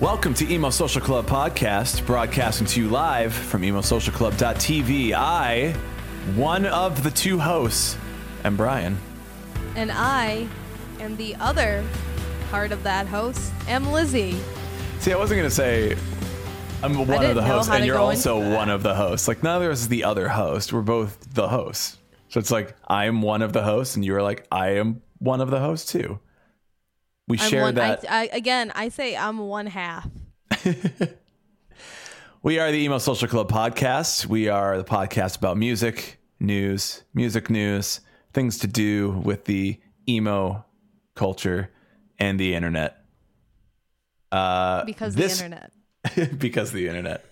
Welcome 0.00 0.34
to 0.34 0.52
Emo 0.52 0.70
Social 0.70 1.00
Club 1.00 1.26
podcast, 1.26 2.04
broadcasting 2.04 2.66
to 2.68 2.80
you 2.80 2.88
live 2.88 3.32
from 3.32 3.62
emosocialclub.tv. 3.62 5.12
I, 5.12 5.72
one 6.34 6.66
of 6.66 7.02
the 7.02 7.10
two 7.10 7.38
hosts, 7.38 7.96
am 8.44 8.56
Brian. 8.56 8.98
And 9.74 9.90
I 9.92 10.46
am 11.00 11.16
the 11.16 11.34
other 11.36 11.84
part 12.50 12.72
of 12.72 12.82
that 12.82 13.06
host, 13.06 13.52
am 13.66 13.90
Lizzie. 13.90 14.38
See, 15.00 15.12
I 15.12 15.16
wasn't 15.16 15.38
going 15.38 15.48
to 15.48 15.54
say 15.54 15.96
I'm 16.82 17.06
one 17.06 17.24
of 17.24 17.34
the 17.34 17.42
hosts 17.42 17.70
and 17.70 17.84
you're 17.84 17.98
also 17.98 18.38
one 18.54 18.68
of 18.68 18.82
the 18.82 18.94
hosts. 18.94 19.28
Like, 19.28 19.42
neither 19.42 19.66
of 19.66 19.72
us 19.72 19.80
is 19.80 19.88
the 19.88 20.04
other 20.04 20.28
host. 20.28 20.72
We're 20.72 20.82
both 20.82 21.34
the 21.34 21.48
hosts. 21.48 21.98
So 22.28 22.40
it's 22.40 22.50
like, 22.50 22.76
I 22.86 23.06
am 23.06 23.22
one 23.22 23.42
of 23.42 23.52
the 23.52 23.62
hosts, 23.62 23.96
and 23.96 24.04
you're 24.04 24.22
like, 24.22 24.46
I 24.52 24.76
am 24.76 25.02
one 25.18 25.40
of 25.40 25.50
the 25.50 25.60
hosts 25.60 25.90
too. 25.90 26.18
We 27.26 27.38
I'm 27.38 27.50
share 27.50 27.62
one, 27.62 27.74
that. 27.76 28.04
I, 28.08 28.22
I, 28.22 28.28
again, 28.32 28.70
I 28.74 28.90
say 28.90 29.16
I'm 29.16 29.38
one 29.38 29.66
half. 29.66 30.08
We 32.40 32.60
are 32.60 32.70
the 32.70 32.78
Emo 32.78 32.98
Social 32.98 33.26
Club 33.26 33.50
podcast. 33.50 34.26
We 34.26 34.48
are 34.48 34.78
the 34.78 34.84
podcast 34.84 35.38
about 35.38 35.56
music, 35.56 36.20
news, 36.38 37.02
music 37.12 37.50
news, 37.50 38.00
things 38.32 38.58
to 38.58 38.68
do 38.68 39.10
with 39.10 39.46
the 39.46 39.80
emo 40.08 40.64
culture 41.16 41.72
and 42.18 42.38
the 42.38 42.54
internet. 42.54 43.02
Uh, 44.30 44.84
Because 44.84 45.14
this- 45.14 45.38
the 45.38 45.44
internet. 45.44 45.72
because 46.38 46.72
the 46.72 46.88
internet. 46.88 47.24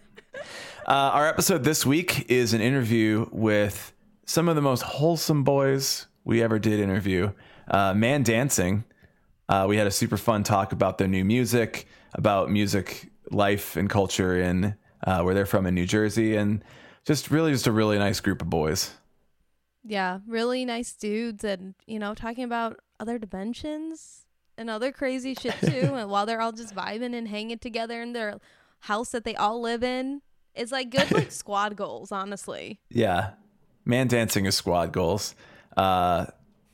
Uh, 0.86 1.10
our 1.14 1.26
episode 1.28 1.64
this 1.64 1.84
week 1.84 2.30
is 2.30 2.52
an 2.52 2.60
interview 2.60 3.26
with 3.32 3.92
some 4.24 4.48
of 4.48 4.54
the 4.56 4.62
most 4.62 4.82
wholesome 4.82 5.42
boys 5.44 6.06
we 6.24 6.42
ever 6.42 6.58
did 6.58 6.78
interview. 6.80 7.32
Uh, 7.68 7.92
ManDancing. 7.92 8.84
Uh, 9.48 9.66
we 9.68 9.76
had 9.76 9.86
a 9.86 9.90
super 9.90 10.16
fun 10.16 10.42
talk 10.42 10.72
about 10.72 10.98
their 10.98 11.08
new 11.08 11.24
music, 11.24 11.86
about 12.14 12.50
music 12.50 13.10
life 13.30 13.76
and 13.76 13.88
culture 13.90 14.40
in 14.40 14.76
uh, 15.06 15.22
where 15.22 15.34
they're 15.34 15.46
from 15.46 15.66
in 15.66 15.74
New 15.74 15.86
Jersey, 15.86 16.36
and 16.36 16.62
just 17.04 17.30
really 17.30 17.52
just 17.52 17.66
a 17.66 17.72
really 17.72 17.98
nice 17.98 18.20
group 18.20 18.42
of 18.42 18.50
boys. 18.50 18.92
Yeah, 19.84 20.18
really 20.26 20.64
nice 20.64 20.92
dudes, 20.94 21.44
and 21.44 21.74
you 21.86 21.98
know, 22.00 22.14
talking 22.14 22.42
about 22.44 22.78
other 22.98 23.18
dimensions 23.18 24.25
and 24.58 24.70
other 24.70 24.92
crazy 24.92 25.34
shit 25.34 25.54
too. 25.60 25.94
and 25.94 26.10
while 26.10 26.26
they're 26.26 26.40
all 26.40 26.52
just 26.52 26.74
vibing 26.74 27.14
and 27.14 27.28
hanging 27.28 27.58
together 27.58 28.02
in 28.02 28.12
their 28.12 28.38
house 28.80 29.10
that 29.10 29.24
they 29.24 29.34
all 29.34 29.60
live 29.60 29.82
in, 29.82 30.22
it's 30.54 30.72
like 30.72 30.90
good 30.90 31.10
like 31.10 31.32
squad 31.42 31.76
goals, 31.76 32.12
honestly. 32.12 32.80
Yeah, 32.88 33.30
ManDancing 33.86 34.46
is 34.46 34.54
squad 34.54 34.92
goals. 34.92 35.34
Uh, 35.76 36.26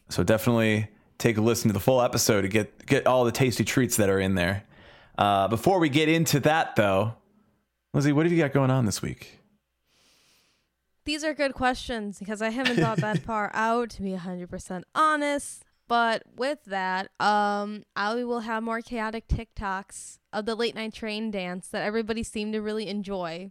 so 0.09 0.23
definitely 0.23 0.89
take 1.19 1.37
a 1.37 1.41
listen 1.41 1.69
to 1.69 1.73
the 1.73 1.81
full 1.81 2.03
episode 2.03 2.43
to 2.43 2.49
get 2.49 2.87
get 2.87 3.07
all 3.07 3.25
the 3.25 3.33
tasty 3.33 3.65
treats 3.65 3.97
that 3.97 4.09
are 4.09 4.21
in 4.21 4.35
there. 4.35 4.65
Uh, 5.19 5.49
before 5.49 5.79
we 5.79 5.89
get 5.89 6.09
into 6.09 6.41
that, 6.41 6.75
though, 6.77 7.15
Lizzie, 7.93 8.13
what 8.13 8.25
have 8.27 8.33
you 8.33 8.39
got 8.39 8.53
going 8.53 8.71
on 8.71 8.87
this 8.87 9.03
week? 9.03 9.39
These 11.05 11.25
are 11.25 11.35
good 11.35 11.53
questions 11.53 12.19
because 12.19 12.41
I 12.41 12.51
haven't 12.51 12.77
thought 12.77 12.99
that 12.99 13.19
far 13.25 13.51
out 13.55 13.91
to 13.91 14.03
be 14.03 14.13
100% 14.13 14.83
honest. 14.95 15.65
But 15.93 16.23
with 16.35 16.65
that, 16.65 17.11
um, 17.21 17.85
I 17.95 18.25
will 18.25 18.41
have 18.41 18.62
more 18.62 18.81
chaotic 18.81 19.29
TikToks 19.29 20.21
of 20.33 20.47
the 20.47 20.55
late 20.55 20.75
night 20.75 20.95
train 20.95 21.31
dance 21.31 21.69
that 21.69 21.83
everybody 21.83 22.23
seemed 22.23 22.55
to 22.55 22.62
really 22.62 22.89
enjoy. 22.89 23.51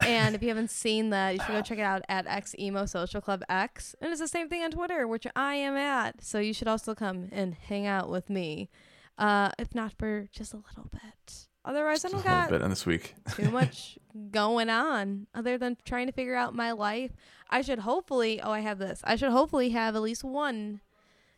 And 0.00 0.34
if 0.34 0.42
you 0.42 0.48
haven't 0.48 0.72
seen 0.72 1.10
that, 1.10 1.34
you 1.34 1.40
should 1.40 1.52
go 1.52 1.62
check 1.62 1.78
it 1.78 1.82
out 1.82 2.02
at 2.08 2.26
X 2.26 2.56
Emo 2.58 2.84
Social 2.84 3.20
Club 3.20 3.44
X. 3.48 3.94
And 4.00 4.10
it's 4.10 4.20
the 4.20 4.26
same 4.26 4.48
thing 4.48 4.64
on 4.64 4.72
Twitter, 4.72 5.06
which 5.06 5.24
I 5.36 5.54
am 5.54 5.76
at. 5.76 6.20
So 6.20 6.40
you 6.40 6.52
should 6.52 6.66
also 6.66 6.96
come 6.96 7.28
and 7.30 7.54
hang 7.54 7.86
out 7.86 8.10
with 8.10 8.28
me. 8.28 8.68
Uh, 9.16 9.50
if 9.56 9.72
not 9.72 9.92
for 9.92 10.26
just 10.32 10.52
a 10.52 10.56
little 10.56 10.90
bit. 10.90 11.46
Otherwise, 11.64 12.04
I 12.04 12.08
don't 12.08 12.24
got 12.24 12.50
bit 12.50 12.60
on 12.60 12.70
this 12.70 12.86
week. 12.86 13.14
too 13.36 13.52
much 13.52 14.00
going 14.32 14.68
on 14.68 15.28
other 15.32 15.58
than 15.58 15.76
trying 15.84 16.08
to 16.08 16.12
figure 16.12 16.34
out 16.34 16.56
my 16.56 16.72
life. 16.72 17.12
I 17.48 17.62
should 17.62 17.78
hopefully, 17.78 18.40
oh, 18.42 18.50
I 18.50 18.60
have 18.60 18.80
this. 18.80 19.00
I 19.04 19.14
should 19.14 19.30
hopefully 19.30 19.68
have 19.68 19.94
at 19.94 20.02
least 20.02 20.24
one 20.24 20.80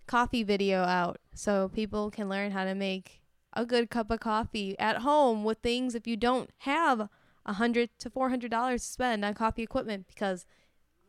coffee 0.07 0.43
video 0.43 0.83
out 0.83 1.19
so 1.35 1.69
people 1.69 2.11
can 2.11 2.29
learn 2.29 2.51
how 2.53 2.65
to 2.65 2.75
make 2.75 3.21
a 3.55 3.65
good 3.67 3.91
cup 3.91 4.11
of 4.11 4.21
coffee 4.21 4.79
at 4.79 4.99
home 4.99 5.45
with 5.45 5.59
things 5.59 5.95
if 5.95 6.07
you 6.07 6.17
don't 6.17 6.51
have 6.59 7.09
a 7.47 7.53
hundred 7.55 7.91
to 7.99 8.09
four 8.11 8.29
hundred 8.31 8.51
dollars 8.51 8.83
to 8.85 8.89
spend 8.93 9.25
on 9.25 9.35
coffee 9.35 9.63
equipment 9.63 10.07
because 10.09 10.47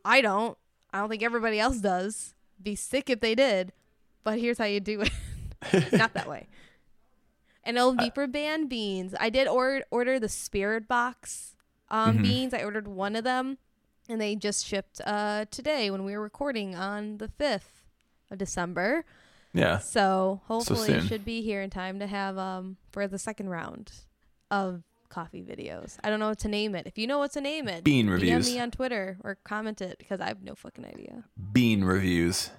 I 0.04 0.20
don't. 0.20 0.56
I 0.92 0.98
don't 0.98 1.08
think 1.08 1.22
everybody 1.22 1.58
else 1.58 1.78
does. 1.78 2.34
Be 2.62 2.74
sick 2.76 3.08
if 3.10 3.20
they 3.20 3.34
did. 3.34 3.72
But 4.22 4.38
here's 4.38 4.58
how 4.58 4.64
you 4.66 4.78
do 4.80 5.00
it. 5.02 5.10
Not 5.92 6.14
that 6.14 6.28
way. 6.28 6.46
And 7.64 7.76
it'll 7.76 7.94
be 7.94 8.10
for 8.10 8.26
band 8.26 8.68
beans. 8.68 9.14
I 9.18 9.30
did 9.30 9.48
order 9.48 9.84
order 9.90 10.20
the 10.20 10.26
Spiritbox 10.28 11.54
um, 11.90 12.18
Mhm. 12.18 12.22
beans. 12.22 12.54
I 12.54 12.62
ordered 12.62 12.86
one 12.88 13.16
of 13.16 13.24
them, 13.24 13.58
and 14.08 14.20
they 14.20 14.36
just 14.36 14.66
shipped 14.66 15.00
uh, 15.04 15.46
today 15.50 15.90
when 15.90 16.04
we 16.04 16.14
were 16.16 16.22
recording 16.22 16.74
on 16.74 17.18
the 17.18 17.28
fifth 17.28 17.73
of 18.30 18.38
December. 18.38 19.04
Yeah. 19.52 19.78
So 19.78 20.40
hopefully 20.46 20.88
soon. 20.88 21.06
should 21.06 21.24
be 21.24 21.42
here 21.42 21.62
in 21.62 21.70
time 21.70 22.00
to 22.00 22.06
have 22.06 22.36
um 22.38 22.76
for 22.90 23.06
the 23.06 23.18
second 23.18 23.48
round 23.50 23.92
of 24.50 24.82
coffee 25.08 25.42
videos. 25.42 25.96
I 26.02 26.10
don't 26.10 26.18
know 26.18 26.28
what 26.28 26.40
to 26.40 26.48
name 26.48 26.74
it. 26.74 26.86
If 26.86 26.98
you 26.98 27.06
know 27.06 27.18
what 27.18 27.32
to 27.32 27.40
name 27.40 27.68
it, 27.68 27.84
Bean 27.84 28.06
DM 28.06 28.12
reviews. 28.12 28.52
me 28.52 28.58
on 28.58 28.70
Twitter 28.72 29.16
or 29.22 29.36
comment 29.44 29.80
it 29.80 29.98
because 29.98 30.20
I 30.20 30.26
have 30.26 30.42
no 30.42 30.54
fucking 30.54 30.84
idea. 30.84 31.24
Bean 31.52 31.84
reviews. 31.84 32.50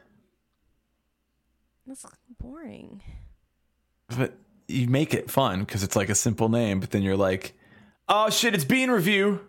That's 1.85 2.05
boring. 2.39 3.01
But 4.07 4.37
you 4.67 4.87
make 4.87 5.13
it 5.13 5.29
fun 5.29 5.59
because 5.59 5.83
it's 5.83 5.95
like 5.95 6.09
a 6.09 6.15
simple 6.15 6.49
name, 6.49 6.79
but 6.79 6.91
then 6.91 7.01
you're 7.03 7.17
like, 7.17 7.53
oh 8.07 8.29
shit, 8.29 8.55
it's 8.55 8.65
Bean 8.65 8.89
Review. 8.89 9.41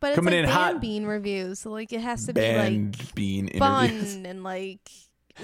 But 0.00 0.08
it's 0.10 0.16
Coming 0.16 0.32
like 0.34 0.38
in 0.40 0.44
band 0.46 0.56
hot. 0.74 0.80
bean 0.80 1.04
reviews, 1.04 1.58
so 1.60 1.70
like 1.70 1.92
it 1.92 2.00
has 2.00 2.24
to 2.26 2.32
be 2.32 2.40
like 2.40 2.56
Band 2.56 3.14
Bean 3.14 3.48
interviews. 3.48 4.14
fun 4.14 4.26
and 4.26 4.42
like 4.42 4.90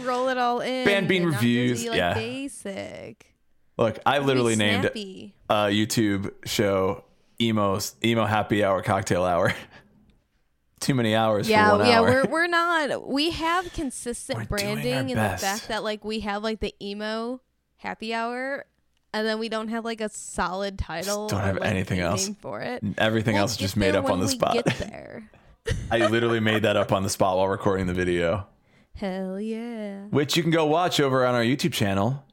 roll 0.00 0.28
it 0.28 0.38
all 0.38 0.60
in. 0.60 0.84
Band 0.86 1.08
bean 1.08 1.22
and 1.24 1.32
reviews, 1.32 1.82
be, 1.82 1.90
like, 1.90 1.98
yeah. 1.98 2.14
Basic. 2.14 3.34
Look, 3.78 3.98
I 4.06 4.18
literally 4.20 4.56
named 4.56 4.86
a 4.86 5.68
YouTube 5.68 6.32
show 6.46 7.04
emo 7.40 7.78
emo 8.02 8.24
happy 8.24 8.64
hour 8.64 8.82
cocktail 8.82 9.24
hour. 9.24 9.52
Too 10.80 10.94
many 10.94 11.14
hours 11.14 11.48
Yeah, 11.48 11.70
for 11.70 11.78
one 11.78 11.86
yeah, 11.86 11.98
hour. 12.00 12.04
we're 12.06 12.24
we're 12.26 12.46
not. 12.48 13.06
We 13.08 13.30
have 13.30 13.72
consistent 13.72 14.38
We're 14.50 14.58
branding 14.58 15.10
in 15.10 15.16
best. 15.16 15.42
the 15.42 15.46
fact 15.46 15.68
that 15.68 15.82
like 15.84 16.04
we 16.04 16.20
have 16.20 16.42
like 16.42 16.60
the 16.60 16.74
emo 16.82 17.40
happy 17.76 18.14
hour, 18.14 18.64
and 19.16 19.26
then 19.26 19.38
we 19.38 19.48
don't 19.48 19.68
have 19.68 19.82
like 19.82 20.02
a 20.02 20.10
solid 20.10 20.78
title. 20.78 21.28
don't 21.28 21.40
or, 21.40 21.42
have 21.42 21.56
like, 21.56 21.70
anything 21.70 22.00
else. 22.00 22.30
for 22.42 22.60
it. 22.60 22.82
Everything 22.98 23.34
We'll 23.34 23.42
else 23.42 23.52
is 23.52 23.56
just 23.56 23.74
made 23.74 23.94
up 23.94 24.10
on 24.10 24.20
the 24.20 24.28
spot. 24.28 24.52
Get 24.52 24.66
there. 24.78 25.30
I 25.90 26.06
literally 26.06 26.38
made 26.38 26.62
that 26.64 26.76
up 26.76 26.92
on 26.92 27.02
the 27.02 27.08
spot 27.08 27.38
while 27.38 27.48
recording 27.48 27.86
the 27.86 27.94
video, 27.94 28.46
Hell 28.94 29.40
yeah. 29.40 30.02
which 30.10 30.36
you 30.36 30.42
can 30.42 30.52
go 30.52 30.66
watch 30.66 31.00
over 31.00 31.24
on 31.24 31.34
our 31.34 31.42
YouTube 31.42 31.72
channel, 31.72 32.24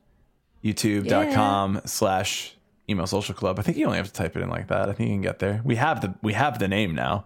youtube.com 0.62 1.82
slash 1.86 2.56
emo 2.90 3.06
social 3.06 3.34
club. 3.34 3.60
I 3.60 3.62
think 3.62 3.78
you 3.78 3.86
only 3.86 3.98
have 3.98 4.08
to 4.08 4.14
type 4.14 4.36
it 4.36 4.42
in 4.42 4.50
like 4.50 4.68
that. 4.68 4.90
I 4.90 4.94
think 4.94 5.10
you 5.10 5.16
can 5.16 5.22
get 5.22 5.40
there. 5.40 5.62
We 5.64 5.76
have 5.76 6.02
the 6.02 6.14
we 6.22 6.34
have 6.34 6.60
the 6.60 6.68
name 6.68 6.94
now. 6.94 7.26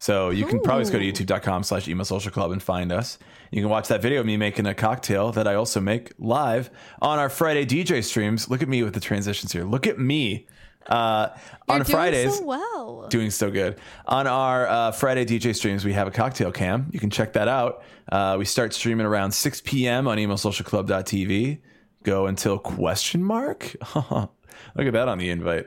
So 0.00 0.30
you 0.30 0.46
can 0.46 0.60
probably 0.60 0.82
just 0.82 0.92
go 0.92 0.98
to 0.98 1.04
youtube.com 1.04 1.62
slash 1.62 1.86
emo 1.86 2.04
social 2.04 2.32
club 2.32 2.52
and 2.52 2.62
find 2.62 2.90
us. 2.90 3.18
You 3.50 3.60
can 3.60 3.68
watch 3.68 3.88
that 3.88 4.00
video 4.00 4.20
of 4.20 4.26
me 4.26 4.38
making 4.38 4.64
a 4.64 4.72
cocktail 4.72 5.30
that 5.32 5.46
I 5.46 5.54
also 5.54 5.78
make 5.78 6.12
live 6.18 6.70
on 7.02 7.18
our 7.18 7.28
Friday 7.28 7.66
DJ 7.66 8.02
streams. 8.02 8.48
Look 8.48 8.62
at 8.62 8.68
me 8.68 8.82
with 8.82 8.94
the 8.94 9.00
transitions 9.00 9.52
here. 9.52 9.64
Look 9.64 9.86
at 9.86 9.98
me. 9.98 10.48
Uh, 10.86 11.28
on 11.68 11.80
doing 11.80 11.84
Fridays, 11.84 12.38
so 12.38 12.44
well. 12.44 13.08
doing 13.08 13.30
so 13.30 13.50
good. 13.50 13.78
On 14.06 14.26
our 14.26 14.66
uh, 14.66 14.92
Friday 14.92 15.26
DJ 15.26 15.54
streams, 15.54 15.84
we 15.84 15.92
have 15.92 16.08
a 16.08 16.10
cocktail 16.10 16.50
cam. 16.50 16.88
You 16.92 16.98
can 16.98 17.10
check 17.10 17.34
that 17.34 17.46
out. 17.46 17.82
Uh, 18.10 18.36
we 18.38 18.46
start 18.46 18.72
streaming 18.72 19.04
around 19.04 19.32
6 19.32 19.60
p.m. 19.66 20.08
on 20.08 20.16
emosocialclub.tv. 20.16 21.60
Go 22.04 22.26
until 22.26 22.58
question 22.58 23.22
mark. 23.22 23.76
Look 23.94 24.86
at 24.86 24.92
that 24.94 25.08
on 25.08 25.18
the 25.18 25.28
invite. 25.28 25.66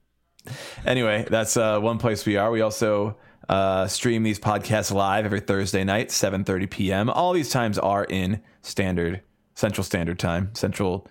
anyway, 0.86 1.26
that's 1.30 1.56
uh, 1.56 1.80
one 1.80 1.96
place 1.96 2.26
we 2.26 2.36
are. 2.36 2.50
We 2.50 2.60
also 2.60 3.16
uh, 3.48 3.86
stream 3.86 4.22
these 4.22 4.38
podcasts 4.38 4.92
live 4.92 5.24
every 5.24 5.40
Thursday 5.40 5.84
night, 5.84 6.08
7:30 6.08 6.70
p.m. 6.70 7.10
All 7.10 7.32
these 7.32 7.50
times 7.50 7.78
are 7.78 8.04
in 8.04 8.40
standard 8.62 9.22
Central 9.54 9.84
Standard 9.84 10.18
Time, 10.18 10.50
Central 10.54 11.06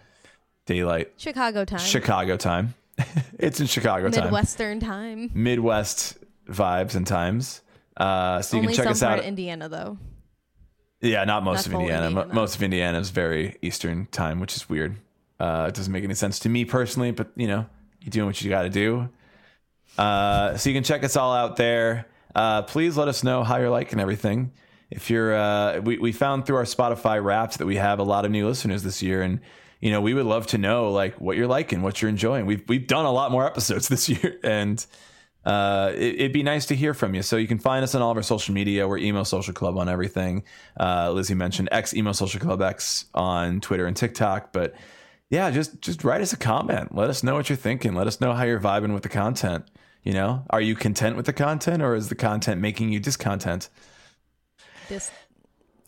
Daylight, 0.66 1.14
Chicago 1.18 1.66
time. 1.66 1.80
Chicago 1.80 2.38
time. 2.38 2.74
it's 3.40 3.60
in 3.60 3.68
Chicago 3.68 4.10
time. 4.10 4.26
Midwestern 4.26 4.80
time. 4.80 5.32
Midwest 5.34 6.18
vibes 6.48 6.96
and 6.96 7.06
times. 7.08 7.62
Uh, 7.96 8.42
so 8.42 8.58
you 8.58 8.62
Only 8.62 8.74
can 8.76 8.84
check 8.84 8.92
us 8.92 9.04
out. 9.04 9.20
of 9.20 9.26
Indiana 9.26 9.70
though. 9.70 9.98
yeah, 11.02 11.24
not 11.24 11.44
most 11.44 11.66
of 11.68 11.74
Indiana. 11.74 12.08
Indiana. 12.08 12.34
Most 12.34 12.56
of 12.56 12.64
Indiana 12.64 13.00
is 13.00 13.10
very 13.10 13.58
Eastern 13.62 14.06
time, 14.08 14.40
which 14.40 14.56
is 14.56 14.70
weird. 14.70 14.96
Uh, 15.40 15.66
it 15.70 15.76
doesn't 15.76 15.92
make 15.94 16.04
any 16.04 16.14
sense 16.16 16.40
to 16.40 16.50
me 16.50 16.66
personally, 16.66 17.12
but 17.12 17.30
you 17.36 17.48
know, 17.48 17.66
you're 18.02 18.12
doing 18.12 18.28
what 18.28 18.42
you 18.42 18.50
got 18.50 18.64
to 18.64 18.70
do. 18.70 19.10
Uh, 19.98 20.56
so 20.58 20.70
you 20.70 20.76
can 20.76 20.84
check 20.84 21.04
us 21.04 21.16
all 21.16 21.34
out 21.34 21.56
there. 21.58 22.06
Uh, 22.38 22.62
please 22.62 22.96
let 22.96 23.08
us 23.08 23.24
know 23.24 23.44
how 23.44 23.58
you're 23.58 23.72
liking 23.72 24.00
everything. 24.00 24.52
If 24.92 25.10
you're, 25.10 25.36
uh, 25.36 25.80
we 25.80 25.98
we 25.98 26.12
found 26.12 26.46
through 26.46 26.58
our 26.58 26.64
Spotify 26.64 27.22
Wrapped 27.22 27.58
that 27.58 27.66
we 27.66 27.78
have 27.78 27.98
a 27.98 28.04
lot 28.04 28.26
of 28.26 28.32
new 28.32 28.48
listeners 28.48 28.84
this 28.84 29.02
year, 29.02 29.24
and 29.24 29.40
you 29.82 29.90
know, 29.90 30.02
we 30.02 30.14
would 30.14 30.28
love 30.28 30.46
to 30.48 30.60
know 30.60 30.92
like 30.92 31.20
what 31.20 31.36
you're 31.36 31.48
liking, 31.48 31.82
what 31.82 32.00
you're 32.00 32.10
enjoying. 32.10 32.46
We've 32.46 32.64
we've 32.70 32.86
done 32.86 33.06
a 33.06 33.12
lot 33.12 33.32
more 33.32 33.46
episodes 33.46 33.88
this 33.90 34.08
year, 34.08 34.40
and 34.44 34.86
uh, 35.46 35.94
it, 35.96 36.20
would 36.20 36.32
be 36.32 36.44
nice 36.44 36.68
to 36.68 36.76
hear 36.76 36.94
from 36.94 37.16
you. 37.16 37.24
So 37.24 37.38
you 37.38 37.48
can 37.48 37.58
find 37.58 37.84
us 37.84 37.96
on 37.96 38.04
all 38.04 38.12
of 38.12 38.18
our 38.18 38.24
social 38.24 38.54
media. 38.54 38.88
We're 38.88 39.00
Emo 39.00 39.24
Social 39.24 39.54
Club 39.54 39.76
on 39.76 39.90
everything. 39.90 40.44
Uh, 40.80 41.12
Lizzie 41.12 41.34
mentioned 41.34 41.70
X 41.72 41.96
Emo 41.96 42.12
Social 42.12 42.40
Club 42.40 42.62
X 42.62 43.06
on 43.16 43.62
Twitter 43.62 43.88
and 43.88 43.98
TikTok. 43.98 44.54
But 44.54 44.76
yeah, 45.32 45.50
just 45.50 45.82
just 45.82 46.04
write 46.04 46.22
us 46.22 46.34
a 46.34 46.38
comment. 46.38 46.94
Let 46.94 47.10
us 47.10 47.24
know 47.24 47.34
what 47.34 47.50
you're 47.50 47.58
thinking. 47.58 47.96
Let 47.96 48.06
us 48.06 48.22
know 48.22 48.34
how 48.34 48.44
you're 48.44 48.60
vibing 48.60 48.94
with 48.94 49.02
the 49.02 49.10
content. 49.10 49.66
You 50.08 50.14
know, 50.14 50.46
are 50.52 50.62
you 50.62 50.74
content 50.74 51.18
with 51.18 51.26
the 51.26 51.34
content, 51.34 51.84
or 51.84 51.94
is 51.94 52.08
the 52.08 52.16
content 52.16 52.62
making 52.62 52.94
you 52.94 53.00
discontent? 53.02 53.68
Dis- 54.88 55.12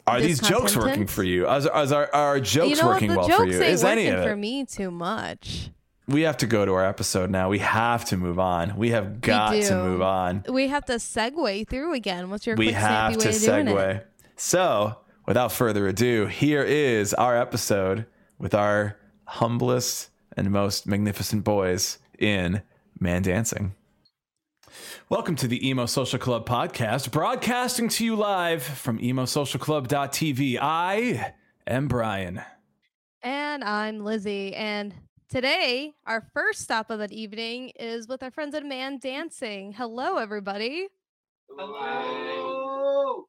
are 0.06 0.19
these 0.19 0.42
jokes 0.42 0.75
working 0.75 1.07
for 1.07 1.24
you? 1.24 1.50
Is, 1.50 1.63
is 1.63 1.92
our, 1.94 2.13
are 2.13 2.42
jokes 2.42 2.71
you 2.71 2.83
know 2.83 2.89
working 2.89 3.16
well 3.16 3.30
for 3.30 3.45
you? 3.45 3.62
Is 3.62 3.81
any 3.81 4.07
of 4.07 4.19
it 4.19 4.27
for 4.27 4.36
me 4.36 4.66
too 4.66 4.92
much? 4.92 5.69
we 6.10 6.24
have 6.24 6.36
to 6.38 6.48
go 6.48 6.66
to 6.66 6.74
our 6.74 6.83
episode 6.83 7.30
now. 7.30 7.48
We 7.48 7.60
have 7.60 8.04
to 8.06 8.18
move 8.18 8.39
on. 8.39 8.75
We 8.75 8.89
have 8.89 9.21
got 9.21 9.54
we 9.54 9.62
to 9.62 9.75
move 9.75 10.01
on. 10.01 10.44
We 10.50 10.68
have 10.68 10.83
to 10.88 10.95
segue 10.95 11.69
through 11.69 11.94
again. 11.94 12.30
What's 12.30 12.45
your 12.45 12.57
we 12.57 12.74
have 12.74 13.18
to 13.19 13.30
segue. 13.30 14.04
So, 14.36 14.98
without 15.27 15.54
further 15.54 15.88
ado, 15.88 16.25
here 16.25 16.63
is 16.63 17.13
our 17.13 17.38
episode 17.38 18.06
with 18.38 18.54
our 18.54 18.98
humblest 19.24 20.10
and 20.36 20.51
most 20.51 20.86
magnificent 20.86 21.45
boys 21.45 22.00
in 22.18 22.63
ManDancing. 23.01 23.71
Welcome 25.09 25.35
to 25.38 25.47
the 25.47 25.67
Emo 25.67 25.88
Social 25.88 26.19
Club 26.19 26.47
podcast, 26.47 27.09
broadcasting 27.09 27.89
to 27.89 28.06
you 28.06 28.15
live 28.15 28.61
from 28.61 29.00
emosocialclub.tv. 29.00 30.59
I 30.61 31.33
am 31.65 31.88
Brian. 31.88 32.44
And 33.23 33.63
I'm 33.63 34.03
Lizzie. 34.06 34.53
And 34.53 34.94
Today, 35.27 35.94
our 36.06 36.27
first 36.33 36.61
stop 36.61 36.91
of 36.91 37.00
the 37.00 37.11
evening 37.11 37.71
is 37.79 38.07
with 38.07 38.21
our 38.21 38.29
friends 38.29 38.53
at 38.53 38.63
ManDancing. 38.63 39.75
Hello, 39.75 40.17
everybody. 40.17 40.88
Hello. 41.57 43.25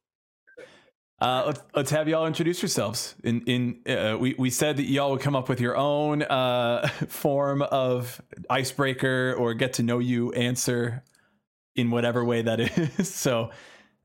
Uh, 1.19 1.43
let's, 1.47 1.61
let's 1.75 1.91
have 1.91 2.07
y'all 2.07 2.27
introduce 2.27 2.61
yourselves. 2.61 3.15
In 3.23 3.41
in 3.47 3.91
uh, 3.91 4.17
we 4.19 4.35
we 4.37 4.49
said 4.49 4.77
that 4.77 4.85
y'all 4.85 5.11
would 5.11 5.21
come 5.21 5.35
up 5.35 5.47
with 5.49 5.59
your 5.59 5.77
own 5.77 6.21
uh, 6.21 6.87
form 7.07 7.61
of 7.63 8.19
icebreaker 8.51 9.35
or 9.37 9.53
get 9.55 9.73
to 9.73 9.83
know 9.83 9.99
you 9.99 10.31
answer 10.33 11.03
in 11.75 11.91
whatever 11.91 12.23
way 12.23 12.41
that 12.41 12.59
is. 12.99 13.13
so 13.13 13.51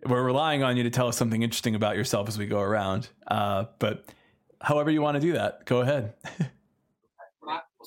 we're 0.05 0.23
relying 0.23 0.63
on 0.63 0.77
you 0.77 0.83
to 0.85 0.91
tell 0.91 1.09
us 1.09 1.17
something 1.17 1.43
interesting 1.43 1.75
about 1.75 1.97
yourself 1.97 2.29
as 2.29 2.39
we 2.39 2.47
go 2.47 2.61
around. 2.61 3.09
Uh, 3.27 3.65
but 3.79 4.13
however 4.61 4.91
you 4.91 5.03
want 5.03 5.17
to 5.17 5.21
do 5.21 5.33
that, 5.33 5.65
go 5.65 5.81
ahead. 5.81 6.15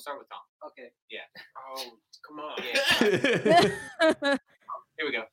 start 0.00 0.18
with 0.18 0.28
Tom. 0.32 0.40
Okay. 0.72 0.88
Yeah. 1.10 1.28
Oh, 1.76 1.92
come 2.26 2.40
on. 2.40 2.56
Yeah. 2.64 4.36
Here 4.96 5.04
we 5.04 5.12
go. 5.12 5.24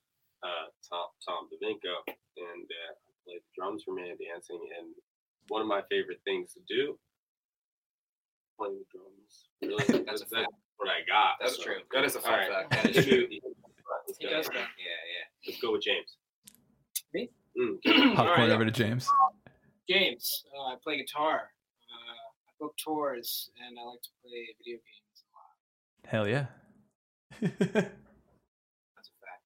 Uh, 0.44 0.68
Tom 0.90 1.08
Tom 1.26 1.48
Davinko, 1.48 2.04
and 2.36 2.68
uh, 2.68 2.92
I 2.92 3.12
play 3.24 3.40
the 3.40 3.52
drums 3.56 3.84
for 3.84 3.96
ManDancing, 3.96 4.60
and 4.78 4.94
one 5.48 5.62
of 5.62 5.68
my 5.68 5.82
favorite 5.90 6.20
things 6.26 6.54
to 6.54 6.60
do, 6.68 7.00
playing 8.60 8.80
the 8.80 8.86
drums. 8.92 9.48
Really, 9.62 10.04
that's, 10.04 10.22
that's, 10.22 10.32
that's 10.32 10.48
what 10.76 10.90
I 10.90 11.00
got. 11.08 11.36
That's 11.40 11.56
so, 11.56 11.64
true. 11.64 11.80
That 11.94 12.04
is 12.04 12.16
a 12.16 12.22
fun 12.22 12.34
right. 12.34 12.50
fact. 12.70 12.84
That 12.84 12.96
is 12.96 13.06
true. 13.08 13.28
Let's 14.08 14.20
he 14.20 14.28
does 14.28 14.46
that. 14.48 14.54
Yeah, 14.56 15.00
yeah. 15.14 15.26
Let's 15.48 15.62
go 15.62 15.72
with 15.74 15.82
James. 15.82 16.18
Me? 17.14 17.30
Mm, 17.58 17.82
Popcorn 18.16 18.50
right. 18.50 18.52
over 18.52 18.66
to 18.66 18.72
James. 18.72 19.08
James, 19.90 20.44
uh, 20.52 20.74
I 20.74 20.76
play 20.84 20.98
guitar 20.98 21.48
Uh, 21.88 22.20
I 22.48 22.52
book 22.60 22.76
tours, 22.84 23.50
and 23.64 23.80
I 23.80 23.84
like 23.88 24.02
to 24.04 24.10
play 24.20 24.52
video 24.60 24.78
games 24.84 25.18
a 25.24 25.30
lot. 25.32 25.56
Hell 26.04 26.28
yeah. 26.28 26.52
That's 27.40 27.56
a 29.08 29.18
fact. 29.24 29.44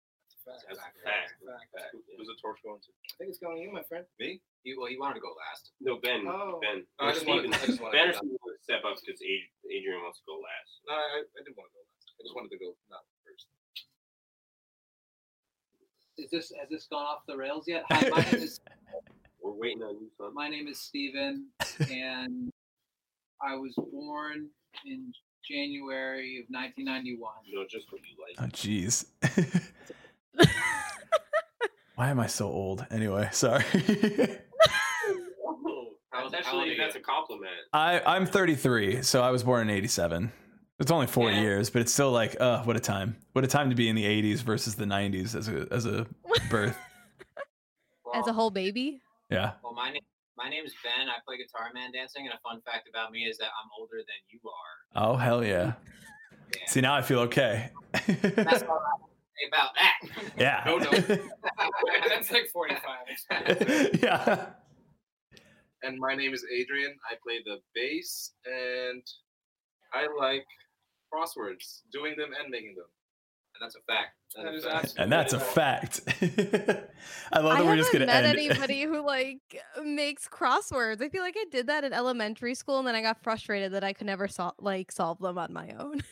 That's 0.49 0.65
a 0.65 0.65
fact. 0.65 0.65
That's 0.65 0.79
a 0.79 0.81
fact. 0.81 0.97
fact. 1.45 1.69
fact. 1.77 1.95
Who's 2.17 2.27
the 2.27 2.37
torch 2.41 2.57
going 2.65 2.81
to? 2.81 2.89
I 2.89 3.13
think 3.21 3.29
it's 3.29 3.39
going 3.39 3.57
to 3.57 3.61
you, 3.61 3.71
my 3.71 3.85
friend. 3.85 4.05
Me? 4.17 4.41
You, 4.65 4.81
well, 4.81 4.89
he 4.89 4.97
wanted 4.97 5.21
to 5.21 5.25
go 5.25 5.33
last. 5.37 5.73
No, 5.81 6.01
Ben. 6.01 6.25
Oh. 6.25 6.57
Ben. 6.61 6.85
Oh, 6.97 7.09
I 7.09 7.13
just 7.13 7.25
Steven. 7.25 7.49
Wanted, 7.49 7.61
I 7.61 7.65
just 7.65 7.81
wanted 7.81 7.97
ben 7.97 8.09
to 8.13 8.61
step 8.65 8.81
up 8.81 8.97
because 8.97 9.21
Adrian 9.21 10.01
wants 10.01 10.21
to 10.21 10.25
go 10.25 10.41
last. 10.41 10.71
No, 10.89 10.93
I, 10.97 11.21
I 11.25 11.41
didn't 11.45 11.57
want 11.57 11.69
to 11.69 11.75
go 11.77 11.81
last. 11.85 12.05
I 12.17 12.21
just 12.25 12.35
wanted 12.37 12.53
to 12.53 12.59
go 12.61 12.73
not 12.89 13.05
Is 16.21 16.29
this 16.29 16.51
has 16.59 16.69
this 16.69 16.85
gone 16.85 17.03
off 17.03 17.25
the 17.27 17.35
rails 17.35 17.67
yet? 17.67 17.83
Hi, 17.89 18.07
my 18.09 18.21
name 18.21 18.43
is. 18.43 18.61
We're 19.43 19.53
waiting 19.53 19.81
on 19.81 19.99
you, 19.99 20.07
son. 20.19 20.35
My 20.35 20.49
name 20.49 20.67
is 20.67 20.79
Steven, 20.79 21.47
and 21.89 22.51
I 23.41 23.55
was 23.55 23.73
born 23.91 24.49
in 24.85 25.11
January 25.43 26.37
of 26.37 26.45
1991. 26.49 27.31
You 27.45 27.55
know, 27.55 27.65
just 27.67 27.91
what 27.91 28.03
you 28.03 28.15
like. 28.21 28.35
Oh, 28.39 28.45
jeez. 28.53 29.07
Why 31.95 32.11
am 32.11 32.19
I 32.19 32.27
so 32.27 32.47
old? 32.47 32.85
Anyway, 32.91 33.27
sorry. 33.31 33.65
that's 33.73 34.43
actually 36.35 36.77
that's 36.77 36.95
a 36.95 36.99
compliment. 36.99 37.55
I 37.73 37.99
I'm 38.05 38.27
33, 38.27 39.01
so 39.01 39.23
I 39.23 39.31
was 39.31 39.41
born 39.43 39.69
in 39.69 39.75
87. 39.75 40.31
It's 40.81 40.89
only 40.89 41.05
four 41.05 41.29
yeah. 41.29 41.41
years, 41.41 41.69
but 41.69 41.83
it's 41.83 41.93
still 41.93 42.11
like, 42.11 42.35
uh, 42.41 42.63
what 42.63 42.75
a 42.75 42.79
time! 42.79 43.15
What 43.33 43.45
a 43.45 43.47
time 43.47 43.69
to 43.69 43.75
be 43.75 43.87
in 43.87 43.95
the 43.95 44.03
80s 44.03 44.39
versus 44.39 44.73
the 44.73 44.85
90s 44.85 45.35
as 45.35 45.47
a 45.47 45.67
as 45.69 45.85
a 45.85 46.07
birth. 46.49 46.75
well, 48.03 48.15
as 48.19 48.25
a 48.25 48.33
whole 48.33 48.49
baby. 48.49 48.99
Yeah. 49.29 49.51
Well, 49.63 49.73
my 49.75 49.91
name 49.91 50.01
my 50.35 50.49
name 50.49 50.65
is 50.65 50.73
Ben. 50.83 51.07
I 51.07 51.21
play 51.23 51.37
guitar 51.37 51.69
ManDancing, 51.75 52.25
and 52.25 52.29
a 52.29 52.39
fun 52.43 52.61
fact 52.65 52.89
about 52.89 53.11
me 53.11 53.25
is 53.25 53.37
that 53.37 53.49
I'm 53.61 53.69
older 53.79 53.97
than 53.97 54.05
you 54.29 54.39
are. 54.43 55.05
Oh 55.05 55.17
hell 55.17 55.45
yeah! 55.45 55.73
yeah. 56.51 56.65
See 56.65 56.81
now 56.81 56.95
I 56.95 57.03
feel 57.03 57.19
okay. 57.19 57.69
That's 58.07 58.63
all 58.63 58.81
I 58.81 59.47
about 59.47 59.69
that. 59.75 59.99
Yeah. 60.35 60.63
no, 60.65 60.77
no. 60.77 60.89
That's 62.09 62.31
like 62.31 62.47
45. 62.51 63.99
yeah. 64.01 64.47
And 65.83 65.99
my 65.99 66.15
name 66.15 66.33
is 66.33 66.43
Adrian. 66.51 66.95
I 67.07 67.15
play 67.23 67.41
the 67.45 67.57
bass, 67.75 68.31
and 68.45 69.03
I 69.93 70.07
like 70.19 70.45
crosswords, 71.13 71.81
doing 71.91 72.15
them 72.17 72.29
and 72.39 72.49
making 72.49 72.75
them. 72.75 72.85
And 73.55 73.61
that's 73.61 73.75
a 73.75 73.81
fact. 73.81 74.15
That 74.35 74.53
is 74.53 74.63
fact. 74.63 74.93
And 74.97 75.11
that's 75.11 75.33
a 75.33 75.39
fact. 75.39 76.01
I 77.33 77.39
love 77.39 77.57
that 77.57 77.61
I 77.61 77.63
we're 77.63 77.75
just 77.75 77.91
gonna 77.91 78.05
met 78.05 78.23
end. 78.23 78.37
anybody 78.37 78.83
who 78.89 79.05
like 79.05 79.41
makes 79.83 80.27
crosswords. 80.27 81.01
I 81.01 81.09
feel 81.09 81.21
like 81.21 81.35
I 81.37 81.45
did 81.51 81.67
that 81.67 81.83
in 81.83 81.91
elementary 81.93 82.55
school, 82.55 82.79
and 82.79 82.87
then 82.87 82.95
I 82.95 83.01
got 83.01 83.21
frustrated 83.21 83.73
that 83.73 83.83
I 83.83 83.91
could 83.93 84.07
never 84.07 84.27
sol- 84.27 84.55
like 84.59 84.91
solve 84.91 85.19
them 85.19 85.37
on 85.37 85.53
my 85.53 85.73
own. 85.77 86.01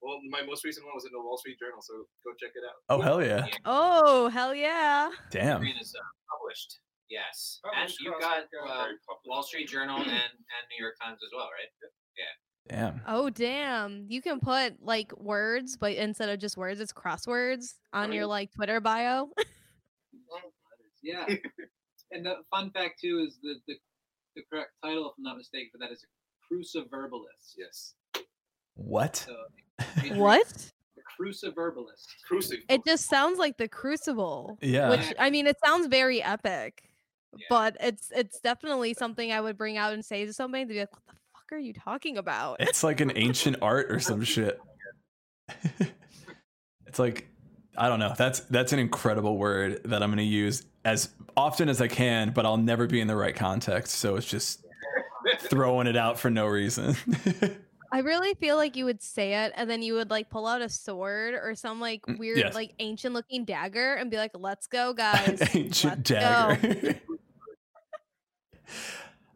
Well, 0.00 0.20
my 0.30 0.42
most 0.46 0.64
recent 0.64 0.86
one 0.86 0.94
was 0.94 1.04
in 1.04 1.10
the 1.12 1.18
Wall 1.18 1.36
Street 1.36 1.58
Journal, 1.58 1.82
so 1.82 1.92
go 2.24 2.30
check 2.38 2.54
it 2.54 2.62
out. 2.62 2.78
Oh 2.88 3.02
hell 3.02 3.20
yeah! 3.20 3.46
Oh 3.64 4.28
hell 4.28 4.54
yeah! 4.54 5.10
Damn. 5.32 5.60
Is, 5.66 5.92
uh, 5.92 6.06
published. 6.30 6.78
Yes, 7.10 7.58
published 7.64 7.98
and 7.98 8.06
you 8.06 8.14
got 8.20 8.44
uh, 8.62 8.86
Wall 9.26 9.42
Street 9.42 9.68
Journal 9.68 9.98
and 9.98 10.06
and 10.06 10.62
New 10.70 10.78
York 10.80 10.94
Times 11.02 11.18
as 11.18 11.30
well, 11.34 11.50
right? 11.50 11.66
Yeah. 12.16 12.30
Damn. 12.68 13.00
Oh 13.06 13.30
damn! 13.30 14.04
You 14.08 14.20
can 14.20 14.40
put 14.40 14.74
like 14.82 15.16
words, 15.18 15.76
but 15.76 15.92
instead 15.92 16.28
of 16.28 16.38
just 16.38 16.56
words, 16.56 16.80
it's 16.80 16.92
crosswords 16.92 17.74
on 17.92 18.12
your 18.12 18.26
like 18.26 18.52
Twitter 18.52 18.80
bio. 18.80 19.30
yeah. 21.02 21.24
and 22.10 22.26
the 22.26 22.34
fun 22.50 22.70
fact 22.70 23.00
too 23.00 23.24
is 23.26 23.38
the 23.42 23.54
the, 23.66 23.74
the 24.36 24.42
correct 24.50 24.72
title, 24.84 25.06
if 25.06 25.12
I'm 25.18 25.24
not 25.24 25.38
mistaken, 25.38 25.70
for 25.72 25.78
that 25.78 25.92
is 25.92 26.04
a 26.04 26.54
cruciverbalist. 26.54 27.54
Yes. 27.56 27.94
What? 28.74 29.16
So, 29.16 29.34
what? 30.14 30.48
The 30.94 31.02
cruciverbalist. 31.18 32.06
Crucible. 32.26 32.62
It 32.68 32.84
just 32.84 33.08
sounds 33.08 33.38
like 33.38 33.56
the 33.56 33.68
crucible. 33.68 34.58
Yeah. 34.60 34.90
Which 34.90 35.14
I 35.18 35.30
mean, 35.30 35.46
it 35.46 35.56
sounds 35.64 35.86
very 35.86 36.22
epic. 36.22 36.82
Yeah. 37.36 37.46
But 37.48 37.76
it's 37.80 38.10
it's 38.14 38.40
definitely 38.40 38.94
something 38.94 39.32
I 39.32 39.40
would 39.40 39.56
bring 39.56 39.76
out 39.76 39.92
and 39.92 40.04
say 40.04 40.24
to 40.26 40.32
somebody 40.32 40.64
to 40.64 40.68
be 40.68 40.80
like, 40.80 40.92
"What 40.92 41.02
the 41.06 41.12
are 41.52 41.58
you 41.58 41.72
talking 41.72 42.18
about? 42.18 42.56
It's 42.60 42.82
like 42.82 43.00
an 43.00 43.12
ancient 43.14 43.56
art 43.62 43.90
or 43.90 44.00
some 44.00 44.22
shit. 44.22 44.60
it's 46.86 46.98
like 46.98 47.28
I 47.76 47.88
don't 47.88 48.00
know. 48.00 48.12
That's 48.16 48.40
that's 48.40 48.72
an 48.72 48.80
incredible 48.80 49.38
word 49.38 49.82
that 49.84 50.02
I'm 50.02 50.10
going 50.10 50.18
to 50.18 50.24
use 50.24 50.64
as 50.84 51.10
often 51.36 51.68
as 51.68 51.80
I 51.80 51.88
can, 51.88 52.30
but 52.30 52.44
I'll 52.44 52.56
never 52.56 52.86
be 52.86 53.00
in 53.00 53.06
the 53.06 53.16
right 53.16 53.34
context. 53.34 53.94
So 53.96 54.16
it's 54.16 54.26
just 54.26 54.64
throwing 55.38 55.86
it 55.86 55.96
out 55.96 56.18
for 56.18 56.30
no 56.30 56.46
reason. 56.46 56.96
I 57.92 58.00
really 58.00 58.34
feel 58.34 58.56
like 58.56 58.76
you 58.76 58.84
would 58.84 59.00
say 59.00 59.44
it 59.44 59.52
and 59.56 59.70
then 59.70 59.80
you 59.82 59.94
would 59.94 60.10
like 60.10 60.28
pull 60.28 60.46
out 60.46 60.60
a 60.60 60.68
sword 60.68 61.34
or 61.34 61.54
some 61.54 61.80
like 61.80 62.04
mm, 62.04 62.18
weird 62.18 62.38
yes. 62.38 62.54
like 62.54 62.74
ancient 62.80 63.14
looking 63.14 63.44
dagger 63.44 63.94
and 63.94 64.10
be 64.10 64.16
like, 64.16 64.32
"Let's 64.34 64.66
go, 64.66 64.92
guys." 64.94 65.40
ancient 65.54 65.98
Let's 65.98 66.10
dagger. 66.10 67.00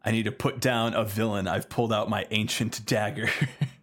I 0.03 0.11
need 0.11 0.23
to 0.23 0.31
put 0.31 0.59
down 0.59 0.93
a 0.93 1.03
villain. 1.05 1.47
I've 1.47 1.69
pulled 1.69 1.93
out 1.93 2.09
my 2.09 2.27
ancient 2.31 2.85
dagger. 2.85 3.29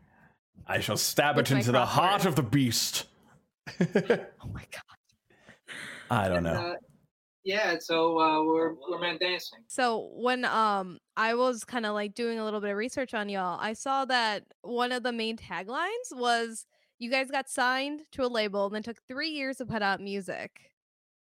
I 0.66 0.80
shall 0.80 0.96
stab 0.96 1.36
What's 1.36 1.50
it 1.50 1.56
into 1.58 1.72
the 1.72 1.84
heart 1.86 2.22
crossword? 2.22 2.26
of 2.26 2.36
the 2.36 2.42
beast. 2.42 3.06
Oh 3.80 4.48
my 4.52 4.64
god. 4.72 4.82
I 6.10 6.28
don't 6.28 6.38
And, 6.38 6.46
know. 6.46 6.52
uh, 6.72 6.74
yeah, 7.44 7.76
so 7.78 8.18
uh, 8.20 8.42
we're 8.44 8.74
we're 8.74 8.98
ManDancing. 8.98 9.62
So 9.68 10.10
when 10.14 10.44
um 10.44 10.98
I 11.16 11.34
was 11.34 11.64
kind 11.64 11.86
of 11.86 11.94
like 11.94 12.14
doing 12.14 12.38
a 12.38 12.44
little 12.44 12.60
bit 12.60 12.70
of 12.70 12.76
research 12.76 13.14
on 13.14 13.28
y'all, 13.28 13.58
I 13.60 13.72
saw 13.72 14.04
that 14.06 14.42
one 14.62 14.92
of 14.92 15.02
the 15.02 15.12
main 15.12 15.36
taglines 15.36 16.12
was 16.12 16.66
you 16.98 17.10
guys 17.10 17.30
got 17.30 17.48
signed 17.48 18.02
to 18.12 18.24
a 18.24 18.28
label 18.28 18.66
and 18.66 18.74
then 18.74 18.82
took 18.82 18.98
3 19.08 19.28
years 19.30 19.56
to 19.58 19.66
put 19.66 19.82
out 19.82 20.00
music, 20.00 20.50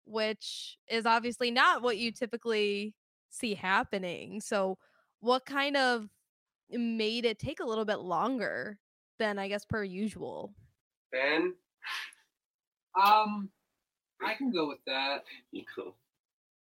which 0.05 0.79
is 0.89 1.07
obviously 1.07 1.51
not 1.51 1.83
what 1.83 1.97
you 1.99 2.11
typically 2.11 2.95
see 3.31 3.55
happening. 3.55 4.41
So 4.41 4.79
what 5.21 5.47
kind 5.47 5.77
of 5.77 6.09
made 6.71 7.25
it 7.25 7.39
take 7.39 7.61
a 7.61 7.65
little 7.65 7.85
bit 7.85 8.01
longer 8.01 8.79
than 9.19 9.39
I 9.39 9.49
guess 9.49 9.65
per 9.65 9.85
usual? 9.85 10.53
Ben, 11.13 11.55
Um, 13.01 13.51
I 14.25 14.35
can 14.35 14.51
go 14.51 14.69
with 14.69 14.85
that. 14.87 15.25
you 15.53 15.65
go. 15.77 15.95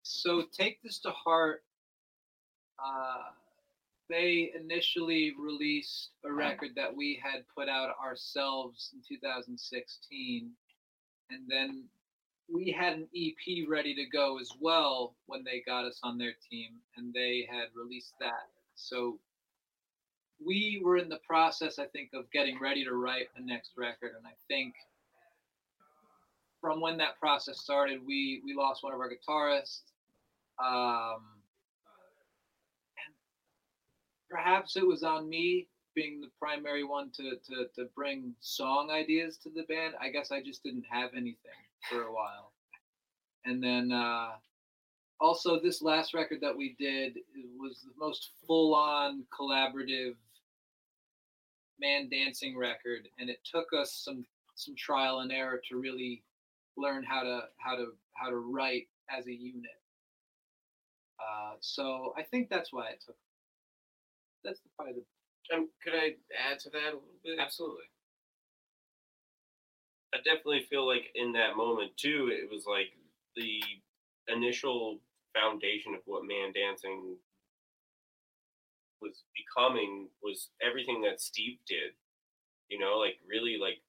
So 0.03 0.43
take 0.51 0.81
this 0.83 0.99
to 0.99 1.11
heart. 1.11 1.63
Uh, 2.83 3.31
they 4.09 4.51
initially 4.55 5.33
released 5.37 6.11
a 6.23 6.31
record 6.31 6.69
that 6.75 6.95
we 6.95 7.19
had 7.21 7.43
put 7.53 7.67
out 7.67 7.95
ourselves 8.01 8.91
in 8.93 9.01
2016, 9.07 10.51
and 11.29 11.41
then 11.49 11.85
we 12.49 12.71
had 12.71 12.93
an 12.93 13.07
EP 13.15 13.67
ready 13.67 13.93
to 13.95 14.05
go 14.05 14.39
as 14.39 14.49
well 14.59 15.15
when 15.25 15.43
they 15.43 15.61
got 15.65 15.85
us 15.85 15.99
on 16.03 16.17
their 16.17 16.33
team, 16.49 16.71
and 16.95 17.13
they 17.13 17.47
had 17.49 17.67
released 17.75 18.13
that. 18.19 18.49
So 18.75 19.19
we 20.43 20.81
were 20.83 20.97
in 20.97 21.09
the 21.09 21.19
process, 21.27 21.79
I 21.79 21.85
think, 21.87 22.11
of 22.13 22.31
getting 22.31 22.59
ready 22.59 22.83
to 22.85 22.93
write 22.93 23.27
the 23.35 23.43
next 23.43 23.71
record, 23.77 24.11
and 24.17 24.25
I 24.25 24.35
think 24.47 24.73
from 26.61 26.81
when 26.81 26.97
that 26.97 27.19
process 27.19 27.59
started, 27.59 27.99
we 28.05 28.41
we 28.43 28.55
lost 28.55 28.83
one 28.83 28.93
of 28.93 28.99
our 28.99 29.09
guitarists. 29.09 29.81
Um, 30.59 31.21
and 33.05 33.13
perhaps 34.29 34.75
it 34.75 34.85
was 34.85 35.03
on 35.03 35.29
me 35.29 35.67
being 35.97 36.21
the 36.21 36.29
primary 36.39 36.83
one 36.83 37.09
to, 37.09 37.31
to, 37.43 37.65
to 37.73 37.89
bring 37.95 38.35
song 38.39 38.91
ideas 38.91 39.35
to 39.37 39.49
the 39.49 39.63
band. 39.63 39.95
I 39.99 40.09
guess 40.09 40.31
I 40.31 40.43
just 40.43 40.61
didn't 40.61 40.85
have 40.87 41.09
anything 41.13 41.57
for 41.89 42.03
a 42.03 42.13
while. 42.13 42.51
And 43.45 43.63
then 43.63 43.91
uh, 43.91 44.33
also, 45.19 45.59
this 45.59 45.81
last 45.81 46.13
record 46.13 46.37
that 46.41 46.55
we 46.55 46.75
did 46.77 47.17
was 47.59 47.81
the 47.81 47.93
most 47.97 48.29
full 48.45 48.75
on 48.75 49.23
collaborative 49.37 50.13
ManDancing 51.83 52.55
record. 52.55 53.07
And 53.17 53.27
it 53.27 53.39
took 53.43 53.65
us 53.73 53.91
some, 53.91 54.23
some 54.53 54.75
trial 54.75 55.21
and 55.21 55.31
error 55.31 55.59
to 55.67 55.77
really 55.77 56.21
learn 56.77 57.03
how 57.03 57.23
to 57.23 57.39
how 57.57 57.75
to 57.75 57.87
how 58.13 58.29
to 58.29 58.35
write 58.35 58.87
as 59.09 59.25
a 59.25 59.33
unit. 59.33 59.81
Uh, 61.19 61.55
so 61.59 62.13
I 62.15 62.21
think 62.21 62.49
that's 62.49 62.71
why 62.71 62.89
it 62.89 63.01
took. 63.03 63.15
That's 64.43 64.59
the 64.59 64.69
probably 64.77 64.93
the 64.93 65.03
Um, 65.53 65.69
could 65.83 65.93
I 65.93 66.15
add 66.35 66.59
to 66.61 66.69
that 66.71 66.93
a 66.93 66.99
little 66.99 67.21
bit? 67.23 67.39
Absolutely. 67.39 67.85
I 70.13 70.17
definitely 70.17 70.65
feel 70.69 70.87
like 70.87 71.11
in 71.15 71.33
that 71.33 71.55
moment 71.55 71.91
too, 71.97 72.29
it 72.31 72.49
was 72.49 72.65
like 72.65 72.91
the 73.35 73.61
initial 74.27 74.99
foundation 75.33 75.93
of 75.93 76.01
what 76.05 76.23
ManDancing 76.23 77.15
was 79.01 79.23
becoming 79.35 80.07
was 80.23 80.49
everything 80.61 81.01
that 81.03 81.21
Steve 81.21 81.57
did. 81.67 81.93
You 82.69 82.79
know, 82.79 82.97
like 82.97 83.19
really 83.27 83.57
like 83.59 83.81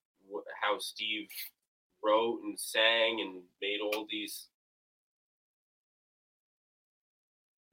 how 0.62 0.78
Steve 0.78 1.28
wrote 2.04 2.40
and 2.42 2.58
sang 2.58 3.20
and 3.20 3.42
made 3.60 3.80
all 3.80 4.06
these 4.10 4.48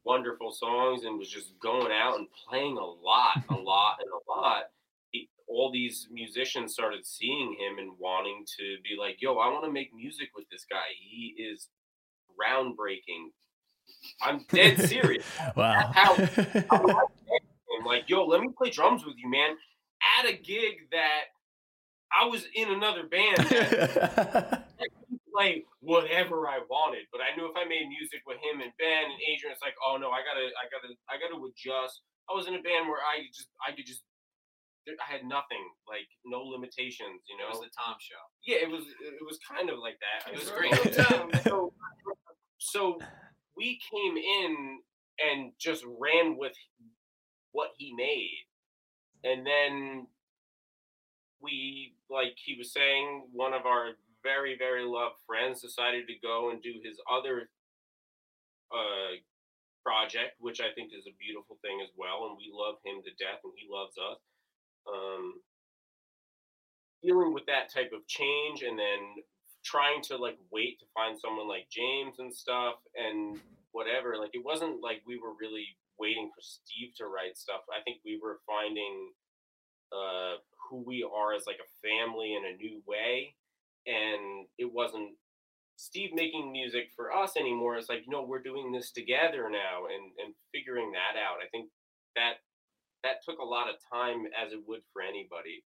wonderful 0.05 0.51
songs 0.51 1.03
and 1.03 1.17
was 1.17 1.29
just 1.29 1.57
going 1.59 1.91
out 1.91 2.17
and 2.17 2.27
playing 2.47 2.77
a 2.77 2.85
lot, 2.85 3.43
a 3.49 3.55
lot, 3.55 3.97
and 3.99 4.09
a 4.09 4.31
lot. 4.31 4.63
He, 5.11 5.29
all 5.47 5.71
these 5.71 6.07
musicians 6.11 6.73
started 6.73 7.05
seeing 7.05 7.55
him 7.59 7.77
and 7.79 7.91
wanting 7.99 8.45
to 8.57 8.77
be 8.83 8.95
like, 8.99 9.21
"Yo, 9.21 9.35
I 9.35 9.49
want 9.51 9.65
to 9.65 9.71
make 9.71 9.93
music 9.93 10.29
with 10.35 10.45
this 10.49 10.65
guy. 10.69 10.85
He 10.97 11.35
is 11.37 11.67
groundbreaking." 12.39 13.29
I'm 14.21 14.45
dead 14.49 14.79
serious. 14.81 15.25
wow. 15.55 15.91
how- 15.93 16.15
I'm 16.71 17.85
like, 17.85 18.09
"Yo, 18.09 18.25
let 18.25 18.41
me 18.41 18.49
play 18.57 18.69
drums 18.69 19.05
with 19.05 19.15
you, 19.17 19.29
man." 19.29 19.55
At 20.19 20.29
a 20.29 20.33
gig 20.33 20.89
that 20.91 21.21
I 22.11 22.25
was 22.25 22.45
in 22.53 22.69
another 22.71 23.03
band 23.03 24.63
play 25.35 25.67
whatever 25.83 26.47
I 26.47 26.63
wanted, 26.71 27.11
but 27.11 27.19
I 27.19 27.35
knew 27.35 27.43
if 27.43 27.55
I 27.59 27.67
made 27.67 27.91
music 27.91 28.23
with 28.23 28.39
him 28.39 28.63
and 28.63 28.71
Ben 28.79 29.11
and 29.11 29.19
Adrian, 29.27 29.51
it's 29.51 29.61
like, 29.61 29.75
oh 29.83 29.99
no, 29.99 30.15
I 30.15 30.23
gotta, 30.23 30.47
I 30.55 30.65
gotta, 30.71 30.95
I 31.11 31.19
gotta 31.19 31.35
adjust. 31.35 32.07
I 32.31 32.33
was 32.33 32.47
in 32.47 32.55
a 32.55 32.63
band 32.63 32.87
where 32.87 33.03
I 33.03 33.27
just, 33.35 33.51
I 33.59 33.75
could 33.75 33.85
just, 33.85 34.07
I 34.87 35.07
had 35.11 35.27
nothing, 35.27 35.61
like 35.89 36.07
no 36.23 36.39
limitations, 36.39 37.27
you 37.27 37.35
know. 37.35 37.51
It 37.51 37.59
was 37.59 37.67
the 37.67 37.75
Tom 37.75 37.99
show. 37.99 38.21
yeah, 38.47 38.63
it 38.63 38.71
was, 38.71 38.87
it 38.87 39.25
was 39.25 39.37
kind 39.43 39.69
of 39.69 39.79
like 39.79 39.97
that. 39.99 40.31
It 40.31 40.39
was 40.39 40.49
great. 40.49 40.73
so, 41.43 41.73
so 42.57 42.97
we 43.57 43.79
came 43.91 44.15
in 44.15 44.79
and 45.19 45.51
just 45.59 45.83
ran 45.99 46.37
with 46.37 46.53
what 47.51 47.71
he 47.77 47.93
made, 47.95 48.45
and 49.23 49.45
then 49.45 50.07
we 51.41 51.93
like 52.09 52.35
he 52.43 52.55
was 52.57 52.71
saying 52.73 53.27
one 53.31 53.53
of 53.53 53.65
our 53.65 53.91
very 54.25 54.57
very 54.57 54.83
loved 54.83 55.21
friends 55.29 55.61
decided 55.61 56.09
to 56.09 56.17
go 56.25 56.49
and 56.49 56.65
do 56.65 56.81
his 56.81 56.97
other 57.05 57.53
uh 58.73 59.13
project 59.85 60.33
which 60.41 60.59
i 60.59 60.73
think 60.73 60.89
is 60.89 61.05
a 61.05 61.13
beautiful 61.21 61.61
thing 61.61 61.77
as 61.85 61.93
well 61.93 62.25
and 62.25 62.33
we 62.33 62.49
love 62.49 62.81
him 62.81 63.05
to 63.05 63.13
death 63.21 63.45
and 63.45 63.53
he 63.53 63.69
loves 63.69 63.93
us 64.01 64.17
um 64.89 65.37
dealing 67.05 67.37
with 67.37 67.45
that 67.45 67.69
type 67.69 67.93
of 67.93 68.01
change 68.09 68.65
and 68.65 68.79
then 68.79 69.21
trying 69.63 70.01
to 70.01 70.17
like 70.17 70.37
wait 70.51 70.81
to 70.81 70.85
find 70.97 71.13
someone 71.13 71.47
like 71.47 71.69
james 71.69 72.17
and 72.17 72.33
stuff 72.33 72.81
and 72.97 73.37
whatever 73.77 74.17
like 74.17 74.33
it 74.33 74.43
wasn't 74.43 74.81
like 74.81 75.05
we 75.05 75.21
were 75.21 75.37
really 75.39 75.77
waiting 75.99 76.29
for 76.33 76.41
steve 76.41 76.93
to 76.97 77.07
write 77.07 77.37
stuff. 77.37 77.61
I 77.71 77.81
think 77.83 77.99
we 78.03 78.19
were 78.21 78.39
finding 78.45 79.11
uh 79.93 80.41
who 80.67 80.83
we 80.85 81.05
are 81.05 81.33
as 81.35 81.45
like 81.45 81.61
a 81.61 81.73
family 81.85 82.33
in 82.33 82.43
a 82.45 82.57
new 82.57 82.81
way 82.87 83.35
and 83.87 84.47
it 84.57 84.71
wasn't 84.71 85.09
steve 85.77 86.11
making 86.13 86.51
music 86.51 86.89
for 86.95 87.11
us 87.11 87.35
anymore 87.37 87.75
it's 87.75 87.89
like 87.89 88.03
no 88.07 88.23
we're 88.23 88.41
doing 88.41 88.71
this 88.71 88.91
together 88.91 89.49
now 89.49 89.85
and 89.91 90.11
and 90.23 90.33
figuring 90.53 90.91
that 90.91 91.19
out 91.19 91.43
i 91.43 91.47
think 91.51 91.69
that 92.15 92.39
that 93.03 93.21
took 93.23 93.39
a 93.39 93.45
lot 93.45 93.69
of 93.69 93.75
time 93.91 94.25
as 94.33 94.53
it 94.53 94.63
would 94.67 94.81
for 94.93 95.01
anybody 95.01 95.63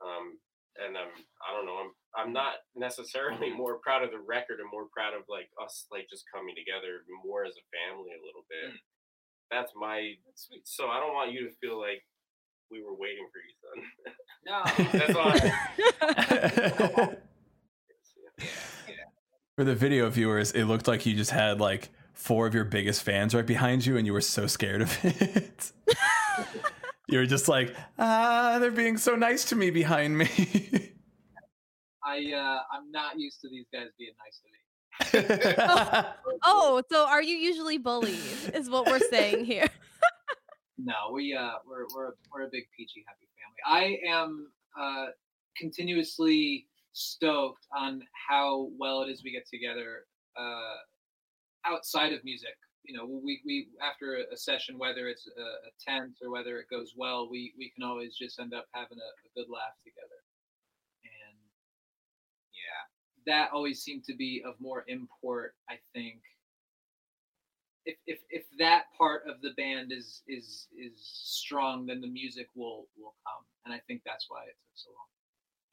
um 0.00 0.38
and 0.78 0.96
i'm 0.96 1.10
i 1.42 1.54
don't 1.54 1.66
know 1.66 1.78
i'm 1.82 1.92
i'm 2.16 2.32
not 2.32 2.62
necessarily 2.74 3.50
more 3.50 3.78
proud 3.82 4.02
of 4.02 4.10
the 4.10 4.18
record 4.18 4.60
and 4.60 4.70
more 4.70 4.86
proud 4.94 5.14
of 5.14 5.22
like 5.28 5.50
us 5.62 5.86
like 5.90 6.06
just 6.08 6.24
coming 6.32 6.54
together 6.54 7.02
more 7.24 7.44
as 7.44 7.54
a 7.58 7.66
family 7.70 8.10
a 8.14 8.22
little 8.22 8.46
bit. 8.48 8.70
Mm. 8.74 8.78
that's 9.50 9.72
my 9.74 10.14
so 10.64 10.88
i 10.88 10.98
don't 10.98 11.14
want 11.14 11.32
you 11.32 11.46
to 11.46 11.54
feel 11.60 11.78
like 11.78 12.02
we 12.70 12.82
were 12.82 12.94
waiting 12.96 13.28
for 13.30 13.40
you 13.44 13.54
son. 13.60 13.78
No. 14.46 14.62
that's 14.98 15.14
all 16.98 17.14
I- 18.40 18.44
For 19.56 19.64
the 19.64 19.74
video 19.74 20.08
viewers, 20.10 20.52
it 20.52 20.64
looked 20.64 20.88
like 20.88 21.06
you 21.06 21.14
just 21.14 21.30
had 21.30 21.60
like 21.60 21.90
four 22.12 22.46
of 22.46 22.54
your 22.54 22.64
biggest 22.64 23.02
fans 23.02 23.34
right 23.34 23.46
behind 23.46 23.84
you, 23.86 23.96
and 23.96 24.06
you 24.06 24.12
were 24.12 24.20
so 24.20 24.46
scared 24.46 24.82
of 24.82 24.98
it. 25.04 25.72
you 27.08 27.18
were 27.18 27.26
just 27.26 27.48
like, 27.48 27.74
ah, 27.98 28.58
they're 28.60 28.70
being 28.70 28.96
so 28.96 29.14
nice 29.14 29.44
to 29.46 29.56
me 29.56 29.70
behind 29.70 30.16
me. 30.18 30.28
I 32.04 32.32
uh, 32.32 32.58
I'm 32.72 32.90
not 32.90 33.18
used 33.18 33.40
to 33.42 33.48
these 33.48 33.66
guys 33.72 33.88
being 33.98 34.12
nice 34.24 34.40
to 34.40 35.20
me. 35.20 35.28
oh, 36.44 36.82
so 36.90 37.06
are 37.06 37.22
you 37.22 37.36
usually 37.36 37.78
bullied? 37.78 38.18
Is 38.54 38.68
what 38.70 38.86
we're 38.86 38.98
saying 39.10 39.44
here. 39.44 39.68
No, 40.76 41.12
we 41.12 41.32
uh 41.34 41.52
we're 41.66 41.86
we're 41.94 42.12
we're 42.32 42.42
a 42.42 42.48
big 42.50 42.64
peachy 42.76 43.04
happy 43.06 43.28
family. 43.38 43.62
I 43.64 44.10
am 44.12 44.48
uh 44.78 45.06
continuously 45.56 46.66
stoked 46.94 47.66
on 47.76 48.00
how 48.28 48.70
well 48.78 49.02
it 49.02 49.10
is 49.10 49.22
we 49.22 49.32
get 49.32 49.46
together 49.46 50.06
uh 50.38 50.78
outside 51.66 52.12
of 52.12 52.24
music. 52.24 52.54
You 52.84 52.96
know, 52.96 53.06
we 53.06 53.40
we 53.46 53.68
after 53.82 54.24
a 54.30 54.36
session, 54.36 54.78
whether 54.78 55.08
it's 55.08 55.26
a, 55.26 55.40
a 55.40 55.70
tense 55.80 56.18
or 56.22 56.30
whether 56.30 56.58
it 56.58 56.68
goes 56.70 56.92
well, 56.96 57.28
we 57.30 57.52
we 57.56 57.70
can 57.70 57.82
always 57.82 58.16
just 58.16 58.38
end 58.38 58.52
up 58.52 58.66
having 58.72 58.98
a, 58.98 59.10
a 59.26 59.30
good 59.34 59.50
laugh 59.50 59.74
together. 59.82 60.20
And 61.04 61.36
yeah. 62.52 63.32
that 63.32 63.52
always 63.52 63.82
seemed 63.82 64.04
to 64.04 64.14
be 64.14 64.42
of 64.46 64.54
more 64.60 64.84
import, 64.86 65.54
I 65.70 65.76
think, 65.94 66.20
if, 67.86 67.96
if 68.06 68.18
if 68.30 68.44
that 68.58 68.84
part 68.96 69.22
of 69.28 69.40
the 69.42 69.52
band 69.56 69.92
is 69.92 70.22
is 70.28 70.68
is 70.76 70.92
strong, 70.98 71.86
then 71.86 72.00
the 72.00 72.08
music 72.08 72.48
will 72.54 72.88
will 72.96 73.14
come, 73.26 73.44
and 73.64 73.74
I 73.74 73.80
think 73.86 74.02
that's 74.04 74.26
why 74.28 74.42
it 74.44 74.56
took 74.60 74.74
so 74.74 74.90
long. 74.90 75.13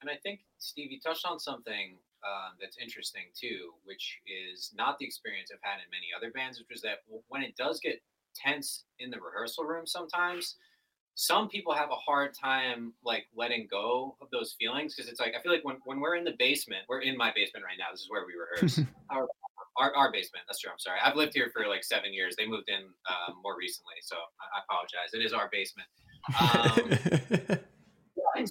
And 0.02 0.10
I 0.10 0.16
think 0.22 0.40
Steve, 0.58 0.90
you 0.90 1.00
touched 1.00 1.24
on 1.24 1.38
something 1.38 1.96
um, 2.26 2.58
that's 2.60 2.76
interesting 2.78 3.30
too, 3.34 3.70
which 3.84 4.18
is 4.26 4.72
not 4.76 4.98
the 4.98 5.06
experience 5.06 5.50
I've 5.52 5.62
had 5.62 5.78
in 5.78 5.90
many 5.90 6.08
other 6.16 6.30
bands, 6.30 6.58
which 6.58 6.74
is 6.74 6.82
that 6.82 6.98
when 7.28 7.42
it 7.42 7.56
does 7.56 7.80
get 7.80 8.02
tense 8.34 8.84
in 8.98 9.10
the 9.10 9.20
rehearsal 9.20 9.64
room, 9.64 9.86
sometimes 9.86 10.56
some 11.14 11.48
people 11.48 11.74
have 11.74 11.90
a 11.90 11.94
hard 11.94 12.34
time 12.34 12.94
like 13.04 13.26
letting 13.36 13.68
go 13.70 14.16
of 14.20 14.28
those 14.30 14.54
feelings 14.58 14.94
because 14.94 15.10
it's 15.10 15.20
like 15.20 15.34
I 15.38 15.42
feel 15.42 15.52
like 15.52 15.64
when, 15.64 15.76
when 15.84 16.00
we're 16.00 16.16
in 16.16 16.24
the 16.24 16.34
basement, 16.38 16.82
we're 16.88 17.00
in 17.00 17.16
my 17.16 17.32
basement 17.34 17.64
right 17.64 17.76
now. 17.78 17.86
This 17.90 18.00
is 18.00 18.10
where 18.10 18.24
we 18.26 18.32
rehearse. 18.32 18.80
our, 19.10 19.28
our 19.76 19.94
our 19.94 20.12
basement. 20.12 20.44
That's 20.48 20.60
true. 20.60 20.70
I'm 20.70 20.78
sorry. 20.78 20.98
I've 21.04 21.16
lived 21.16 21.34
here 21.34 21.50
for 21.52 21.66
like 21.66 21.84
seven 21.84 22.14
years. 22.14 22.34
They 22.36 22.46
moved 22.46 22.68
in 22.68 22.82
um, 23.10 23.36
more 23.42 23.56
recently, 23.58 23.96
so 24.00 24.16
I, 24.16 24.58
I 24.58 24.62
apologize. 24.64 25.12
It 25.12 25.24
is 25.24 25.32
our 25.32 25.50
basement. 25.52 25.88
Um, 26.40 27.58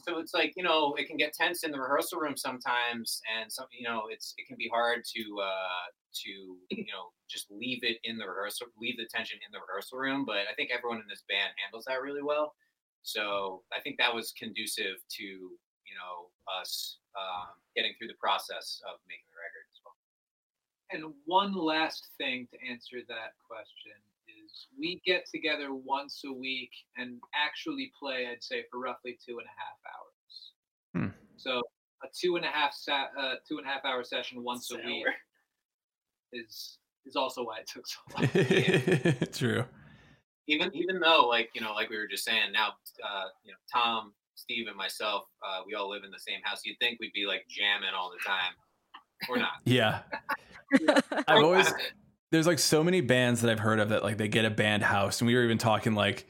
So 0.05 0.19
it's 0.19 0.33
like 0.33 0.53
you 0.55 0.63
know 0.63 0.93
it 0.97 1.07
can 1.07 1.17
get 1.17 1.33
tense 1.33 1.63
in 1.63 1.71
the 1.71 1.79
rehearsal 1.79 2.19
room 2.19 2.37
sometimes 2.37 3.21
and 3.35 3.51
some 3.51 3.65
you 3.71 3.87
know 3.87 4.03
it's 4.09 4.33
it 4.37 4.47
can 4.47 4.57
be 4.57 4.69
hard 4.69 5.03
to 5.15 5.21
uh 5.41 5.89
to 6.23 6.29
you 6.69 6.85
know 6.91 7.11
just 7.29 7.49
leave 7.49 7.83
it 7.83 7.97
in 8.03 8.17
the 8.17 8.27
rehearsal 8.27 8.67
leave 8.79 8.97
the 8.97 9.07
tension 9.13 9.39
in 9.45 9.51
the 9.51 9.59
rehearsal 9.59 9.97
room 9.97 10.25
but 10.25 10.45
i 10.49 10.53
think 10.55 10.69
everyone 10.71 10.99
in 10.99 11.07
this 11.09 11.23
band 11.29 11.51
handles 11.63 11.85
that 11.85 12.01
really 12.01 12.21
well. 12.21 12.53
So 13.03 13.63
i 13.73 13.81
think 13.81 13.97
that 13.97 14.13
was 14.13 14.33
conducive 14.37 15.01
to 15.17 15.23
you 15.23 15.95
know 15.97 16.29
us 16.59 16.97
um, 17.17 17.57
getting 17.75 17.93
through 17.97 18.07
the 18.07 18.21
process 18.21 18.81
of 18.87 18.99
making 19.07 19.27
the 19.31 19.39
record 19.39 19.65
as 19.67 19.79
well. 19.83 19.97
And 20.91 21.01
one 21.25 21.53
last 21.55 22.07
thing 22.17 22.47
to 22.51 22.57
answer 22.63 23.03
that 23.07 23.35
question 23.43 23.99
is 24.51 24.67
we 24.77 25.01
get 25.05 25.25
together 25.33 25.73
once 25.73 26.21
a 26.25 26.31
week 26.33 26.71
and 26.97 27.19
actually 27.35 27.91
play, 27.99 28.27
I'd 28.31 28.43
say, 28.43 28.63
for 28.71 28.79
roughly 28.79 29.17
two 29.25 29.37
and 29.39 29.47
a 29.47 29.55
half 29.59 29.77
hours. 29.93 31.13
Hmm. 31.13 31.17
So 31.37 31.61
a 32.03 32.07
two 32.19 32.35
and 32.35 32.45
a 32.45 32.49
half 32.49 32.73
sa- 32.73 33.09
uh, 33.19 33.35
two 33.47 33.57
and 33.57 33.65
a 33.65 33.69
half 33.69 33.85
hour 33.85 34.03
session 34.03 34.43
once 34.43 34.71
a 34.71 34.77
week 34.77 35.05
is 36.33 36.77
is 37.05 37.15
also 37.15 37.43
why 37.43 37.59
it 37.59 37.67
took 37.67 37.85
so 37.87 37.99
long. 38.15 39.27
True. 39.33 39.65
even 40.47 40.71
even 40.75 40.99
though 40.99 41.27
like 41.27 41.49
you 41.53 41.61
know 41.61 41.73
like 41.73 41.89
we 41.89 41.97
were 41.97 42.07
just 42.07 42.23
saying 42.23 42.51
now 42.51 42.69
uh 43.03 43.25
you 43.43 43.51
know 43.51 43.57
tom 43.71 44.13
steve 44.35 44.67
and 44.67 44.75
myself 44.75 45.23
uh 45.45 45.61
we 45.65 45.73
all 45.75 45.89
live 45.89 46.03
in 46.03 46.11
the 46.11 46.19
same 46.19 46.39
house 46.43 46.61
you'd 46.65 46.77
think 46.79 46.99
we'd 46.99 47.13
be 47.13 47.25
like 47.25 47.45
jamming 47.49 47.91
all 47.95 48.11
the 48.11 48.17
time 48.27 48.53
we're 49.29 49.37
not 49.37 49.53
Yeah. 49.65 49.99
I've 51.27 51.43
always 51.43 51.71
there's 52.31 52.47
like 52.47 52.59
so 52.59 52.83
many 52.83 53.01
bands 53.01 53.41
that 53.41 53.51
I've 53.51 53.59
heard 53.59 53.79
of 53.79 53.89
that 53.89 54.03
like 54.03 54.17
they 54.17 54.27
get 54.27 54.45
a 54.45 54.49
band 54.49 54.83
house 54.83 55.21
and 55.21 55.27
we 55.27 55.35
were 55.35 55.43
even 55.43 55.57
talking 55.57 55.93
like 55.93 56.27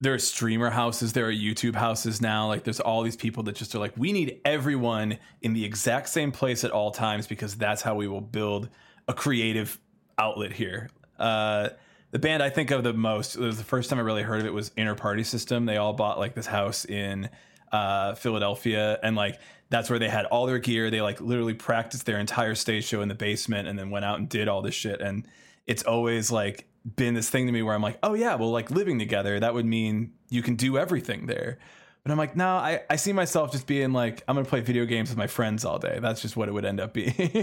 there 0.00 0.14
are 0.14 0.18
streamer 0.18 0.70
houses, 0.70 1.12
there 1.12 1.26
are 1.26 1.32
YouTube 1.32 1.74
houses 1.74 2.20
now. 2.20 2.46
Like 2.46 2.62
there's 2.62 2.78
all 2.78 3.02
these 3.02 3.16
people 3.16 3.42
that 3.44 3.56
just 3.56 3.74
are 3.74 3.80
like, 3.80 3.94
we 3.96 4.12
need 4.12 4.40
everyone 4.44 5.18
in 5.42 5.54
the 5.54 5.64
exact 5.64 6.08
same 6.08 6.30
place 6.30 6.62
at 6.62 6.70
all 6.70 6.92
times 6.92 7.26
because 7.26 7.56
that's 7.56 7.82
how 7.82 7.96
we 7.96 8.06
will 8.06 8.20
build 8.20 8.68
a 9.08 9.14
creative 9.14 9.80
outlet 10.18 10.52
here. 10.52 10.90
Uh 11.18 11.70
the 12.10 12.18
band 12.18 12.42
I 12.42 12.50
think 12.50 12.70
of 12.70 12.84
the 12.84 12.92
most 12.92 13.36
it 13.36 13.40
was 13.40 13.58
the 13.58 13.64
first 13.64 13.90
time 13.90 13.98
I 13.98 14.02
really 14.02 14.22
heard 14.22 14.40
of 14.40 14.46
it 14.46 14.52
was 14.52 14.72
Inner 14.76 14.94
Party 14.94 15.24
System. 15.24 15.66
They 15.66 15.76
all 15.76 15.92
bought 15.92 16.18
like 16.18 16.34
this 16.34 16.46
house 16.46 16.84
in 16.84 17.28
uh, 17.72 18.14
Philadelphia, 18.14 18.98
and 19.02 19.16
like 19.16 19.38
that's 19.70 19.90
where 19.90 19.98
they 19.98 20.08
had 20.08 20.24
all 20.26 20.46
their 20.46 20.58
gear. 20.58 20.90
They 20.90 21.00
like 21.00 21.20
literally 21.20 21.54
practiced 21.54 22.06
their 22.06 22.18
entire 22.18 22.54
stage 22.54 22.84
show 22.84 23.02
in 23.02 23.08
the 23.08 23.14
basement, 23.14 23.68
and 23.68 23.78
then 23.78 23.90
went 23.90 24.04
out 24.04 24.18
and 24.18 24.28
did 24.28 24.48
all 24.48 24.62
this 24.62 24.74
shit. 24.74 25.00
And 25.00 25.26
it's 25.66 25.82
always 25.82 26.30
like 26.30 26.66
been 26.96 27.12
this 27.14 27.28
thing 27.28 27.46
to 27.46 27.52
me 27.52 27.62
where 27.62 27.74
I'm 27.74 27.82
like, 27.82 27.98
oh 28.02 28.14
yeah, 28.14 28.34
well 28.36 28.50
like 28.50 28.70
living 28.70 28.98
together 28.98 29.38
that 29.40 29.52
would 29.52 29.66
mean 29.66 30.12
you 30.30 30.42
can 30.42 30.56
do 30.56 30.78
everything 30.78 31.26
there. 31.26 31.58
But 32.02 32.12
I'm 32.12 32.18
like, 32.18 32.36
no, 32.36 32.48
I, 32.48 32.80
I 32.88 32.96
see 32.96 33.12
myself 33.12 33.52
just 33.52 33.66
being 33.66 33.92
like, 33.92 34.22
I'm 34.26 34.34
gonna 34.36 34.48
play 34.48 34.60
video 34.60 34.86
games 34.86 35.10
with 35.10 35.18
my 35.18 35.26
friends 35.26 35.64
all 35.66 35.78
day. 35.78 35.98
That's 36.00 36.22
just 36.22 36.36
what 36.36 36.48
it 36.48 36.52
would 36.52 36.64
end 36.64 36.80
up 36.80 36.94
being. 36.94 37.12
yeah 37.18 37.42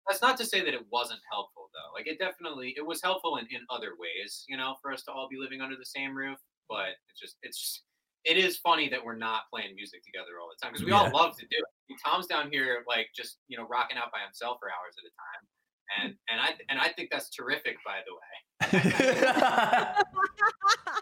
that's 0.08 0.22
not 0.22 0.38
to 0.38 0.46
say 0.46 0.60
that 0.64 0.74
it 0.74 0.86
wasn't 0.92 1.20
helpful 1.32 1.70
though. 1.74 1.94
Like 1.98 2.08
it 2.08 2.20
definitely 2.20 2.74
it 2.78 2.86
was 2.86 3.02
helpful 3.02 3.38
in, 3.38 3.46
in 3.52 3.62
other 3.70 3.94
ways 4.00 4.46
you 4.48 4.58
know 4.58 4.76
for 4.82 4.92
us 4.92 5.04
to 5.04 5.12
all 5.12 5.28
be 5.30 5.38
living 5.38 5.62
under 5.62 5.76
the 5.76 5.86
same 5.86 6.16
roof 6.16 6.38
but 6.70 6.98
it's 7.10 7.20
just 7.20 7.38
it's 7.44 7.60
just 7.60 7.84
it 8.26 8.38
is 8.38 8.58
funny 8.58 8.90
that 8.90 9.04
we're 9.04 9.16
not 9.16 9.46
playing 9.54 9.76
music 9.76 10.02
together 10.04 10.42
all 10.42 10.50
the 10.50 10.58
time 10.58 10.74
because 10.74 10.86
we 10.86 10.92
all 10.92 11.10
love 11.14 11.38
to 11.38 11.46
do 11.46 11.62
it. 11.62 11.96
Tom's 12.04 12.26
down 12.26 12.50
here 12.52 12.84
like 12.88 13.08
just 13.16 13.38
you 13.48 13.58
know 13.58 13.68
rocking 13.70 13.98
out 13.98 14.12
by 14.12 14.20
himself 14.26 14.58
for 14.60 14.70
hours 14.70 14.98
at 14.98 15.06
a 15.06 15.14
time 15.14 15.42
and 16.02 16.10
and 16.30 16.42
i 16.42 16.50
and 16.70 16.80
i 16.80 16.90
think 16.90 17.10
that's 17.12 17.30
terrific 17.30 17.78
by 17.86 18.02
the 18.06 18.14
way 18.14 18.34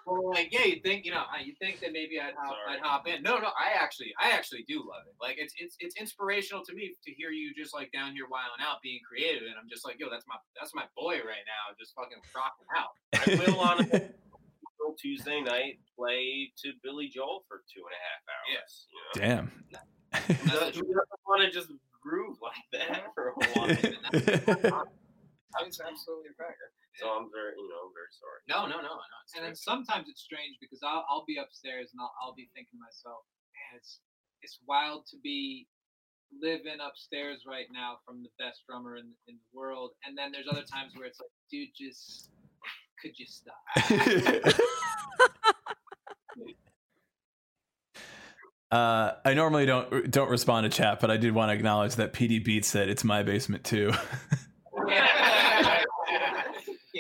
well, 0.06 0.32
like 0.32 0.52
yeah, 0.52 0.66
you 0.66 0.80
think 0.84 1.06
you 1.06 1.12
know, 1.12 1.24
you 1.44 1.54
think 1.60 1.80
that 1.82 1.92
maybe 1.92 2.20
I'd 2.20 2.34
hop, 2.38 2.56
Sorry. 2.56 2.78
I'd 2.78 2.82
hop 2.82 3.08
in. 3.08 3.22
No, 3.22 3.38
no, 3.38 3.48
I 3.48 3.78
actually, 3.80 4.14
I 4.20 4.32
actually 4.32 4.66
do 4.68 4.80
love 4.80 5.04
it. 5.08 5.16
Like 5.22 5.36
it's, 5.38 5.54
it's, 5.58 5.76
it's 5.80 5.96
inspirational 5.96 6.64
to 6.66 6.74
me 6.74 6.96
to 7.06 7.12
hear 7.14 7.30
you 7.30 7.54
just 7.56 7.74
like 7.74 7.92
down 7.92 8.14
here 8.14 8.26
wiling 8.30 8.62
out, 8.62 8.78
being 8.82 9.00
creative, 9.08 9.44
and 9.44 9.56
I'm 9.60 9.70
just 9.70 9.86
like, 9.86 9.98
yo, 10.00 10.10
that's 10.10 10.26
my, 10.28 10.36
that's 10.60 10.74
my 10.74 10.86
boy 10.98 11.22
right 11.22 11.46
now, 11.46 11.74
just 11.80 11.94
fucking 11.96 12.18
rocking 12.36 12.68
out. 12.76 12.94
I 13.14 13.48
will 13.48 13.60
on 13.60 13.80
a 13.82 14.10
Tuesday 15.00 15.42
night 15.42 15.80
play 15.98 16.52
to 16.64 16.74
Billy 16.84 17.08
Joel 17.08 17.44
for 17.48 17.64
two 17.74 17.82
and 17.82 17.96
a 17.96 18.02
half 18.04 18.22
hours. 18.30 18.88
You 18.92 19.22
know? 19.22 19.26
Damn. 19.26 19.52
Who 20.38 20.50
doesn't- 20.50 20.88
want 21.28 21.42
to 21.42 21.50
just 21.52 21.72
groove 22.02 22.38
like 22.42 22.54
that 22.74 23.14
for 23.16 23.30
a 23.30 23.46
whole 23.46 24.84
lot? 25.64 25.72
I 25.72 25.72
was 25.72 25.80
absolutely 25.80 26.30
a 26.32 26.36
cracker. 26.36 26.70
So 27.00 27.10
I'm 27.10 27.32
very, 27.34 27.58
you 27.58 27.70
know, 27.72 27.90
very 27.96 28.12
sorry. 28.14 28.42
No, 28.46 28.70
no, 28.70 28.84
no, 28.84 28.94
no. 28.94 29.18
It's 29.26 29.34
And 29.34 29.42
then 29.42 29.56
sometimes 29.56 30.12
it's 30.12 30.22
strange 30.22 30.60
because 30.62 30.84
I'll, 30.84 31.08
I'll 31.10 31.26
be 31.26 31.40
upstairs 31.40 31.90
and 31.96 32.04
I'll, 32.04 32.14
I'll 32.22 32.38
be 32.38 32.52
thinking 32.54 32.78
to 32.78 32.84
myself, 32.86 33.26
man, 33.56 33.82
it's 33.82 34.04
it's 34.44 34.60
wild 34.68 35.08
to 35.10 35.18
be 35.24 35.66
living 36.30 36.78
upstairs 36.84 37.48
right 37.48 37.66
now 37.72 37.98
from 38.06 38.22
the 38.22 38.30
best 38.38 38.62
drummer 38.68 38.98
in, 38.98 39.10
in 39.32 39.40
the 39.40 39.50
world. 39.56 39.92
And 40.06 40.18
then 40.18 40.32
there's 40.32 40.52
other 40.52 40.68
times 40.68 40.94
where 40.94 41.08
it's 41.08 41.20
like, 41.20 41.32
dude, 41.50 41.70
just 41.74 42.30
could 43.02 43.18
you 43.18 43.26
stop? 43.26 43.64
Uh, 48.74 49.14
I 49.24 49.36
normally 49.36 49.68
don't 49.68 50.10
don't 50.10 50.32
respond 50.32 50.64
to 50.64 50.76
chat, 50.76 51.00
but 51.00 51.12
I 51.12 51.18
did 51.18 51.32
want 51.32 51.52
to 51.52 51.54
acknowledge 51.54 51.94
that 51.98 52.12
PD 52.12 52.44
Beats 52.44 52.68
said 52.68 52.90
it's 52.90 53.04
my 53.04 53.22
basement 53.22 53.64
too. 53.64 53.92
I 54.90 55.84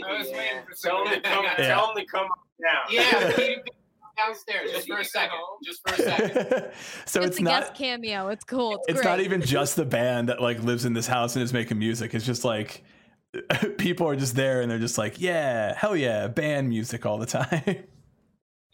was 0.05 0.27
waiting 0.27 0.61
for 0.62 0.62
Tell 0.81 1.05
him 1.05 1.13
to 1.13 1.21
come. 1.21 1.43
Yeah. 1.43 1.67
Tell 1.67 1.89
him 1.91 1.97
to 1.97 2.05
come 2.05 2.27
down. 2.61 2.83
yeah, 2.89 3.57
downstairs 4.17 4.71
just 4.71 4.87
for 4.87 4.99
a 4.99 5.05
second, 5.05 5.39
just 5.63 5.81
for 5.87 5.95
a 5.95 5.97
second. 5.97 6.71
so 7.05 7.21
it's, 7.21 7.31
it's, 7.31 7.39
a 7.39 7.43
not 7.43 7.61
guest 7.61 7.75
cameo. 7.75 8.29
It's 8.29 8.43
cool. 8.43 8.75
It's, 8.75 8.83
it's 8.89 9.01
great. 9.01 9.09
not 9.09 9.19
even 9.21 9.41
just 9.41 9.75
the 9.75 9.85
band 9.85 10.29
that 10.29 10.41
like 10.41 10.61
lives 10.63 10.85
in 10.85 10.93
this 10.93 11.07
house 11.07 11.35
and 11.35 11.43
is 11.43 11.53
making 11.53 11.79
music. 11.79 12.13
It's 12.13 12.25
just 12.25 12.43
like 12.43 12.83
people 13.77 14.07
are 14.07 14.15
just 14.15 14.35
there 14.35 14.61
and 14.61 14.69
they're 14.69 14.79
just 14.79 14.97
like, 14.97 15.19
yeah, 15.19 15.73
hell 15.75 15.95
yeah, 15.95 16.27
band 16.27 16.69
music 16.69 17.05
all 17.05 17.17
the 17.17 17.25
time. 17.25 17.63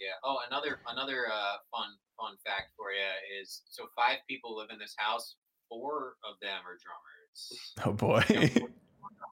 Yeah. 0.02 0.14
Oh, 0.24 0.38
another 0.50 0.80
another 0.88 1.26
uh, 1.28 1.58
fun 1.70 1.90
fun 2.18 2.38
fact 2.48 2.72
for 2.78 2.92
you 2.92 3.42
is 3.42 3.64
so 3.70 3.84
five 3.98 4.20
people 4.30 4.56
live 4.56 4.70
in 4.72 4.80
this 4.80 4.96
house. 4.96 5.36
Four 5.68 6.14
of 6.24 6.40
them 6.42 6.62
are 6.66 6.78
drummers. 6.80 7.74
oh 7.86 7.92
boy, 7.92 8.70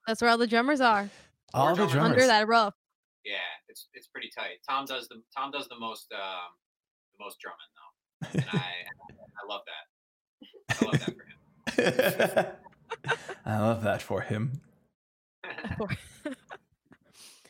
That's 0.06 0.22
where 0.22 0.30
all 0.30 0.38
the 0.38 0.46
drummers 0.46 0.82
are 0.82 1.10
all 1.54 1.70
the 1.70 1.76
drummers. 1.76 1.94
drummers. 1.94 2.12
under 2.12 2.28
that 2.28 2.48
roof. 2.48 2.74
Yeah, 3.26 3.36
it's 3.70 3.88
it's 3.94 4.08
pretty 4.08 4.30
tight. 4.36 4.60
Tom 4.68 4.86
does 4.86 5.08
the 5.08 5.22
Tom 5.36 5.52
does 5.52 5.68
the 5.68 5.78
most 5.80 6.12
um, 6.14 6.54
the 7.18 7.24
most 7.24 7.38
drumming 7.40 7.58
though, 7.76 8.40
and 8.40 8.46
I 8.52 8.64
I 9.42 9.48
love 9.50 9.62
that. 9.68 9.86
I 10.70 10.86
love 10.86 11.00
that 11.00 11.16
for 11.16 12.42
him. 12.42 12.48
I 13.46 13.60
love 13.60 13.84
that 13.84 14.02
for 14.02 14.22
him. 14.22 14.62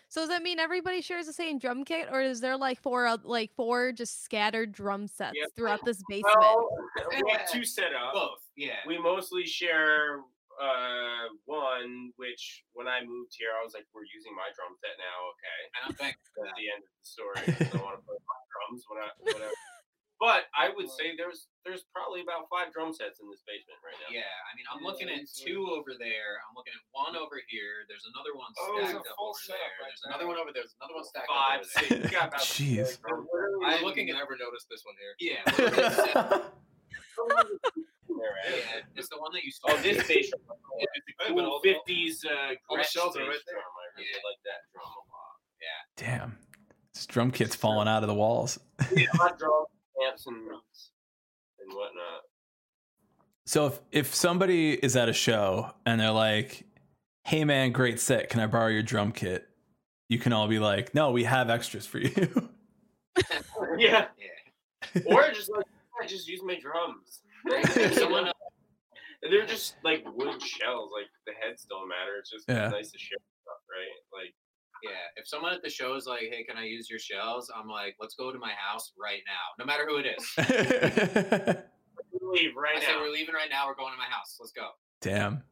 So 0.09 0.21
does 0.21 0.29
that 0.29 0.41
mean 0.41 0.57
everybody 0.57 1.01
shares 1.01 1.27
the 1.27 1.33
same 1.33 1.59
drum 1.59 1.83
kit, 1.85 2.07
or 2.11 2.21
is 2.21 2.39
there 2.41 2.57
like 2.57 2.81
four 2.81 3.07
like 3.23 3.51
four 3.55 3.91
just 3.91 4.23
scattered 4.23 4.71
drum 4.71 5.05
sets 5.05 5.35
Yep. 5.35 5.49
throughout 5.55 5.85
this 5.85 6.01
basement? 6.09 6.35
Well, 6.39 6.69
we 7.11 7.21
have 7.31 7.47
two 7.51 7.63
set 7.63 7.93
up. 7.93 8.13
Both, 8.15 8.39
yeah. 8.55 8.77
We 8.87 8.97
mostly 8.97 9.45
share 9.45 10.21
uh, 10.57 11.29
one, 11.45 12.11
which 12.17 12.65
when 12.73 12.87
I 12.89 13.05
moved 13.05 13.33
here, 13.37 13.53
I 13.53 13.61
was 13.63 13.73
like, 13.77 13.85
we're 13.93 14.09
using 14.09 14.33
my 14.33 14.49
drum 14.57 14.73
set 14.81 14.97
now, 14.97 15.17
okay. 15.37 15.59
And 15.77 15.81
I'm 15.89 15.95
thankful 15.97 16.27
for 16.33 16.43
That's 16.45 16.53
that. 16.53 16.61
the 16.61 16.67
end 16.73 16.81
of 16.83 16.91
the 16.97 17.05
story. 17.07 17.41
I 17.45 17.77
want 17.85 17.95
to 17.97 18.03
play 18.09 18.17
my 18.17 18.39
drums 18.49 18.81
when 18.89 18.97
I, 19.01 19.07
whenever. 19.21 19.57
But 20.17 20.49
I 20.57 20.73
would 20.73 20.89
say 20.89 21.13
there's 21.13 21.45
there's 21.61 21.85
probably 21.93 22.25
about 22.25 22.49
five 22.49 22.73
drum 22.73 22.89
sets 22.89 23.21
in 23.21 23.29
this 23.29 23.45
basement 23.45 23.77
right 23.85 23.93
now. 24.01 24.09
Yeah, 24.09 24.25
I 24.49 24.57
mean, 24.57 24.65
I'm 24.65 24.81
looking 24.81 25.05
at 25.13 25.29
two 25.29 25.69
over 25.69 25.93
there. 25.93 26.41
I'm 26.41 26.57
looking 26.57 26.73
at 26.73 26.81
one 26.89 27.13
over 27.13 27.37
here. 27.53 27.85
There's 27.85 28.09
another 28.09 28.33
one 28.33 28.49
Oh, 28.57 28.81
there's 28.81 28.97
stacked 28.97 29.05
a 29.05 29.13
up 29.13 29.17
full 29.21 29.29
over 29.29 29.45
setup 29.45 29.61
there. 29.61 29.77
right 29.77 29.93
There's 29.93 30.05
another 30.09 30.25
one 30.25 30.41
over 30.41 30.49
there. 30.49 30.65
There's 30.65 30.73
another 30.81 30.97
one 30.97 31.05
stacked 31.05 31.29
Five, 31.29 31.61
up 31.61 31.69
over 31.69 31.69
six. 31.69 31.85
there. 31.93 32.01
We 32.01 32.09
got 32.09 32.27
about 32.33 32.41
Jeez. 32.49 32.97
We're 33.05 33.21
literally 33.29 33.61
I'm 33.61 33.77
I 33.77 33.85
looking 33.85 34.09
looking 34.09 34.17
at- 34.17 34.25
never 34.25 34.33
noticed 34.41 34.65
this 34.73 34.81
one 34.89 34.97
here. 34.97 35.13
Yeah. 35.21 35.45
we're 35.53 35.69
looking 35.69 35.85
at 35.85 35.93
seven. 36.01 36.49
In 38.27 38.51
there 38.51 38.61
right? 38.61 38.63
Yeah, 38.75 38.99
it's 38.99 39.09
the 39.09 39.17
one 39.19 39.31
that 39.33 39.43
you 39.43 39.51
saw. 39.51 39.67
Oh, 39.71 39.77
this 39.81 39.97
bass 40.07 40.29
drum. 40.29 40.41
Oh, 40.49 40.77
Yeah, 40.79 40.85
it's 40.95 41.05
but 41.17 41.27
a 41.27 41.29
cool 41.33 41.45
all- 41.45 41.61
50s 41.61 42.25
uh, 42.25 42.29
all 42.69 42.77
the 42.77 42.83
Gretsch 42.83 42.85
shells 42.91 43.15
are 43.17 43.21
right 43.21 43.39
there. 43.45 43.55
drum. 43.55 43.63
I 43.63 43.99
really 43.99 44.09
Yeah. 44.11 44.27
like 44.27 44.39
that 44.45 44.61
drum 44.73 44.85
a 44.85 45.03
lot. 45.11 45.35
Damn. 45.95 46.37
This 46.93 47.05
drum 47.05 47.31
kit's 47.31 47.55
falling 47.55 47.87
out 47.87 48.03
of 48.03 48.07
the 48.07 48.15
walls. 48.15 48.59
Yeah, 48.95 49.07
hot 49.13 49.37
drum 49.39 49.65
amps 50.07 50.25
and, 50.27 50.37
and 50.37 51.73
whatnot. 51.73 52.21
So 53.45 53.67
if 53.67 53.79
if 53.91 54.13
somebody 54.15 54.73
is 54.73 54.95
at 54.95 55.07
a 55.09 55.13
show 55.13 55.71
and 55.85 55.99
they're 56.01 56.11
like, 56.11 56.65
"Hey 57.23 57.43
man, 57.45 57.71
great 57.71 57.99
set. 57.99 58.29
Can 58.29 58.39
I 58.41 58.45
borrow 58.47 58.67
your 58.67 58.83
drum 58.83 59.11
kit?" 59.11 59.47
You 60.09 60.19
can 60.19 60.33
all 60.33 60.47
be 60.47 60.59
like, 60.59 60.93
"No, 60.93 61.11
we 61.11 61.23
have 61.23 61.49
extras 61.49 61.85
for 61.85 61.99
you." 61.99 62.49
Yeah. 63.77 64.07
Yeah. 64.17 65.01
Or 65.05 65.29
just 65.31 65.49
like, 65.51 65.65
I 66.01 66.05
just 66.07 66.27
use 66.27 66.41
my 66.43 66.59
drums. 66.59 67.21
If 67.45 67.93
someone 67.93 68.31
they're 69.29 69.45
just 69.45 69.75
like 69.83 70.03
wood 70.13 70.41
shells. 70.41 70.91
Like 70.93 71.07
the 71.25 71.33
heads 71.41 71.65
don't 71.69 71.87
matter. 71.89 72.17
It's 72.19 72.29
just 72.31 72.45
Yeah. 72.47 72.69
nice 72.69 72.91
to 72.91 72.99
share 72.99 73.17
stuff, 73.43 73.61
right? 73.69 74.21
Like, 74.23 74.33
Yeah, 74.83 74.91
if 75.15 75.27
someone 75.27 75.53
at 75.53 75.63
the 75.63 75.69
show 75.69 75.95
is 75.95 76.05
like, 76.05 76.21
"Hey, 76.31 76.43
can 76.43 76.55
I 76.57 76.65
use 76.65 76.87
your 76.89 76.99
shells?" 76.99 77.51
I'm 77.55 77.67
like, 77.67 77.95
"Let's 77.99 78.13
go 78.15 78.31
to 78.31 78.37
my 78.37 78.51
house 78.53 78.93
right 78.99 79.21
now, 79.25 79.55
no 79.57 79.65
matter 79.65 79.85
who 79.87 79.97
it 79.97 80.05
is." 80.05 80.23
leave 82.21 82.55
right 82.55 82.77
I 82.77 82.79
say 82.81 82.91
now. 82.91 82.99
we're 83.01 83.09
leaving 83.09 83.33
right 83.33 83.49
now. 83.49 83.67
We're 83.67 83.75
going 83.75 83.93
to 83.93 83.97
my 83.97 84.05
house. 84.05 84.37
Let's 84.39 84.51
go. 84.51 84.69
Damn. 85.01 85.43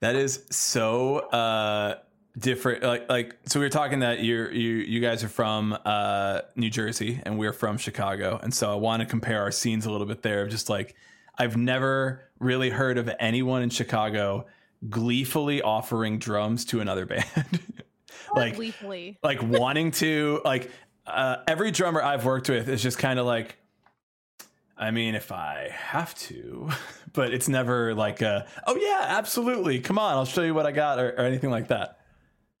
That 0.00 0.16
is 0.16 0.46
so 0.50 1.18
uh 1.30 1.98
different 2.38 2.82
like 2.82 3.08
like 3.10 3.36
so 3.44 3.60
we 3.60 3.66
were 3.66 3.70
talking 3.70 3.98
that 4.00 4.24
you're 4.24 4.50
you 4.50 4.76
you 4.76 5.00
guys 5.00 5.22
are 5.22 5.28
from 5.28 5.76
uh 5.84 6.40
New 6.56 6.70
Jersey 6.70 7.20
and 7.24 7.38
we're 7.38 7.52
from 7.52 7.76
Chicago 7.76 8.40
and 8.42 8.54
so 8.54 8.72
I 8.72 8.76
want 8.76 9.00
to 9.00 9.06
compare 9.06 9.42
our 9.42 9.50
scenes 9.50 9.84
a 9.84 9.90
little 9.90 10.06
bit 10.06 10.22
there 10.22 10.42
of 10.42 10.50
just 10.50 10.70
like 10.70 10.94
I've 11.38 11.56
never 11.56 12.22
really 12.38 12.70
heard 12.70 12.96
of 12.96 13.10
anyone 13.20 13.62
in 13.62 13.70
Chicago 13.70 14.46
gleefully 14.88 15.60
offering 15.60 16.18
drums 16.18 16.64
to 16.66 16.80
another 16.80 17.06
band. 17.06 17.60
like 18.34 18.56
gleefully. 18.56 19.18
like 19.22 19.42
wanting 19.42 19.90
to 19.90 20.40
like 20.44 20.70
uh, 21.06 21.36
every 21.48 21.70
drummer 21.70 22.00
I've 22.00 22.24
worked 22.24 22.48
with 22.48 22.68
is 22.68 22.82
just 22.82 22.98
kind 22.98 23.18
of 23.18 23.26
like 23.26 23.56
I 24.78 24.90
mean 24.90 25.14
if 25.14 25.32
I 25.32 25.68
have 25.70 26.14
to 26.14 26.70
but 27.12 27.34
it's 27.34 27.48
never 27.48 27.94
like 27.94 28.22
uh 28.22 28.44
oh 28.66 28.76
yeah 28.76 29.04
absolutely 29.18 29.80
come 29.80 29.98
on 29.98 30.14
I'll 30.14 30.24
show 30.24 30.42
you 30.42 30.54
what 30.54 30.64
I 30.64 30.72
got 30.72 30.98
or, 30.98 31.10
or 31.10 31.26
anything 31.26 31.50
like 31.50 31.68
that 31.68 31.98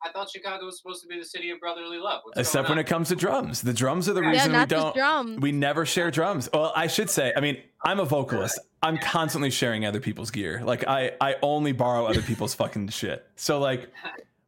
I 0.04 0.10
thought 0.12 0.28
Chicago 0.30 0.64
was 0.66 0.78
supposed 0.78 1.02
to 1.02 1.08
be 1.08 1.18
the 1.18 1.24
city 1.24 1.50
of 1.50 1.60
brotherly 1.60 1.98
love. 1.98 2.20
What's 2.24 2.38
except 2.38 2.68
when 2.68 2.78
on? 2.78 2.84
it 2.84 2.88
comes 2.88 3.08
to 3.08 3.16
drums 3.16 3.62
the 3.62 3.72
drums 3.72 4.08
are 4.08 4.12
the 4.14 4.20
Yeah, 4.22 4.30
reason 4.30 4.52
we 4.52 4.66
don't 4.66 4.94
drums. 4.94 5.40
we 5.40 5.52
never 5.52 5.86
share 5.86 6.10
drums 6.10 6.48
well 6.52 6.72
I 6.74 6.86
should 6.88 7.08
say 7.10 7.32
I 7.36 7.40
mean 7.40 7.58
I'm 7.84 8.00
a 8.00 8.04
vocalist 8.04 8.58
I'm 8.82 8.98
constantly 8.98 9.50
sharing 9.50 9.84
other 9.86 10.00
people's 10.00 10.30
gear 10.30 10.62
like 10.64 10.86
I 10.88 11.12
I 11.20 11.36
only 11.42 11.72
borrow 11.72 12.06
other 12.06 12.22
people's 12.22 12.54
fucking 12.54 12.88
shit 12.88 13.24
so 13.36 13.60
like 13.60 13.90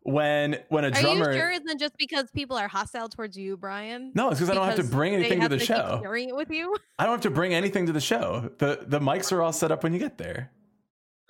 when 0.03 0.59
when 0.69 0.85
a 0.85 0.89
Are 0.89 0.91
drummer 0.91 1.33
you 1.33 1.39
sure 1.39 1.51
it 1.53 1.63
isn't 1.65 1.79
just 1.81 1.97
because 1.99 2.31
people 2.33 2.57
are 2.59 2.69
hostile 2.69 3.09
towards 3.09 3.37
you, 3.39 3.57
Brian? 3.57 4.11
no 4.15 4.29
it's 4.31 4.39
because 4.41 4.51
I 4.51 4.55
don't 4.55 4.67
have 4.67 4.75
to 4.77 4.83
Because 4.83 4.91
bring 4.91 5.13
they 5.13 5.19
anything 5.21 5.41
to 5.41 5.49
the 5.49 5.59
keep 5.59 5.69
show 5.69 6.01
Sharing 6.03 6.29
it 6.31 6.37
with 6.37 6.51
you. 6.51 6.77
I 6.99 7.05
don't 7.05 7.13
have 7.15 7.23
to 7.23 7.31
bring 7.31 7.55
anything 7.55 7.87
to 7.87 7.93
the 7.93 8.01
show. 8.01 8.51
The 8.59 8.81
the 8.87 9.01
mics 9.01 9.33
are 9.33 9.41
all 9.41 9.53
set 9.53 9.71
up 9.73 9.83
when 9.83 9.93
you 9.93 9.99
get 9.99 10.19
there. 10.19 10.51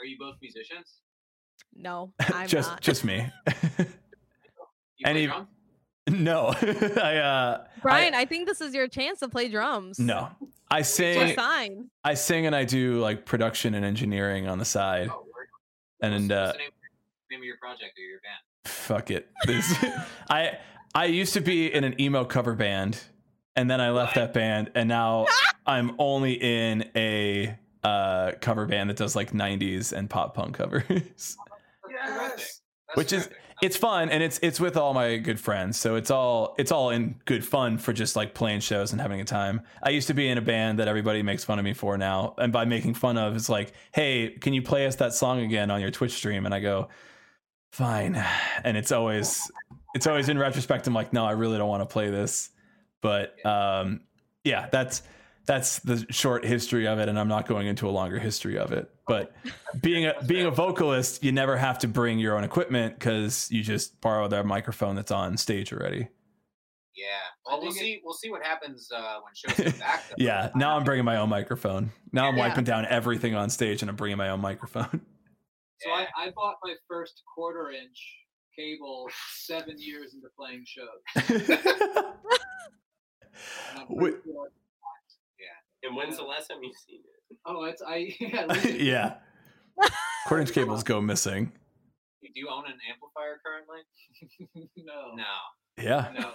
Are 0.01 0.05
you 0.07 0.17
both 0.19 0.37
musicians? 0.43 1.01
No, 1.77 2.13
I'm 2.33 2.49
just 2.49 2.71
not. 2.71 2.81
just 2.81 3.05
me. 3.05 3.27
You 4.99 5.05
play 5.05 5.25
Any- 5.25 5.33
no. 6.23 6.55
I 7.03 7.17
uh 7.17 7.65
Brian, 7.83 8.15
I, 8.15 8.25
think 8.25 8.47
this 8.47 8.61
is 8.61 8.75
your 8.75 8.89
chance 8.89 9.21
to 9.21 9.29
play 9.29 9.49
drums. 9.49 9.99
no. 9.99 10.29
I 10.71 10.83
sing 10.83 11.35
fine. 11.37 11.89
I 12.03 12.15
sing 12.15 12.47
and 12.47 12.57
I 12.57 12.65
do 12.65 12.99
like 13.01 13.27
production 13.27 13.75
and 13.75 13.85
engineering 13.85 14.49
on 14.49 14.59
the 14.59 14.65
side. 14.65 15.09
Oh, 15.13 15.25
word. 15.35 15.49
And 16.01 16.33
uh 16.33 16.53
the 16.53 16.59
name, 16.59 16.71
name 17.31 17.41
of 17.41 17.45
your 17.45 17.59
project 17.59 17.93
or 17.99 18.03
your 18.03 18.21
band? 18.21 18.41
fuck 18.73 19.11
it. 19.11 19.31
This, 19.47 19.73
I 20.31 20.59
I 20.95 21.05
used 21.07 21.35
to 21.35 21.41
be 21.41 21.73
in 21.73 21.85
an 21.85 22.01
emo 22.01 22.25
cover 22.25 22.55
band 22.55 22.99
and 23.57 23.71
then 23.71 23.81
I 23.81 23.91
left 23.91 24.15
that 24.17 24.33
band 24.33 24.71
and 24.75 24.89
now 24.89 25.27
I'm 25.67 25.95
only 25.99 26.33
in 26.35 26.91
a 26.97 27.57
uh 27.85 28.33
cover 28.41 28.67
band 28.67 28.91
that 28.91 28.97
does 28.97 29.15
like 29.15 29.33
90s 29.33 29.93
and 29.93 30.09
pop 30.11 30.35
punk 30.35 30.57
covers. 30.57 30.83
Terrific. 30.89 31.37
That's 32.07 32.61
Which 32.95 33.13
is- 33.13 33.27
terrific. 33.27 33.41
It's 33.63 33.77
fun 33.77 34.11
and 34.11 34.23
it's 34.23 34.39
it's 34.43 34.59
with 34.59 34.77
all 34.77 34.95
my 34.95 35.17
good 35.17 35.39
friends 35.39 35.79
so 35.79 35.95
it's 35.95 36.11
all 36.11 36.55
it's 36.59 36.73
all 36.73 36.91
in 36.91 37.15
good 37.25 37.45
fun 37.45 37.79
for 37.79 37.93
just 37.93 38.17
like 38.17 38.35
playing 38.35 38.61
shows 38.61 38.93
and 38.93 39.01
having 39.01 39.21
a 39.21 39.25
time. 39.25 39.61
I 39.83 39.91
used 39.91 40.09
to 40.09 40.15
be 40.15 40.29
in 40.29 40.39
a 40.39 40.43
band 40.43 40.79
that 40.79 40.89
everybody 40.89 41.23
makes 41.23 41.45
fun 41.45 41.59
of 41.59 41.65
me 41.65 41.73
for 41.73 41.97
now 41.97 42.35
and 42.39 42.53
by 42.53 42.65
making 42.65 42.95
fun 42.95 43.17
of 43.17 43.37
it's 43.37 43.49
like 43.49 43.73
hey 43.93 44.31
can 44.41 44.53
you 44.53 44.63
play 44.63 44.87
us 44.87 44.97
that 44.97 45.15
song 45.15 45.41
again 45.41 45.71
on 45.71 45.81
your 45.81 45.91
twitch 45.91 46.13
stream? 46.13 46.47
And 46.47 46.55
i 46.55 46.61
go 46.61 46.89
fine. 47.73 48.23
And 48.65 48.77
it's 48.77 48.93
always 48.93 49.41
it's 49.95 50.07
always 50.07 50.29
in 50.29 50.39
retrospect 50.39 50.87
i'm 50.87 50.95
like 50.95 51.13
no 51.13 51.25
i 51.25 51.33
really 51.33 51.59
don't 51.59 51.69
want 51.69 51.83
to 51.83 51.93
play 51.93 52.11
this. 52.11 52.51
But 53.01 53.45
um 53.47 54.01
yeah 54.43 54.69
that's 54.71 55.03
that's 55.47 55.79
the 55.81 56.07
short 56.11 56.45
history 56.45 56.87
of 56.87 56.99
it 56.99 57.09
and 57.09 57.19
i'm 57.19 57.29
not 57.29 57.47
going 57.47 57.67
into 57.67 57.89
a 57.89 57.91
longer 57.91 58.19
history 58.19 58.57
of 58.59 58.73
it 58.73 58.91
but 59.07 59.35
being 59.83 60.07
a 60.07 60.15
being 60.27 60.47
a 60.47 60.51
vocalist 60.51 61.23
you 61.23 61.33
never 61.33 61.57
have 61.57 61.79
to 61.79 61.87
bring 61.89 62.19
your 62.19 62.37
own 62.37 62.45
equipment 62.45 62.95
because 62.99 63.51
you 63.51 63.63
just 63.63 64.01
borrow 64.01 64.27
their 64.29 64.45
microphone 64.45 64.95
that's 64.97 65.11
on 65.11 65.37
stage 65.37 65.73
already 65.73 66.09
Yeah. 66.97 67.05
Well, 67.45 67.61
we'll 67.61 67.73
think 67.73 67.77
it- 67.77 67.85
see. 67.85 68.01
We'll 68.05 68.15
see 68.15 68.31
what 68.31 68.43
happens 68.45 68.89
uh, 68.95 69.19
when 69.23 69.35
shows 69.35 69.73
come 69.73 69.79
back. 69.81 70.05
though. 70.09 70.15
yeah 70.19 70.51
now 70.55 70.77
i'm 70.77 70.85
bringing 70.85 71.05
my 71.05 71.17
own 71.17 71.29
microphone 71.29 71.91
now 72.13 72.27
i'm 72.29 72.37
Yeah. 72.37 72.49
wiping 72.49 72.65
down 72.65 72.87
everything 72.89 73.35
on 73.35 73.51
stage 73.51 73.83
and 73.83 73.91
i'm 73.91 73.97
bringing 73.97 74.17
my 74.19 74.29
own 74.31 74.41
microphone 74.41 75.01
So 75.81 75.91
I, 75.91 76.07
I 76.17 76.31
bought 76.31 76.55
my 76.65 76.73
first 76.89 77.23
quarter 77.35 77.71
inch 77.71 77.99
cable 78.57 79.11
seven 79.37 79.75
years 79.77 80.15
into 80.15 80.29
playing 80.39 80.65
shows. 80.65 81.03
And 85.85 85.93
I'm 85.93 85.97
pretty 85.97 86.11
Wait. 86.11 86.17
sure- 86.17 86.17
And 86.17 86.17
when's 86.17 86.17
the 86.17 86.25
last 86.25 86.49
time 86.49 86.59
you've 86.63 86.77
seen 86.77 87.01
it? 87.01 87.37
Oh, 87.47 87.65
it's 87.65 87.83
I 87.83 88.15
yeah. 88.21 88.55
yeah 88.65 89.89
quarter 90.27 90.51
cables 90.53 90.83
go 90.83 91.01
missing 91.01 91.53
Do 92.23 92.29
you 92.35 92.49
own 92.49 92.65
an 92.67 92.79
amplifier 92.89 93.39
currently? 93.45 93.81
no, 94.77 95.15
No. 95.15 95.25
yeah 95.79 96.11
no. 96.17 96.33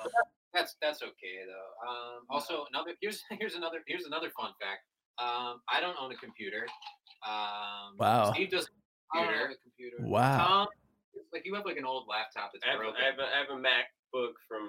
That's 0.54 0.76
that's 0.82 1.02
okay 1.04 1.46
though. 1.46 1.70
Um, 1.90 2.26
also, 2.30 2.66
another 2.74 2.94
here's 3.02 3.22
here's 3.40 3.54
another 3.56 3.82
here's 3.86 4.06
another 4.06 4.30
fun 4.36 4.50
fact. 4.60 4.82
Um, 5.22 5.62
I 5.70 5.80
don't 5.80 5.96
own 6.02 6.12
a 6.12 6.18
computer. 6.18 6.66
Um, 7.28 7.94
Wow. 8.00 8.34
Steve 8.34 8.50
does 8.50 8.66
I 9.14 9.20
a 9.22 9.26
don't 9.26 9.34
have 9.34 9.50
computer. 9.62 9.98
a 9.98 10.02
computer. 10.02 10.10
wow 10.10 10.38
Tom, 10.48 10.68
like 11.34 11.44
you 11.46 11.54
have 11.54 11.66
like 11.66 11.78
an 11.78 11.86
old 11.86 12.08
laptop 12.10 12.50
that's 12.54 12.66
I 12.66 12.72
have, 12.74 12.80
broken. 12.82 12.98
I, 12.98 13.06
have 13.14 13.20
a, 13.22 13.28
I 13.30 13.38
have 13.46 13.52
a 13.54 13.60
MacBook 13.62 14.34
from 14.50 14.66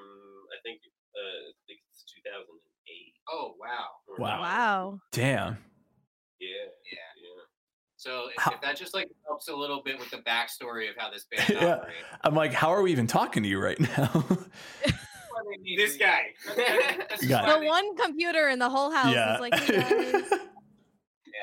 I 0.53 0.59
think 0.65 0.81
uh, 1.17 1.49
I 1.49 1.53
think 1.65 1.81
it's 1.89 2.05
2008. 2.91 3.15
oh 3.33 3.55
wow. 3.61 3.87
Wow. 4.19 4.29
nine. 4.31 4.41
Wow. 4.41 5.01
damn 5.13 5.59
Yeah. 6.39 6.49
Yeah. 6.49 6.99
Yeah. 7.17 7.45
So 7.97 8.29
if, 8.35 8.43
How- 8.43 8.53
if 8.53 8.61
that 8.63 8.77
just 8.77 8.95
like 8.95 9.09
helps 9.27 9.49
a 9.49 9.55
little 9.55 9.83
bit 9.83 9.99
with 9.99 10.11
the 10.11 10.19
backstory 10.19 10.89
of 10.91 10.97
how 10.97 11.11
this 11.11 11.27
band 11.31 11.49
Yeah. 11.51 11.75
operates. 11.75 11.97
i'm 12.25 12.35
like 12.35 12.53
how 12.53 12.69
are 12.71 12.83
we 12.83 12.93
even 12.93 13.07
talking 13.07 13.43
to 13.43 13.49
you 13.49 13.61
right 13.63 13.79
now 13.81 14.25
This 15.77 15.97
guy. 15.97 16.27
You 17.23 17.29
got 17.29 17.59
The 17.61 17.67
one 17.67 17.97
computer 17.97 18.49
in 18.51 18.59
the 18.59 18.69
whole 18.69 18.91
house 18.91 19.13
yeah 19.13 19.35
is 19.35 19.41
like, 19.41 19.55
hey. 19.59 20.23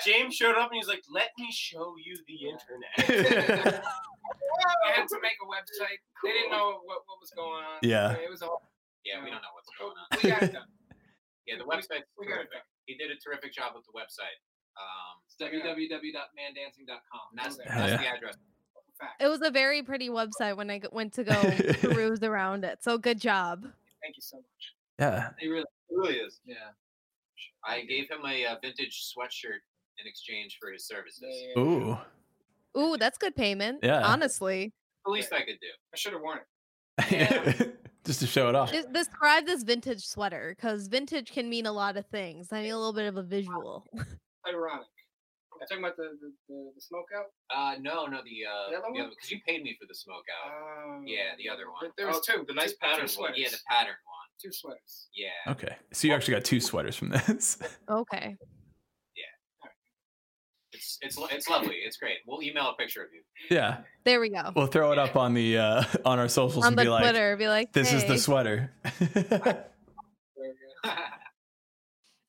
James 0.06 0.36
showed 0.36 0.56
up 0.56 0.70
and 0.70 0.76
he's 0.78 0.88
like, 0.88 1.02
"Let 1.12 1.30
me 1.40 1.48
show 1.52 1.96
you 2.06 2.16
the 2.28 2.46
internet." 2.46 3.82
I 4.86 4.92
had 4.92 5.08
to 5.08 5.18
make 5.22 5.38
a 5.42 5.48
website. 5.48 5.98
They 6.24 6.32
didn't 6.32 6.52
know 6.52 6.80
what, 6.86 7.00
what 7.08 7.20
was 7.20 7.32
going 7.36 7.64
on. 7.64 7.80
Yeah. 7.82 8.12
It 8.14 8.30
was 8.30 8.42
all. 8.44 8.62
Yeah, 9.04 9.24
we 9.24 9.32
don't 9.32 9.42
know 9.42 9.54
what's 9.56 9.70
going 9.80 9.94
on. 9.98 10.20
We 10.24 10.30
got 10.30 10.44
it 10.44 10.54
done. 10.54 10.68
Yeah, 11.48 11.56
the 11.58 11.64
website's 11.64 12.06
We 12.20 12.28
terrific. 12.28 12.62
He 12.86 12.96
did 12.96 13.10
a 13.12 13.16
terrific 13.16 13.54
job 13.54 13.74
with 13.76 13.86
the 13.86 13.92
website. 13.94 14.38
Um, 14.78 15.22
It's 15.26 15.36
www.mandancing.com. 15.42 17.22
that's 17.36 17.60
Okay. 17.60 17.70
That's 17.70 17.92
yeah. 17.92 17.98
the 17.98 18.08
address. 18.18 18.36
Fact. 19.00 19.22
It 19.22 19.28
was 19.28 19.42
a 19.44 19.52
very 19.52 19.84
pretty 19.84 20.10
website 20.10 20.58
when 20.58 20.72
I 20.72 20.82
went 20.92 21.14
to 21.14 21.24
go 21.24 21.34
peruse 21.82 22.24
around 22.24 22.66
it. 22.66 22.84
So 22.84 22.98
good 22.98 23.20
job. 23.22 23.62
Thank 24.02 24.16
you 24.16 24.22
so 24.22 24.38
much. 24.38 24.74
yeah 25.00 25.30
They 25.40 25.48
really, 25.48 25.62
It 25.90 25.96
really 25.96 26.16
is. 26.16 26.40
yeah. 26.46 26.56
I 27.64 27.82
gave 27.84 28.10
him 28.10 28.20
a, 28.26 28.46
uh 28.46 28.56
vintage 28.62 29.04
sweatshirt 29.16 29.62
in 30.00 30.08
exchange 30.08 30.58
for 30.60 30.72
his 30.72 30.88
services. 30.88 31.22
They- 31.22 31.54
ooh 31.62 31.98
Ooh, 32.78 32.98
that's 32.98 33.18
good 33.18 33.36
payment. 33.36 33.80
Yeah. 33.84 34.04
Honestly. 34.06 34.72
The 35.06 35.12
least 35.12 35.32
I 35.34 35.40
could 35.40 35.60
do. 35.62 35.68
I 35.94 35.98
should 35.98 36.14
have 36.14 36.22
worn 36.22 36.40
it. 36.40 37.78
just 38.08 38.20
to 38.22 38.28
show 38.28 38.50
it 38.50 38.56
off 38.56 38.72
describe 38.94 39.46
this 39.46 39.64
vintage 39.64 40.04
sweater 40.06 40.56
because 40.56 40.88
vintage 40.88 41.32
can 41.32 41.50
mean 41.50 41.66
a 41.66 41.72
lot 41.72 41.98
of 41.98 42.06
things. 42.08 42.48
I 42.52 42.64
need 42.64 42.70
a 42.70 42.78
little 42.78 42.94
bit 42.94 43.06
of 43.06 43.18
a 43.18 43.24
visual. 43.24 43.86
Ironic. 44.48 44.88
I'm 45.60 45.68
talking 45.68 45.84
about 45.84 45.98
the 45.98 46.10
the, 46.22 46.32
the, 46.48 46.72
the 46.76 46.82
smoke 46.82 47.08
out. 47.18 47.26
Uh, 47.56 47.76
no, 47.82 48.06
no, 48.06 48.20
the 48.24 48.46
uh, 48.46 48.70
The 48.72 48.78
other 48.78 48.92
one? 48.92 49.10
because 49.10 49.30
you 49.32 49.40
paid 49.48 49.62
me 49.64 49.76
for 49.80 49.86
the 49.88 49.96
smoke 49.96 50.24
out. 50.46 50.52
Um, 50.96 51.04
Yeah, 51.06 51.36
the 51.38 51.50
other 51.50 51.70
one. 51.70 51.92
There 51.98 52.08
was 52.08 52.18
Oh, 52.30 52.38
two. 52.38 52.46
the 52.48 52.54
nice 52.54 52.72
two- 52.72 52.78
two 52.82 52.88
pattern 52.88 53.10
one. 53.18 53.34
yeah, 53.36 53.50
the 53.50 53.58
pattern 53.70 53.96
one. 54.06 54.28
two 54.42 54.52
sweaters. 54.52 55.10
Yeah. 55.16 55.52
okay 55.54 55.76
so 55.92 56.08
you 56.08 56.14
actually 56.14 56.36
got 56.36 56.44
two 56.46 56.60
sweaters 56.60 56.96
from 56.96 57.10
this 57.10 57.58
Okay. 57.90 58.38
It's 60.78 61.00
it's 61.02 61.18
it's 61.32 61.50
lovely. 61.50 61.76
It's 61.76 61.98
great. 61.98 62.18
We'll 62.28 62.44
email 62.44 62.70
a 62.70 62.76
picture 62.76 63.02
of 63.02 63.10
you. 63.12 63.22
Yeah, 63.50 63.80
There 64.06 64.20
we 64.20 64.30
go. 64.30 64.52
we'll 64.56 64.68
throw 64.68 64.92
it 64.92 65.00
up 65.00 65.16
on 65.16 65.34
the 65.34 65.58
uh, 65.58 65.84
on 66.06 66.20
our 66.20 66.28
socials 66.28 66.66
On 66.66 66.74
and 66.74 66.78
the 66.78 66.84
be 66.84 66.90
like, 66.90 67.02
Twitter, 67.04 67.36
be 67.38 67.48
like, 67.48 67.74
"This 67.74 67.92
is 67.94 68.06
the 68.06 68.18
sweater." 68.18 68.72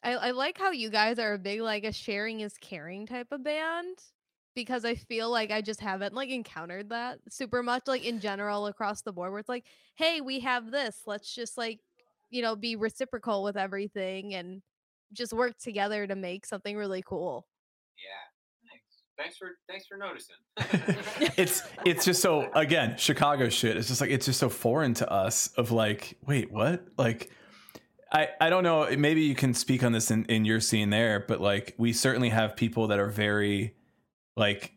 I, 0.03 0.15
I 0.15 0.31
like 0.31 0.57
how 0.59 0.71
you 0.71 0.91
guys 0.91 1.19
are 1.19 1.35
a 1.35 1.39
big 1.39 1.61
like 1.61 1.85
a 1.85 1.93
sharing 1.93 2.41
is 2.41 2.55
caring 2.61 3.07
type 3.07 3.29
of 3.33 3.45
band 3.45 3.99
because 4.55 4.85
I 4.85 4.95
feel 4.95 5.31
like 5.31 5.51
I 5.51 5.61
just 5.61 5.81
haven't 5.81 6.15
like 6.15 6.31
encountered 6.31 6.89
that 6.91 7.19
super 7.29 7.63
much 7.63 7.83
like 7.87 8.05
in 8.05 8.21
general 8.21 8.67
across 8.67 9.03
the 9.03 9.13
board 9.13 9.31
where 9.33 9.41
it's 9.41 9.49
like, 9.49 9.65
hey, 9.97 10.21
we 10.21 10.41
have 10.41 10.71
this. 10.71 11.03
Let's 11.07 11.35
just 11.35 11.59
like, 11.59 11.81
you 12.31 12.43
know, 12.43 12.57
be 12.57 12.77
reciprocal 12.77 13.43
with 13.43 13.57
everything 13.57 14.35
and 14.35 14.63
just 15.13 15.33
work 15.33 15.59
together 15.59 16.07
to 16.07 16.15
make 16.15 16.47
something 16.47 16.77
really 16.77 17.03
cool. 17.07 17.47
yeah. 17.99 18.28
Thanks. 19.19 19.37
For 19.37 19.59
thanks 19.69 19.87
for 19.87 19.97
noticing. 19.97 20.37
it's 21.37 21.63
it's 21.85 22.05
just 22.05 22.23
so 22.23 22.51
again 22.55 22.97
Chicago 22.97 23.49
shit. 23.49 23.77
It's 23.77 23.89
just 23.89 24.01
like 24.01 24.11
it's 24.11 24.27
just 24.27 24.39
so 24.39 24.49
foreign 24.49 24.95
to 24.95 25.11
us. 25.11 25.49
Of 25.57 25.73
like, 25.73 26.17
wait, 26.25 26.53
what? 26.53 26.87
Like, 26.97 27.31
I 28.13 28.29
I 28.41 28.49
don't 28.49 28.63
know. 28.63 28.89
Maybe 28.97 29.23
you 29.23 29.35
can 29.35 29.55
speak 29.55 29.83
on 29.83 29.93
this 29.93 30.11
in 30.13 30.25
in 30.27 30.45
your 30.45 30.61
scene 30.61 30.91
there, 30.91 31.25
but 31.27 31.41
like 31.41 31.75
we 31.79 31.93
certainly 31.93 32.29
have 32.29 32.57
people 32.57 32.87
that 32.89 33.01
are 33.01 33.09
very 33.09 33.75
like 34.37 34.73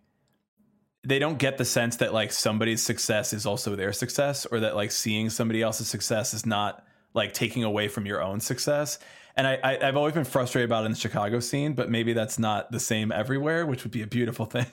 they 1.04 1.20
don't 1.20 1.38
get 1.38 1.58
the 1.58 1.66
sense 1.66 1.98
that 1.98 2.14
like 2.14 2.32
somebody's 2.32 2.82
success 2.82 3.34
is 3.34 3.46
also 3.46 3.76
their 3.76 3.94
success 3.94 4.46
or 4.46 4.62
that 4.62 4.76
like 4.76 4.92
seeing 4.92 5.30
somebody 5.30 5.62
else's 5.62 5.88
success 5.88 6.34
is 6.34 6.46
not 6.46 6.86
like 7.14 7.34
taking 7.34 7.64
away 7.64 7.88
from 7.88 8.06
your 8.06 8.22
own 8.22 8.40
success 8.40 9.00
and 9.36 9.48
I, 9.48 9.60
I 9.64 9.88
i've 9.88 9.96
always 9.98 10.14
been 10.14 10.24
frustrated 10.26 10.70
about 10.70 10.84
it 10.84 10.88
in 10.88 10.92
the 10.92 10.98
chicago 10.98 11.40
scene 11.40 11.74
but 11.74 11.90
maybe 11.90 12.14
that's 12.14 12.38
not 12.40 12.72
the 12.72 12.80
same 12.80 13.12
everywhere 13.12 13.66
which 13.66 13.84
would 13.84 13.92
be 13.92 14.02
a 14.02 14.08
beautiful 14.08 14.46
thing 14.56 14.68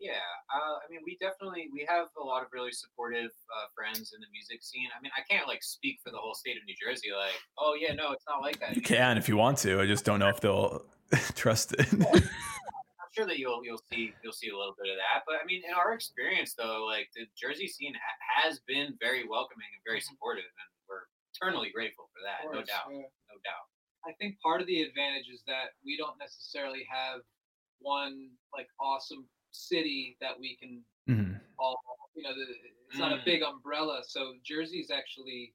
Yeah, 0.00 0.12
uh, 0.48 0.76
I 0.80 0.86
mean, 0.90 1.00
we 1.04 1.16
definitely 1.20 1.68
we 1.72 1.84
have 1.88 2.06
a 2.20 2.24
lot 2.24 2.42
of 2.42 2.48
really 2.52 2.72
supportive 2.72 3.30
uh, 3.54 3.66
friends 3.76 4.12
in 4.14 4.20
the 4.20 4.26
music 4.32 4.62
scene. 4.62 4.88
I 4.96 5.00
mean, 5.02 5.12
I 5.16 5.20
can't 5.30 5.46
like 5.46 5.62
speak 5.62 6.00
for 6.02 6.10
the 6.10 6.16
whole 6.16 6.34
state 6.34 6.56
of 6.56 6.64
New 6.66 6.74
Jersey. 6.74 7.08
Like, 7.14 7.36
oh 7.58 7.76
yeah, 7.78 7.92
no, 7.92 8.10
it's 8.12 8.24
not 8.26 8.40
like 8.40 8.58
that. 8.60 8.74
you 8.74 8.82
can 8.82 9.18
if 9.18 9.28
you 9.28 9.36
want 9.36 9.58
to 9.58 9.80
i 9.80 9.86
just 9.86 10.04
don't 10.04 10.18
know 10.18 10.28
if 10.28 10.40
they'll 10.40 10.82
trust 11.36 11.74
it 11.78 11.86
I'm 11.92 13.10
sure 13.14 13.26
that 13.26 13.38
you'll 13.38 13.60
you'll 13.64 13.82
see 13.92 14.14
you'll 14.24 14.32
see 14.32 14.48
a 14.48 14.56
little 14.56 14.74
bit 14.80 14.88
of 14.90 14.96
that. 15.02 15.22
But 15.26 15.36
I 15.42 15.44
mean, 15.44 15.62
in 15.68 15.74
our 15.74 15.92
experience 15.92 16.54
though, 16.54 16.86
like 16.86 17.08
the 17.14 17.26
Jersey 17.36 17.66
scene 17.68 17.92
ha- 17.94 18.20
has 18.42 18.60
been 18.66 18.94
very 18.98 19.26
welcoming 19.28 19.68
and 19.74 19.82
very 19.86 20.00
supportive, 20.00 20.46
and 20.48 20.68
we're 20.88 21.04
eternally 21.34 21.70
grateful 21.74 22.08
for 22.14 22.20
that. 22.24 22.46
No 22.48 22.62
doubt, 22.62 22.88
yeah. 22.90 23.10
No 23.30 23.38
doubt. 23.46 23.66
I 24.04 24.12
think 24.18 24.40
part 24.40 24.60
of 24.60 24.66
the 24.66 24.82
advantage 24.82 25.28
is 25.32 25.42
that 25.46 25.76
we 25.84 25.96
don't 25.96 26.18
necessarily 26.18 26.84
have 26.90 27.20
one 27.80 28.30
like 28.52 28.68
awesome 28.78 29.28
city 29.52 30.16
that 30.20 30.38
we 30.38 30.56
can 30.56 30.84
Mhm. 31.08 31.40
all 31.58 31.76
you 32.14 32.22
know 32.22 32.34
the, 32.34 32.46
it's 32.88 32.98
not 32.98 33.12
a 33.12 33.16
Mm. 33.16 33.24
big 33.24 33.42
umbrella 33.42 34.02
so 34.04 34.38
jersey's 34.42 34.90
actually 34.90 35.54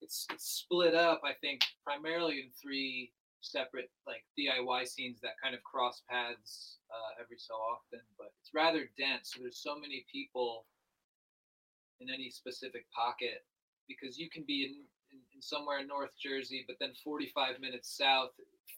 it's, 0.00 0.26
it's 0.30 0.44
split 0.44 0.94
up 0.94 1.22
i 1.24 1.32
think 1.34 1.60
primarily 1.84 2.40
in 2.40 2.50
three 2.52 3.12
separate 3.40 3.90
like 4.06 4.24
diy 4.38 4.86
scenes 4.86 5.20
that 5.20 5.38
kind 5.42 5.54
of 5.54 5.62
cross 5.62 6.02
paths 6.08 6.80
uh, 6.90 7.22
every 7.22 7.38
so 7.38 7.54
often 7.54 8.00
but 8.18 8.32
it's 8.40 8.52
rather 8.52 8.90
dense 8.98 9.32
so 9.32 9.40
there's 9.40 9.62
so 9.62 9.78
many 9.78 10.04
people 10.10 10.66
in 12.00 12.10
any 12.10 12.30
specific 12.30 12.90
pocket 12.90 13.46
because 13.88 14.18
you 14.18 14.28
can 14.30 14.44
be 14.44 14.64
in, 14.64 14.72
in, 14.72 14.76
in 14.76 14.99
somewhere 15.42 15.80
in 15.80 15.86
north 15.86 16.10
jersey 16.22 16.64
but 16.66 16.76
then 16.80 16.90
45 17.04 17.60
minutes 17.60 17.96
south 17.96 18.30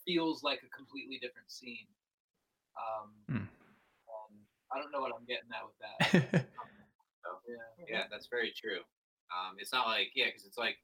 feels 0.06 0.42
like 0.42 0.60
a 0.66 0.70
completely 0.76 1.18
different 1.20 1.50
scene 1.50 1.86
um, 2.76 3.10
Hmm. 3.28 3.36
um, 4.08 4.32
i 4.72 4.80
don't 4.80 4.90
know 4.92 5.00
what 5.00 5.12
i'm 5.16 5.26
getting 5.26 5.50
at 5.52 5.64
with 5.66 5.78
that 5.82 6.46
yeah 7.48 7.86
Yeah, 7.88 8.02
that's 8.10 8.28
very 8.30 8.52
true. 8.56 8.80
Um, 9.32 9.56
it's 9.58 9.72
not 9.72 9.86
like 9.86 10.08
yeah, 10.14 10.26
because 10.26 10.44
it's 10.46 10.58
like 10.58 10.76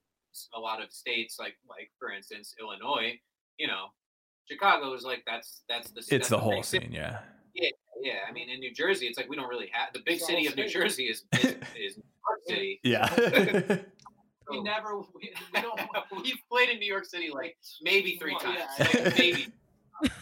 a 0.55 0.61
lot 0.61 0.83
of 0.83 0.91
states, 0.93 1.39
like 1.39 1.57
like 1.69 1.91
for 1.99 2.11
instance 2.13 2.55
Illinois. 2.61 3.19
You 3.59 3.67
know, 3.67 3.87
Chicago 4.51 4.93
is 4.95 5.05
like 5.05 5.23
that's 5.27 5.63
that's 5.69 5.91
the 5.91 6.01
it's 6.01 6.09
that's 6.09 6.29
the 6.29 6.39
whole 6.39 6.53
big 6.53 6.65
city. 6.65 6.87
scene 6.87 6.95
yeah 6.95 7.19
Yeah, 8.01 8.21
I 8.29 8.33
mean 8.33 8.49
in 8.51 8.61
New 8.61 8.73
Jersey, 8.75 9.07
it's 9.07 9.17
like 9.19 9.29
we 9.29 9.37
don't 9.37 9.49
really 9.49 9.71
have 9.73 9.93
the 9.93 10.01
big 10.05 10.17
It's 10.17 10.27
city 10.27 10.47
of 10.47 10.57
New 10.57 10.69
state. 10.69 10.81
Jersey 10.81 11.05
is 11.09 11.25
is, 11.35 11.45
is 11.77 11.97
New 11.99 12.05
York 12.29 12.41
City. 12.47 12.81
yeah 12.83 13.07
we 14.51 14.63
never 14.63 14.99
we, 14.99 15.33
we 15.55 15.61
don't 15.63 15.81
We've 16.25 16.39
played 16.51 16.71
in 16.71 16.79
New 16.79 16.87
York 16.87 17.05
City 17.05 17.31
like 17.33 17.57
maybe 17.83 18.17
three 18.17 18.33
Well, 18.33 18.41
times, 18.41 18.61
yeah. 18.79 18.85
like, 19.05 19.19
maybe. 19.19 19.47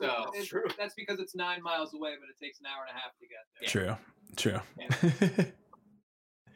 So 0.00 0.30
It's- 0.36 0.74
that's 0.78 0.94
because 0.94 1.18
it's 1.18 1.34
nine 1.34 1.60
miles 1.60 1.92
away 1.92 2.14
but 2.20 2.28
it 2.30 2.38
takes 2.44 2.60
an 2.60 2.66
hour 2.66 2.86
and 2.88 2.96
a 2.96 3.00
half 3.00 3.10
to 3.18 3.26
get 3.26 3.42
there 3.58 3.68
true 3.68 4.60
true 5.42 5.52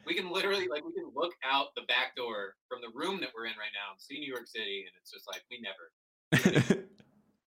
we 0.05 0.13
can 0.15 0.31
literally 0.31 0.67
like 0.69 0.83
we 0.85 0.93
can 0.93 1.11
look 1.13 1.33
out 1.43 1.75
the 1.75 1.81
back 1.89 2.15
door 2.15 2.55
from 2.69 2.79
the 2.79 2.87
room 2.97 3.19
that 3.19 3.29
we're 3.35 3.45
in 3.47 3.51
right 3.59 3.71
now 3.75 3.91
and 3.91 3.99
see 3.99 4.17
New 4.19 4.27
York 4.31 4.47
City, 4.47 4.85
and 4.87 4.91
it's 4.99 5.11
just 5.11 5.27
like 5.27 5.43
we 5.51 5.59
never. 5.59 6.87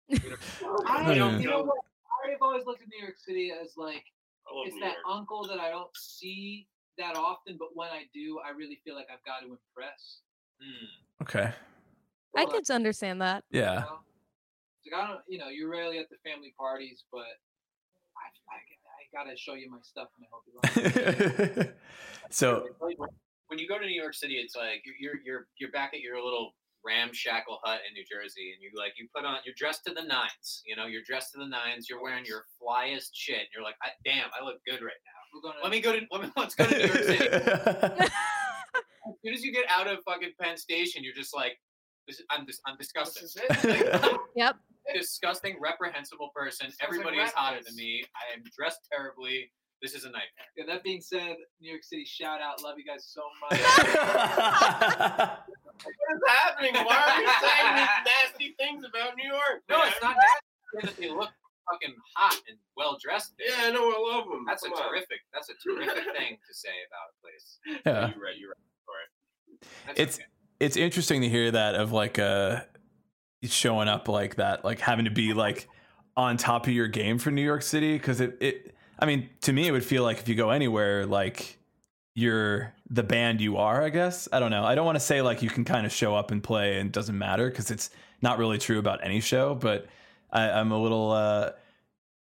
we 0.09 0.19
don't- 0.19 0.91
I, 0.91 1.13
Yeah. 1.13 1.15
don't 1.19 1.41
you 1.41 1.49
know 1.51 1.63
what 1.63 1.79
i've 2.27 2.41
always 2.43 2.65
looked 2.67 2.83
at 2.83 2.89
new 2.89 3.03
york 3.03 3.19
city 3.19 3.53
as 3.53 3.77
like 3.77 4.05
it's 4.65 4.75
that 4.81 4.95
York. 4.95 4.97
uncle 5.09 5.47
that 5.49 5.59
i 5.61 5.71
don't 5.71 5.91
see 5.97 6.67
that 6.99 7.17
often 7.17 7.57
but 7.59 7.69
when 7.75 7.89
i 7.89 8.03
do 8.15 8.39
i 8.47 8.51
really 8.51 8.79
feel 8.85 8.95
like 8.95 9.07
i've 9.13 9.25
got 9.25 9.41
to 9.41 9.47
impress 9.53 10.21
Hmm. 10.61 11.23
okay 11.23 11.53
I 12.37 12.45
Well, 12.45 12.47
could 12.49 12.71
understand 12.71 13.21
that. 13.23 13.45
you 13.51 13.61
yeah 13.61 13.75
know? 13.81 14.01
Like 14.85 14.95
I 15.03 15.07
don't, 15.09 15.21
you 15.29 15.39
know, 15.39 15.49
you're 15.49 15.69
rarely 15.71 15.99
at 15.99 16.09
the 16.11 16.17
family 16.25 16.55
parties, 16.59 17.05
but 17.13 17.27
I, 18.17 18.27
I, 18.49 18.57
I 18.57 19.01
gotta 19.25 19.37
show 19.37 19.55
you 19.55 19.71
my 19.71 19.79
stuff 19.83 20.09
and 20.17 20.25
I 20.25 20.29
hope 20.33 20.45
you 20.47 20.55
like 20.57 21.57
it. 21.69 21.77
so 22.31 22.69
when- 22.79 22.97
when 23.49 23.59
you 23.59 23.69
go 23.69 23.79
to 23.79 23.87
New 23.87 23.95
York 23.95 24.15
City, 24.15 24.35
it's 24.35 24.57
like 24.57 24.83
you're 24.85 24.97
you're 24.99 25.21
you're, 25.25 25.47
you're 25.59 25.71
back 25.71 25.93
at 25.95 26.01
your 26.01 26.17
little 26.23 26.55
ramshackle 26.87 27.59
hut 27.65 27.81
in 27.89 27.95
New 27.95 28.05
Jersey, 28.07 28.53
and 28.55 28.63
you 28.63 28.71
like 28.79 28.93
you 28.97 29.09
put 29.15 29.25
on 29.25 29.39
you're 29.45 29.55
dressed 29.57 29.85
to 29.87 29.93
the 29.93 30.03
nines. 30.03 30.63
You 30.65 30.77
know, 30.77 30.87
you're 30.87 31.03
dressed 31.03 31.33
to 31.33 31.39
the 31.41 31.47
nines. 31.49 31.89
You're 31.91 32.01
wearing 32.03 32.25
your 32.25 32.45
flyest 32.63 33.11
shit. 33.15 33.39
And 33.41 33.49
you're 33.55 33.65
like, 33.65 33.75
I, 33.83 33.89
damn, 34.05 34.29
I 34.39 34.45
look 34.45 34.59
good 34.65 34.81
right 34.81 35.01
now. 35.05 35.13
Gonna, 35.43 35.59
Let 35.63 35.73
me 35.73 35.81
go 35.81 35.93
to 35.93 36.01
let 36.13 36.23
me, 36.23 36.31
let's 36.37 36.55
go 36.55 36.65
to 36.65 36.71
New 36.79 36.85
York 36.87 37.03
City. 37.05 37.29
As 39.09 39.15
soon 39.25 39.35
as 39.35 39.45
you 39.45 39.53
get 39.53 39.65
out 39.71 39.87
of 39.87 39.99
fucking 40.05 40.33
Penn 40.41 40.57
Station, 40.57 41.05
you're 41.05 41.15
just 41.15 41.35
like, 41.35 41.59
this, 42.09 42.23
I'm 42.31 42.47
just 42.47 42.61
I'm 42.67 42.77
disgusting. 42.77 43.23
This 43.25 43.37
is 43.37 43.43
it. 43.83 43.93
Like, 44.03 44.17
Yep. 44.37 44.57
disgusting, 44.95 45.57
reprehensible 45.61 46.31
person. 46.35 46.67
like 46.69 46.77
Everybody 46.83 47.19
is 47.19 47.31
hotter 47.33 47.61
than 47.65 47.75
me. 47.77 48.05
I 48.15 48.35
am 48.35 48.43
dressed 48.57 48.81
terribly. 48.91 49.51
This 49.83 49.95
is 49.95 50.05
a 50.05 50.07
nightmare. 50.09 50.49
yeah, 50.57 50.65
that 50.69 50.83
being 50.83 51.03
said, 51.03 51.37
New 51.61 51.69
York 51.71 51.85
City, 51.85 52.05
shout 52.07 52.41
out, 52.41 52.63
love 52.63 52.77
you 52.79 52.85
guys 52.85 53.05
so 53.13 53.23
much. 53.43 53.61
What 55.85 56.17
is 56.17 56.23
happening? 56.27 56.75
Why 56.75 56.97
are 56.97 57.21
you 57.21 57.29
saying 57.41 57.77
these 57.77 57.89
nasty 58.13 58.55
things 58.59 58.85
about 58.89 59.17
New 59.17 59.29
York? 59.29 59.63
No, 59.69 59.79
man? 59.79 59.89
it's 59.89 60.03
not 60.03 60.17
that. 60.17 60.83
that 60.87 60.97
they 60.97 61.11
look 61.11 61.31
fucking 61.71 61.95
hot 62.15 62.41
and 62.49 62.57
well 62.77 62.97
dressed. 63.03 63.35
Yeah, 63.39 63.55
I 63.67 63.71
know. 63.73 63.89
I 63.91 64.15
love 64.17 64.29
them. 64.29 64.45
That's 64.47 64.65
a 64.65 64.69
on. 64.71 64.89
terrific. 64.89 65.21
That's 65.33 65.51
a 65.51 65.55
terrific 65.69 66.05
thing 66.17 66.39
to 66.47 66.55
say 66.55 66.69
about 66.89 67.07
a 67.11 67.17
place. 67.23 67.59
yeah 67.87 68.01
You're 68.15 68.25
right. 68.25 68.37
You're 68.39 68.51
right. 68.51 69.69
That's 69.87 70.01
It's- 70.01 70.15
okay. 70.17 70.25
it's 70.61 70.77
interesting 70.77 71.21
to 71.23 71.29
hear 71.29 71.51
that 71.51 71.75
of 71.75 71.93
like 71.93 72.19
uh 72.19 72.61
showing 73.43 73.87
up 73.89 74.09
like 74.09 74.37
that 74.37 74.65
like 74.65 74.81
having 74.81 75.05
to 75.05 75.11
be 75.11 75.33
like 75.33 75.69
on 76.17 76.37
top 76.37 76.67
of 76.67 76.73
your 76.73 76.89
game 76.89 77.17
for 77.17 77.31
new 77.31 77.43
york 77.43 77.63
city 77.63 77.93
because 77.93 78.21
it, 78.21 78.37
it 78.41 78.75
i 78.99 79.07
mean 79.07 79.29
to 79.41 79.53
me 79.53 79.69
it 79.69 79.71
would 79.71 79.85
feel 79.85 80.03
like 80.03 80.19
if 80.19 80.27
you 80.29 80.35
go 80.35 80.51
anywhere 80.51 81.07
like 81.07 81.57
you're 82.17 82.73
the 82.89 83.03
band 83.03 83.43
you 83.43 83.59
are 83.59 83.83
i 83.83 83.91
guess. 83.91 84.27
I 84.33 84.41
don't 84.41 84.51
know. 84.51 84.65
I 84.65 84.75
don't 84.75 84.87
want 84.87 84.97
to 84.97 85.05
say 85.05 85.21
like 85.21 85.43
you 85.43 85.51
can 85.51 85.65
kind 85.65 85.85
of 85.85 85.93
show 85.93 86.17
up 86.17 86.31
and 86.31 86.43
play 86.43 86.79
and 86.79 86.89
it 86.89 86.93
doesn't 86.93 87.17
matter 87.17 87.51
because 87.51 87.71
it's 87.71 87.91
not 88.23 88.39
really 88.39 88.57
true 88.57 88.79
about 88.79 89.05
any 89.05 89.21
show 89.21 89.55
but 89.55 89.87
I, 90.33 90.49
i'm 90.49 90.73
a 90.73 90.81
little 90.81 91.13
uh 91.13 91.51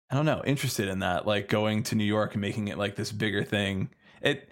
i 0.10 0.16
don't 0.16 0.26
know 0.26 0.42
interested 0.46 0.88
in 0.88 1.00
that 1.00 1.28
like 1.28 1.50
going 1.50 1.84
to 1.84 1.96
new 1.96 2.06
york 2.06 2.34
and 2.34 2.42
making 2.42 2.70
it 2.70 2.78
like 2.78 2.96
this 2.96 3.12
bigger 3.12 3.44
thing. 3.44 3.90
It 4.22 4.50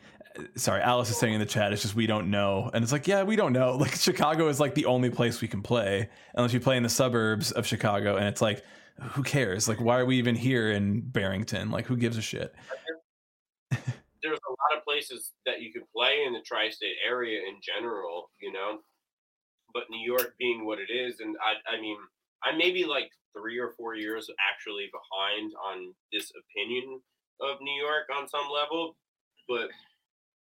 sorry 0.55 0.81
alice 0.81 1.09
is 1.09 1.17
saying 1.17 1.33
in 1.33 1.39
the 1.39 1.45
chat 1.45 1.71
it's 1.71 1.83
just 1.83 1.95
we 1.95 2.05
don't 2.05 2.29
know. 2.29 2.69
And 2.73 2.83
it's 2.83 2.91
like 2.91 3.07
yeah 3.07 3.23
we 3.23 3.37
don't 3.37 3.53
know. 3.53 3.77
Like 3.79 3.95
chicago 3.95 4.49
is 4.49 4.59
like 4.59 4.75
the 4.75 4.87
only 4.87 5.09
place 5.09 5.39
we 5.39 5.47
can 5.47 5.61
play 5.61 6.09
unless 6.35 6.51
you 6.51 6.59
play 6.59 6.75
in 6.75 6.83
the 6.83 6.89
suburbs 6.89 7.53
of 7.53 7.65
chicago 7.65 8.17
and 8.17 8.27
it's 8.27 8.41
like 8.41 8.61
who 9.11 9.23
cares? 9.23 9.69
Like 9.69 9.79
why 9.79 9.99
are 9.99 10.05
we 10.05 10.17
even 10.17 10.35
here 10.35 10.69
in 10.69 10.99
barrington? 10.99 11.71
Like 11.71 11.85
who 11.85 11.95
gives 11.95 12.17
a 12.17 12.21
shit 12.21 12.53
There's 14.21 14.39
a 14.39 14.51
lot 14.51 14.77
of 14.77 14.83
places 14.83 15.31
that 15.45 15.61
you 15.61 15.71
could 15.71 15.89
play 15.95 16.23
in 16.25 16.33
the 16.33 16.41
tri-state 16.45 16.97
area 17.07 17.39
in 17.39 17.59
general, 17.61 18.31
you 18.41 18.51
know. 18.51 18.79
But 19.73 19.83
New 19.89 20.05
York 20.05 20.33
being 20.39 20.65
what 20.65 20.79
it 20.79 20.91
is, 20.91 21.19
and 21.19 21.35
I, 21.41 21.77
I 21.77 21.79
mean, 21.79 21.97
I 22.43 22.55
may 22.55 22.71
be 22.71 22.85
like 22.85 23.11
three 23.37 23.59
or 23.59 23.73
four 23.77 23.95
years 23.95 24.29
actually 24.51 24.89
behind 24.91 25.53
on 25.53 25.93
this 26.11 26.31
opinion 26.31 27.01
of 27.41 27.57
New 27.61 27.81
York 27.81 28.07
on 28.15 28.27
some 28.27 28.49
level, 28.51 28.97
but 29.47 29.69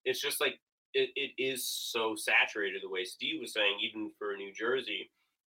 it's 0.06 0.22
just 0.22 0.40
like 0.40 0.60
it, 0.94 1.10
it 1.16 1.32
is 1.42 1.68
so 1.68 2.16
saturated 2.16 2.82
the 2.84 2.90
way 2.90 3.04
Steve 3.04 3.42
was 3.42 3.54
saying, 3.54 3.78
even 3.82 4.12
for 4.18 4.36
New 4.36 4.54
Jersey. 4.54 5.10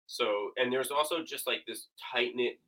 So, 0.08 0.52
and 0.58 0.72
there's 0.72 0.92
also 0.92 1.24
just 1.24 1.48
like 1.48 1.62
this 1.68 1.88
tight 2.14 2.32
knit 2.36 2.60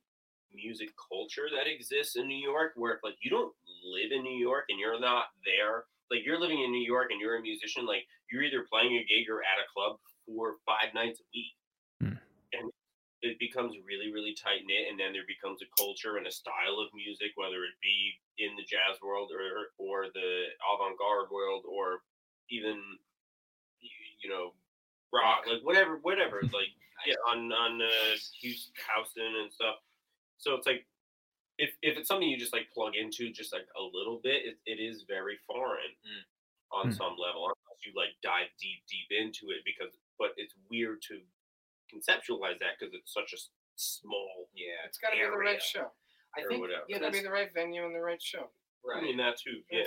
music 0.54 0.90
culture 0.96 1.48
that 1.54 1.70
exists 1.70 2.16
in 2.16 2.26
New 2.26 2.38
York, 2.38 2.72
where 2.76 2.94
if 2.94 3.00
like 3.02 3.16
you 3.20 3.30
don't 3.30 3.52
live 3.84 4.12
in 4.12 4.22
New 4.22 4.38
York 4.38 4.64
and 4.68 4.78
you're 4.78 5.00
not 5.00 5.32
there. 5.44 5.84
Like 6.10 6.24
you're 6.24 6.40
living 6.40 6.64
in 6.64 6.72
New 6.72 6.84
York 6.84 7.10
and 7.10 7.20
you're 7.20 7.36
a 7.36 7.42
musician, 7.42 7.84
like 7.84 8.08
you're 8.30 8.42
either 8.42 8.64
playing 8.64 8.96
a 8.96 9.04
gig 9.04 9.28
or 9.28 9.44
at 9.44 9.60
a 9.60 9.68
club 9.68 10.00
for 10.24 10.56
five 10.64 10.94
nights 10.94 11.20
a 11.20 11.26
week. 11.32 11.52
Hmm. 12.00 12.18
And 12.56 12.72
it 13.20 13.38
becomes 13.38 13.76
really, 13.84 14.12
really 14.12 14.32
tight 14.32 14.62
knit, 14.64 14.88
and 14.88 14.98
then 14.98 15.12
there 15.12 15.26
becomes 15.26 15.58
a 15.60 15.68
culture 15.76 16.16
and 16.16 16.26
a 16.26 16.32
style 16.32 16.78
of 16.78 16.94
music, 16.94 17.34
whether 17.34 17.66
it 17.66 17.76
be 17.82 18.14
in 18.38 18.54
the 18.54 18.62
jazz 18.62 18.96
world 19.02 19.34
or 19.34 19.74
or 19.76 20.06
the 20.14 20.54
avant 20.62 20.96
garde 20.96 21.28
world, 21.34 21.66
or 21.66 22.00
even 22.48 22.78
you 24.22 24.30
know 24.30 24.54
rock, 25.12 25.44
like 25.50 25.66
whatever, 25.66 25.98
whatever, 26.02 26.40
like 26.56 26.72
yeah, 27.06 27.18
on 27.26 27.50
on 27.50 27.82
uh, 27.82 28.14
Houston, 28.40 28.72
Houston 28.94 29.34
and 29.42 29.52
stuff. 29.52 29.82
So 30.38 30.54
it's 30.54 30.66
like 30.66 30.86
if 31.58 31.70
if 31.82 31.98
it's 31.98 32.08
something 32.08 32.28
you 32.28 32.38
just 32.38 32.52
like 32.52 32.70
plug 32.72 32.94
into 32.94 33.30
just 33.32 33.52
like 33.52 33.66
a 33.76 33.82
little 33.82 34.20
bit, 34.22 34.42
it, 34.46 34.56
it 34.66 34.78
is 34.82 35.04
very 35.08 35.38
foreign 35.46 35.92
Mm. 36.06 36.24
on 36.70 36.86
Mm. 36.90 36.96
some 36.96 37.16
level 37.18 37.44
unless 37.46 37.80
you 37.84 37.92
like 37.96 38.14
dive 38.22 38.48
deep 38.60 38.80
deep 38.88 39.08
into 39.10 39.50
it 39.50 39.62
because 39.64 39.94
but 40.18 40.32
it's 40.36 40.54
weird 40.70 41.02
to 41.08 41.20
conceptualize 41.92 42.58
that 42.60 42.78
because 42.78 42.94
it's 42.94 43.12
such 43.12 43.32
a 43.32 43.38
small 43.76 44.48
Yeah. 44.54 44.84
It's 44.86 44.98
got 44.98 45.10
to 45.10 45.16
be 45.16 45.22
the 45.22 45.30
right 45.38 45.62
show. 45.62 45.90
I 46.36 46.42
think 46.46 46.60
whatever. 46.60 46.84
yeah, 46.88 46.96
It's 46.96 47.02
got 47.04 47.12
to 47.12 47.18
be 47.18 47.24
the 47.24 47.30
right 47.32 47.52
venue 47.54 47.84
and 47.86 47.94
the 47.94 48.00
right 48.00 48.20
show. 48.22 48.50
I 48.96 49.00
mean 49.02 49.16
that 49.18 49.36
too. 49.38 49.60
Yeah, 49.70 49.84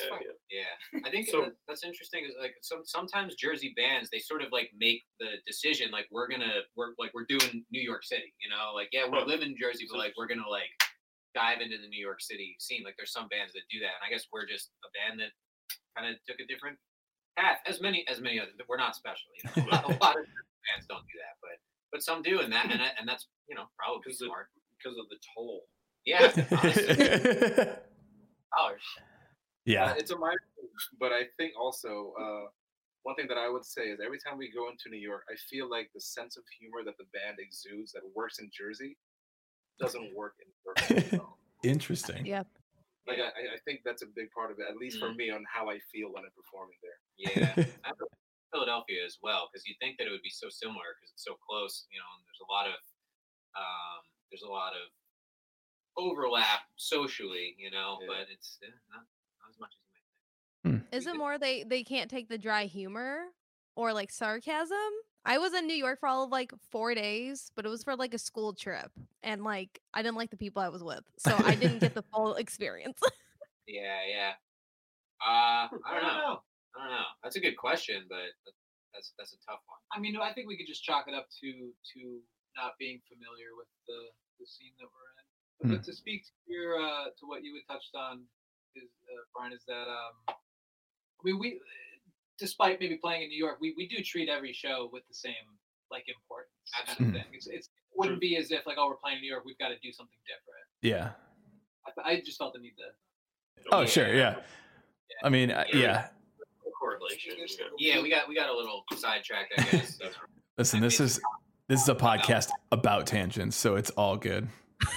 yeah. 0.51 0.61
Yeah, 0.93 1.01
I 1.05 1.09
think 1.13 1.27
So- 1.29 1.41
that, 1.41 1.53
that's 1.67 1.83
interesting. 1.83 2.25
Is 2.25 2.35
like 2.39 2.53
some 2.61 2.81
sometimes 2.85 3.35
Jersey 3.35 3.73
bands 3.75 4.09
they 4.11 4.19
sort 4.19 4.41
of 4.41 4.51
like 4.51 4.69
make 4.77 5.01
the 5.19 5.37
decision 5.47 5.89
like 5.91 6.07
we're 6.11 6.27
gonna 6.27 6.61
we're 6.75 6.93
like 6.99 7.11
we're 7.13 7.25
doing 7.29 7.65
New 7.71 7.81
York 7.81 8.03
City, 8.03 8.33
you 8.43 8.49
know, 8.49 8.71
like 8.75 8.89
yeah 8.91 9.05
we 9.05 9.17
Huh. 9.17 9.25
live 9.25 9.41
in 9.41 9.55
Jersey, 9.59 9.87
but 9.89 9.97
like 9.97 10.13
we're 10.17 10.27
gonna 10.27 10.47
like 10.47 10.69
dive 11.33 11.61
into 11.61 11.77
the 11.77 11.87
New 11.87 12.01
York 12.03 12.21
City 12.21 12.55
scene. 12.59 12.83
Like 12.83 12.95
there's 12.97 13.13
some 13.13 13.27
bands 13.29 13.53
that 13.53 13.63
do 13.71 13.79
that, 13.79 13.95
and 13.97 14.03
I 14.05 14.09
guess 14.11 14.27
we're 14.31 14.45
just 14.45 14.69
a 14.83 14.89
band 14.93 15.19
that 15.21 15.31
kind 15.97 16.09
of 16.11 16.19
took 16.27 16.39
a 16.39 16.47
different 16.51 16.77
path. 17.39 17.59
As 17.65 17.79
many 17.81 18.05
as 18.07 18.19
many 18.19 18.39
others, 18.39 18.53
we're 18.67 18.77
not 18.77 18.95
special. 18.95 19.31
You 19.39 19.43
know, 19.47 19.55
a 19.63 19.71
lot, 19.71 19.83
a 19.85 19.95
lot 20.03 20.15
of 20.19 20.25
bands 20.67 20.85
don't 20.89 21.07
do 21.07 21.17
that, 21.23 21.39
but 21.41 21.55
but 21.91 22.03
some 22.03 22.21
do, 22.21 22.39
and 22.41 22.51
that 22.51 22.69
and 22.69 22.79
that, 22.83 22.95
and 22.99 23.07
that's 23.07 23.27
you 23.47 23.55
know 23.55 23.65
probably 23.79 24.01
Because 24.03 24.21
of- 24.21 24.27
smart. 24.27 24.47
Because 24.77 24.97
of 24.97 25.05
the 25.09 25.17
toll. 25.35 25.61
Yeah, 26.03 26.33
honestly, 26.57 27.67
dollars. 28.57 28.81
yeah. 29.65 29.91
Uh, 29.91 29.93
it's 29.97 30.11
a 30.11 30.17
minor 30.17 30.41
thing, 30.55 30.69
but 30.99 31.11
I 31.11 31.23
think 31.37 31.53
also 31.59 32.13
uh, 32.19 32.45
one 33.03 33.15
thing 33.15 33.27
that 33.27 33.37
I 33.37 33.49
would 33.49 33.65
say 33.65 33.83
is 33.93 33.99
every 34.03 34.19
time 34.19 34.37
we 34.37 34.51
go 34.51 34.69
into 34.69 34.89
New 34.89 34.99
York, 35.01 35.23
I 35.29 35.35
feel 35.49 35.69
like 35.69 35.89
the 35.93 36.01
sense 36.01 36.37
of 36.37 36.43
humor 36.59 36.83
that 36.85 36.97
the 36.97 37.05
band 37.13 37.37
exudes 37.39 37.91
that 37.93 38.01
works 38.15 38.39
in 38.39 38.49
Jersey 38.53 38.97
doesn't 39.79 40.13
work 40.15 40.35
in 40.43 40.95
New 40.95 41.17
York. 41.17 41.29
Interesting. 41.63 42.25
Yep. 42.25 42.47
Like 43.07 43.17
I, 43.17 43.29
I- 43.33 43.51
I 43.57 43.59
think 43.65 43.81
that's 43.85 44.01
a 44.05 44.09
big 44.15 44.29
part 44.31 44.51
of 44.51 44.59
it, 44.59 44.65
at 44.69 44.77
least 44.77 44.99
for 45.01 45.09
Mm. 45.09 45.17
me, 45.17 45.25
on 45.31 45.43
how 45.49 45.69
I 45.69 45.77
feel 45.91 46.13
when 46.13 46.23
I'm 46.25 46.33
performing 46.37 46.77
there. 46.85 46.99
Yeah, 47.17 47.53
Philadelphia 48.53 49.01
as 49.05 49.17
well 49.23 49.47
because 49.49 49.63
you 49.65 49.73
think 49.79 49.95
that 49.97 50.05
it 50.07 50.11
would 50.11 50.21
be 50.25 50.33
so 50.33 50.49
similar 50.51 50.93
because 50.99 51.09
it's 51.15 51.23
so 51.25 51.33
close, 51.41 51.87
you 51.89 51.97
know. 51.97 52.09
And 52.19 52.21
there's 52.27 52.43
a 52.43 52.49
lot 52.51 52.67
of 52.67 52.77
um, 53.57 54.01
there's 54.29 54.43
a 54.45 54.51
lot 54.51 54.75
of 54.77 54.85
overlap 56.01 56.61
socially, 56.75 57.55
you 57.57 57.69
know, 57.71 57.99
Yeah. 58.01 58.07
but 58.07 58.27
it's 58.31 58.57
eh, 58.63 58.67
not, 58.89 59.03
not 59.39 59.49
as 59.49 59.59
much 59.59 59.71
as 59.73 59.79
you 60.63 60.71
might 60.71 60.79
think. 60.79 60.93
Is 60.97 61.07
it 61.07 61.15
more 61.17 61.37
they 61.37 61.63
they 61.63 61.83
can't 61.83 62.09
take 62.09 62.27
the 62.29 62.37
dry 62.37 62.65
humor 62.65 63.25
or 63.75 63.93
like 63.93 64.11
sarcasm? 64.11 64.77
I 65.23 65.37
was 65.37 65.53
in 65.53 65.67
New 65.67 65.75
York 65.75 65.99
for 65.99 66.09
all 66.09 66.23
of 66.23 66.31
like 66.31 66.51
four 66.71 66.95
days, 66.95 67.51
but 67.55 67.63
it 67.65 67.69
was 67.69 67.83
for 67.83 67.95
like 67.95 68.13
a 68.13 68.17
school 68.17 68.53
trip, 68.53 68.91
and 69.21 69.43
like 69.43 69.79
I 69.93 70.01
didn't 70.01 70.17
like 70.17 70.31
the 70.31 70.37
people 70.37 70.61
I 70.63 70.69
was 70.69 70.83
with, 70.83 71.03
so 71.17 71.35
I 71.45 71.53
didn't 71.55 71.79
get 71.79 71.93
the 71.93 72.03
full 72.13 72.35
experience. 72.35 72.99
Yeah, 73.67 74.03
yeah. 74.03 74.33
Uh, 75.23 75.69
I 75.87 75.95
don't 75.95 76.03
know. 76.19 76.43
I 76.75 76.77
don't 76.81 76.91
know. 76.91 77.09
That's 77.23 77.37
a 77.37 77.39
good 77.39 77.55
question, 77.55 78.03
but 78.09 78.35
that's 78.91 79.13
that's 79.15 79.31
a 79.31 79.39
tough 79.47 79.61
one. 79.69 79.79
I 79.95 79.99
mean, 80.01 80.17
I 80.19 80.33
think 80.33 80.49
we 80.49 80.57
could 80.57 80.67
just 80.67 80.83
chalk 80.83 81.05
it 81.07 81.13
up 81.15 81.27
to 81.39 81.49
to 81.95 81.99
not 82.57 82.75
being 82.79 82.99
familiar 83.07 83.55
with 83.55 83.69
the, 83.87 83.99
the 84.43 84.45
scene 84.49 84.75
that 84.81 84.89
we're 84.91 85.07
in. 85.07 85.10
But, 85.61 85.67
Hmm. 85.67 85.75
but 85.75 85.83
to 85.83 85.93
speak 85.93 86.25
to 86.25 86.31
your 86.51 86.81
uh, 86.81 87.05
to 87.19 87.25
what 87.27 87.43
you 87.43 87.53
had 87.55 87.73
touched 87.73 87.93
on, 87.95 88.23
is 88.75 88.89
uh, 89.05 89.21
Brian, 89.35 89.53
is 89.53 89.63
that 89.67 89.87
um, 89.87 90.15
I 90.29 91.21
mean, 91.23 91.37
we 91.39 91.59
despite 92.39 92.79
maybe 92.79 92.97
playing 92.97 93.21
in 93.23 93.29
New 93.29 93.37
York, 93.37 93.57
we, 93.61 93.73
we 93.77 93.87
do 93.87 94.01
treat 94.03 94.27
every 94.29 94.53
show 94.53 94.89
with 94.91 95.03
the 95.07 95.13
same 95.13 95.33
like 95.91 96.05
importance 96.07 96.49
kind 96.73 96.87
of 96.87 96.91
Absolutely. 96.93 97.19
thing. 97.19 97.29
It's, 97.33 97.47
it's 97.47 97.67
it 97.67 97.95
wouldn't 97.97 98.19
be 98.21 98.37
as 98.37 98.49
if 98.51 98.65
like 98.65 98.77
oh 98.79 98.87
we're 98.89 98.95
playing 98.95 99.17
in 99.17 99.21
New 99.21 99.29
York, 99.29 99.43
we've 99.45 99.57
got 99.59 99.69
to 99.69 99.77
do 99.83 99.91
something 99.91 100.17
different. 100.25 100.65
Yeah. 100.81 101.11
I, 102.05 102.13
I 102.13 102.21
just 102.25 102.37
felt 102.37 102.53
the 102.53 102.59
need 102.59 102.73
to. 102.77 103.65
Oh, 103.71 103.85
sure. 103.85 104.11
Yeah. 104.13 104.37
I 105.23 105.29
mean, 105.29 105.51
uh, 105.51 105.65
yeah. 105.73 106.07
Correlation. 106.79 107.33
Yeah, 107.77 108.01
we 108.01 108.09
got 108.09 108.27
we 108.27 108.33
got 108.33 108.49
a 108.49 108.55
little 108.55 108.83
sidetracked, 108.97 109.53
I 109.57 109.63
guess. 109.65 109.97
so- 109.99 110.09
Listen, 110.57 110.79
this 110.81 110.99
is 110.99 111.19
this 111.67 111.81
is 111.83 111.89
a 111.89 111.93
podcast 111.95 112.49
about 112.71 113.05
tangents, 113.05 113.55
so 113.55 113.75
it's 113.75 113.91
all 113.91 114.17
good. 114.17 114.47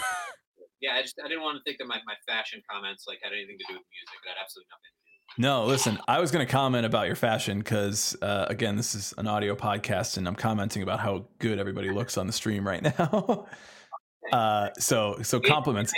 yeah, 0.85 0.97
I 0.97 1.03
just 1.03 1.19
I 1.25 1.29
didn't 1.29 1.43
want 1.43 1.57
to 1.57 1.63
think 1.65 1.79
that 1.79 1.87
my, 1.87 1.99
my 2.07 2.15
fashion 2.29 2.61
comments 2.71 3.07
like 3.09 3.19
had 3.23 3.33
anything 3.33 3.57
to 3.59 3.65
do 3.69 3.75
with 3.75 3.87
music. 3.89 4.19
It 4.25 4.29
had 4.29 4.37
absolutely 4.43 4.69
nothing. 4.71 4.93
No, 5.39 5.65
listen, 5.65 5.99
I 6.07 6.21
was 6.21 6.31
going 6.31 6.47
to 6.47 6.53
comment 6.53 6.85
about 6.87 7.07
your 7.07 7.17
fashion 7.17 7.59
because, 7.59 8.17
uh, 8.23 8.47
again, 8.49 8.77
this 8.77 8.95
is 8.95 9.15
an 9.19 9.27
audio 9.27 9.57
podcast 9.57 10.17
and 10.19 10.29
I'm 10.29 10.37
commenting 10.37 10.83
about 10.83 11.01
how 11.01 11.25
good 11.39 11.59
everybody 11.59 11.91
looks 11.99 12.19
on 12.19 12.27
the 12.27 12.33
stream 12.33 12.67
right 12.67 12.83
now. 12.83 13.47
uh, 14.33 14.69
so, 14.79 15.19
so 15.23 15.41
compliments. 15.41 15.93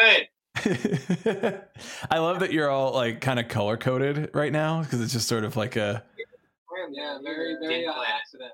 Good. 0.00 0.28
I 2.10 2.18
love 2.18 2.40
that 2.40 2.50
you're 2.50 2.70
all 2.70 2.92
like 2.92 3.20
kind 3.20 3.38
of 3.38 3.48
color 3.48 3.76
coded 3.76 4.30
right 4.32 4.50
now 4.50 4.82
because 4.82 5.02
it's 5.02 5.12
just 5.12 5.28
sort 5.28 5.44
of 5.44 5.54
like 5.56 5.76
a, 5.76 6.02
Yeah, 6.90 7.18
very 7.22 7.56
very 7.60 7.80
Didn't 7.82 7.90
uh, 7.90 8.02
accident. 8.08 8.52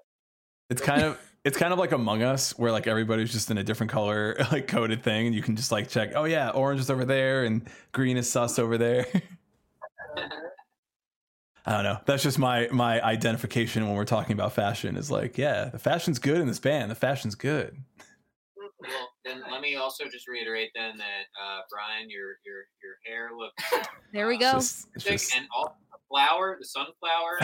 it's 0.68 0.82
kind 0.82 1.02
of, 1.02 1.18
it's 1.44 1.56
kind 1.56 1.72
of 1.72 1.78
like 1.78 1.92
Among 1.92 2.22
Us 2.22 2.56
where 2.58 2.70
like 2.70 2.86
everybody's 2.86 3.32
just 3.32 3.50
in 3.50 3.58
a 3.58 3.64
different 3.64 3.90
color, 3.90 4.36
like 4.52 4.68
coded 4.68 5.02
thing. 5.02 5.26
And 5.26 5.34
you 5.34 5.42
can 5.42 5.56
just 5.56 5.72
like 5.72 5.88
check, 5.88 6.12
oh 6.14 6.24
yeah, 6.24 6.50
orange 6.50 6.80
is 6.80 6.90
over 6.90 7.04
there 7.04 7.44
and 7.44 7.68
green 7.92 8.16
is 8.16 8.30
sus 8.30 8.58
over 8.58 8.78
there. 8.78 9.06
I 11.64 11.74
don't 11.74 11.84
know. 11.84 11.98
That's 12.06 12.24
just 12.24 12.40
my 12.40 12.68
my 12.72 13.00
identification 13.02 13.86
when 13.86 13.94
we're 13.94 14.04
talking 14.04 14.32
about 14.32 14.52
fashion 14.52 14.96
is 14.96 15.12
like, 15.12 15.38
yeah, 15.38 15.66
the 15.66 15.78
fashion's 15.78 16.18
good 16.18 16.40
in 16.40 16.48
this 16.48 16.58
band. 16.58 16.90
The 16.90 16.96
fashion's 16.96 17.36
good. 17.36 17.76
Well, 18.80 19.10
then 19.24 19.42
let 19.48 19.60
me 19.60 19.76
also 19.76 20.06
just 20.06 20.26
reiterate 20.26 20.70
then 20.74 20.96
that 20.96 21.26
uh, 21.40 21.60
Brian, 21.70 22.10
your 22.10 22.38
your 22.44 22.64
your 22.82 22.96
hair 23.06 23.30
looks 23.36 23.62
There 24.12 24.26
we 24.26 24.38
go. 24.38 24.54
Just, 24.54 24.88
just 24.98 25.36
and 25.36 25.46
all 25.54 25.76
the 25.78 25.81
flower, 26.12 26.58
the 26.60 26.64
sunflower. 26.66 27.38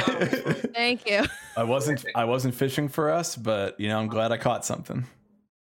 Thank 0.75 1.09
you. 1.09 1.25
I 1.57 1.65
wasn't 1.65 2.05
I 2.15 2.25
wasn't 2.25 2.55
fishing 2.55 2.89
for 2.89 3.11
us, 3.11 3.35
but 3.37 3.79
you 3.81 3.89
know, 3.89 3.99
I'm 3.99 4.09
glad 4.09 4.33
I 4.33 4.37
caught 4.37 4.65
something. 4.65 5.07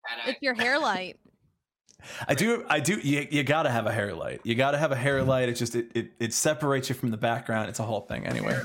had 0.05 0.31
It's 0.31 0.43
your 0.43 0.55
hair 0.55 0.79
light. 0.79 1.19
I 2.27 2.35
do 2.35 2.65
I 2.69 2.81
do 2.81 2.99
you, 2.99 3.27
you 3.31 3.43
got 3.43 3.65
to 3.65 3.71
have 3.71 3.87
a 3.87 3.93
hair 3.93 4.15
light. 4.15 4.41
You 4.45 4.55
got 4.55 4.71
to 4.71 4.79
have 4.79 4.93
a 4.93 4.97
hair 4.97 5.23
light. 5.23 5.49
It 5.49 5.55
just 5.55 5.75
it, 5.75 5.91
it 5.95 6.13
it 6.19 6.33
separates 6.33 6.89
you 6.89 6.95
from 6.95 7.11
the 7.11 7.17
background. 7.17 7.69
It's 7.69 7.81
a 7.81 7.85
whole 7.85 8.03
thing 8.03 8.27
anyway. 8.27 8.59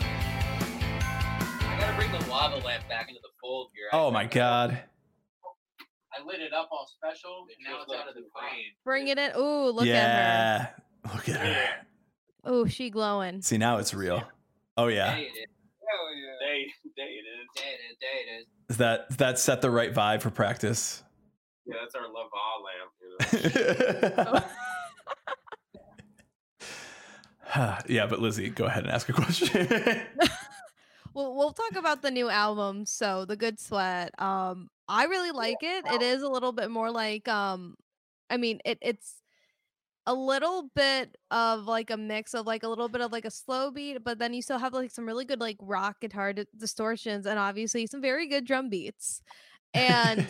I 0.00 1.76
gotta 1.80 1.96
bring 1.96 2.12
the 2.12 2.30
lava 2.30 2.56
lamp 2.64 2.88
back 2.88 3.08
into 3.08 3.20
the 3.22 3.30
fold 3.40 3.70
here. 3.74 3.88
Oh 3.92 4.10
my 4.10 4.24
god. 4.24 4.78
I 6.12 6.24
lit 6.26 6.40
it 6.40 6.52
up 6.52 6.68
all 6.72 6.88
special, 6.96 7.46
and 7.48 7.64
now 7.64 7.82
it's 7.82 7.92
out 7.94 8.08
of 8.08 8.14
the 8.14 8.22
frame. 8.36 8.72
Bring 8.84 9.08
it 9.08 9.18
in. 9.18 9.32
Ooh, 9.36 9.70
look 9.70 9.86
at 9.86 9.88
her. 9.88 9.92
yeah. 9.92 10.66
Look 11.14 11.28
at 11.28 11.36
her. 11.36 11.68
Her. 12.48 12.54
Oh, 12.54 12.66
she 12.66 12.90
glowing. 12.90 13.42
See, 13.42 13.58
now 13.58 13.78
it's 13.78 13.94
real. 13.94 14.22
Oh 14.76 14.88
yeah. 14.88 15.14
Day 15.14 15.22
it 15.22 15.24
is. 15.24 15.46
Hell 15.88 16.16
yeah. 16.16 16.46
Day, 16.46 16.66
day 16.96 17.02
it 17.02 17.24
is. 17.24 17.46
Day 17.54 17.62
it 17.62 17.80
is. 17.90 17.96
Day 18.00 18.20
it 18.20 18.28
is. 18.40 18.46
Is 18.70 18.76
that 18.78 19.16
that 19.18 19.38
set 19.38 19.60
the 19.62 19.70
right 19.70 19.94
vibe 19.94 20.20
for 20.22 20.30
practice? 20.30 21.02
Yeah, 21.66 21.74
that's 21.82 21.94
our 21.94 22.08
Laval 22.08 22.64
lamp. 22.64 22.92
You 24.12 24.24
know? 24.24 24.40
yeah, 27.88 28.06
but 28.06 28.20
Lizzie, 28.20 28.50
go 28.50 28.64
ahead 28.64 28.84
and 28.84 28.92
ask 28.92 29.08
a 29.08 29.12
question. 29.12 30.02
Well, 31.14 31.34
we'll 31.34 31.52
talk 31.52 31.74
about 31.74 32.02
the 32.02 32.12
new 32.12 32.28
album. 32.28 32.86
So, 32.86 33.24
The 33.24 33.34
Good 33.34 33.58
Sweat. 33.58 34.14
Um, 34.20 34.70
I 34.88 35.06
really 35.06 35.32
like 35.32 35.56
it. 35.62 35.84
It 35.86 36.00
is 36.00 36.22
a 36.22 36.28
little 36.28 36.52
bit 36.52 36.70
more 36.70 36.92
like 36.92 37.26
um 37.26 37.76
I 38.30 38.36
mean, 38.36 38.60
it 38.64 38.78
it's 38.82 39.16
a 40.08 40.14
little 40.14 40.70
bit 40.74 41.18
of 41.30 41.66
like 41.66 41.90
a 41.90 41.96
mix 41.96 42.32
of 42.32 42.46
like 42.46 42.62
a 42.62 42.68
little 42.68 42.88
bit 42.88 43.02
of 43.02 43.12
like 43.12 43.26
a 43.26 43.30
slow 43.30 43.70
beat, 43.70 44.02
but 44.02 44.18
then 44.18 44.32
you 44.32 44.40
still 44.40 44.58
have 44.58 44.72
like 44.72 44.90
some 44.90 45.04
really 45.04 45.26
good 45.26 45.38
like 45.38 45.58
rock 45.60 46.00
guitar 46.00 46.32
di- 46.32 46.46
distortions 46.56 47.26
and 47.26 47.38
obviously 47.38 47.86
some 47.86 48.00
very 48.00 48.26
good 48.26 48.46
drum 48.46 48.70
beats. 48.70 49.20
And 49.74 50.26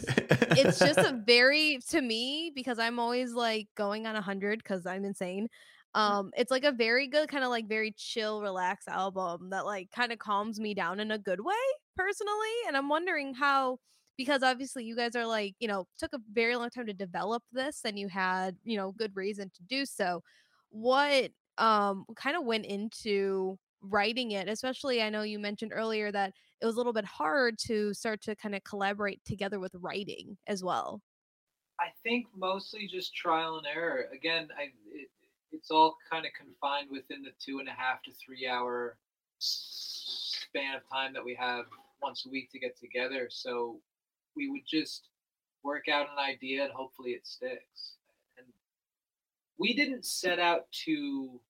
it's 0.50 0.80
just 0.80 0.98
a 0.98 1.22
very 1.24 1.78
to 1.90 2.02
me 2.02 2.50
because 2.52 2.80
I'm 2.80 2.98
always 2.98 3.34
like 3.34 3.68
going 3.76 4.04
on 4.04 4.16
a 4.16 4.20
hundred 4.20 4.58
because 4.58 4.84
I'm 4.84 5.04
insane. 5.04 5.48
Um, 5.94 6.32
it's 6.36 6.50
like 6.50 6.64
a 6.64 6.72
very 6.72 7.06
good 7.06 7.28
kind 7.28 7.44
of 7.44 7.50
like 7.50 7.68
very 7.68 7.94
chill, 7.96 8.42
relaxed 8.42 8.88
album 8.88 9.50
that 9.50 9.64
like 9.64 9.92
kind 9.92 10.10
of 10.10 10.18
calms 10.18 10.58
me 10.58 10.74
down 10.74 10.98
in 10.98 11.12
a 11.12 11.18
good 11.18 11.40
way 11.40 11.54
personally. 11.96 12.34
And 12.66 12.76
I'm 12.76 12.88
wondering 12.88 13.32
how 13.32 13.78
because 14.18 14.42
obviously 14.42 14.84
you 14.84 14.94
guys 14.94 15.16
are 15.16 15.26
like, 15.26 15.54
you 15.58 15.68
know, 15.68 15.86
took 15.98 16.12
a 16.12 16.20
very 16.32 16.54
long 16.56 16.68
time 16.68 16.86
to 16.86 16.92
develop 16.92 17.42
this 17.52 17.80
and 17.86 17.98
you 17.98 18.08
had, 18.08 18.56
you 18.64 18.76
know, 18.76 18.92
good 18.92 19.16
reason 19.16 19.50
to 19.56 19.62
do 19.62 19.86
so. 19.86 20.22
What 20.70 21.30
um 21.56 22.04
kind 22.14 22.36
of 22.36 22.44
went 22.44 22.66
into 22.66 23.58
writing 23.80 24.32
it 24.32 24.48
especially 24.48 25.02
i 25.02 25.10
know 25.10 25.22
you 25.22 25.38
mentioned 25.38 25.72
earlier 25.74 26.12
that 26.12 26.32
it 26.60 26.66
was 26.66 26.74
a 26.74 26.78
little 26.78 26.92
bit 26.92 27.04
hard 27.04 27.56
to 27.58 27.92
start 27.94 28.20
to 28.20 28.34
kind 28.36 28.54
of 28.54 28.62
collaborate 28.64 29.20
together 29.24 29.58
with 29.58 29.72
writing 29.80 30.36
as 30.46 30.62
well 30.62 31.00
I 31.80 31.90
think 32.02 32.26
mostly 32.36 32.88
just 32.88 33.14
trial 33.14 33.58
and 33.58 33.66
error. 33.66 34.06
Again, 34.12 34.48
I 34.58 34.64
it, 34.92 35.08
it's 35.52 35.70
all 35.70 35.96
kind 36.10 36.26
of 36.26 36.32
confined 36.36 36.88
within 36.90 37.22
the 37.22 37.30
two 37.38 37.60
and 37.60 37.68
a 37.68 37.72
half 37.72 38.02
to 38.02 38.12
three 38.14 38.46
hour 38.46 38.96
span 39.38 40.76
of 40.76 40.82
time 40.92 41.12
that 41.12 41.24
we 41.24 41.34
have 41.36 41.66
once 42.02 42.26
a 42.26 42.30
week 42.30 42.50
to 42.50 42.58
get 42.58 42.76
together. 42.76 43.28
So 43.30 43.80
we 44.38 44.48
would 44.48 44.66
just 44.66 45.08
work 45.64 45.88
out 45.88 46.06
an 46.12 46.18
idea 46.18 46.62
and 46.62 46.72
hopefully 46.72 47.10
it 47.10 47.26
sticks. 47.26 47.96
And 48.38 48.46
we 49.58 49.74
didn't 49.74 50.06
set 50.06 50.38
out 50.38 50.70
to 50.84 51.40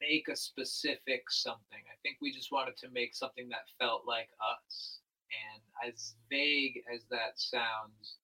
make 0.00 0.28
a 0.28 0.36
specific 0.36 1.24
something. 1.28 1.82
I 1.90 1.96
think 2.02 2.18
we 2.22 2.32
just 2.32 2.52
wanted 2.52 2.76
to 2.78 2.88
make 2.92 3.14
something 3.14 3.48
that 3.48 3.66
felt 3.80 4.02
like 4.06 4.28
us. 4.40 5.00
And 5.52 5.92
as 5.92 6.14
vague 6.30 6.82
as 6.94 7.02
that 7.10 7.32
sounds, 7.34 8.18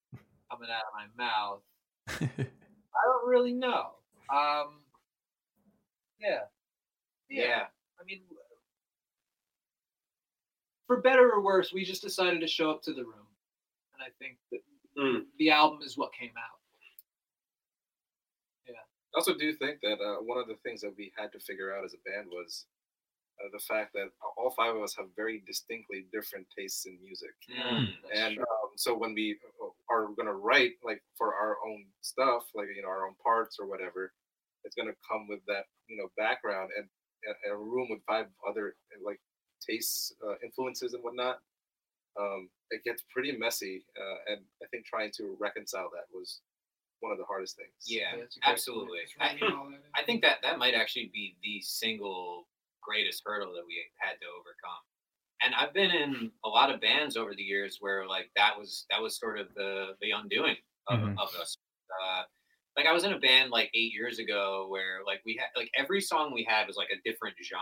coming 0.51 0.69
out 0.71 0.85
of 0.87 0.95
my 0.95 1.25
mouth. 1.25 1.61
I 2.09 3.03
don't 3.07 3.29
really 3.29 3.53
know. 3.53 3.97
Um, 4.33 4.81
yeah. 6.21 6.45
Yeah. 7.29 7.65
I 8.01 8.05
mean, 8.07 8.21
for 10.87 11.01
better 11.01 11.31
or 11.31 11.43
worse, 11.43 11.73
we 11.73 11.85
just 11.85 12.03
decided 12.03 12.41
to 12.41 12.47
show 12.47 12.71
up 12.71 12.83
to 12.83 12.93
the 12.93 13.05
room, 13.05 13.27
and 13.95 14.03
I 14.03 14.11
think 14.19 14.39
that 14.53 14.61
Mm. 14.97 15.27
the 15.39 15.51
album 15.51 15.83
is 15.83 15.99
what 15.99 16.13
came 16.15 16.31
out. 16.39 16.61
Yeah. 18.67 18.75
I 18.79 19.19
also 19.19 19.35
do 19.37 19.53
think 19.53 19.81
that 19.83 19.99
uh, 20.01 20.23
one 20.23 20.39
of 20.39 20.47
the 20.47 20.55
things 20.63 20.81
that 20.83 20.95
we 20.97 21.13
had 21.19 21.33
to 21.33 21.41
figure 21.41 21.75
out 21.75 21.85
as 21.85 21.95
a 21.95 22.09
band 22.09 22.29
was 22.31 22.67
uh, 23.43 23.49
the 23.53 23.59
fact 23.59 23.93
that 23.95 24.11
all 24.39 24.51
five 24.51 24.77
of 24.77 24.83
us 24.83 24.95
have 24.97 25.07
very 25.17 25.43
distinctly 25.47 26.07
different 26.13 26.47
tastes 26.57 26.87
in 26.87 26.97
music. 27.03 27.35
Mm, 27.51 27.89
that's 28.03 28.21
and 28.21 28.35
true. 28.37 28.45
um, 28.45 28.71
so 28.77 28.97
when 28.97 29.15
we 29.15 29.37
uh, 29.61 29.67
are 29.91 30.07
going 30.15 30.27
to 30.31 30.35
write 30.35 30.75
like 30.85 31.03
for 31.19 31.35
our 31.35 31.57
own 31.67 31.85
stuff 32.01 32.45
like 32.55 32.69
you 32.77 32.83
know 32.83 32.89
our 32.89 33.07
own 33.09 33.15
parts 33.23 33.59
or 33.59 33.67
whatever 33.67 34.13
it's 34.63 34.77
going 34.77 34.87
to 34.89 34.95
come 35.11 35.27
with 35.29 35.41
that 35.47 35.65
you 35.89 35.97
know 35.97 36.09
background 36.17 36.71
and, 36.77 36.87
and 37.27 37.53
a 37.53 37.57
room 37.57 37.89
with 37.91 37.99
five 38.07 38.27
other 38.49 38.77
like 39.05 39.21
tastes 39.61 40.15
uh, 40.25 40.35
influences 40.45 40.95
and 40.95 41.03
whatnot 41.03 41.41
um, 42.21 42.49
it 42.71 42.83
gets 42.85 43.05
pretty 43.13 43.33
messy 43.37 43.85
uh, 43.99 44.33
and 44.33 44.41
i 44.63 44.67
think 44.71 44.85
trying 44.87 45.11
to 45.17 45.37
reconcile 45.41 45.91
that 45.95 46.07
was 46.13 46.41
one 47.01 47.13
of 47.13 47.19
the 47.19 47.25
hardest 47.25 47.57
things 47.57 47.73
yeah, 47.87 48.17
that's 48.19 48.37
a 48.37 48.41
great 48.41 48.53
absolutely. 48.53 48.99
I, 49.21 49.27
writing 49.33 49.53
all 49.57 49.67
that 49.71 49.75
in. 49.77 49.81
I 49.95 50.03
think 50.05 50.23
that 50.23 50.39
that 50.43 50.59
might 50.59 50.75
actually 50.75 51.11
be 51.13 51.37
the 51.43 51.61
single 51.61 52.47
greatest 52.83 53.23
hurdle 53.27 53.53
that 53.55 53.65
we 53.67 53.77
had 53.99 54.15
to 54.21 54.27
overcome. 54.39 54.83
And 55.43 55.55
I've 55.55 55.75
been 55.75 55.91
in 55.91 56.31
a 56.45 56.49
lot 56.49 56.73
of 56.73 56.81
bands 56.81 57.17
over 57.19 57.35
the 57.35 57.43
years 57.43 57.79
where 57.81 58.07
like 58.07 58.31
that 58.37 58.57
was 58.59 58.87
that 58.91 59.03
was 59.03 59.19
sort 59.19 59.39
of 59.39 59.49
the 59.55 59.97
the 60.01 60.13
undoing 60.13 60.57
of, 60.89 61.01
Mhm. 61.01 61.13
of 61.19 61.29
us. 61.39 61.57
Uh, 62.03 62.23
like 62.77 62.87
I 62.87 62.93
was 62.93 63.05
in 63.05 63.13
a 63.13 63.19
band 63.19 63.51
like 63.51 63.71
eight 63.75 63.93
years 63.93 64.19
ago 64.19 64.67
where 64.71 65.01
like 65.07 65.21
we 65.27 65.37
had 65.39 65.49
like 65.57 65.71
every 65.77 66.01
song 66.01 66.33
we 66.33 66.45
had 66.49 66.67
was 66.67 66.77
like 66.77 66.89
a 66.91 67.01
different 67.09 67.37
genre 67.43 67.61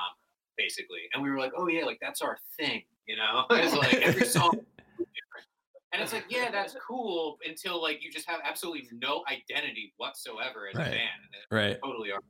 basically, 0.56 1.08
and 1.14 1.22
we 1.22 1.30
were 1.30 1.38
like, 1.38 1.52
oh 1.56 1.66
yeah, 1.66 1.84
like 1.84 1.98
that's 2.00 2.22
our 2.22 2.38
thing, 2.56 2.82
you 3.06 3.16
know? 3.16 3.44
it's 3.50 3.74
like 3.74 3.94
every 3.94 4.26
song 4.26 4.50
different. 4.98 5.46
And 5.92 6.00
it's 6.02 6.12
like, 6.12 6.24
yeah, 6.28 6.50
that's 6.50 6.74
cool 6.86 7.36
until 7.46 7.80
like 7.82 8.02
you 8.02 8.10
just 8.10 8.28
have 8.28 8.40
absolutely 8.44 8.88
no 8.92 9.22
identity 9.30 9.92
whatsoever 9.98 10.68
as 10.70 10.76
Right. 10.76 10.86
a 10.88 10.90
band. 10.90 11.22
And 11.32 11.58
right. 11.58 11.78
totally 11.84 12.10
are. 12.12 12.20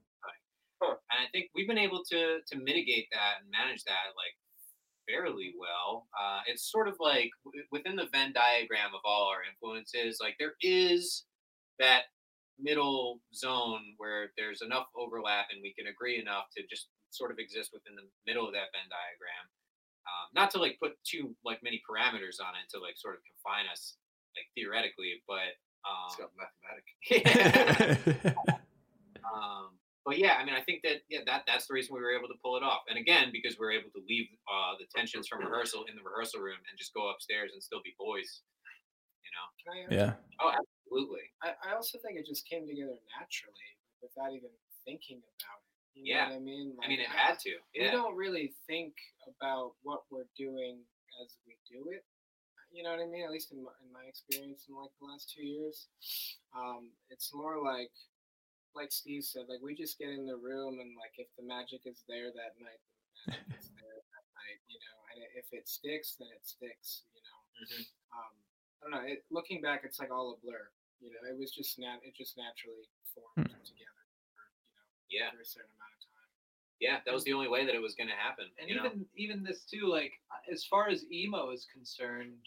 And 0.83 1.20
I 1.23 1.31
think 1.31 1.47
we've 1.55 1.68
been 1.68 1.79
able 1.79 2.03
to 2.11 2.39
to 2.45 2.57
mitigate 2.59 3.07
that 3.12 3.39
and 3.41 3.51
manage 3.51 3.85
that 3.85 4.11
like 4.18 4.35
fairly 5.09 5.55
well. 5.57 6.09
Uh, 6.11 6.41
it's 6.47 6.70
sort 6.70 6.89
of 6.89 6.97
like 6.99 7.31
w- 7.45 7.62
within 7.70 7.95
the 7.95 8.07
Venn 8.12 8.33
diagram 8.35 8.91
of 8.95 9.01
all 9.05 9.29
our 9.31 9.47
influences, 9.47 10.18
like 10.20 10.35
there 10.41 10.55
is 10.61 11.25
that 11.79 12.11
middle 12.59 13.20
zone 13.35 13.95
where 13.99 14.31
there's 14.37 14.62
enough 14.62 14.87
overlap 14.97 15.47
and 15.53 15.62
we 15.62 15.73
can 15.75 15.87
agree 15.87 16.18
enough 16.20 16.47
to 16.57 16.62
just 16.68 16.89
sort 17.11 17.31
of 17.31 17.39
exist 17.39 17.70
within 17.73 17.95
the 17.95 18.07
middle 18.27 18.47
of 18.47 18.53
that 18.55 18.75
Venn 18.75 18.91
diagram. 18.91 19.45
Um, 20.03 20.26
not 20.34 20.50
to 20.53 20.59
like 20.59 20.78
put 20.82 20.98
too 21.05 21.34
like 21.44 21.62
many 21.62 21.80
parameters 21.86 22.42
on 22.42 22.59
it 22.59 22.66
to 22.74 22.82
like 22.82 22.98
sort 22.98 23.14
of 23.14 23.22
confine 23.22 23.70
us 23.70 23.96
like 24.34 24.48
theoretically, 24.55 25.22
but 25.28 25.55
it's 26.07 26.18
um, 26.18 26.26
got 26.26 26.30
mathematic 26.38 26.86
um, 29.26 29.78
but 30.03 30.18
yeah, 30.18 30.34
I 30.34 30.44
mean, 30.44 30.55
I 30.59 30.62
think 30.66 30.82
that 30.82 31.07
yeah, 31.07 31.22
that 31.26 31.46
that's 31.46 31.70
the 31.70 31.74
reason 31.74 31.94
we 31.94 32.03
were 32.03 32.14
able 32.14 32.26
to 32.26 32.38
pull 32.42 32.59
it 32.59 32.66
off. 32.66 32.82
And 32.90 32.98
again, 32.98 33.30
because 33.30 33.55
we 33.59 33.66
are 33.66 33.74
able 33.74 33.90
to 33.94 34.03
leave 34.03 34.26
uh, 34.50 34.74
the 34.82 34.86
tensions 34.90 35.30
from 35.30 35.46
rehearsal 35.46 35.86
in 35.86 35.94
the 35.94 36.03
rehearsal 36.03 36.42
room 36.42 36.59
and 36.66 36.74
just 36.74 36.90
go 36.94 37.07
upstairs 37.11 37.55
and 37.55 37.62
still 37.62 37.80
be 37.86 37.94
boys. 37.94 38.42
You 39.22 39.30
know? 39.30 39.46
Can 39.62 39.68
I, 39.70 39.78
yeah. 39.94 40.12
Oh, 40.42 40.50
absolutely. 40.50 41.30
I, 41.38 41.55
I 41.70 41.78
also 41.78 42.03
think 42.03 42.18
it 42.18 42.26
just 42.26 42.42
came 42.50 42.66
together 42.66 42.98
naturally 43.14 43.70
without 44.03 44.34
even 44.34 44.50
thinking 44.82 45.22
about 45.22 45.61
it. 45.61 45.61
You 45.95 46.14
Yeah. 46.14 46.28
what 46.30 46.36
I 46.36 46.38
mean? 46.40 46.76
I 46.82 46.88
mean, 46.88 47.01
it 47.01 47.09
had 47.09 47.38
to. 47.40 47.51
Yeah. 47.74 47.84
We 47.84 47.90
don't 47.93 48.16
really 48.16 48.55
think 48.66 48.95
about 49.28 49.74
what 49.82 50.03
we're 50.11 50.28
doing 50.36 50.80
as 51.22 51.36
we 51.47 51.57
do 51.70 51.90
it. 51.90 52.05
You 52.72 52.82
know 52.82 52.90
what 52.97 53.01
I 53.05 53.07
mean? 53.07 53.24
At 53.24 53.30
least 53.30 53.53
in 53.53 53.62
my, 53.62 53.72
in 53.84 53.93
my 53.93 54.05
experience 54.09 54.64
in 54.68 54.74
like 54.74 54.90
the 54.99 55.05
last 55.07 55.28
two 55.28 55.45
years, 55.45 55.88
um, 56.57 56.88
it's 57.11 57.28
more 57.34 57.61
like, 57.61 57.93
like 58.74 58.90
Steve 58.90 59.24
said, 59.24 59.45
like 59.53 59.61
we 59.61 59.74
just 59.76 59.99
get 60.01 60.09
in 60.09 60.24
the 60.24 60.36
room 60.40 60.80
and 60.80 60.97
like 60.97 61.12
if 61.20 61.28
the 61.36 61.45
magic 61.45 61.84
is 61.84 62.01
there 62.09 62.32
that 62.32 62.57
night, 62.57 62.80
the 63.28 63.32
magic 63.36 63.61
is 63.61 63.68
there 63.76 63.93
that 64.01 64.24
night. 64.32 64.59
You 64.72 64.80
know, 64.80 64.97
and 65.12 65.18
if 65.36 65.53
it 65.53 65.68
sticks, 65.68 66.16
then 66.16 66.28
it 66.32 66.40
sticks. 66.49 67.05
You 67.12 67.20
know. 67.20 67.38
Mhm. 67.61 67.84
Um, 68.16 68.32
I 68.32 68.80
don't 68.80 68.93
know. 68.97 69.05
It, 69.05 69.20
looking 69.30 69.61
back, 69.61 69.84
it's 69.84 70.01
like 70.01 70.11
all 70.11 70.32
a 70.32 70.40
blur. 70.40 70.64
You 71.05 71.12
know, 71.12 71.28
it 71.28 71.36
was 71.36 71.53
just 71.53 71.78
nat- 71.78 72.01
it 72.03 72.16
just 72.16 72.38
naturally 72.40 72.88
formed 73.12 73.53
together. 73.68 74.01
For, 75.12 75.16
you 75.16 75.20
know, 75.20 75.26
Yeah. 75.28 75.30
for 75.36 75.40
a 75.40 75.44
certain 75.44 75.70
amount 75.76 75.92
of 75.92 76.00
time. 76.08 76.30
Yeah. 76.80 76.96
That 77.04 77.12
was 77.14 77.24
the 77.24 77.32
only 77.32 77.48
way 77.48 77.66
that 77.66 77.74
it 77.74 77.82
was 77.82 77.94
going 77.94 78.08
to 78.08 78.16
happen. 78.16 78.46
And 78.58 78.68
you 78.68 78.76
know? 78.76 78.86
even 78.86 79.06
even 79.16 79.42
this 79.44 79.64
too, 79.64 79.86
like 79.86 80.12
uh, 80.32 80.52
as 80.52 80.64
far 80.64 80.88
as 80.88 81.04
emo 81.12 81.50
is 81.52 81.66
concerned, 81.72 82.40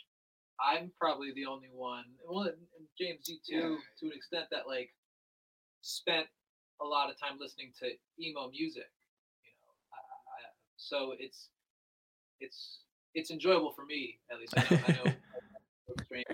I'm 0.59 0.91
probably 0.99 1.31
the 1.33 1.45
only 1.45 1.69
one. 1.71 2.05
Well, 2.25 2.43
and 2.49 2.57
and 2.77 2.87
James, 2.97 3.29
you 3.29 3.37
too, 3.45 3.77
Yeah. 3.77 3.77
to 3.99 4.05
an 4.07 4.13
extent 4.15 4.45
that 4.51 4.67
like 4.67 4.89
spent 5.81 6.27
a 6.81 6.85
lot 6.85 7.09
of 7.09 7.19
time 7.19 7.37
listening 7.39 7.71
to 7.79 7.91
emo 8.19 8.49
music. 8.49 8.89
You 9.43 9.51
know, 9.61 9.71
I, 9.93 9.99
I, 9.99 10.39
so 10.77 11.13
it's 11.19 11.49
it's 12.41 12.79
it's 13.13 13.31
enjoyable 13.31 13.71
for 13.71 13.85
me 13.85 14.19
at 14.31 14.39
least. 14.39 14.53
I 14.57 14.61
know, 14.75 14.81
I 14.87 14.91
know 14.91 15.13
strange 16.03 16.25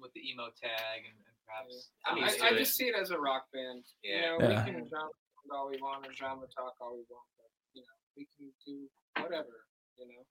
with 0.00 0.12
the 0.14 0.20
emo 0.28 0.48
tag 0.60 1.04
and, 1.06 1.14
and 1.14 1.36
perhaps. 1.46 1.90
I'm 2.04 2.18
I, 2.18 2.48
I 2.48 2.58
just 2.58 2.74
see 2.76 2.86
it 2.86 2.94
as 3.00 3.10
a 3.10 3.18
rock 3.18 3.46
band. 3.52 3.84
Yeah. 4.02 4.32
You 4.32 4.38
know, 4.38 4.48
Yeah. 4.50 4.64
we 4.66 4.72
can 4.72 4.88
drama 4.88 5.10
talk 5.48 5.56
all 5.56 5.68
we 5.68 5.78
want 5.80 6.06
and 6.06 6.14
drama 6.14 6.42
talk 6.56 6.74
all 6.80 6.92
we 6.92 7.04
want, 7.08 7.26
but 7.38 7.48
you 7.74 7.82
know, 7.82 7.96
we 8.16 8.28
can 8.36 8.52
do 8.66 8.88
whatever. 9.22 9.64
You 9.98 10.06
know. 10.08 10.24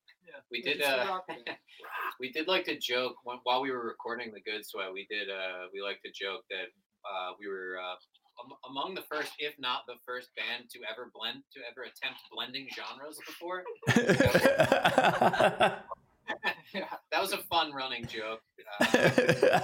we 0.51 0.63
We're 0.65 0.73
did. 0.73 0.81
Uh, 0.81 1.19
we 2.19 2.31
did 2.31 2.47
like 2.47 2.65
to 2.65 2.77
joke 2.77 3.15
when, 3.23 3.37
while 3.43 3.61
we 3.61 3.71
were 3.71 3.85
recording 3.85 4.31
the 4.33 4.41
Good 4.41 4.65
Sweat. 4.65 4.91
We 4.93 5.05
did. 5.09 5.29
Uh, 5.29 5.67
we 5.73 5.81
like 5.81 6.01
to 6.01 6.11
joke 6.11 6.43
that 6.49 6.69
uh, 7.05 7.33
we 7.39 7.47
were 7.47 7.77
uh, 7.77 7.95
among 8.69 8.95
the 8.95 9.03
first, 9.03 9.33
if 9.37 9.53
not 9.59 9.85
the 9.87 9.95
first 10.05 10.29
band 10.35 10.69
to 10.71 10.79
ever 10.89 11.11
blend, 11.13 11.43
to 11.53 11.59
ever 11.69 11.83
attempt 11.83 12.19
blending 12.33 12.67
genres 12.73 13.19
before. 13.25 13.63
that 17.11 17.21
was 17.21 17.33
a 17.33 17.39
fun 17.49 17.73
running 17.73 18.05
joke. 18.05 18.41
Uh, 18.81 19.59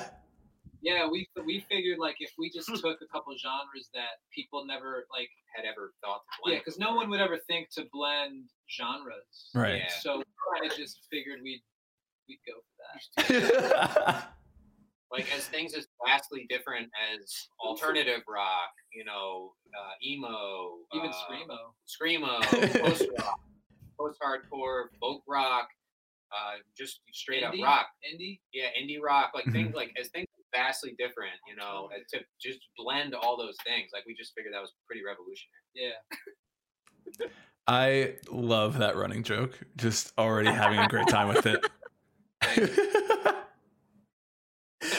Yeah, 0.85 1.07
we 1.09 1.27
we 1.47 1.65
figured 1.67 1.97
like 1.97 2.17
if 2.19 2.29
we 2.37 2.51
just 2.51 2.67
took 2.69 2.99
a 3.01 3.07
couple 3.11 3.33
genres 3.41 3.89
that 3.95 4.21
people 4.33 4.65
never 4.67 5.05
like 5.11 5.29
had 5.55 5.65
ever 5.65 5.93
thought 6.03 6.21
to 6.21 6.31
blend. 6.43 6.53
Yeah, 6.53 6.59
because 6.63 6.77
no 6.77 6.93
one 6.93 7.09
would 7.09 7.19
ever 7.19 7.39
think 7.47 7.69
to 7.71 7.85
blend 7.91 8.49
genres. 8.69 9.49
right. 9.55 9.77
Yeah. 9.81 9.89
So 9.99 10.21
I 10.63 10.67
just 10.77 10.99
figured 11.09 11.39
we'd 11.41 11.63
we'd 12.29 12.37
go 12.45 12.61
for 12.61 13.23
that. 13.25 14.27
like 15.11 15.25
as 15.35 15.47
things 15.47 15.73
as 15.73 15.87
vastly 16.05 16.45
different 16.49 16.87
as 17.11 17.33
alternative 17.59 18.21
rock, 18.29 18.69
you 18.93 19.05
know, 19.05 19.53
uh, 19.75 19.93
emo, 20.05 20.77
Even 20.93 21.09
uh, 21.09 21.13
screamo. 21.13 21.57
screamo, 21.89 22.79
post 22.79 23.07
rock, 23.17 23.39
post 23.99 24.19
hardcore, 24.21 24.83
folk 25.01 25.23
rock, 25.27 25.67
uh, 26.31 26.57
just 26.77 26.99
straight 27.11 27.43
Indie? 27.43 27.61
up 27.61 27.65
rock. 27.65 27.87
Indie. 28.05 28.39
Yeah, 28.53 28.67
indie 28.79 29.01
rock, 29.01 29.31
like 29.33 29.45
Mhm. 29.45 29.51
things 29.53 29.73
like 29.75 29.91
as 29.99 30.09
things 30.09 30.27
vastly 30.55 30.95
different, 30.97 31.33
you 31.47 31.55
know, 31.55 31.89
to 32.13 32.19
just 32.41 32.59
blend 32.77 33.13
all 33.15 33.37
those 33.37 33.55
things. 33.65 33.91
Like 33.93 34.05
we 34.05 34.13
just 34.15 34.33
figured 34.35 34.53
that 34.53 34.61
was 34.61 34.73
pretty 34.87 35.01
revolutionary. 35.03 35.63
Yeah. 35.75 37.27
I 37.67 38.15
love 38.29 38.77
that 38.79 38.95
running 38.95 39.23
joke. 39.23 39.59
Just 39.75 40.13
already 40.17 40.49
having 40.49 40.79
a 40.79 40.87
great 40.87 41.07
time 41.07 41.27
with 41.29 41.45
it. 41.45 41.65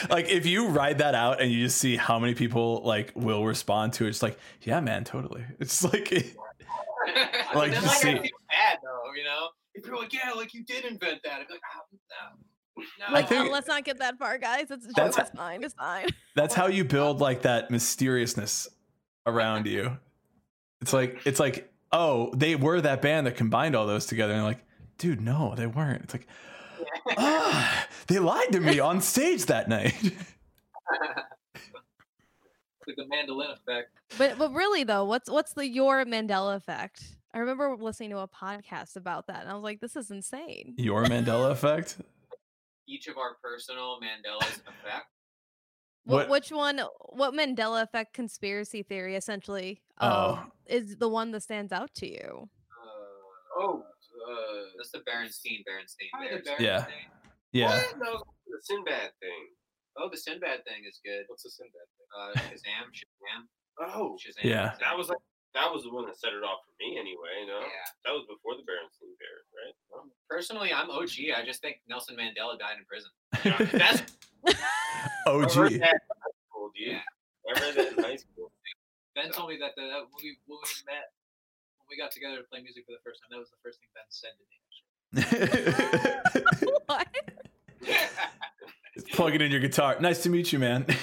like 0.09 0.29
if 0.29 0.45
you 0.45 0.67
ride 0.67 0.97
that 0.99 1.15
out 1.15 1.41
and 1.41 1.51
you 1.51 1.65
just 1.65 1.77
see 1.77 1.95
how 1.95 2.19
many 2.19 2.33
people 2.33 2.81
like 2.83 3.13
will 3.15 3.45
respond 3.45 3.93
to 3.93 4.05
it, 4.05 4.09
it's 4.09 4.21
like, 4.23 4.37
yeah, 4.61 4.79
man, 4.81 5.03
totally. 5.03 5.45
It's 5.59 5.83
like, 5.83 6.11
Like, 6.11 6.35
Like, 7.55 7.71
then, 7.71 7.83
like, 7.83 7.91
see- 7.97 8.09
I 8.09 8.13
feel 8.13 8.31
bad 8.49 8.79
though, 8.83 9.13
you 9.15 9.23
know. 9.23 9.47
If 9.73 9.85
you're 9.85 9.97
like, 9.97 10.11
yeah, 10.11 10.31
like 10.35 10.53
you 10.53 10.63
did 10.65 10.85
invent 10.85 11.19
that, 11.23 11.39
I'd 11.41 11.47
be 11.47 11.53
like, 11.53 11.61
oh, 11.77 11.81
no, 11.91 12.37
no. 12.99 13.05
I 13.07 13.11
Like, 13.11 13.29
think- 13.29 13.47
oh, 13.47 13.51
let's 13.51 13.67
not 13.67 13.83
get 13.83 13.99
that 13.99 14.17
far, 14.17 14.37
guys. 14.37 14.71
It's, 14.71 14.85
That's- 14.95 15.17
it's 15.17 15.29
fine. 15.31 15.63
It's 15.63 15.73
fine. 15.73 16.07
that's 16.35 16.53
how 16.55 16.67
you 16.67 16.83
build 16.83 17.19
like 17.19 17.41
that 17.43 17.69
mysteriousness 17.71 18.67
around 19.25 19.65
you. 19.67 19.97
It's 20.81 20.93
like, 20.93 21.19
it's 21.25 21.39
like, 21.39 21.71
oh, 21.91 22.31
they 22.35 22.55
were 22.55 22.79
that 22.81 23.01
band 23.01 23.25
that 23.27 23.35
combined 23.35 23.75
all 23.75 23.87
those 23.87 24.05
together. 24.05 24.33
And 24.33 24.43
like, 24.43 24.63
dude, 24.97 25.21
no, 25.21 25.53
they 25.55 25.67
weren't. 25.67 26.03
It's 26.03 26.13
like, 26.13 26.27
ah, 27.17 27.87
they 28.07 28.19
lied 28.19 28.51
to 28.51 28.59
me 28.59 28.79
on 28.89 29.01
stage 29.01 29.45
that 29.47 29.67
night. 29.67 29.95
like 32.87 32.95
the 32.95 33.05
mandolin 33.07 33.51
effect. 33.51 33.89
But 34.17 34.37
but 34.37 34.53
really 34.53 34.83
though, 34.83 35.03
what's 35.05 35.29
what's 35.29 35.53
the 35.53 35.67
your 35.67 36.05
Mandela 36.05 36.55
effect? 36.55 37.03
I 37.33 37.39
remember 37.39 37.75
listening 37.79 38.11
to 38.11 38.19
a 38.19 38.27
podcast 38.27 38.95
about 38.95 39.27
that, 39.27 39.41
and 39.41 39.49
I 39.49 39.53
was 39.53 39.63
like, 39.63 39.79
this 39.81 39.95
is 39.95 40.09
insane. 40.11 40.73
Your 40.77 41.03
Mandela 41.05 41.51
effect? 41.51 41.97
Each 42.87 43.07
of 43.07 43.17
our 43.17 43.35
personal 43.43 43.99
Mandela's 44.01 44.59
effect. 44.59 45.07
What- 46.05 46.15
What? 46.15 46.29
Which 46.29 46.51
one? 46.51 46.79
What 47.09 47.33
Mandela 47.33 47.83
effect 47.83 48.13
conspiracy 48.13 48.81
theory 48.81 49.15
essentially 49.15 49.81
Oh. 49.99 50.35
um, 50.35 50.51
is 50.65 50.95
the 50.97 51.09
one 51.09 51.31
that 51.31 51.41
stands 51.41 51.73
out 51.73 51.93
to 51.95 52.07
you? 52.07 52.49
Uh, 52.71 53.59
Oh, 53.59 53.83
uh, 53.83 54.63
that's 54.77 54.91
the 54.91 54.99
Berenstein 54.99 55.63
Berenstein. 55.67 56.07
Hi, 56.13 56.27
Berenstein 56.29 56.59
Yeah. 56.59 56.87
Yeah. 57.51 57.67
What? 57.75 57.97
No, 57.97 58.23
the 58.45 58.61
Sinbad 58.61 59.11
thing. 59.19 59.55
Oh, 59.97 60.09
the 60.09 60.17
Sinbad 60.17 60.63
thing 60.63 60.85
is 60.85 60.99
good. 61.03 61.25
What's 61.27 61.43
the 61.43 61.49
Sinbad 61.49 61.73
thing? 61.73 62.07
Uh, 62.17 62.31
Shazam, 62.49 62.91
Shazam, 62.93 63.47
Oh, 63.79 64.17
Shazam. 64.17 64.43
Yeah. 64.43 64.77
That 64.79 64.97
was 64.97 65.09
like 65.09 65.17
that 65.57 65.73
was 65.73 65.81
the 65.83 65.89
one 65.91 66.05
that 66.05 66.13
set 66.17 66.33
it 66.37 66.45
off 66.45 66.61
for 66.61 66.73
me 66.77 66.97
anyway. 67.01 67.41
No, 67.49 67.57
Yeah. 67.65 67.89
that 68.05 68.13
was 68.13 68.25
before 68.29 68.53
the 68.53 68.61
Berenstein 68.61 69.09
Bears, 69.17 69.49
right? 69.57 69.73
No? 69.89 70.05
Personally, 70.29 70.69
I'm 70.71 70.89
OG. 70.93 71.33
I 71.33 71.41
just 71.43 71.61
think 71.65 71.81
Nelson 71.89 72.13
Mandela 72.15 72.53
died 72.61 72.77
in 72.77 72.85
prison. 72.85 73.09
Yeah, 73.43 73.57
that's 73.73 74.05
I 75.25 75.29
OG. 75.33 75.51
heard 75.51 75.71
that 75.81 75.97
in 75.97 76.09
high 76.13 76.37
school, 76.45 76.69
dude. 76.77 76.87
Yeah. 76.93 77.01
I 77.49 77.51
read 77.59 77.73
that 77.75 77.97
in 77.97 78.03
high 78.03 78.15
school. 78.21 78.51
Ben 79.15 79.31
told 79.31 79.49
me 79.49 79.57
that, 79.57 79.73
the, 79.75 79.81
that 79.89 80.05
when, 80.13 80.21
we, 80.21 80.37
when 80.45 80.59
we 80.61 80.69
met, 80.85 81.09
when 81.81 81.87
we 81.89 81.97
got 81.97 82.11
together 82.11 82.37
to 82.37 82.43
play 82.43 82.61
music 82.61 82.85
for 82.85 82.93
the 82.93 83.01
first 83.03 83.19
time, 83.25 83.29
that 83.33 83.39
was 83.41 83.49
the 83.49 83.57
first 83.65 83.79
thing 83.81 83.89
Ben 83.97 84.05
said 84.13 84.37
to 84.37 84.43
me. 84.45 84.53
what? 86.85 87.07
Plug 89.13 89.33
it 89.35 89.41
in 89.41 89.49
your 89.51 89.59
guitar. 89.61 89.97
Nice 89.99 90.21
to 90.23 90.29
meet 90.29 90.51
you, 90.53 90.59
man. 90.59 90.83
Bella 90.83 90.95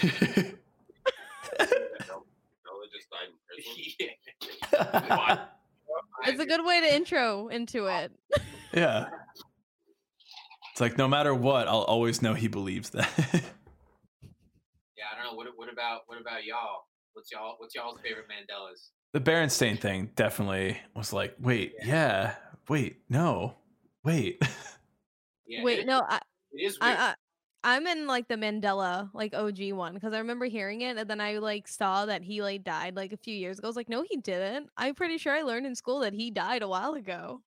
just 2.93 3.09
died 3.11 3.29
in 3.31 3.37
prison. 3.49 3.95
yeah. 3.99 4.07
It's 6.27 6.41
a 6.41 6.47
good 6.47 6.65
way 6.65 6.81
to 6.81 6.95
intro 6.95 7.49
into 7.49 7.85
it. 7.85 8.11
yeah. 8.73 9.09
It's 10.73 10.81
like 10.81 10.97
no 10.97 11.07
matter 11.07 11.35
what, 11.35 11.69
I'll 11.69 11.83
always 11.83 12.23
know 12.23 12.33
he 12.33 12.49
believes 12.49 12.91
that. 12.91 13.11
Yeah, 14.97 15.05
I 15.13 15.23
don't 15.23 15.33
know. 15.33 15.37
What, 15.37 15.49
what 15.57 15.71
about 15.71 16.03
what 16.07 16.19
about 16.19 16.45
y'all? 16.47 16.87
What's 17.13 17.31
y'all 17.31 17.57
what's 17.59 17.75
y'all's 17.75 18.01
favorite 18.01 18.25
Mandelas? 18.27 18.89
the 19.15 19.21
Berenstain 19.21 19.79
thing 19.79 20.11
definitely 20.17 20.77
was 20.97 21.13
like, 21.13 21.37
wait, 21.39 21.75
yeah, 21.85 22.35
wait, 22.69 22.99
no, 23.09 23.55
wait. 24.05 24.43
Yeah, 25.47 25.63
Wait, 25.63 25.81
it, 25.81 25.87
no, 25.87 26.03
I, 26.09 26.21
it 26.53 26.65
is 26.65 26.81
weird. 26.81 26.97
I, 26.97 27.11
I 27.11 27.15
I'm 27.65 27.87
in 27.87 28.07
like 28.07 28.29
the 28.29 28.35
Mandela 28.37 29.09
like 29.15 29.33
OG 29.35 29.73
one 29.73 29.95
because 29.95 30.13
I 30.13 30.19
remember 30.19 30.45
hearing 30.45 30.83
it 30.83 30.99
and 30.99 31.09
then 31.09 31.21
I 31.21 31.39
like 31.39 31.67
saw 31.67 32.05
that 32.07 32.23
he 32.23 32.43
like 32.43 32.63
died 32.63 32.95
like 32.95 33.13
a 33.13 33.17
few 33.17 33.35
years 33.35 33.59
ago. 33.59 33.67
I 33.67 33.71
was 33.71 33.77
like, 33.77 33.89
no, 33.89 34.05
he 34.09 34.19
didn't. 34.19 34.69
I'm 34.77 34.95
pretty 34.95 35.17
sure 35.17 35.33
I 35.33 35.41
learned 35.43 35.65
in 35.67 35.75
school 35.75 36.01
that 36.01 36.13
he 36.13 36.31
died 36.31 36.61
a 36.63 36.69
while 36.69 36.93
ago. 36.93 37.41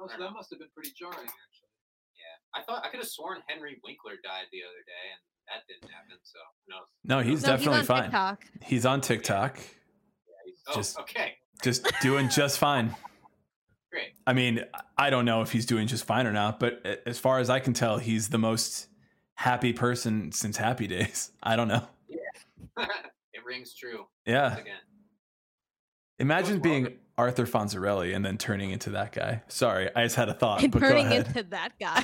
Oh, 0.00 0.06
so 0.06 0.14
that 0.22 0.30
must 0.32 0.50
have 0.50 0.60
been 0.60 0.68
pretty 0.72 0.92
jarring, 0.96 1.16
actually. 1.16 1.74
yeah, 2.14 2.58
I 2.60 2.62
thought 2.62 2.84
I 2.86 2.88
could 2.88 3.00
have 3.00 3.08
sworn 3.08 3.40
Henry 3.48 3.80
Winkler 3.82 4.12
died 4.22 4.44
the 4.52 4.60
other 4.62 4.84
day, 4.86 5.06
and 5.12 5.20
that 5.48 5.66
didn't 5.66 5.90
happen. 5.92 6.18
So 6.22 6.38
who 6.66 6.74
knows? 6.74 6.86
No, 7.04 7.20
he's 7.28 7.42
no, 7.42 7.48
definitely 7.56 7.80
he's 7.80 7.90
on 7.90 7.96
fine. 7.96 8.02
TikTok. 8.04 8.44
He's 8.62 8.86
on 8.86 8.98
oh, 9.00 9.02
TikTok, 9.02 9.56
Yeah, 9.56 10.34
he's- 10.44 10.58
oh, 10.68 10.74
Just- 10.74 10.98
okay, 11.00 11.32
just 11.64 11.84
doing 12.00 12.28
just 12.28 12.58
fine. 12.60 12.94
great. 13.90 14.12
I 14.24 14.34
mean, 14.34 14.62
I 14.96 15.10
don't 15.10 15.24
know 15.24 15.42
if 15.42 15.50
he's 15.50 15.66
doing 15.66 15.88
just 15.88 16.04
fine 16.04 16.26
or 16.28 16.32
not, 16.32 16.60
but 16.60 17.02
as 17.06 17.18
far 17.18 17.40
as 17.40 17.50
I 17.50 17.58
can 17.58 17.72
tell, 17.72 17.98
he's 17.98 18.28
the 18.28 18.38
most 18.38 18.87
happy 19.38 19.72
person 19.72 20.32
since 20.32 20.56
Happy 20.56 20.88
Days. 20.88 21.30
I 21.42 21.54
don't 21.54 21.68
know. 21.68 21.86
it 22.76 23.44
rings 23.46 23.72
true 23.74 24.06
Yeah. 24.26 24.52
again. 24.56 24.74
Imagine 26.18 26.56
Goes 26.56 26.62
being 26.62 26.98
Arthur 27.16 27.46
Fonzarelli 27.46 28.14
and 28.16 28.26
then 28.26 28.36
turning 28.36 28.70
into 28.72 28.90
that 28.90 29.12
guy. 29.12 29.42
Sorry, 29.46 29.88
I 29.94 30.02
just 30.02 30.16
had 30.16 30.28
a 30.28 30.34
thought. 30.34 30.60
and 30.62 30.72
but 30.72 30.82
go 30.82 30.88
turning 30.88 31.06
ahead. 31.06 31.28
into 31.28 31.44
that 31.50 31.72
guy. 31.80 32.02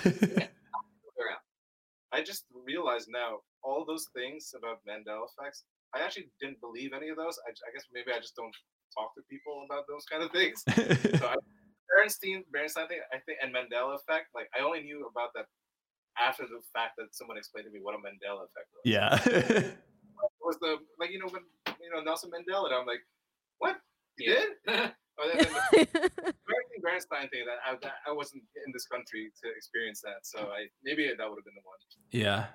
I 2.12 2.22
just 2.22 2.45
realized 2.55 3.09
now 3.11 3.39
all 3.64 3.85
those 3.85 4.07
things 4.14 4.55
about 4.57 4.78
Mandela 4.87 5.26
effects. 5.26 5.64
I 5.97 5.99
actually 6.01 6.30
didn't 6.41 6.61
believe 6.61 6.93
any 6.95 7.09
of 7.09 7.16
those. 7.16 7.37
I, 7.43 7.51
I 7.51 7.70
guess 7.74 7.87
maybe 7.93 8.14
I 8.14 8.20
just 8.20 8.37
don't 8.37 8.55
talk 8.97 9.11
to 9.18 9.22
people 9.28 9.66
about 9.66 9.82
those 9.91 10.07
kind 10.07 10.22
of 10.22 10.30
things. 10.30 10.62
So 11.18 11.26
I, 11.26 11.35
Bernstein, 11.91 12.45
Bernstein 12.53 12.87
thing, 12.87 13.01
I 13.12 13.18
think, 13.26 13.39
and 13.43 13.51
Mandela 13.51 13.97
effect. 13.99 14.30
Like 14.32 14.47
I 14.55 14.62
only 14.62 14.82
knew 14.87 15.11
about 15.11 15.30
that 15.35 15.47
after 16.19 16.45
the 16.45 16.61
fact 16.73 16.95
that 16.99 17.15
someone 17.15 17.37
explained 17.37 17.67
to 17.67 17.73
me 17.73 17.81
what 17.83 17.95
a 17.95 17.99
Mandela 17.99 18.45
effect 18.47 18.69
was. 18.75 18.85
yeah. 18.85 19.15
It 19.27 19.79
was 20.41 20.57
the 20.61 20.79
like 20.99 21.11
you 21.11 21.19
know 21.19 21.29
when 21.29 21.43
you 21.81 21.91
know 21.91 22.01
Nelson 22.03 22.31
Mandela. 22.31 22.67
And 22.67 22.75
I'm 22.75 22.87
like, 22.87 23.03
what? 23.59 23.77
You 24.19 24.33
Yeah. 24.33 24.45
did? 24.67 24.93
Or 25.17 25.31
then, 25.31 25.47
then 25.47 25.55
the 25.55 25.87
Bernstein 26.43 26.83
Bernstein 26.83 27.29
thing 27.31 27.47
that 27.47 27.62
I, 27.62 27.79
that 27.87 28.03
I 28.03 28.11
wasn't 28.11 28.43
in 28.67 28.73
this 28.75 28.83
country 28.91 29.31
to 29.31 29.47
experience 29.55 30.03
that. 30.03 30.27
So 30.27 30.51
I 30.51 30.67
maybe 30.83 31.07
that 31.07 31.23
would 31.23 31.39
have 31.39 31.47
been 31.47 31.55
the 31.55 31.62
one. 31.62 31.79
yeah. 32.11 32.51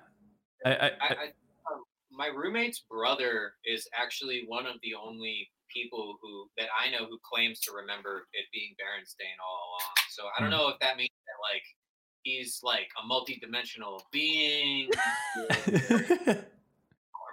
I, 0.68 0.70
I, 0.76 0.88
I, 1.00 1.08
I 1.08 1.26
um, 1.72 1.80
my 2.12 2.26
roommate's 2.28 2.84
brother 2.84 3.54
is 3.64 3.88
actually 3.96 4.44
one 4.46 4.66
of 4.66 4.76
the 4.84 4.92
only 4.92 5.48
people 5.72 6.18
who 6.20 6.50
that 6.60 6.68
I 6.76 6.90
know 6.92 7.06
who 7.08 7.16
claims 7.24 7.60
to 7.64 7.72
remember 7.72 8.28
it 8.36 8.44
being 8.52 8.76
Berenstain 8.76 9.40
all 9.40 9.56
along. 9.72 9.96
So 10.12 10.28
I 10.28 10.44
don't 10.44 10.52
Hmm. 10.52 10.60
know 10.60 10.68
if 10.68 10.76
that 10.84 10.98
means 11.00 11.16
that 11.24 11.38
like 11.40 11.64
he's 12.22 12.60
like 12.62 12.88
a 13.02 13.06
multi-dimensional 13.06 14.02
being, 14.12 14.88
or 16.28 16.36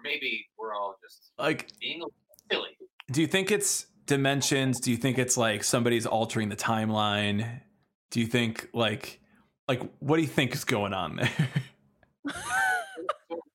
maybe 0.04 0.48
we're 0.58 0.74
all 0.74 0.98
just 1.04 1.32
like, 1.38 1.70
being 1.80 2.02
silly. 2.52 2.78
do 3.12 3.22
you 3.22 3.28
think 3.28 3.52
it's 3.52 3.88
dimensions? 4.06 4.80
Do 4.80 4.92
you 4.92 4.98
think 4.98 5.20
it's 5.20 5.38
like 5.38 5.64
somebody's 5.64 6.06
altering 6.06 6.50
the 6.50 6.56
timeline? 6.56 7.62
Do 8.12 8.20
you 8.20 8.28
think 8.28 8.70
like, 8.74 9.20
like, 9.68 9.82
what 10.00 10.16
do 10.16 10.22
you 10.22 10.28
think 10.28 10.54
is 10.54 10.64
going 10.64 10.94
on 10.94 11.18
there? 11.18 11.30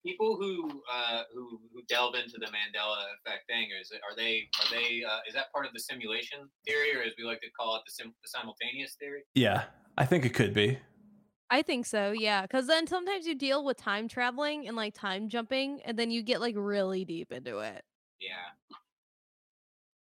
People 0.04 0.36
who 0.36 0.82
uh, 0.92 1.22
who 1.32 1.60
who 1.72 1.80
delve 1.88 2.16
into 2.16 2.36
the 2.38 2.46
Mandela 2.46 3.04
effect 3.20 3.46
thing, 3.46 3.68
is 3.80 3.92
it, 3.92 4.00
are 4.08 4.16
they 4.16 4.48
are 4.58 4.70
they 4.72 5.04
uh, 5.08 5.20
is 5.28 5.34
that 5.34 5.52
part 5.52 5.64
of 5.64 5.72
the 5.72 5.78
simulation 5.78 6.40
theory, 6.66 6.96
or 6.96 7.02
as 7.02 7.12
we 7.16 7.24
like 7.24 7.40
to 7.40 7.50
call 7.50 7.76
it, 7.76 7.82
the, 7.86 7.92
sim- 7.92 8.14
the 8.20 8.28
simultaneous 8.28 8.96
theory? 8.98 9.22
yeah, 9.34 9.64
I 9.96 10.04
think 10.04 10.24
it 10.24 10.30
could 10.30 10.54
be. 10.54 10.78
I 11.52 11.60
think 11.60 11.84
so, 11.84 12.12
yeah. 12.12 12.42
Because 12.42 12.66
then 12.66 12.86
sometimes 12.86 13.26
you 13.26 13.34
deal 13.34 13.62
with 13.62 13.76
time 13.76 14.08
traveling 14.08 14.66
and 14.66 14.74
like 14.76 14.94
time 14.94 15.28
jumping, 15.28 15.80
and 15.84 15.98
then 15.98 16.10
you 16.10 16.22
get 16.22 16.40
like 16.40 16.54
really 16.56 17.04
deep 17.04 17.30
into 17.30 17.58
it. 17.58 17.84
Yeah. 18.20 18.48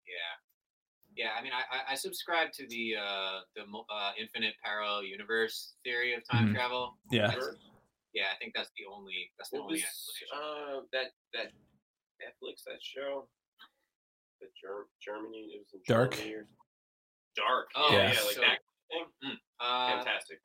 Yeah. 0.07 0.35
Yeah, 1.17 1.31
I 1.39 1.43
mean, 1.43 1.53
I, 1.53 1.63
I- 1.77 1.93
I 1.93 1.95
subscribe 1.97 2.51
to 2.53 2.67
the 2.67 2.97
uh, 2.97 3.41
the 3.55 3.63
uh, 3.63 4.13
infinite 4.19 4.55
parallel 4.65 5.05
universe 5.05 5.75
theory 5.85 6.15
of 6.15 6.23
time 6.29 6.49
Mhm. 6.49 6.55
travel. 6.55 6.99
Yeah. 7.11 7.29
That's- 7.29 7.55
yeah, 8.15 8.27
I 8.33 8.37
think 8.39 8.55
that's 8.55 8.71
the 8.79 8.85
only 8.91 9.31
that's 9.37 9.51
the 9.51 9.59
What 9.59 9.65
only 9.65 9.75
was 9.75 9.83
explanation. 9.85 10.29
uh, 10.33 10.81
that 10.93 11.13
that 11.35 11.53
Netflix 12.23 12.63
that 12.65 12.81
show? 12.81 13.29
The 14.41 14.47
Ger- 14.61 14.87
Germany 15.03 15.53
it 15.55 15.59
was 15.61 15.75
in 15.75 15.81
Dark? 15.87 16.13
Germany 16.15 16.35
or 16.35 16.47
Dark. 17.37 17.71
Oh, 17.75 17.89
yeah, 17.91 17.97
yeah, 17.97 18.03
yeah, 18.15 18.23
like 18.23 18.35
so- 18.35 18.41
that 18.41 18.59
thing. 18.89 19.39
Uh, 19.61 19.89
Fantastic. 19.99 20.41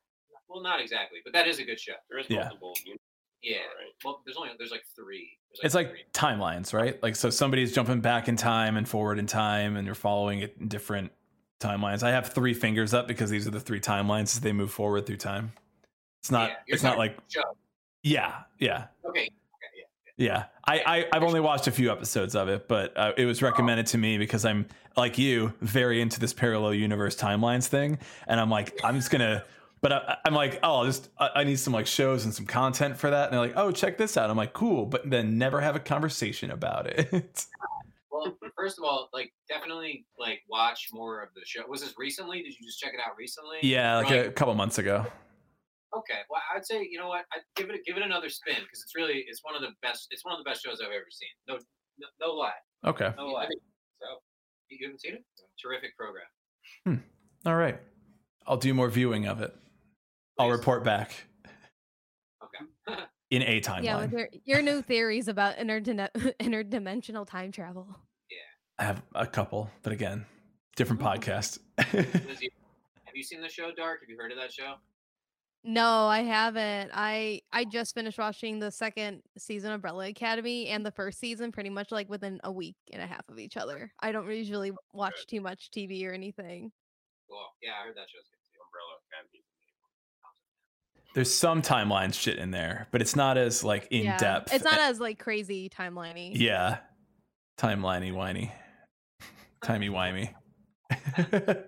Well, 0.50 0.62
not 0.62 0.80
exactly, 0.80 1.20
but 1.24 1.32
that 1.32 1.46
is 1.46 1.58
a 1.60 1.64
good 1.64 1.78
show. 1.80 1.92
There 2.08 2.18
is 2.18 2.26
Yeah. 2.28 2.44
multiple. 2.44 2.74
universes, 2.84 3.00
Yeah. 3.42 3.58
right? 3.58 3.92
Well, 4.04 4.20
there's 4.24 4.36
only 4.36 4.50
there's 4.58 4.70
like 4.72 4.84
three. 4.96 5.38
There's 5.52 5.60
It's 5.66 5.74
like 5.74 5.90
three. 5.90 6.04
timelines, 6.12 6.72
right? 6.74 7.00
Like, 7.02 7.16
so 7.16 7.30
somebody's 7.30 7.74
jumping 7.74 8.00
back 8.00 8.28
in 8.28 8.36
time 8.36 8.76
and 8.76 8.88
forward 8.88 9.18
in 9.18 9.26
time, 9.26 9.76
and 9.76 9.86
you're 9.86 9.94
following 9.94 10.40
it 10.40 10.56
in 10.60 10.68
different 10.68 11.12
timelines. 11.60 12.02
I 12.02 12.10
have 12.10 12.28
three 12.32 12.54
fingers 12.54 12.92
up 12.94 13.06
because 13.08 13.30
these 13.30 13.46
are 13.46 13.50
the 13.50 13.60
three 13.60 13.80
timelines 13.80 14.34
as 14.36 14.40
they 14.40 14.52
move 14.52 14.70
forward 14.72 15.06
through 15.06 15.16
time. 15.18 15.52
It's 16.22 16.30
not. 16.30 16.50
Yeah, 16.50 16.56
it's 16.68 16.82
not 16.82 16.98
like. 16.98 17.16
show. 17.28 17.42
Yeah, 18.02 18.42
yeah, 18.58 18.86
Okay. 19.04 19.20
Okay. 19.20 19.28
Yeah. 20.16 20.26
yeah. 20.26 20.44
I, 20.66 20.80
I 20.86 21.08
I've 21.16 21.22
only 21.22 21.40
watched 21.40 21.66
a 21.66 21.70
few 21.72 21.90
episodes 21.92 22.34
of 22.34 22.48
it, 22.48 22.66
but 22.68 22.96
uh, 22.96 23.12
it 23.16 23.26
was 23.26 23.42
recommended 23.42 23.86
to 23.88 23.98
me 23.98 24.16
because 24.18 24.44
I'm 24.44 24.66
like 24.96 25.18
you, 25.18 25.52
very 25.60 26.00
into 26.00 26.18
this 26.20 26.32
parallel 26.32 26.72
universe 26.74 27.14
timelines 27.16 27.66
thing, 27.66 27.98
and 28.26 28.40
I'm 28.40 28.48
like, 28.50 28.78
I'm 28.84 28.96
just 28.96 29.10
gonna 29.10 29.44
But 29.82 29.92
I, 29.92 30.16
I'm 30.26 30.34
like, 30.34 30.60
oh, 30.62 30.80
I'll 30.80 30.84
just 30.84 31.08
I, 31.18 31.30
I 31.36 31.44
need 31.44 31.58
some 31.58 31.72
like 31.72 31.86
shows 31.86 32.24
and 32.24 32.34
some 32.34 32.46
content 32.46 32.96
for 32.98 33.10
that. 33.10 33.24
And 33.24 33.32
they're 33.32 33.40
like, 33.40 33.56
oh, 33.56 33.70
check 33.72 33.96
this 33.96 34.16
out. 34.16 34.28
I'm 34.28 34.36
like, 34.36 34.52
cool, 34.52 34.84
but 34.86 35.08
then 35.08 35.38
never 35.38 35.60
have 35.60 35.74
a 35.76 35.80
conversation 35.80 36.50
about 36.50 36.86
it. 36.86 37.46
Well, 38.12 38.36
first 38.54 38.76
of 38.76 38.84
all, 38.84 39.08
like 39.14 39.32
definitely 39.48 40.04
like 40.18 40.40
watch 40.50 40.88
more 40.92 41.22
of 41.22 41.28
the 41.34 41.40
show. 41.46 41.62
Was 41.68 41.80
this 41.80 41.94
recently? 41.96 42.42
Did 42.42 42.52
you 42.58 42.66
just 42.66 42.78
check 42.78 42.92
it 42.92 43.00
out 43.00 43.16
recently? 43.16 43.58
yeah, 43.62 43.96
like 43.98 44.10
Or, 44.10 44.24
a 44.24 44.32
couple 44.32 44.52
months 44.54 44.76
ago. 44.78 45.06
Okay, 45.96 46.18
well, 46.28 46.42
I'd 46.54 46.66
say 46.66 46.86
you 46.90 46.98
know 46.98 47.08
what, 47.08 47.24
I'd 47.32 47.40
give 47.56 47.70
it 47.70 47.80
give 47.86 47.96
it 47.96 48.02
another 48.02 48.28
spin 48.28 48.56
because 48.62 48.82
it's 48.82 48.94
really 48.94 49.24
it's 49.26 49.42
one 49.42 49.54
of 49.54 49.62
the 49.62 49.70
best 49.80 50.08
it's 50.10 50.22
one 50.24 50.34
of 50.34 50.38
the 50.38 50.44
best 50.50 50.62
shows 50.62 50.80
I've 50.82 50.88
ever 50.92 51.06
seen. 51.10 51.28
No, 51.48 51.54
no, 51.98 52.06
no 52.20 52.32
lie, 52.34 52.50
Okay. 52.84 53.10
no 53.16 53.28
lie. 53.28 53.46
So 54.00 54.06
you 54.68 54.86
haven't 54.86 55.00
seen 55.00 55.14
it? 55.14 55.24
Terrific 55.62 55.96
program. 55.96 56.26
Hmm. 56.84 57.48
All 57.48 57.56
right. 57.56 57.78
I'll 58.46 58.56
do 58.58 58.74
more 58.74 58.90
viewing 58.90 59.26
of 59.26 59.40
it. 59.40 59.54
I'll 60.40 60.50
report 60.50 60.84
back 60.84 61.12
Okay. 62.42 63.00
in 63.30 63.42
a 63.42 63.60
timeline. 63.60 63.84
Yeah, 63.84 64.00
with 64.00 64.12
your, 64.12 64.28
your 64.44 64.62
new 64.62 64.80
theories 64.80 65.28
about 65.28 65.58
interdine- 65.58 66.08
interdimensional 66.40 67.26
time 67.26 67.52
travel. 67.52 67.86
Yeah. 68.30 68.36
I 68.78 68.84
have 68.84 69.02
a 69.14 69.26
couple, 69.26 69.70
but 69.82 69.92
again, 69.92 70.24
different 70.76 71.02
podcast. 71.02 71.58
Have 71.78 73.16
you 73.16 73.22
seen 73.22 73.42
the 73.42 73.48
show 73.50 73.70
Dark? 73.76 74.00
Have 74.00 74.08
you 74.08 74.16
heard 74.16 74.32
of 74.32 74.38
that 74.38 74.52
show? 74.52 74.74
No, 75.62 76.06
I 76.06 76.20
haven't. 76.20 76.90
I 76.94 77.42
I 77.52 77.64
just 77.66 77.92
finished 77.94 78.18
watching 78.18 78.60
the 78.60 78.70
second 78.70 79.20
season 79.36 79.72
of 79.72 79.74
Umbrella 79.74 80.06
Academy 80.08 80.68
and 80.68 80.86
the 80.86 80.90
first 80.92 81.18
season 81.20 81.52
pretty 81.52 81.68
much 81.68 81.90
like 81.92 82.08
within 82.08 82.40
a 82.44 82.52
week 82.52 82.76
and 82.92 83.02
a 83.02 83.06
half 83.06 83.28
of 83.28 83.38
each 83.38 83.58
other. 83.58 83.92
I 84.00 84.12
don't 84.12 84.30
usually 84.30 84.72
watch 84.94 85.26
too 85.26 85.42
much 85.42 85.68
TV 85.76 86.06
or 86.06 86.12
anything. 86.12 86.72
Well, 87.28 87.52
yeah, 87.62 87.72
I 87.82 87.86
heard 87.88 87.96
that 87.96 88.08
show's 88.08 88.24
good 88.30 88.40
too. 88.48 88.60
Umbrella 88.64 88.94
Academy. 89.12 89.44
There's 91.14 91.32
some 91.32 91.60
timeline 91.60 92.14
shit 92.14 92.38
in 92.38 92.52
there, 92.52 92.86
but 92.92 93.00
it's 93.00 93.16
not 93.16 93.36
as 93.36 93.64
like 93.64 93.88
in 93.90 94.04
yeah. 94.04 94.16
depth. 94.16 94.54
It's 94.54 94.64
not 94.64 94.78
as 94.78 95.00
like 95.00 95.18
crazy 95.18 95.68
timeliney. 95.68 96.32
Yeah. 96.34 96.78
Timeliney 97.58 98.12
whiny. 98.14 98.52
Timey 99.62 99.88
wimey. 99.88 100.32
Timeline. 100.92 101.66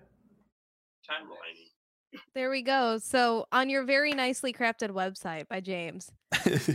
There 2.34 2.50
we 2.50 2.62
go. 2.62 2.98
So 2.98 3.46
on 3.52 3.68
your 3.68 3.84
very 3.84 4.12
nicely 4.12 4.52
crafted 4.52 4.90
website 4.90 5.48
by 5.48 5.60
James, 5.60 6.10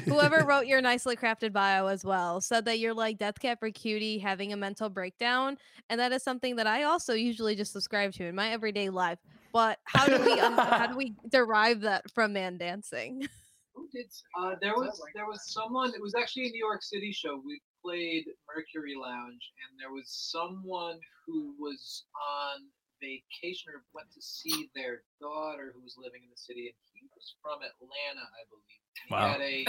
whoever 0.05 0.37
wrote 0.45 0.67
your 0.67 0.81
nicely 0.81 1.15
crafted 1.15 1.53
bio 1.53 1.87
as 1.87 2.03
well 2.03 2.41
said 2.41 2.65
that 2.65 2.79
you're 2.79 2.93
like 2.93 3.17
Death 3.17 3.39
Cab 3.39 3.59
for 3.59 3.71
Cutie 3.71 4.19
having 4.19 4.53
a 4.53 4.57
mental 4.57 4.89
breakdown, 4.89 5.57
and 5.89 5.99
that 5.99 6.11
is 6.11 6.23
something 6.23 6.55
that 6.57 6.67
I 6.67 6.83
also 6.83 7.13
usually 7.13 7.55
just 7.55 7.71
subscribe 7.71 8.13
to 8.13 8.25
in 8.25 8.35
my 8.35 8.51
everyday 8.51 8.89
life. 8.89 9.19
But 9.53 9.79
how 9.85 10.05
do 10.05 10.23
we 10.23 10.39
un- 10.39 10.57
how 10.57 10.87
do 10.87 10.95
we 10.97 11.13
derive 11.29 11.81
that 11.81 12.09
from 12.11 12.33
ManDancing? 12.33 13.27
Who 13.75 13.87
did? 13.93 14.07
Uh, 14.39 14.55
there 14.61 14.73
was 14.73 15.01
there 15.15 15.25
was 15.25 15.51
someone. 15.51 15.93
It 15.93 16.01
was 16.01 16.15
actually 16.15 16.47
a 16.47 16.49
New 16.49 16.65
York 16.65 16.83
City 16.83 17.11
show. 17.11 17.41
We 17.45 17.61
played 17.83 18.25
Mercury 18.55 18.95
Lounge, 18.99 19.51
and 19.69 19.79
there 19.79 19.91
was 19.91 20.09
someone 20.31 20.99
who 21.25 21.53
was 21.59 22.05
on 22.15 22.61
vacation 23.01 23.73
or 23.73 23.83
went 23.93 24.11
to 24.13 24.21
see 24.21 24.69
their 24.75 25.03
daughter 25.21 25.71
who 25.75 25.81
was 25.81 25.95
living 25.97 26.23
in 26.23 26.29
the 26.29 26.37
city, 26.37 26.67
and 26.67 26.75
he 26.93 27.07
was 27.15 27.35
from 27.41 27.59
Atlanta, 27.61 28.25
I 28.25 28.43
believe. 28.49 28.81
He 29.07 29.13
Wow. 29.13 29.31
had 29.31 29.41
a 29.41 29.65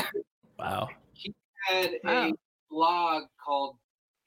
wow. 0.58 0.88
had 1.66 1.94
a 2.06 2.32
blog 2.70 3.24
called 3.44 3.76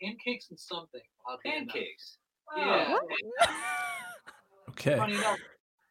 Pancakes 0.01 0.49
and 0.49 0.59
something. 0.59 1.01
oddly 1.27 1.51
enough. 1.55 1.73
Pancakes. 1.75 2.17
Yeah. 2.57 2.95
Okay. 4.69 4.97
funny 4.97 5.15
enough, 5.15 5.39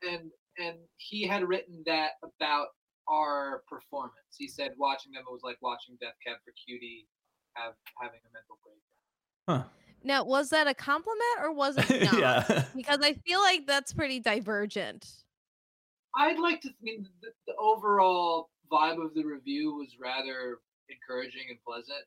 and 0.02 0.30
and 0.58 0.78
he 0.96 1.26
had 1.26 1.46
written 1.46 1.82
that 1.86 2.12
about 2.22 2.68
our 3.08 3.62
performance. 3.68 4.36
He 4.36 4.48
said 4.48 4.72
watching 4.76 5.12
them 5.12 5.24
it 5.28 5.32
was 5.32 5.42
like 5.42 5.58
watching 5.60 5.96
Death 6.00 6.14
Cab 6.26 6.36
for 6.44 6.52
Cutie 6.66 7.06
have 7.54 7.74
having 8.00 8.20
a 8.20 8.30
mental 8.32 8.58
breakdown. 8.62 8.98
Huh. 9.48 9.68
Now, 10.02 10.24
was 10.24 10.50
that 10.50 10.66
a 10.66 10.74
compliment 10.74 11.40
or 11.42 11.52
was 11.52 11.76
it 11.76 12.02
not? 12.12 12.18
yeah. 12.18 12.64
Because 12.74 13.00
I 13.02 13.14
feel 13.14 13.40
like 13.40 13.66
that's 13.66 13.92
pretty 13.92 14.20
divergent. 14.20 15.06
I'd 16.16 16.38
like 16.38 16.60
to. 16.62 16.68
I 16.68 16.72
mean, 16.82 17.06
the, 17.22 17.28
the 17.46 17.54
overall 17.56 18.50
vibe 18.72 19.04
of 19.04 19.14
the 19.14 19.24
review 19.24 19.74
was 19.74 19.96
rather 20.00 20.58
encouraging 20.88 21.42
and 21.50 21.58
pleasant. 21.64 22.04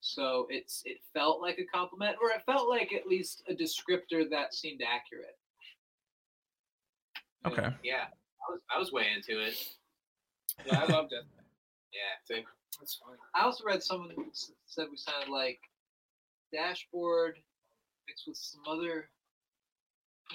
So 0.00 0.46
it's 0.50 0.82
it 0.84 0.98
felt 1.14 1.40
like 1.40 1.58
a 1.58 1.64
compliment, 1.64 2.16
or 2.20 2.30
it 2.30 2.42
felt 2.44 2.68
like 2.68 2.92
at 2.92 3.06
least 3.06 3.42
a 3.48 3.54
descriptor 3.54 4.28
that 4.30 4.52
seemed 4.52 4.80
accurate. 4.82 5.38
Okay. 7.46 7.74
Yeah, 7.82 8.04
I 8.48 8.52
was 8.52 8.60
I 8.74 8.78
was 8.78 8.92
way 8.92 9.06
into 9.14 9.40
it. 9.40 9.54
Yeah, 10.66 10.80
I 10.80 10.92
loved 10.92 11.12
it. 11.12 11.24
Yeah. 11.92 12.36
Same. 12.36 12.44
That's 12.80 12.94
fine. 12.94 13.18
I 13.34 13.44
also 13.44 13.64
read 13.64 13.82
someone 13.82 14.12
said 14.64 14.86
we 14.90 14.96
sounded 14.96 15.28
like 15.30 15.60
Dashboard 16.52 17.38
mixed 18.08 18.26
with 18.26 18.36
some 18.36 18.62
other 18.68 19.08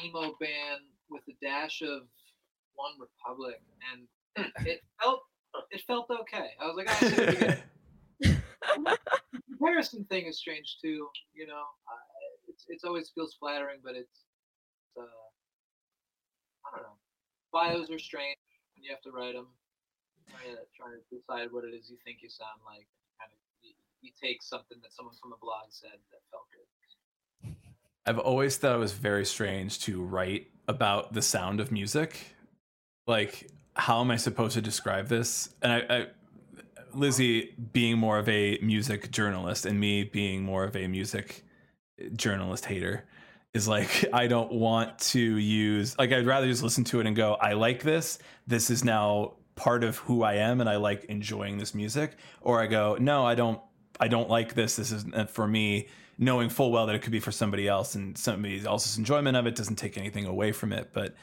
emo 0.03 0.35
band 0.39 0.81
with 1.09 1.23
a 1.29 1.45
dash 1.45 1.81
of 1.81 2.03
OneRepublic, 2.77 3.59
and 3.91 4.45
it 4.65 4.83
felt 5.01 5.23
it 5.71 5.81
felt 5.87 6.09
okay. 6.09 6.49
I 6.61 6.65
was 6.65 6.75
like, 6.75 6.89
I 6.89 6.93
see 6.95 7.15
what 7.15 7.41
you 7.41 8.37
the 8.79 9.41
comparison 9.47 10.05
thing 10.05 10.25
is 10.25 10.37
strange 10.37 10.77
too. 10.81 11.07
You 11.33 11.47
know, 11.47 11.63
uh, 11.87 12.47
it's 12.47 12.65
it's 12.67 12.83
always 12.83 13.09
feels 13.09 13.35
flattering, 13.39 13.79
but 13.83 13.95
it's 13.95 14.25
uh, 14.97 15.01
I 16.65 16.77
don't 16.77 16.83
know. 16.83 16.97
Bios 17.51 17.89
are 17.89 17.99
strange, 17.99 18.37
and 18.75 18.85
you 18.85 18.91
have 18.91 19.01
to 19.01 19.11
write 19.11 19.33
them. 19.33 19.47
Trying 20.29 20.55
to 20.55 20.61
trying 20.75 20.99
to 20.99 21.15
decide 21.15 21.51
what 21.51 21.63
it 21.63 21.73
is 21.73 21.89
you 21.89 21.97
think 22.03 22.19
you 22.21 22.29
sound 22.29 22.59
like. 22.65 22.87
You 24.07 24.13
take 24.21 24.41
something 24.41 24.77
that 24.83 24.93
someone 24.93 25.15
from 25.21 25.33
a 25.33 25.37
blog 25.41 25.65
said 25.69 25.89
that 26.11 26.19
felt 26.31 26.45
good. 26.53 27.55
I've 28.05 28.19
always 28.19 28.55
thought 28.55 28.73
it 28.73 28.79
was 28.79 28.93
very 28.93 29.25
strange 29.25 29.79
to 29.81 30.01
write 30.01 30.47
about 30.69 31.11
the 31.11 31.21
sound 31.21 31.59
of 31.59 31.73
music. 31.73 32.17
Like, 33.05 33.49
how 33.75 33.99
am 33.99 34.09
I 34.09 34.15
supposed 34.15 34.53
to 34.53 34.61
describe 34.61 35.09
this? 35.09 35.49
And 35.61 35.73
I, 35.73 35.77
I 35.89 36.07
Lizzie 36.93 37.53
being 37.73 37.97
more 37.97 38.17
of 38.17 38.29
a 38.29 38.57
music 38.61 39.11
journalist 39.11 39.65
and 39.65 39.77
me 39.77 40.05
being 40.05 40.41
more 40.41 40.63
of 40.63 40.77
a 40.77 40.87
music 40.87 41.43
journalist 42.15 42.63
hater 42.63 43.03
is 43.53 43.67
like 43.67 44.05
I 44.13 44.27
don't 44.27 44.53
want 44.53 44.97
to 44.99 45.19
use 45.19 45.97
like 45.99 46.13
I'd 46.13 46.25
rather 46.25 46.47
just 46.47 46.63
listen 46.63 46.85
to 46.85 47.01
it 47.01 47.07
and 47.07 47.15
go 47.15 47.33
I 47.35 47.53
like 47.53 47.83
this 47.83 48.19
this 48.47 48.69
is 48.69 48.85
now 48.85 49.33
part 49.55 49.83
of 49.83 49.97
who 49.97 50.23
I 50.23 50.35
am 50.35 50.61
and 50.61 50.69
I 50.69 50.77
like 50.77 51.03
enjoying 51.05 51.57
this 51.57 51.75
music 51.75 52.15
or 52.41 52.61
I 52.61 52.67
go 52.67 52.95
no 52.99 53.25
I 53.25 53.35
don't 53.35 53.59
I 53.99 54.07
don't 54.07 54.29
like 54.29 54.53
this. 54.53 54.75
This 54.75 54.91
isn't 54.91 55.15
uh, 55.15 55.25
for 55.25 55.47
me 55.47 55.87
knowing 56.17 56.49
full 56.49 56.71
well 56.71 56.87
that 56.87 56.95
it 56.95 57.01
could 57.01 57.11
be 57.11 57.19
for 57.19 57.31
somebody 57.31 57.67
else 57.67 57.95
and 57.95 58.17
somebody 58.17 58.65
else's 58.65 58.97
enjoyment 58.97 59.37
of 59.37 59.45
it 59.45 59.55
doesn't 59.55 59.75
take 59.75 59.97
anything 59.97 60.25
away 60.25 60.51
from 60.51 60.73
it. 60.73 60.89
But 60.93 61.15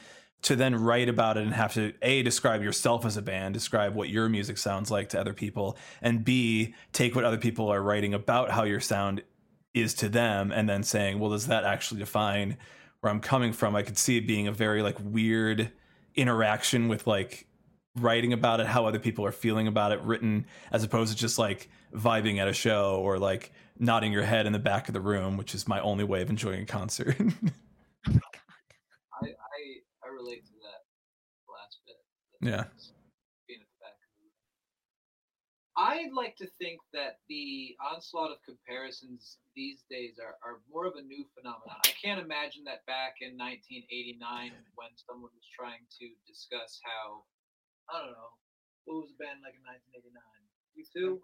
to 0.43 0.55
then 0.55 0.75
write 0.75 1.09
about 1.09 1.37
it 1.37 1.43
and 1.43 1.53
have 1.53 1.73
to 1.73 1.93
a 2.01 2.21
describe 2.21 2.61
yourself 2.61 3.03
as 3.03 3.17
a 3.17 3.21
band 3.21 3.53
describe 3.53 3.95
what 3.95 4.09
your 4.09 4.29
music 4.29 4.57
sounds 4.57 4.91
like 4.91 5.09
to 5.09 5.19
other 5.19 5.33
people 5.33 5.75
and 6.03 6.23
b 6.23 6.75
take 6.93 7.15
what 7.15 7.23
other 7.23 7.37
people 7.37 7.69
are 7.69 7.81
writing 7.81 8.13
about 8.13 8.51
how 8.51 8.63
your 8.63 8.79
sound 8.79 9.23
is 9.73 9.95
to 9.95 10.07
them 10.07 10.51
and 10.51 10.69
then 10.69 10.83
saying 10.83 11.17
well 11.17 11.31
does 11.31 11.47
that 11.47 11.63
actually 11.63 11.99
define 11.99 12.57
where 13.05 13.11
i'm 13.11 13.19
coming 13.19 13.53
from? 13.53 13.75
I 13.75 13.83
could 13.83 13.99
see 13.99 14.17
it 14.17 14.25
being 14.25 14.47
a 14.47 14.51
very 14.51 14.81
like 14.81 14.97
weird 14.99 15.71
interaction 16.15 16.87
with 16.87 17.05
like 17.05 17.45
writing 17.97 18.33
about 18.33 18.59
it 18.59 18.67
how 18.67 18.85
other 18.85 18.99
people 18.99 19.25
are 19.25 19.31
feeling 19.31 19.67
about 19.67 19.91
it 19.91 20.01
written 20.01 20.45
as 20.71 20.83
opposed 20.83 21.11
to 21.11 21.17
just 21.17 21.37
like 21.37 21.69
vibing 21.93 22.39
at 22.39 22.47
a 22.47 22.53
show 22.53 22.99
or 23.01 23.17
like 23.17 23.51
nodding 23.79 24.11
your 24.11 24.23
head 24.23 24.45
in 24.45 24.53
the 24.53 24.59
back 24.59 24.87
of 24.89 24.93
the 24.93 25.01
room 25.01 25.37
which 25.37 25.55
is 25.55 25.67
my 25.67 25.79
only 25.79 26.03
way 26.03 26.21
of 26.21 26.29
enjoying 26.29 26.63
a 26.63 26.65
concert 26.65 27.15
Oh 27.19 28.11
my 28.13 28.19
I 29.21 29.27
I, 29.27 29.61
I 30.03 30.07
relate 30.13 30.45
to 30.45 30.53
that 30.61 30.85
last 31.49 31.79
bit. 31.85 31.97
Yeah. 32.41 32.69
Being 33.47 33.61
at 33.63 33.69
the 33.71 33.79
back 33.81 33.97
of 33.97 34.09
the 34.13 34.21
room. 34.21 34.35
I'd 35.75 36.13
like 36.13 36.35
to 36.37 36.47
think 36.59 36.79
that 36.93 37.19
the 37.29 37.75
onslaught 37.81 38.31
of 38.31 38.37
comparisons 38.45 39.37
these 39.55 39.83
days 39.89 40.19
are, 40.19 40.37
are 40.43 40.59
more 40.69 40.85
of 40.85 40.95
a 40.95 41.01
new 41.01 41.25
phenomenon. 41.33 41.79
I 41.85 41.93
can't 41.97 42.19
imagine 42.19 42.63
that 42.65 42.85
back 42.85 43.23
in 43.23 43.37
1989 43.39 44.51
when 44.75 44.91
someone 44.99 45.31
was 45.33 45.47
trying 45.49 45.87
to 45.99 46.05
discuss 46.27 46.79
how, 46.83 47.23
I 47.89 48.01
don't 48.01 48.11
know, 48.11 48.31
what 48.85 49.01
was 49.01 49.09
the 49.13 49.19
band 49.23 49.41
like 49.45 49.55
in 49.57 49.63
1989? 49.65 50.21
U2? 50.77 51.21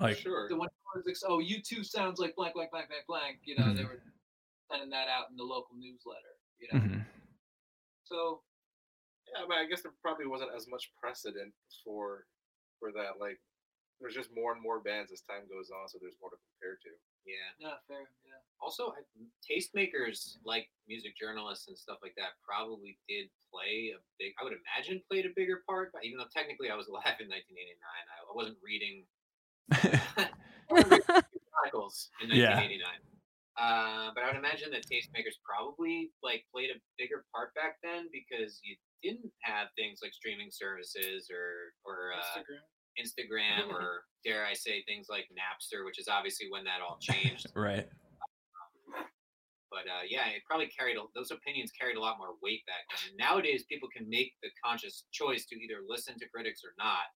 like 0.00 0.16
sure. 0.18 0.48
the 0.48 0.56
one 0.56 0.68
who 0.94 1.00
was 1.00 1.06
like, 1.06 1.16
oh, 1.30 1.38
you 1.38 1.62
two 1.62 1.84
sounds 1.84 2.18
like 2.18 2.34
blank, 2.34 2.54
blank, 2.54 2.70
blank, 2.70 2.88
blank, 2.88 3.06
blank. 3.06 3.38
You 3.44 3.54
know, 3.56 3.72
they 3.74 3.82
Mhm. 3.84 3.88
were 3.88 4.02
sending 4.70 4.90
that 4.90 5.08
out 5.08 5.30
in 5.30 5.36
the 5.36 5.44
local 5.44 5.76
newsletter. 5.76 6.34
You 6.58 6.68
know, 6.72 6.80
mhm. 6.80 7.06
so 8.04 8.42
Yeah, 9.32 9.46
but 9.48 9.56
I 9.56 9.64
guess 9.66 9.80
there 9.82 9.92
probably 10.02 10.26
wasn't 10.26 10.52
as 10.54 10.66
much 10.68 10.92
precedent 10.96 11.54
for 11.84 12.26
for 12.78 12.92
that. 12.92 13.18
Like 13.18 13.40
there's 14.00 14.14
just 14.14 14.32
more 14.34 14.52
and 14.52 14.60
more 14.60 14.80
bands 14.80 15.12
as 15.12 15.22
time 15.22 15.46
goes 15.48 15.70
on, 15.70 15.88
so 15.88 15.98
there's 16.00 16.18
more 16.20 16.30
to 16.30 16.36
compare 16.36 16.76
to. 16.76 16.90
Yeah. 17.26 17.50
Yeah, 17.58 17.76
fair. 17.88 18.08
Yeah. 18.26 18.40
Also, 18.60 18.94
I- 18.94 19.06
tastemakers 19.42 20.38
like 20.44 20.70
music 20.88 21.16
journalists 21.18 21.68
and 21.68 21.76
stuff 21.76 21.98
like 22.02 22.14
that 22.16 22.38
probably 22.46 22.98
did 23.08 23.28
play 23.50 23.92
a 23.94 23.98
big. 24.18 24.32
I 24.40 24.44
would 24.44 24.54
imagine 24.54 25.02
played 25.10 25.26
a 25.26 25.32
bigger 25.34 25.62
part. 25.66 25.90
But 25.92 26.04
even 26.04 26.18
though 26.18 26.30
technically 26.34 26.70
I 26.70 26.76
was 26.76 26.86
alive 26.92 27.18
in 27.20 27.28
1989, 27.30 27.78
I, 27.78 28.34
wasn't 28.34 28.58
reading 28.62 29.04
articles 31.62 32.10
in 32.22 32.30
Yeah. 32.30 32.56
1989. 32.56 32.88
Uh, 33.52 34.08
but 34.16 34.24
I 34.24 34.32
would 34.32 34.40
imagine 34.40 34.72
that 34.72 34.88
tastemakers 34.88 35.36
probably 35.44 36.10
like 36.24 36.44
played 36.50 36.70
a 36.72 36.80
bigger 36.96 37.24
part 37.34 37.52
back 37.54 37.76
then 37.84 38.08
because 38.08 38.60
you 38.64 38.76
didn't 39.04 39.30
have 39.44 39.68
things 39.76 40.00
like 40.00 40.14
streaming 40.14 40.48
services 40.50 41.28
or 41.28 41.76
or 41.84 42.16
uh, 42.16 42.22
Instagram. 42.32 42.64
Instagram 43.00 43.68
or 43.72 44.04
dare 44.24 44.44
I 44.46 44.54
say 44.54 44.82
things 44.86 45.06
like 45.08 45.26
Napster, 45.32 45.84
which 45.84 45.98
is 45.98 46.08
obviously 46.08 46.46
when 46.50 46.64
that 46.64 46.80
all 46.80 46.98
changed. 47.00 47.46
right. 47.56 47.88
but 49.72 49.88
uh, 49.88 50.04
yeah, 50.04 50.28
it 50.28 50.44
probably 50.44 50.68
carried 50.68 50.96
a, 51.00 51.02
those 51.16 51.30
opinions 51.32 51.72
carried 51.72 51.96
a 51.96 52.00
lot 52.02 52.18
more 52.20 52.36
weight 52.44 52.60
back 52.68 52.84
then. 52.92 53.16
Nowadays, 53.16 53.64
people 53.68 53.88
can 53.88 54.04
make 54.08 54.36
the 54.44 54.52
conscious 54.60 55.04
choice 55.12 55.46
to 55.48 55.56
either 55.56 55.80
listen 55.88 56.18
to 56.20 56.28
critics 56.28 56.60
or 56.60 56.76
not, 56.76 57.08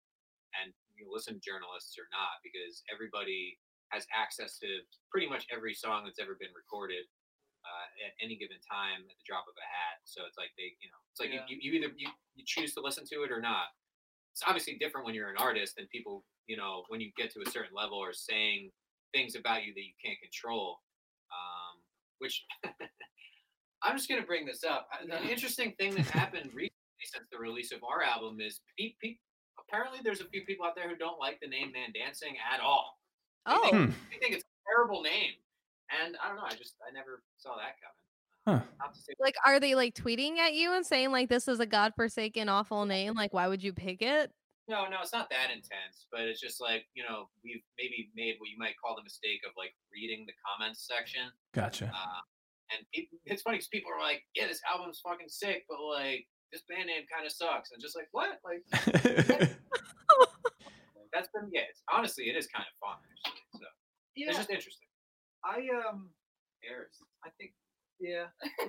and 0.56 0.72
you 0.96 1.04
know, 1.04 1.12
listen 1.12 1.36
to 1.36 1.42
journalists 1.44 1.94
or 2.00 2.08
not, 2.16 2.40
because 2.40 2.80
everybody 2.88 3.60
has 3.92 4.08
access 4.10 4.58
to 4.58 4.66
pretty 5.12 5.28
much 5.28 5.44
every 5.52 5.76
song 5.76 6.02
that's 6.08 6.18
ever 6.18 6.34
been 6.40 6.50
recorded 6.56 7.04
uh, 7.62 7.86
at 8.08 8.12
any 8.18 8.34
given 8.34 8.58
time 8.66 9.04
at 9.06 9.14
the 9.14 9.26
drop 9.28 9.44
of 9.46 9.54
a 9.54 9.66
hat. 9.68 10.00
So 10.08 10.24
it's 10.26 10.34
like 10.40 10.50
they, 10.58 10.74
you 10.82 10.88
know, 10.90 10.98
it's 11.12 11.20
like 11.22 11.30
Yeah. 11.30 11.46
you, 11.46 11.60
you 11.60 11.70
either 11.78 11.92
you, 11.94 12.08
you 12.34 12.42
choose 12.48 12.74
to 12.74 12.80
listen 12.82 13.04
to 13.14 13.22
it 13.22 13.30
or 13.30 13.38
not. 13.38 13.70
It's 14.36 14.44
obviously 14.46 14.76
different 14.76 15.06
when 15.06 15.14
you're 15.14 15.30
an 15.30 15.40
artist 15.40 15.78
and 15.78 15.88
people, 15.88 16.22
you 16.46 16.58
know, 16.58 16.84
when 16.88 17.00
you 17.00 17.08
get 17.16 17.32
to 17.32 17.40
a 17.40 17.50
certain 17.50 17.74
level 17.74 17.96
are 18.04 18.12
saying 18.12 18.70
things 19.14 19.34
about 19.34 19.64
you 19.64 19.72
that 19.72 19.80
you 19.80 19.96
can't 19.96 20.20
control. 20.20 20.76
Um, 21.32 21.80
which 22.18 22.44
I'm 23.82 23.96
just 23.96 24.10
gonna 24.10 24.28
bring 24.28 24.44
this 24.44 24.62
up. 24.62 24.88
The 25.08 25.24
interesting 25.24 25.72
thing 25.80 25.94
that 25.94 26.04
happened 26.10 26.50
recently 26.52 27.00
since 27.00 27.24
the 27.32 27.38
release 27.38 27.72
of 27.72 27.80
our 27.82 28.02
album 28.02 28.42
is 28.42 28.60
pe- 28.78 28.92
pe- 29.02 29.16
apparently 29.58 30.00
there's 30.04 30.20
a 30.20 30.28
few 30.28 30.44
people 30.44 30.66
out 30.66 30.76
there 30.76 30.86
who 30.90 30.96
don't 30.96 31.18
like 31.18 31.40
the 31.40 31.48
name 31.48 31.72
ManDancing 31.72 32.36
at 32.52 32.60
all. 32.60 33.00
They 33.46 33.52
oh, 33.56 33.62
think, 33.62 33.74
Hmm. 33.74 33.90
they 34.12 34.18
think 34.20 34.34
it's 34.34 34.44
a 34.44 34.68
terrible 34.68 35.00
name, 35.00 35.32
and 35.88 36.14
I 36.22 36.28
don't 36.28 36.36
know. 36.36 36.44
I 36.44 36.52
just 36.52 36.76
I 36.86 36.92
never 36.92 37.22
saw 37.38 37.56
that 37.56 37.80
coming. 37.80 38.05
Huh. 38.46 38.60
Not 38.78 38.94
to 38.94 39.00
say 39.00 39.12
like 39.18 39.34
are 39.44 39.58
they 39.58 39.74
like 39.74 39.94
tweeting 39.94 40.38
at 40.38 40.54
you 40.54 40.72
and 40.72 40.86
saying 40.86 41.10
like 41.10 41.28
this 41.28 41.48
is 41.48 41.58
a 41.60 41.66
godforsaken 41.66 42.48
awful 42.48 42.86
name? 42.86 43.14
Like 43.14 43.34
why 43.34 43.48
would 43.48 43.62
you 43.62 43.72
pick 43.72 44.02
it? 44.02 44.30
No, 44.68 44.88
no, 44.88 44.98
it's 45.02 45.12
not 45.12 45.30
that 45.30 45.50
intense, 45.50 46.06
but 46.10 46.22
it's 46.22 46.40
just 46.40 46.60
like, 46.60 46.86
you 46.94 47.04
know, 47.04 47.28
we've 47.44 47.62
maybe 47.78 48.10
made 48.16 48.34
what 48.38 48.50
you 48.50 48.58
might 48.58 48.74
call 48.82 48.96
the 48.96 49.02
mistake 49.02 49.40
of 49.46 49.52
like 49.56 49.74
reading 49.94 50.26
the 50.26 50.32
comments 50.42 50.86
section. 50.86 51.22
Gotcha. 51.54 51.86
Uh, 51.86 52.20
and 52.74 52.84
peop 52.92 53.08
it's 53.26 53.42
funny 53.42 53.58
because 53.58 53.68
people 53.68 53.92
are 53.94 54.02
like, 54.02 54.22
yeah, 54.34 54.48
this 54.48 54.60
album's 54.66 54.98
fucking 54.98 55.28
sick, 55.28 55.62
but 55.68 55.78
like, 55.80 56.26
this 56.50 56.62
band 56.68 56.86
name 56.86 57.06
kind 57.06 57.24
of 57.24 57.30
sucks. 57.30 57.70
And 57.70 57.80
just 57.80 57.94
like, 57.94 58.08
what? 58.10 58.40
Like, 58.42 58.62
that's 61.12 61.28
been, 61.30 61.46
yeah, 61.52 61.70
it's, 61.70 61.82
honestly, 61.92 62.24
it 62.24 62.34
is 62.36 62.46
kind 62.48 62.66
of 62.66 62.74
fun, 62.82 62.98
actually. 63.06 63.42
So 63.54 63.66
Yeah. 64.16 64.28
it's 64.30 64.38
just 64.38 64.50
interesting. 64.50 64.88
I 65.44 65.62
um. 65.86 66.10
Cares. 66.66 66.98
I 67.24 67.30
think. 67.38 67.52
Yeah. 68.00 68.26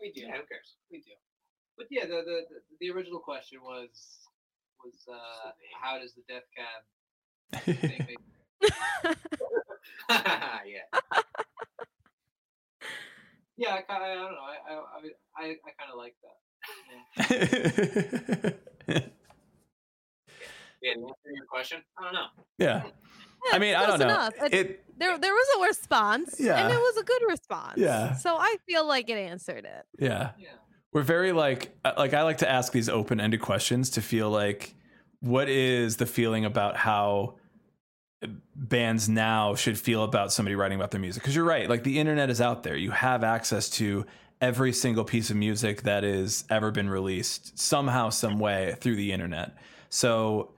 We 0.00 0.12
do. 0.12 0.20
Yeah, 0.22 0.36
who 0.36 0.46
cares? 0.46 0.76
We 0.90 0.98
do. 0.98 1.12
But 1.76 1.86
yeah, 1.90 2.04
the 2.06 2.22
the 2.24 2.40
the, 2.80 2.90
original 2.90 3.20
question 3.20 3.60
was 3.62 3.88
was 4.84 4.94
uh 5.10 5.50
how 5.80 5.98
does 5.98 6.14
the 6.14 6.22
Death 6.28 6.44
Cab 6.56 6.82
thing 7.64 8.06
make 8.06 8.20
yeah. 10.10 10.86
Yeah, 13.56 13.74
I, 13.74 13.80
ki- 13.80 13.86
I 13.88 14.14
don't 14.14 14.32
know. 14.32 14.38
I 14.38 14.56
I 14.68 14.74
I, 14.74 15.00
I, 15.38 15.44
I 15.50 15.70
kind 15.78 15.90
of 15.92 15.98
like 15.98 16.14
that. 16.22 16.36
Yeah, 20.82 20.94
to 20.94 21.00
answer 21.00 21.30
your 21.34 21.46
question, 21.46 21.82
I 21.98 22.04
don't 22.04 22.12
know. 22.14 22.26
yeah. 22.58 22.82
I 23.52 23.58
mean, 23.58 23.74
I 23.74 23.84
Close 23.84 23.98
don't 23.98 24.08
know. 24.08 24.14
enough. 24.14 24.34
It- 24.44 24.54
It 24.54 24.84
There 24.98 25.18
there 25.18 25.32
was 25.32 25.46
a 25.58 25.66
response. 25.66 26.36
Yeah. 26.40 26.56
And 26.64 26.72
it 26.72 26.78
was 26.78 26.96
a 26.96 27.02
good 27.04 27.22
response. 27.28 27.78
Yeah. 27.78 28.14
So 28.14 28.36
I 28.36 28.56
feel 28.66 28.86
like 28.86 29.08
it 29.10 29.18
answered 29.18 29.64
it. 29.64 29.84
yeah. 29.98 30.30
Yeah. 30.38 30.48
We're 30.92 31.02
very 31.02 31.32
like 31.32 31.76
uh, 31.84 31.92
like 31.98 32.14
I 32.14 32.22
like 32.22 32.38
to 32.38 32.50
ask 32.50 32.72
these 32.72 32.88
open-ended 32.88 33.40
questions 33.42 33.90
to 33.90 34.00
feel 34.02 34.30
like 34.30 34.74
what 35.20 35.48
is 35.50 35.96
the 35.98 36.06
feeling 36.06 36.44
about 36.46 36.76
how 36.76 37.36
bands 38.54 39.08
now 39.08 39.54
should 39.54 39.78
feel 39.78 40.02
about 40.02 40.32
somebody 40.32 40.54
writing 40.56 40.76
about 40.78 40.90
their 40.90 41.00
music 41.00 41.22
because 41.22 41.36
you're 41.36 41.44
right 41.44 41.68
like 41.68 41.84
the 41.84 41.98
internet 41.98 42.30
is 42.30 42.40
out 42.40 42.62
there 42.62 42.74
you 42.76 42.90
have 42.90 43.22
access 43.22 43.68
to 43.68 44.06
every 44.40 44.72
single 44.72 45.04
piece 45.04 45.28
of 45.30 45.36
music 45.36 45.82
that 45.82 46.02
has 46.02 46.44
ever 46.48 46.70
been 46.70 46.88
released 46.88 47.58
somehow 47.58 48.08
some 48.08 48.38
way 48.38 48.74
through 48.80 48.96
the 48.96 49.12
internet 49.12 49.54
so 49.90 50.54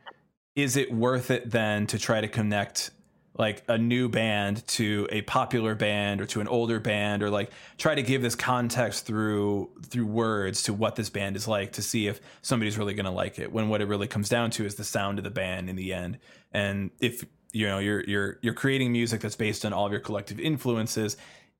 is 0.58 0.76
it 0.76 0.92
worth 0.92 1.30
it 1.30 1.48
then 1.48 1.86
to 1.86 2.00
try 2.00 2.20
to 2.20 2.26
connect 2.26 2.90
like 3.38 3.62
a 3.68 3.78
new 3.78 4.08
band 4.08 4.66
to 4.66 5.06
a 5.12 5.22
popular 5.22 5.76
band 5.76 6.20
or 6.20 6.26
to 6.26 6.40
an 6.40 6.48
older 6.48 6.80
band 6.80 7.22
or 7.22 7.30
like 7.30 7.52
try 7.76 7.94
to 7.94 8.02
give 8.02 8.22
this 8.22 8.34
context 8.34 9.06
through 9.06 9.70
through 9.84 10.04
words 10.04 10.64
to 10.64 10.74
what 10.74 10.96
this 10.96 11.10
band 11.10 11.36
is 11.36 11.46
like 11.46 11.70
to 11.70 11.80
see 11.80 12.08
if 12.08 12.20
somebody's 12.42 12.76
really 12.76 12.92
going 12.92 13.06
to 13.06 13.12
like 13.12 13.38
it 13.38 13.52
when 13.52 13.68
what 13.68 13.80
it 13.80 13.84
really 13.84 14.08
comes 14.08 14.28
down 14.28 14.50
to 14.50 14.64
is 14.66 14.74
the 14.74 14.82
sound 14.82 15.18
of 15.18 15.22
the 15.22 15.30
band 15.30 15.70
in 15.70 15.76
the 15.76 15.92
end? 15.92 16.18
And 16.50 16.90
if 17.00 17.24
you 17.52 17.68
know 17.68 17.78
you're 17.78 18.02
you're 18.02 18.38
you're 18.42 18.54
creating 18.54 18.90
music 18.90 19.20
that's 19.20 19.36
based 19.36 19.64
on 19.64 19.72
all 19.72 19.86
of 19.86 19.92
your 19.92 20.00
collective 20.00 20.40
influences 20.40 21.16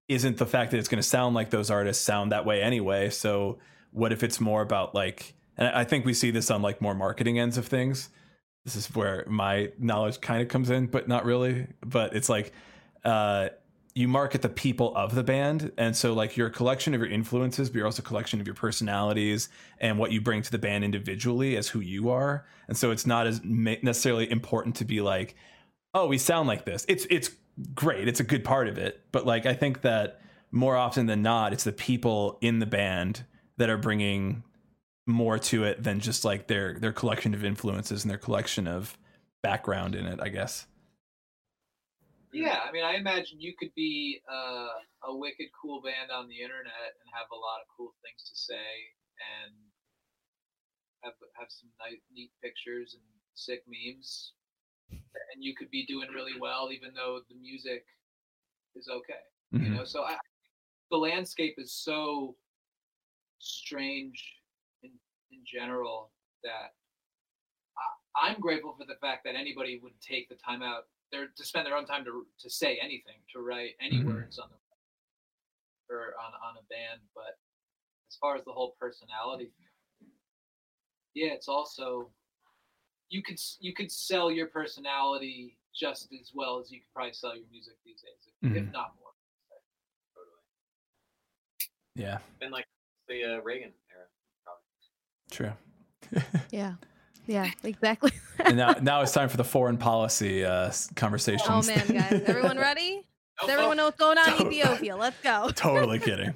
isn't 0.09 0.39
the 0.39 0.47
fact 0.47 0.73
that 0.73 0.79
it's 0.79 0.89
going 0.89 1.01
to 1.01 1.09
sound 1.09 1.37
like 1.37 1.51
those 1.51 1.71
artists 1.71 2.05
sound 2.05 2.33
that 2.33 2.45
way 2.45 2.61
anyway? 2.61 3.11
So 3.11 3.59
what 3.93 4.11
if 4.13 4.25
it's 4.25 4.41
more 4.41 4.61
about 4.61 4.93
like 4.93 5.35
and 5.57 5.69
i 5.69 5.85
think 5.85 6.05
we 6.05 6.13
see 6.13 6.31
this 6.31 6.51
on 6.51 6.61
like 6.61 6.83
more 6.83 6.95
marketing 6.95 7.39
ends 7.39 7.57
of 7.57 7.67
things 7.67 8.09
this 8.75 8.89
is 8.89 8.95
where 8.95 9.25
my 9.27 9.73
knowledge 9.79 10.21
kind 10.21 10.43
of 10.43 10.49
comes 10.49 10.69
in, 10.69 10.87
but 10.87 11.09
not 11.09 11.25
really. 11.25 11.67
But 11.81 12.15
it's 12.15 12.29
like 12.29 12.53
uh, 13.05 13.49
you 13.95 14.09
market 14.09 14.43
the 14.43 14.49
people 14.51 14.95
of 14.95 15.15
the 15.15 15.23
band, 15.23 15.73
and 15.79 15.97
so 15.97 16.13
like 16.13 16.37
you're 16.37 16.49
a 16.49 16.53
collection 16.53 16.93
of 16.93 17.01
your 17.01 17.09
influences, 17.09 17.71
but 17.71 17.77
you're 17.77 17.87
also 17.87 18.03
a 18.03 18.07
collection 18.07 18.41
of 18.41 18.47
your 18.47 18.55
personalities 18.55 19.49
and 19.81 19.99
what 19.99 20.13
you 20.13 20.21
bring 20.21 20.43
to 20.43 20.51
the 20.51 20.59
band 20.59 20.85
individually 20.85 21.57
as 21.57 21.69
who 21.69 21.81
you 21.81 22.11
are. 22.11 22.47
And 22.69 22.77
so 22.77 22.91
it's 22.91 23.07
not 23.07 23.27
as 23.27 23.41
necessarily 23.43 24.31
important 24.31 24.77
to 24.77 24.85
be 24.85 25.01
like, 25.01 25.35
oh, 25.95 26.07
we 26.07 26.19
sound 26.19 26.47
like 26.47 26.67
this. 26.67 26.85
It's 26.89 27.07
it's 27.09 27.31
great. 27.75 28.07
It's 28.07 28.21
a 28.21 28.25
good 28.25 28.45
part 28.45 28.69
of 28.69 28.77
it, 28.77 29.01
but 29.13 29.25
like 29.25 29.47
I 29.47 29.55
think 29.55 29.81
that 29.81 30.21
more 30.51 30.77
often 30.77 31.07
than 31.07 31.23
not, 31.23 31.55
it's 31.55 31.65
the 31.65 31.73
people 31.73 32.37
in 32.43 32.59
the 32.59 32.67
band 32.67 33.25
that 33.57 33.71
are 33.71 33.79
bringing 33.79 34.43
more 35.09 35.39
to 35.39 35.65
it 35.65 35.83
than 35.83 36.01
just 36.01 36.25
like 36.25 36.47
their 36.47 36.79
their 36.79 36.93
collection 36.93 37.35
of 37.35 37.45
influences 37.45 38.05
and 38.05 38.11
their 38.11 38.19
collection 38.19 38.69
of 38.69 38.97
background 39.43 39.95
in 39.95 40.07
it 40.07 40.21
i 40.21 40.29
guess 40.29 40.67
Yeah, 42.33 42.61
I 42.69 42.73
mean, 42.73 42.85
I 42.85 42.97
imagine 42.97 43.41
you 43.41 43.55
could 43.59 43.75
be 43.75 44.21
uh, 44.31 44.69
a 45.09 45.17
wicked 45.17 45.49
cool 45.61 45.81
band 45.81 46.11
on 46.13 46.29
the 46.29 46.37
internet 46.41 46.93
and 47.01 47.09
have 47.13 47.27
a 47.33 47.37
lot 47.37 47.61
of 47.65 47.67
cool 47.75 47.95
things 48.05 48.29
to 48.29 48.37
say 48.37 48.69
and 49.19 49.55
have 51.03 51.15
have 51.39 51.49
some 51.49 51.71
nice, 51.81 52.01
neat 52.13 52.31
pictures 52.43 52.95
and 52.95 53.03
sick 53.35 53.63
memes, 53.67 54.33
and 55.33 55.43
you 55.43 55.55
could 55.57 55.71
be 55.71 55.87
doing 55.87 56.09
really 56.15 56.39
well 56.39 56.71
even 56.73 56.93
though 56.95 57.21
the 57.31 57.37
music 57.37 57.85
is 58.77 58.89
okay. 58.89 59.25
You 59.53 59.71
Mhm. 59.71 59.77
know, 59.79 59.85
so 59.85 60.03
I, 60.03 60.17
the 60.91 60.99
landscape 60.99 61.55
is 61.59 61.73
so 61.73 62.37
strange 63.39 64.23
in 64.83 64.91
in 65.31 65.41
general 65.45 66.11
that 66.45 66.75
I, 67.77 68.29
I'm 68.29 68.41
grateful 68.41 68.75
for 68.79 68.85
the 68.87 68.97
fact 69.01 69.25
that 69.25 69.35
anybody 69.35 69.79
would 69.83 69.99
take 70.01 70.29
the 70.29 70.37
time 70.37 70.63
out 70.63 70.85
there 71.13 71.29
to 71.37 71.45
spend 71.45 71.67
their 71.67 71.77
own 71.77 71.87
time 71.87 72.05
to 72.05 72.27
to 72.41 72.51
say 72.51 72.79
anything, 72.83 73.17
to 73.33 73.41
write 73.41 73.77
any 73.81 74.01
Mhm. 74.01 74.07
words 74.07 74.39
on 74.39 74.49
the 74.51 75.95
or 75.95 76.15
on 76.21 76.33
on 76.45 76.57
a 76.59 76.63
band. 76.69 77.01
But 77.15 77.39
as 78.09 78.17
far 78.17 78.37
as 78.37 78.45
the 78.45 78.53
whole 78.53 78.77
personality, 78.79 79.51
yeah, 81.15 81.33
it's 81.33 81.49
also 81.49 82.13
you 83.09 83.23
could 83.23 83.41
you 83.61 83.73
could 83.75 83.91
sell 83.91 84.31
your 84.31 84.49
personality 84.49 85.57
just 85.75 86.13
as 86.13 86.33
well 86.35 86.59
as 86.59 86.71
you 86.71 86.81
could 86.81 86.93
probably 86.93 87.13
sell 87.13 87.35
your 87.37 87.47
music 87.51 87.75
these 87.85 88.03
days, 88.03 88.27
if, 88.43 88.57
if 88.57 88.65
Mhm. 88.65 88.73
not 88.73 88.95
more. 88.99 89.13
Totally. 90.15 90.43
yeah 91.95 92.19
Been 92.41 92.51
like 92.51 92.67
the 93.07 93.25
uh, 93.25 93.41
Reagan 93.43 93.73
era. 93.88 93.88
True 95.31 95.53
Yeah. 96.51 96.75
Yeah, 97.27 97.51
exactly. 97.63 98.13
and 98.39 98.57
now 98.57 98.73
now 98.81 99.03
it's 99.03 99.13
time 99.13 99.29
for 99.29 99.37
the 99.37 99.45
foreign 99.45 99.77
policy 99.77 100.43
uh 100.45 100.73
conversations 100.97 101.49
oh 101.51 101.63
man, 101.63 101.87
guys. 101.89 102.23
Everyone 102.27 102.57
ready? 102.59 103.03
No 103.41 103.47
Does 103.47 103.55
everyone 103.55 103.77
know 103.77 103.85
what's 103.85 103.97
going 103.99 104.19
on 104.19 104.31
in 104.31 104.37
Totally. 104.39 104.59
Ethiopia? 104.59 104.97
Let's 104.97 105.21
go. 105.23 105.49
totally 105.55 106.01
kidding 106.01 106.31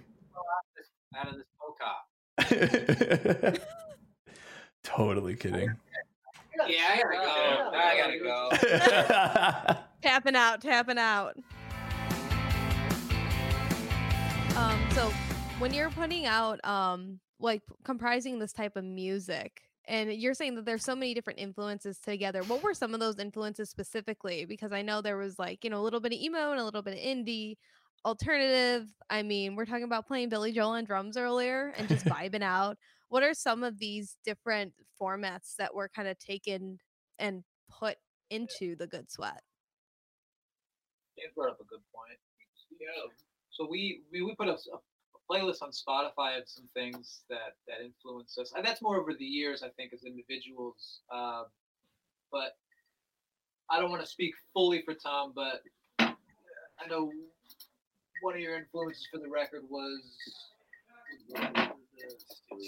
out 1.16 1.26
of 1.28 1.34
this 1.34 1.46
Poca. 1.58 3.58
totally 4.84 5.34
kidding 5.34 5.74
Yeah, 6.68 6.90
I 6.92 6.96
gotta 7.02 7.16
go. 7.16 7.70
I 7.74 7.96
gotta 7.96 8.18
go. 9.74 9.78
tapping 10.02 10.36
out, 10.36 10.60
tapping 10.60 10.98
out. 10.98 11.36
Um, 14.56 14.78
so 14.92 15.10
when 15.58 15.72
you're 15.72 15.90
putting 15.90 16.26
out 16.26 16.60
um 16.64 17.18
like 17.42 17.62
comprising 17.84 18.38
this 18.38 18.52
type 18.52 18.76
of 18.76 18.84
music 18.84 19.62
and 19.88 20.12
you're 20.12 20.34
saying 20.34 20.54
that 20.54 20.64
there's 20.64 20.84
so 20.84 20.94
many 20.94 21.12
different 21.12 21.38
influences 21.38 21.98
together 21.98 22.42
what 22.44 22.62
were 22.62 22.74
some 22.74 22.94
of 22.94 23.00
those 23.00 23.18
influences 23.18 23.68
specifically 23.68 24.44
because 24.44 24.72
i 24.72 24.82
know 24.82 25.00
there 25.00 25.16
was 25.16 25.38
like 25.38 25.64
you 25.64 25.70
know 25.70 25.80
a 25.80 25.82
little 25.82 26.00
bit 26.00 26.12
of 26.12 26.18
emo 26.18 26.52
and 26.52 26.60
a 26.60 26.64
little 26.64 26.82
bit 26.82 26.94
of 26.94 27.00
indie 27.00 27.56
alternative 28.04 28.88
i 29.10 29.22
mean 29.22 29.54
we're 29.54 29.64
talking 29.64 29.84
about 29.84 30.06
playing 30.06 30.28
billy 30.28 30.52
joel 30.52 30.70
on 30.70 30.84
drums 30.84 31.16
earlier 31.16 31.72
and 31.76 31.88
just 31.88 32.04
vibing 32.06 32.42
out 32.42 32.76
what 33.08 33.22
are 33.22 33.34
some 33.34 33.62
of 33.62 33.78
these 33.78 34.16
different 34.24 34.72
formats 35.00 35.56
that 35.58 35.74
were 35.74 35.88
kind 35.88 36.08
of 36.08 36.18
taken 36.18 36.78
and 37.18 37.44
put 37.68 37.96
into 38.30 38.76
the 38.76 38.86
good 38.86 39.10
sweat 39.10 39.42
Dan 41.16 41.30
brought 41.34 41.50
up 41.50 41.60
a 41.60 41.64
good 41.64 41.84
point. 41.92 42.18
Yeah. 42.80 43.12
So 43.50 43.68
we 43.68 44.02
we, 44.10 44.22
we 44.22 44.34
put 44.34 44.48
a, 44.48 44.56
a 44.56 44.78
playlist 45.32 45.62
on 45.62 45.70
Spotify 45.70 46.38
of 46.38 46.46
some 46.46 46.68
things 46.74 47.20
that 47.30 47.56
that 47.66 47.84
influenced 47.84 48.38
us, 48.38 48.52
and 48.56 48.64
that's 48.64 48.82
more 48.82 49.00
over 49.00 49.14
the 49.14 49.24
years, 49.24 49.62
I 49.62 49.68
think, 49.70 49.92
as 49.92 50.04
individuals. 50.04 51.00
Uh, 51.12 51.44
but 52.30 52.56
I 53.70 53.80
don't 53.80 53.90
want 53.90 54.02
to 54.02 54.08
speak 54.08 54.34
fully 54.52 54.82
for 54.82 54.94
Tom, 54.94 55.32
but 55.34 55.62
I 55.98 56.88
know 56.88 57.10
one 58.22 58.34
of 58.34 58.40
your 58.40 58.56
influences 58.56 59.06
for 59.10 59.18
the 59.18 59.28
record 59.28 59.62
was 59.68 60.00
Steely 61.28 61.50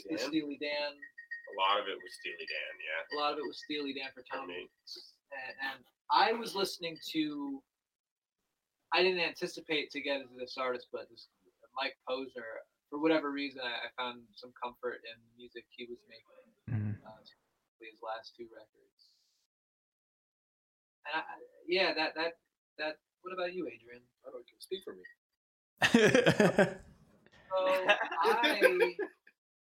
Dan. 0.09 0.19
Steely 0.19 0.59
Dan. 0.61 0.93
A 0.93 1.55
lot 1.61 1.81
of 1.81 1.87
it 1.89 1.97
was 1.97 2.13
Steely 2.21 2.47
Dan, 2.49 2.75
yeah. 2.81 3.19
A 3.19 3.21
lot 3.21 3.33
of 3.33 3.39
it 3.39 3.47
was 3.47 3.61
Steely 3.65 3.95
Dan 3.95 4.11
for 4.15 4.25
Tom. 4.33 4.49
and, 4.51 4.59
and 4.59 5.85
I 6.11 6.33
was 6.33 6.55
listening 6.55 6.97
to. 7.13 7.63
I 8.93 9.03
didn't 9.03 9.21
anticipate 9.21 9.91
to 9.91 10.01
get 10.01 10.21
into 10.21 10.35
this 10.39 10.57
artist, 10.57 10.87
but 10.93 11.09
this 11.11 11.27
Mike 11.77 11.97
Posner, 12.09 12.63
for 12.91 13.01
whatever 13.01 13.31
reason, 13.31 13.61
I, 13.63 13.87
I 13.87 13.89
found 13.99 14.23
some 14.35 14.53
comfort 14.61 15.03
in 15.05 15.17
the 15.19 15.33
music 15.37 15.65
he 15.71 15.87
was 15.87 15.99
making, 16.09 16.47
Mhm. 16.71 16.97
uh, 17.07 17.21
his 17.81 18.01
last 18.03 18.35
two 18.37 18.47
records. 18.55 19.01
And 21.07 21.17
I, 21.17 21.19
I- 21.21 21.43
yeah, 21.67 21.95
that 21.95 22.15
that 22.15 22.39
that. 22.79 22.97
What 23.23 23.33
about 23.33 23.55
you, 23.55 23.67
Adrian? 23.67 24.03
I 24.23 24.31
don't 24.31 24.35
know, 24.35 24.39
you 24.41 24.53
can 24.53 24.61
speak 24.61 24.85
for 24.85 24.95
me. 24.95 25.05
So 27.51 27.87
I 28.23 28.97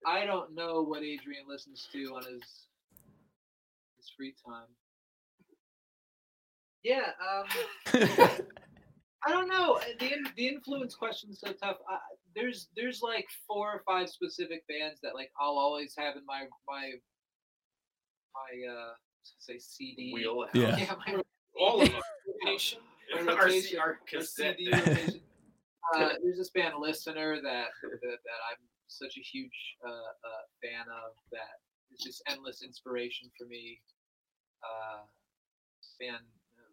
I 0.06 0.26
don't 0.26 0.54
know 0.56 0.82
what 0.84 1.04
Adrian 1.04 1.46
listens 1.48 1.88
to 1.92 2.00
on 2.16 2.24
his 2.24 2.68
his 3.98 4.10
free 4.16 4.34
time. 4.46 4.70
Yeah, 6.84 7.12
um, 7.20 7.48
I 9.26 9.32
don't 9.32 9.48
know. 9.48 9.76
uh, 9.76 9.82
The 10.00 10.12
the 10.36 10.48
influence 10.48 10.96
question 10.96 11.30
is 11.32 11.40
so 11.40 11.52
tough. 11.54 11.78
I, 11.90 11.98
there's 12.36 12.68
there's 12.76 13.02
like 13.02 13.28
four 13.48 13.72
or 13.72 13.82
five 13.86 14.10
specific 14.10 14.68
bands 14.68 15.00
that 15.02 15.16
like 15.16 15.32
I'll 15.40 15.58
always 15.58 15.96
have 15.98 16.16
in 16.16 16.26
my 16.26 16.44
my 16.68 16.92
my 18.34 18.72
uh 18.74 18.94
say 19.40 19.58
CD. 19.58 20.12
Wheelhouse. 20.14 20.50
Yeah. 20.54 20.76
Yeah, 20.78 20.94
my 21.08 21.22
All 21.60 21.82
of 21.82 21.90
them. 21.90 22.02
rotation. 22.44 22.80
My 23.26 23.34
our, 23.34 23.46
rotation, 23.46 23.80
our 23.80 24.00
cassette. 24.08 24.58
CD 24.58 24.72
rotation. 24.72 25.22
Uh, 25.94 26.10
there's 26.24 26.40
this 26.40 26.50
band 26.50 26.74
listener 26.80 27.36
that, 27.44 27.68
that 27.84 28.02
that 28.02 28.40
I'm 28.50 28.58
such 28.88 29.18
a 29.18 29.22
huge 29.22 29.76
uh, 29.86 29.90
uh, 29.92 30.44
fan 30.60 30.82
of 30.90 31.14
that 31.32 31.62
is 31.94 32.00
just 32.04 32.24
endless 32.28 32.64
inspiration 32.64 33.30
for 33.38 33.46
me. 33.46 33.80
Uh, 34.66 35.06
band, 36.00 36.26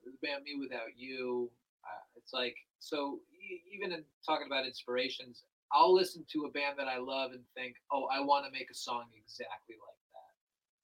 the 0.06 0.12
band 0.26 0.44
mewithoutYou. 0.48 1.50
Uh, 1.84 2.04
it's 2.16 2.32
like 2.32 2.56
so. 2.78 3.20
E- 3.34 3.62
even 3.74 3.92
in 3.92 4.04
talking 4.24 4.46
about 4.46 4.66
inspirations, 4.66 5.44
I'll 5.72 5.92
listen 5.94 6.24
to 6.32 6.44
a 6.46 6.50
band 6.50 6.78
that 6.78 6.86
I 6.88 6.98
love 6.98 7.32
and 7.32 7.42
think, 7.56 7.76
oh, 7.90 8.06
I 8.12 8.20
want 8.20 8.44
to 8.46 8.52
make 8.52 8.70
a 8.70 8.74
song 8.74 9.06
exactly 9.16 9.74
like 9.80 10.00
that. 10.14 10.32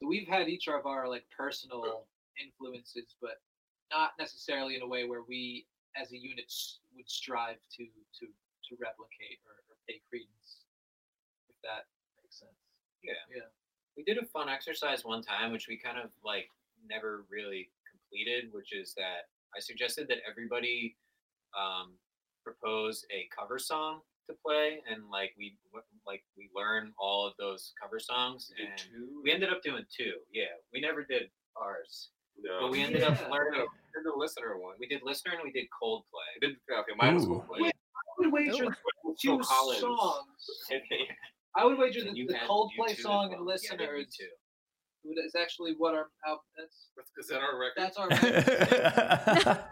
So 0.01 0.09
we've 0.09 0.26
had 0.26 0.49
each 0.49 0.66
of 0.68 0.86
our 0.86 1.09
like 1.09 1.24
personal 1.36 2.07
influences, 2.40 3.14
but 3.22 3.40
not 3.92 4.12
necessarily 4.18 4.74
in 4.76 4.82
a 4.82 4.86
way 4.86 5.05
where 5.09 5.22
we 5.22 5.66
as 5.96 6.12
a 6.12 6.18
unit 6.18 6.44
s- 6.46 6.80
would 6.94 7.09
strive 7.09 7.57
to 7.76 7.84
to 8.20 8.26
to 8.26 8.76
replicate 8.78 9.40
or, 9.49 9.57
or 9.70 9.76
pay 9.88 9.96
credence 10.11 10.66
if 11.49 11.57
that 11.64 11.88
makes 12.20 12.38
sense 12.38 12.53
Yeah. 13.03 13.14
yeah 13.34 13.49
We 13.96 14.05
did 14.05 14.18
a 14.18 14.26
fun 14.26 14.49
exercise 14.51 15.05
one 15.05 15.22
time, 15.22 15.51
which 15.53 15.66
we 15.68 15.78
kind 15.78 15.96
of 15.99 16.11
like 16.22 16.51
never 16.86 17.24
really 17.30 17.70
completed, 17.88 18.53
which 18.53 18.74
is 18.76 18.92
that 18.94 19.32
I 19.57 19.61
suggested 19.61 20.07
that 20.09 20.18
everybody 20.28 20.96
um, 21.59 21.92
propose 22.44 23.05
a 23.14 23.28
cover 23.36 23.59
song 23.59 24.01
to 24.28 24.36
play, 24.44 24.80
and 24.90 25.09
like 25.11 25.32
we 25.38 25.57
like 26.07 26.22
we 26.36 26.51
learn 26.55 26.92
all 26.99 27.26
of 27.26 27.32
those 27.38 27.72
cover 27.80 27.99
songs, 27.99 28.51
Did 28.57 28.68
and 28.68 28.78
two? 28.78 29.20
we 29.24 29.32
ended 29.32 29.51
up 29.51 29.62
doing 29.62 29.84
two. 29.94 30.12
Yeah, 30.32 30.53
we 30.72 30.80
never 30.80 31.03
did 31.05 31.30
ours, 31.57 32.11
No. 32.42 32.59
but 32.62 32.70
we 32.70 32.82
ended 32.82 33.03
up 33.03 33.18
Yeah. 33.20 33.28
learning. 33.32 33.61
Did 33.94 34.05
the 34.05 34.16
listener 34.16 34.59
one? 34.59 34.74
We 34.78 34.86
did 34.86 35.01
listener 35.03 35.32
and 35.34 35.42
we 35.42 35.53
did 35.53 35.66
Coldplay. 35.82 36.28
I 36.36 36.46
did 36.46 36.57
okay, 36.70 36.92
mine 36.96 37.14
was 37.14 37.24
Coldplay. 37.26 37.61
Wait. 37.61 37.72
I 37.74 38.20
would 38.20 38.32
wager 38.32 38.64
Phil 39.03 39.14
two 39.20 39.42
songs 39.42 40.26
I 41.57 41.64
would 41.64 41.78
wager 41.78 42.01
And 42.01 42.09
that 42.11 42.26
the 42.28 42.34
Coldplay 42.46 42.96
song 42.96 43.30
well. 43.30 43.38
and 43.38 43.46
listener 43.46 43.96
did 43.96 44.07
is, 44.09 44.16
U2. 44.20 44.24
Is 45.05 45.34
actually 45.34 45.74
what 45.78 45.94
our 45.94 46.09
out 46.26 46.40
that's 46.57 46.90
Is 47.18 47.28
that 47.28 47.40
our 47.40 47.59
record? 47.59 47.74
that's 47.76 47.96
our 47.96 48.09
listener 48.11 48.34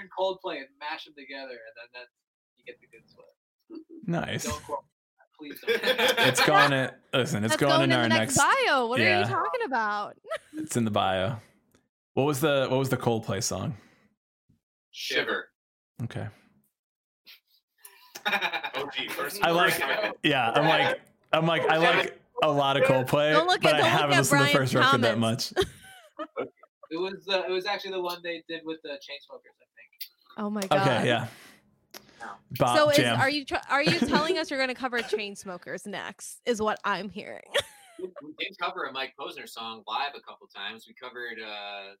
and 0.00 0.08
Coldplay 0.18 0.56
and 0.58 0.66
mash 0.78 1.04
them 1.04 1.14
together 1.16 1.52
and 1.52 1.74
then 1.76 1.88
that 1.94 2.06
you 2.56 2.64
get 2.64 2.76
the 2.80 2.86
good 2.86 3.04
sweat. 3.08 3.26
nice. 4.06 4.44
Don't 4.44 4.62
quote 4.64 4.84
please 5.38 5.58
don't. 5.66 5.80
It's 6.28 6.44
going 6.44 6.72
in. 6.72 6.90
Listen, 7.14 7.44
it's 7.44 7.52
That's 7.54 7.60
going, 7.60 7.82
in 7.84 7.90
in 7.92 7.96
our 7.96 8.02
the 8.04 8.08
next, 8.10 8.36
next. 8.36 8.56
bio 8.66 8.86
what 8.86 9.00
are 9.00 9.18
you 9.20 9.24
talking 9.24 9.62
about 9.64 10.16
It's 10.56 10.76
in 10.76 10.84
the 10.84 10.90
bio. 10.90 11.36
What 12.14 12.24
was 12.24 12.40
the 12.40 12.66
What 12.68 12.78
was 12.78 12.88
the 12.90 12.96
Coldplay 12.96 13.42
song? 13.42 13.76
Shiver. 14.92 15.48
Okay. 16.02 16.26
OG, 18.26 18.92
gee, 18.96 19.08
first 19.08 19.42
I 19.42 19.50
like. 19.50 19.80
Yeah, 20.22 20.50
I'm 20.50 20.66
like. 20.66 21.00
I'm 21.32 21.46
like. 21.46 21.66
I 21.68 21.76
like 21.78 22.19
a 22.42 22.50
lot 22.50 22.76
of 22.76 22.84
Coldplay, 22.84 23.32
Don't 23.32 23.46
look 23.46 23.60
but 23.62 23.74
at- 23.74 23.82
I 23.82 23.82
don't 23.82 23.90
look 23.90 24.00
haven't 24.00 24.12
at 24.14 24.18
listened 24.18 24.40
to 24.40 24.46
the 24.46 24.52
Brian's 24.52 24.72
first 24.72 24.74
record 24.74 25.00
that 25.02 25.18
much. 25.18 25.52
It 26.90 26.98
was 26.98 27.22
uh, 27.30 27.44
it 27.48 27.52
was 27.52 27.66
actually 27.66 27.92
the 27.92 28.00
one 28.02 28.18
they 28.24 28.42
did 28.48 28.62
with 28.64 28.82
the 28.82 28.90
Chainsmokers, 28.98 29.54
I 29.62 29.68
think. 29.78 29.90
oh 30.38 30.50
my 30.50 30.60
god 30.62 30.82
Okay, 30.82 31.06
yeah. 31.06 31.28
Bob 32.58 32.76
so 32.76 32.90
is, 32.90 32.96
Jam. 32.96 33.20
are 33.20 33.30
you 33.30 33.44
tr- 33.44 33.62
are 33.70 33.80
you 33.82 33.94
telling 34.00 34.38
us 34.38 34.50
you're 34.50 34.58
going 34.58 34.74
to 34.74 34.74
cover 34.74 34.98
Chainsmokers 34.98 35.86
next 35.86 36.40
is 36.44 36.60
what 36.60 36.78
i'm 36.84 37.08
hearing 37.08 37.46
we 38.02 38.10
did 38.42 38.58
cover 38.60 38.84
a 38.84 38.92
Mike 38.92 39.14
Posner 39.18 39.48
song 39.48 39.84
live 39.86 40.12
a 40.18 40.20
couple 40.26 40.48
times. 40.54 40.84
We 40.88 40.94
covered 40.98 41.38
uh 41.38 41.94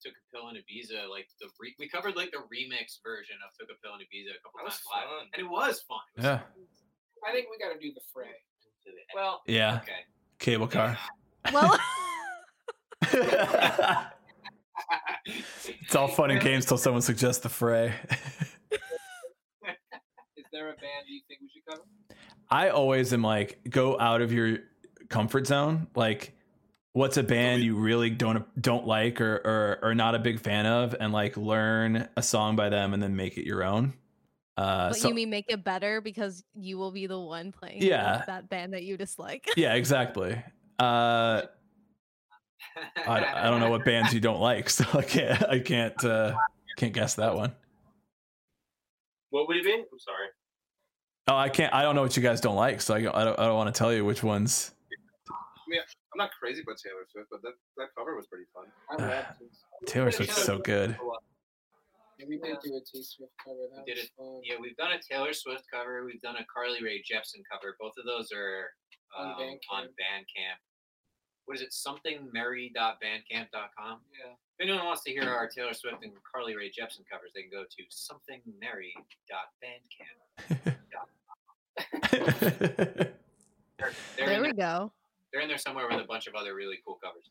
Took 0.00 0.14
a 0.16 0.24
Pill 0.32 0.48
in 0.48 0.56
Ibiza, 0.56 1.10
like 1.12 1.28
the 1.38 1.48
re- 1.60 1.76
we 1.78 1.86
covered 1.86 2.16
like 2.16 2.30
the 2.32 2.40
remix 2.48 2.96
version 3.04 3.36
of 3.44 3.52
Took 3.60 3.68
a 3.68 3.76
Pill 3.84 3.92
in 3.92 4.00
Ibiza 4.08 4.32
a 4.32 4.40
couple 4.40 4.64
That 4.64 4.72
times 4.72 4.88
live, 4.88 5.04
fun. 5.04 5.26
and 5.36 5.40
it 5.44 5.50
was 5.50 5.84
fun. 5.84 6.00
It 6.16 6.24
was 6.24 6.24
Yeah. 6.24 6.40
I 7.28 7.32
think 7.36 7.52
we 7.52 7.60
got 7.60 7.74
to 7.76 7.78
do 7.78 7.92
the 7.92 8.00
fray. 8.14 8.32
To 8.84 8.90
the- 8.90 9.14
Well, 9.14 9.42
yeah. 9.46 9.80
okay. 9.82 9.92
Cable 10.38 10.66
car. 10.68 10.98
well 11.52 11.78
it's 15.26 15.94
all 15.94 16.08
fun 16.08 16.30
and 16.30 16.40
games 16.40 16.66
till 16.66 16.78
someone 16.78 17.02
suggests 17.02 17.42
the 17.42 17.48
fray. 17.48 17.94
is 20.36 20.44
there 20.52 20.68
a 20.68 20.74
band 20.74 21.06
you 21.08 21.20
think 21.28 21.40
we 21.40 21.48
should 21.52 21.64
cover? 21.68 21.82
I 22.50 22.70
always 22.70 23.12
am 23.12 23.22
like, 23.22 23.60
go 23.68 23.98
out 23.98 24.22
of 24.22 24.32
your 24.32 24.58
comfort 25.08 25.46
zone. 25.46 25.86
Like, 25.94 26.34
what's 26.92 27.16
a 27.16 27.22
band 27.22 27.62
you 27.62 27.76
really 27.76 28.10
don't 28.10 28.44
don't 28.60 28.86
like 28.86 29.20
or 29.20 29.36
or, 29.36 29.78
or 29.90 29.94
not 29.94 30.14
a 30.14 30.18
big 30.18 30.40
fan 30.40 30.66
of, 30.66 30.94
and 30.98 31.12
like 31.12 31.36
learn 31.36 32.08
a 32.16 32.22
song 32.22 32.56
by 32.56 32.68
them 32.68 32.92
and 32.94 33.02
then 33.02 33.14
make 33.16 33.36
it 33.38 33.46
your 33.46 33.62
own. 33.62 33.94
Uh, 34.56 34.88
but 34.88 34.96
so 34.96 35.08
you 35.08 35.14
mean 35.14 35.30
make 35.30 35.46
it 35.48 35.64
better 35.64 36.00
because 36.00 36.44
you 36.54 36.76
will 36.76 36.90
be 36.92 37.06
the 37.06 37.18
one 37.18 37.50
playing 37.52 37.82
Yeah. 37.82 38.24
that 38.26 38.48
band 38.48 38.74
that 38.74 38.82
you 38.82 38.96
dislike 38.96 39.48
yeah, 39.56 39.74
exactly. 39.74 40.42
Uh, 40.78 41.42
I, 43.06 43.24
I 43.46 43.50
don't 43.50 43.60
know 43.60 43.70
what 43.70 43.84
bands 43.84 44.12
you 44.12 44.20
don't 44.28 44.40
like, 44.40 44.68
so 44.78 44.84
I 44.92 45.02
can't 45.02 45.42
I 45.48 45.58
can't 45.60 46.04
uh, 46.04 46.34
can't 46.76 46.92
guess 46.92 47.14
that 47.14 47.34
one. 47.34 47.52
What 49.30 49.48
would 49.48 49.56
it 49.56 49.64
be? 49.64 49.72
I'm 49.72 49.98
sorry. 49.98 50.26
Oh, 51.28 51.36
I 51.36 51.48
can't. 51.48 51.72
I 51.72 51.82
don't 51.82 51.94
know 51.94 52.02
what 52.02 52.16
you 52.16 52.22
guys 52.22 52.40
don't 52.40 52.56
like, 52.56 52.80
so 52.80 52.94
I, 52.94 52.98
I 52.98 53.24
don't. 53.24 53.38
I 53.38 53.46
don't 53.46 53.54
want 53.56 53.72
to 53.72 53.78
tell 53.78 53.92
you 53.92 54.04
which 54.04 54.22
ones. 54.22 54.72
I 55.30 55.68
mean, 55.68 55.80
I'm 56.12 56.18
not 56.18 56.30
crazy 56.40 56.62
about 56.62 56.76
Taylor 56.84 57.06
Swift, 57.12 57.28
but 57.30 57.40
that, 57.42 57.52
that 57.76 57.88
cover 57.96 58.16
was 58.16 58.26
pretty 58.26 58.46
fun. 58.52 58.64
I 58.90 58.94
love 59.16 59.24
to. 59.38 59.86
Taylor 59.86 60.10
Swift's 60.10 60.42
so 60.42 60.58
good. 60.58 60.96
Yeah, 62.20 62.26
we 62.28 62.36
did 62.38 62.58
do 62.62 62.76
a 62.76 62.80
T 62.84 63.02
Swift 63.02 63.32
cover. 63.42 63.66
That 63.74 63.84
We 63.86 63.94
did 63.94 64.10
was 64.18 64.42
it- 64.44 64.48
Yeah, 64.52 64.58
we've 64.60 64.76
done 64.76 64.92
a 64.92 65.00
Taylor 65.00 65.32
Swift 65.32 65.64
cover. 65.72 66.04
We've 66.04 66.20
done 66.20 66.36
a 66.36 66.44
Carly 66.52 66.82
Rae 66.84 67.02
Jepsen 67.02 67.42
cover. 67.50 67.74
Both 67.80 67.94
of 67.98 68.04
those 68.04 68.30
are 68.32 68.70
On 69.16 69.28
um, 69.32 69.38
Bandcamp. 69.40 69.72
on 69.72 69.84
Bandcamp. 69.98 70.60
what 71.46 71.56
is 71.56 71.62
it? 71.62 71.72
Somethingmerry.bandcamp.com. 71.72 74.00
Yeah. 74.12 74.34
If 74.58 74.68
anyone 74.68 74.84
wants 74.84 75.02
to 75.04 75.10
hear 75.10 75.24
our 75.24 75.48
Taylor 75.48 75.72
Swift 75.72 76.04
and 76.04 76.12
Carly 76.30 76.54
Rae 76.54 76.68
Jepsen 76.70 77.06
covers, 77.10 77.32
they 77.34 77.40
can 77.42 77.50
go 77.50 77.64
to 77.64 77.82
somethingmerry.bandcamp. 77.88 80.76
They're, 83.78 83.92
they're, 84.16 84.26
There 84.26 84.40
we 84.42 84.48
there, 84.48 84.52
go. 84.52 84.92
they're 85.32 85.42
in 85.42 85.48
there 85.48 85.58
somewhere 85.58 85.86
with 85.88 86.00
a 86.00 86.04
bunch 86.04 86.26
of 86.26 86.34
other 86.34 86.54
really 86.54 86.78
cool 86.86 86.98
covers. 87.02 87.30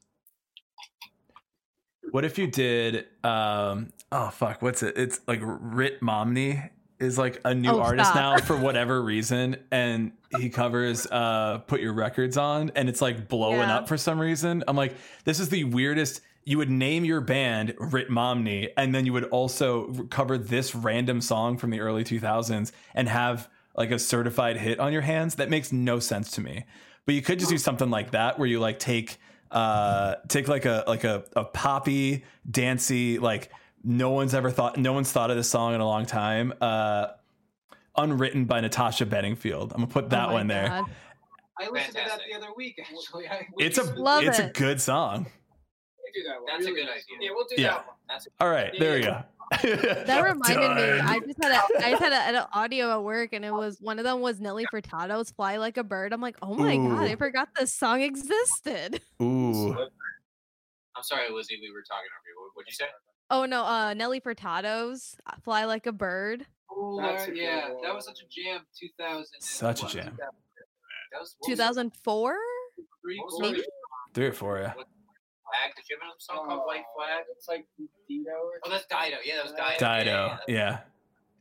What 2.11 2.25
if 2.25 2.37
you 2.37 2.47
did? 2.47 3.05
Um, 3.23 3.91
oh 4.11 4.29
fuck, 4.29 4.61
what's 4.61 4.83
it? 4.83 4.97
It's 4.97 5.19
like 5.27 5.39
Ritt 5.43 6.01
Momney 6.01 6.69
is 6.99 7.17
like 7.17 7.39
a 7.45 7.53
new 7.55 7.71
Oh, 7.71 7.79
artist 7.81 8.09
stop. 8.11 8.37
now 8.39 8.45
for 8.45 8.57
whatever 8.61 9.01
reason, 9.01 9.57
and 9.71 10.11
he 10.31 10.49
covers 10.49 11.07
uh, 11.07 11.59
"Put 11.67 11.81
Your 11.81 11.93
Records 11.93 12.37
On," 12.37 12.71
and 12.75 12.89
it's 12.89 13.01
like 13.01 13.27
blowing 13.27 13.59
Yeah. 13.59 13.77
up 13.77 13.87
for 13.87 13.97
some 13.97 14.19
reason. 14.19 14.63
I'm 14.67 14.75
like, 14.75 14.95
this 15.23 15.39
is 15.39 15.49
the 15.49 15.63
weirdest. 15.63 16.21
You 16.45 16.57
would 16.57 16.69
name 16.69 17.05
your 17.05 17.21
band 17.21 17.75
Ritt 17.79 18.09
Momney, 18.09 18.69
and 18.75 18.93
then 18.95 19.05
you 19.05 19.13
would 19.13 19.25
also 19.25 19.93
cover 20.09 20.37
this 20.37 20.73
random 20.73 21.21
song 21.21 21.57
from 21.57 21.69
the 21.69 21.79
early 21.79 22.03
2000s 22.03 22.71
and 22.95 23.07
have 23.07 23.49
like 23.75 23.91
a 23.91 23.99
certified 23.99 24.57
hit 24.57 24.79
on 24.79 24.91
your 24.91 25.03
hands. 25.03 25.35
That 25.35 25.49
makes 25.49 25.71
no 25.71 25.99
sense 25.99 26.31
to 26.31 26.41
me. 26.41 26.65
But 27.05 27.15
you 27.15 27.21
could 27.21 27.39
just 27.39 27.51
do 27.51 27.57
something 27.57 27.89
like 27.89 28.11
that, 28.11 28.39
where 28.39 28.47
you 28.47 28.59
like 28.59 28.79
take 28.79 29.19
uh 29.51 30.15
take 30.27 30.47
like 30.47 30.65
a 30.65 30.83
like 30.87 31.03
a, 31.03 31.23
a 31.35 31.43
poppy 31.43 32.23
dancey 32.49 33.17
like 33.17 33.49
no 33.83 34.11
one's 34.11 34.33
ever 34.33 34.51
thought 34.51 34.77
no 34.77 34.93
one's 34.93 35.11
thought 35.11 35.31
of 35.31 35.37
this 35.37 35.49
song 35.49 35.73
in 35.73 35.81
a 35.81 35.85
long 35.85 36.05
time 36.05 36.53
uh 36.61 37.07
unwritten 37.97 38.45
by 38.45 38.61
natasha 38.61 39.05
bedingfield 39.05 39.71
i'm 39.73 39.79
gonna 39.81 39.87
put 39.87 40.09
that 40.11 40.25
Oh 40.25 40.27
my 40.27 40.33
one 40.33 40.47
there 40.47 40.85
I 41.61 41.69
listened 41.69 41.97
to 41.97 42.03
that 42.05 42.21
the 42.25 42.37
other 42.37 42.53
week. 42.55 42.79
Actually, 42.79 43.27
I, 43.27 43.45
it's 43.57 43.77
a 43.77 43.83
Love 43.83 44.23
it's 44.23 44.39
a 44.39 44.47
good 44.47 44.79
song 44.79 45.25
We 45.25 46.21
do 46.21 46.25
that 46.29 46.41
one. 46.41 46.45
That's 46.47 46.65
a 46.65 46.71
good 46.71 46.85
nice 46.85 47.03
idea. 47.13 47.29
Yeah, 47.29 47.29
we'll 47.35 47.45
do 47.49 47.55
Yeah. 47.61 47.67
that 47.69 47.87
one. 47.87 47.95
That's 48.07 48.27
a, 48.27 48.29
all 48.39 48.49
right 48.49 48.73
there 48.79 48.93
we 48.95 49.01
go 49.01 49.21
That 49.61 50.23
reminded 50.23 50.75
me. 50.75 50.99
I 50.99 51.19
just 51.19 51.43
had 51.43 51.51
a 51.51 51.85
I 51.85 51.91
just 51.91 52.03
had 52.03 52.13
a, 52.13 52.37
an 52.37 52.45
audio 52.53 52.91
at 52.91 53.03
work, 53.03 53.33
and 53.33 53.43
it 53.43 53.51
was 53.53 53.79
one 53.81 53.97
of 53.99 54.05
them 54.05 54.21
was 54.21 54.39
Nelly 54.39 54.65
Furtado's 54.71 55.31
"Fly 55.31 55.57
Like 55.57 55.77
a 55.77 55.83
Bird." 55.83 56.13
I'm 56.13 56.21
like, 56.21 56.37
oh 56.41 56.55
my 56.55 56.75
god, 56.77 57.07
I 57.07 57.15
forgot 57.15 57.49
this 57.57 57.73
song 57.73 58.01
existed. 58.01 59.01
ooh 59.21 59.71
I'm 59.71 61.03
sorry, 61.03 61.31
Lizzie. 61.31 61.57
We 61.61 61.71
were 61.71 61.83
talking 61.87 62.09
over 62.15 62.27
you. 62.27 62.41
What, 62.41 62.51
what'd 62.55 62.67
you 62.67 62.73
say? 62.73 62.85
Oh 63.31 63.45
no, 63.45 63.63
uh, 63.63 63.93
Nelly 63.93 64.19
Furtado's 64.19 65.15
"Fly 65.43 65.65
Like 65.65 65.85
a 65.87 65.91
Bird." 65.91 66.45
Oh, 66.71 67.01
That's 67.01 67.27
a 67.27 67.35
yeah, 67.35 67.69
good 67.69 67.77
that 67.83 67.95
was 67.95 68.05
such 68.05 68.19
a 68.21 68.27
jam. 68.29 68.61
2000. 68.79 69.25
Such 69.39 69.83
a 69.83 69.87
jam. 69.87 70.17
That 70.19 71.19
was 71.19 71.35
what 71.39 71.49
was 71.49 71.59
it? 71.59 71.63
2004. 71.63 72.37
Three, 73.01 73.17
What 73.17 73.25
was 73.25 73.33
four, 73.39 73.51
Maybe? 73.51 73.63
three 74.13 74.25
or 74.27 74.33
four 74.33 74.59
yeah 74.59 74.73
Flag. 75.49 75.75
Did 75.75 75.85
you 75.89 75.97
have 76.01 76.11
a 76.17 76.21
song 76.21 76.47
called 76.47 76.65
White 76.65 76.83
Flag? 76.95 77.23
It's 77.35 77.47
like 77.47 77.65
Dido 78.07 78.31
or 78.31 78.59
Oh, 78.65 78.69
that's 78.69 78.85
Dido. 78.85 79.17
Yeah, 79.25 79.35
that 79.37 79.43
was 79.45 79.53
Dido. 79.53 79.77
dido 79.79 80.37
yeah 80.47 80.79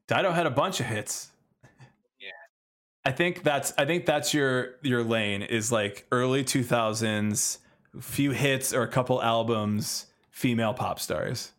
dido 0.07 0.31
had 0.33 0.47
a 0.47 0.51
bunch 0.51 0.81
of 0.81 0.87
hits 0.87 1.31
Yeah. 2.21 2.31
i 3.05 3.13
think 3.13 3.43
that's 3.43 3.75
i 3.77 3.85
think 3.85 4.07
that's 4.07 4.33
your 4.33 4.77
your 4.83 5.03
lane 5.05 5.43
is 5.43 5.71
like 5.71 6.07
early 6.11 6.43
2000s 6.45 7.59
few 8.01 8.31
hits 8.31 8.73
or 8.73 8.83
a 8.83 8.89
couple 8.89 9.23
albums 9.23 10.07
female 10.31 10.73
pop 10.73 10.99
stars 11.01 11.53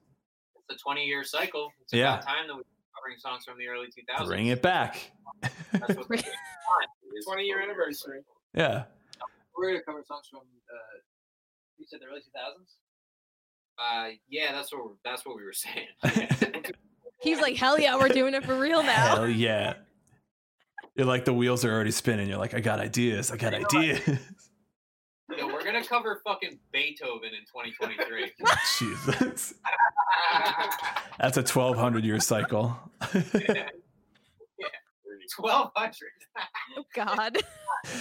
It's 0.70 0.82
a 0.82 0.84
20 0.84 1.06
year 1.06 1.24
cycle. 1.24 1.72
It's 1.84 1.94
Yeah. 1.94 2.14
about 2.16 2.26
time 2.26 2.48
that 2.48 2.56
we're 2.56 2.64
covering 2.96 3.18
songs 3.20 3.46
from 3.46 3.58
the 3.60 3.68
early 3.68 3.88
2000s. 3.88 4.26
bring 4.28 4.48
it 4.48 4.62
back 4.64 5.12
That's 5.42 5.96
what 5.96 6.08
20 7.26 7.44
year 7.44 7.62
anniversary. 7.62 8.22
yeah 8.56 8.86
We're 9.56 9.72
gonna 9.74 9.84
cover 9.84 10.04
songs 10.08 10.28
from. 10.30 10.40
Uh, 10.40 11.00
you 11.80 11.86
said 11.88 12.00
the 12.02 12.06
early 12.06 12.20
2000s. 12.20 12.76
Uh, 13.80 14.10
yeah, 14.28 14.52
that's 14.52 14.72
what 14.74 14.84
we're, 14.84 14.92
that's 15.04 15.26
what 15.26 15.36
we 15.38 15.44
were 15.44 15.54
saying. 15.54 15.88
He's 17.22 17.40
like, 17.42 17.56
hell 17.58 17.80
yeah, 17.80 17.98
we're 17.98 18.10
doing 18.10 18.34
it 18.34 18.46
for 18.46 18.58
real 18.58 18.84
now. 18.84 19.16
Hell 19.16 19.30
yeah. 19.30 19.74
You're 20.96 21.08
like 21.08 21.26
the 21.26 21.34
wheels 21.34 21.64
are 21.66 21.74
already 21.74 21.92
spinning. 21.92 22.28
You're 22.28 22.38
like, 22.38 22.54
I 22.54 22.60
got 22.60 22.80
ideas. 22.80 23.32
I 23.32 23.38
got 23.38 23.54
ideas. 23.54 24.02
yeah, 25.38 25.46
we're 25.46 25.64
gonna 25.64 25.84
cover 25.84 26.22
fucking 26.26 26.60
Beethoven 26.72 27.30
in 27.30 27.46
2023. 27.46 28.32
Jesus. 28.80 29.54
That's 31.20 31.38
a 31.38 31.42
1200 31.42 32.04
year 32.04 32.20
cycle. 32.20 32.78
yeah 33.34 33.70
1200. 35.38 35.94
Oh 36.78 36.84
God. 36.94 37.38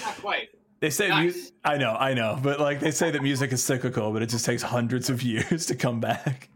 Not 0.04 0.16
quite. 0.16 0.48
They 0.80 0.90
say, 0.90 1.08
mu- 1.08 1.32
I 1.64 1.76
know, 1.76 1.94
I 1.94 2.14
know, 2.14 2.38
but 2.42 2.60
like 2.60 2.80
they 2.80 2.90
say 2.90 3.10
that 3.10 3.22
music 3.22 3.52
is 3.52 3.62
cyclical, 3.62 4.12
but 4.12 4.22
it 4.22 4.28
just 4.28 4.44
takes 4.44 4.62
hundreds 4.62 5.10
of 5.10 5.22
years 5.24 5.66
to 5.66 5.74
come 5.74 6.00
back. 6.00 6.48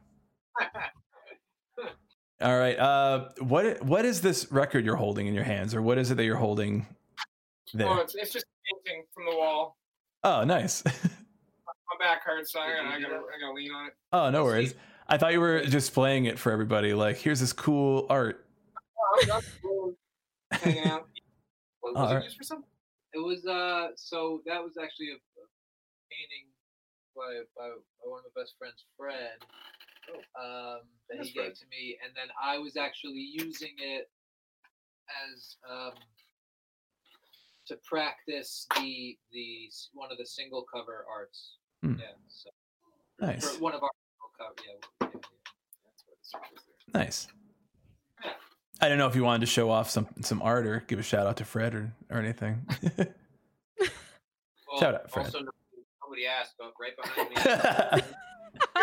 All 2.41 2.59
right. 2.59 2.77
Uh, 2.79 3.29
what 3.39 3.83
what 3.85 4.05
is 4.05 4.21
this 4.21 4.51
record 4.51 4.85
you're 4.85 4.97
holding 4.97 5.29
in 5.29 5.35
your 5.35 5.45
hands, 5.45 5.75
or 5.75 5.83
what 5.83 5.97
is 5.99 6.11
it 6.11 6.17
that 6.17 6.25
you're 6.25 6.37
holding 6.37 6.87
Oh, 7.81 7.99
it's, 8.01 8.15
it's 8.15 8.33
just 8.33 8.45
painting 8.87 9.05
from 9.15 9.25
the 9.27 9.37
wall. 9.37 9.77
Oh, 10.25 10.45
nice. 10.45 10.85
My 10.85 11.97
back 11.99 12.23
hurts, 12.25 12.53
so 12.53 12.61
I 12.61 12.69
gotta, 12.69 12.89
I 12.89 13.01
gotta, 13.01 13.15
I 13.15 13.41
gotta 13.41 13.53
lean 13.55 13.73
on 13.73 13.87
it. 13.87 13.95
Oh, 14.13 14.31
no 14.31 14.45
worries. 14.45 14.75
I 15.09 15.19
thought 15.19 15.33
you 15.33 15.41
were 15.41 15.63
just 15.63 15.93
playing 15.95 16.27
it 16.27 16.39
for 16.39 16.53
everybody. 16.53 16.95
Like, 16.95 17.17
here's 17.17 17.41
this 17.41 17.53
cool 17.53 18.07
art. 18.09 18.45
Oh. 19.31 19.95
Hanging 20.53 20.85
out. 20.85 21.09
Oh, 21.85 22.15
was 22.15 22.51
it 22.51 22.59
alright. 23.15 23.33
used 23.33 23.43
for 23.43 23.47
something? 23.47 23.47
It 23.47 23.47
was 23.47 23.47
uh. 23.47 23.89
So 23.97 24.43
that 24.47 24.63
was 24.63 24.77
actually 24.83 25.09
a, 25.11 25.17
a 25.17 25.47
painting 26.11 26.49
by, 27.17 27.45
by 27.57 27.69
by 27.69 28.07
one 28.11 28.21
of 28.21 28.33
my 28.35 28.43
best 28.43 28.55
friends, 28.59 28.85
Fred. 28.97 29.39
Oh. 30.11 30.77
Um, 30.77 30.81
that 31.11 31.25
he 31.25 31.33
gave 31.33 31.55
to 31.55 31.67
me, 31.71 31.99
and 32.05 32.13
then 32.17 32.29
I 32.43 32.59
was 32.59 32.77
actually 32.77 33.21
using 33.33 33.75
it 33.79 34.11
as 35.25 35.57
um 35.71 35.93
to 37.67 37.77
practice 37.89 38.67
the 38.77 39.19
the 39.33 39.71
one 39.95 40.11
of 40.11 40.19
the 40.19 40.27
single 40.27 40.65
cover 40.73 41.07
arts. 41.11 41.57
Hmm. 41.83 41.95
Yeah. 41.99 42.07
So 42.29 42.51
Nice. 43.21 43.59
one 43.61 43.75
of 43.75 43.83
our 43.83 43.91
single 44.11 44.33
cover. 44.39 44.55
Yeah. 44.67 44.75
yeah, 45.01 45.09
yeah. 45.15 45.21
That's 45.85 46.05
what 46.07 46.17
it's 46.19 46.31
supposed 46.31 46.67
to 46.67 46.93
be. 46.93 46.99
Nice. 46.99 47.29
I 48.83 48.89
don't 48.89 48.99
know 48.99 49.07
if 49.07 49.15
you 49.15 49.23
wanted 49.23 49.41
to 49.43 49.47
show 49.47 49.71
off 49.71 49.89
some 49.89 50.09
some 50.23 50.43
art 50.43 50.67
or 50.67 50.83
give 50.89 50.99
a 50.99 51.03
shout 51.03 51.27
out 51.27 51.37
to 51.37 51.45
Fred 51.45 51.75
or, 51.75 51.93
or 52.11 52.19
anything. 52.19 52.67
Well, 54.73 54.81
Shout 54.81 54.95
out, 54.95 55.11
Fred. 55.11 55.27
Also, 55.27 55.41
nobody 56.03 56.27
asked, 56.27 56.55
but 56.59 56.73
right 56.81 56.93
behind 57.01 58.01
me 58.01 58.03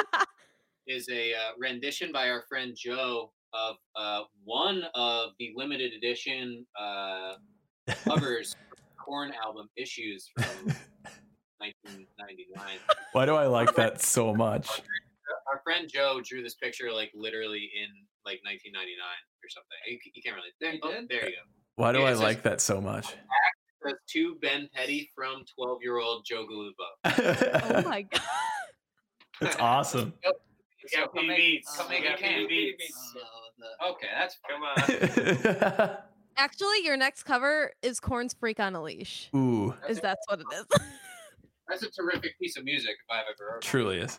is 0.87 1.09
a 1.09 1.33
uh, 1.33 1.51
rendition 1.57 2.11
by 2.13 2.29
our 2.29 2.43
friend 2.47 2.75
Joe 2.77 3.31
of 3.53 3.75
uh, 3.95 4.21
one 4.43 4.83
of 4.95 5.31
the 5.39 5.51
limited 5.55 5.93
edition 5.93 6.65
uh, 6.79 7.33
covers 8.07 8.55
Korn 8.97 9.33
album 9.43 9.67
issues 9.75 10.29
from 10.35 10.45
1999. 11.57 12.77
Why 13.13 13.25
do 13.25 13.35
I 13.35 13.47
like 13.47 13.73
that 13.75 14.01
so 14.01 14.33
much? 14.33 14.81
Our 15.51 15.59
friend 15.63 15.89
Joe 15.91 16.21
drew 16.23 16.43
this 16.43 16.55
picture 16.55 16.91
like 16.91 17.11
literally 17.15 17.71
in 17.75 17.87
like 18.25 18.39
1999 18.43 18.99
or 19.43 19.49
something. 19.49 19.77
You, 19.87 19.97
c- 20.03 20.11
you 20.15 20.21
can't 20.23 20.35
really. 20.35 20.51
There, 20.59 20.71
He 20.73 20.79
oh, 20.83 21.05
there 21.09 21.29
you 21.29 21.35
go. 21.35 21.43
Why 21.75 21.91
do 21.91 21.99
Yeah, 21.99 22.05
I 22.05 22.11
it 22.11 22.13
says- 22.15 22.21
like 22.23 22.43
that 22.43 22.61
so 22.61 22.81
much? 22.81 23.07
There's 23.81 23.95
two 24.07 24.35
Ben 24.41 24.67
Petty 24.73 25.09
from 25.15 25.45
12 25.55 25.79
year 25.81 25.97
old 25.99 26.25
Joe 26.25 26.45
Galupo. 26.45 26.73
Oh 27.75 27.81
my 27.87 28.01
God. 28.11 28.21
That's 29.41 29.55
awesome. 29.57 30.13
Yeah, 30.93 31.05
come 31.13 31.27
make- 31.27 31.37
beats. 31.37 31.77
come 31.77 31.89
make 31.89 32.03
Yeah, 32.03 32.15
beats. 32.47 33.13
Uh, 33.15 33.89
Okay, 33.91 34.07
that's 34.17 34.37
fine. 34.47 35.43
Come 35.43 35.77
on. 35.77 35.97
Actually, 36.37 36.83
your 36.85 36.95
next 36.95 37.23
cover 37.23 37.73
is 37.83 37.99
Korn's 37.99 38.33
"Freak 38.33 38.59
on 38.61 38.73
a 38.75 38.81
Leash." 38.81 39.29
Ooh, 39.35 39.75
Is 39.89 39.99
that's 39.99 40.25
what 40.29 40.39
it 40.39 40.45
is? 40.55 40.65
That's 41.67 41.83
a 41.83 41.91
terrific 41.91 42.39
piece 42.39 42.55
of 42.57 42.63
music 42.63 42.91
if 42.91 43.11
I've 43.11 43.25
ever 43.29 43.51
heard. 43.51 43.61
truly 43.61 43.97
is. 43.99 44.17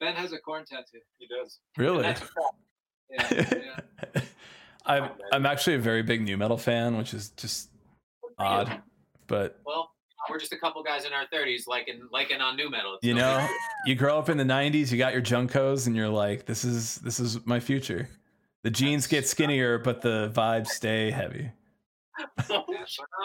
Ben 0.00 0.14
has 0.14 0.32
a 0.32 0.38
Korn 0.38 0.64
tattoo. 0.64 1.00
He 1.18 1.26
does. 1.26 1.58
Really? 1.76 2.02
That's 2.02 2.20
a 2.20 2.24
fact. 2.24 2.36
Yeah. 3.14 3.80
yeah. 4.14 4.22
I'm 4.86 5.04
oh, 5.04 5.10
I'm 5.32 5.46
actually 5.46 5.76
a 5.76 5.78
very 5.78 6.02
big 6.02 6.22
nu 6.22 6.36
metal 6.36 6.58
fan, 6.58 6.96
which 6.96 7.14
is 7.14 7.30
just 7.30 7.70
oh, 8.38 8.44
odd. 8.44 8.82
But 9.26 9.58
Well, 9.64 9.90
we're 10.28 10.38
just 10.38 10.52
a 10.52 10.58
couple 10.58 10.82
guys 10.82 11.04
in 11.04 11.12
our 11.12 11.26
30s 11.32 11.66
liking 11.66 12.06
liking 12.12 12.40
on 12.40 12.56
nu 12.56 12.68
metal. 12.70 12.94
It's 12.94 13.06
you 13.06 13.14
know, 13.14 13.38
big 13.38 13.46
deal. 13.46 13.56
you 13.86 13.94
grow 13.94 14.18
up 14.18 14.28
in 14.28 14.36
the 14.36 14.44
'90s, 14.44 14.90
you 14.92 14.98
got 14.98 15.12
your 15.12 15.22
JNCOs, 15.22 15.86
and 15.86 15.96
you're 15.96 16.08
like, 16.08 16.46
this 16.46 16.64
is 16.64 16.96
this 16.96 17.18
is 17.20 17.44
my 17.46 17.60
future. 17.60 18.08
The 18.62 18.70
jeans 18.70 19.06
get 19.06 19.28
skinnier, 19.28 19.78
but 19.78 20.00
the 20.00 20.30
vibes 20.34 20.68
stay 20.68 21.10
heavy. 21.10 21.50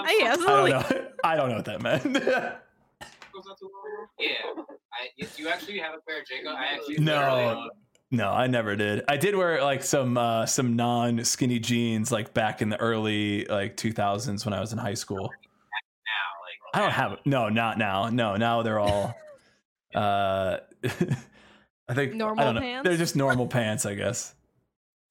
Hey, 0.06 0.24
I 0.24 0.30
absolutely. 0.32 0.72
don't 0.72 0.90
know. 0.90 1.08
I 1.24 1.36
don't 1.36 1.50
know 1.50 1.56
what 1.58 1.66
that 1.66 1.82
meant. 1.82 2.18
Yeah, 4.20 4.36
I, 4.94 5.10
if 5.18 5.38
you 5.38 5.50
actually 5.50 5.78
have 5.80 5.94
a 5.94 6.02
pair 6.08 6.22
of 6.22 6.28
Jacob, 6.28 6.56
I 6.58 6.66
actually 6.74 6.98
No. 6.98 7.70
Literally 8.12 8.24
own- 8.24 8.32
No, 8.34 8.38
I 8.38 8.48
never 8.48 8.76
did. 8.76 9.04
I 9.08 9.18
did 9.18 9.36
wear 9.36 9.62
like 9.64 9.84
some 9.84 10.18
uh, 10.18 10.46
some 10.46 10.76
non 10.76 11.24
skinny 11.24 11.60
jeans 11.60 12.12
like 12.12 12.34
back 12.34 12.62
in 12.62 12.70
the 12.70 12.80
early 12.80 13.46
like 13.46 13.78
2000s 13.78 14.46
when 14.46 14.54
I 14.54 14.60
was 14.60 14.74
in 14.74 14.80
high 14.80 14.94
school. 14.96 15.24
now. 15.24 15.28
Like 15.28 16.76
I 16.76 16.80
don't 16.82 16.92
have 16.94 17.20
no, 17.26 17.50
not 17.50 17.78
now. 17.78 18.10
No, 18.10 18.36
now 18.36 18.62
they're 18.64 18.80
all 18.80 19.16
Uh, 19.96 20.58
I 20.84 21.94
think 21.96 22.14
I 22.14 22.18
Normal 22.18 22.46
don't 22.46 22.56
know. 22.56 22.62
pants? 22.62 22.88
They're 22.88 22.98
just 22.98 23.16
normal 23.16 23.48
pants, 23.48 23.88
I 23.88 23.96
guess. 23.96 24.36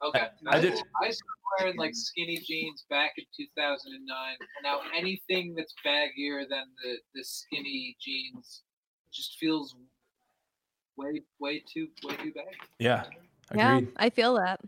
Okay. 0.04 0.28
I 0.46 0.60
did- 0.60 0.74
I 1.02 1.10
started 1.10 1.18
wearing 1.58 1.76
like 1.76 1.96
skinny 1.96 2.38
jeans 2.46 2.84
back 2.88 3.10
in 3.18 3.24
2009. 3.36 4.36
Now 4.62 4.78
anything 4.96 5.54
that's 5.56 5.74
baggier 5.84 6.48
than 6.48 6.62
the, 6.84 6.98
the 7.16 7.24
skinny 7.24 7.96
jeans 8.00 8.62
just 9.12 9.36
feels 9.40 9.74
way 10.98 11.22
way 11.38 11.60
too 11.60 11.88
way 12.04 12.16
too 12.16 12.32
baggy. 12.32 12.56
Yeah, 12.78 13.04
Yeah. 13.54 13.80
I 13.96 14.10
feel 14.10 14.34
that. 14.34 14.60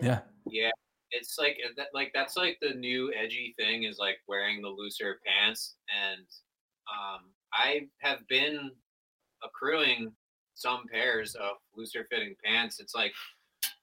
Yeah, 0.00 0.20
Yeah, 0.46 0.70
it's 1.10 1.38
like 1.38 1.58
that, 1.76 1.88
like 1.92 2.12
that's 2.14 2.36
like 2.36 2.58
the 2.62 2.74
new 2.74 3.12
edgy 3.12 3.54
thing 3.58 3.82
is 3.84 3.98
like 3.98 4.18
wearing 4.26 4.62
the 4.62 4.68
looser 4.68 5.20
pants, 5.26 5.74
and 5.94 6.24
um, 6.88 7.20
I 7.52 7.88
have 7.98 8.26
been 8.28 8.70
accruing 9.44 10.12
some 10.54 10.86
pairs 10.90 11.34
of 11.34 11.56
looser 11.76 12.06
fitting 12.10 12.34
pants. 12.42 12.80
It's 12.80 12.94
like 12.94 13.12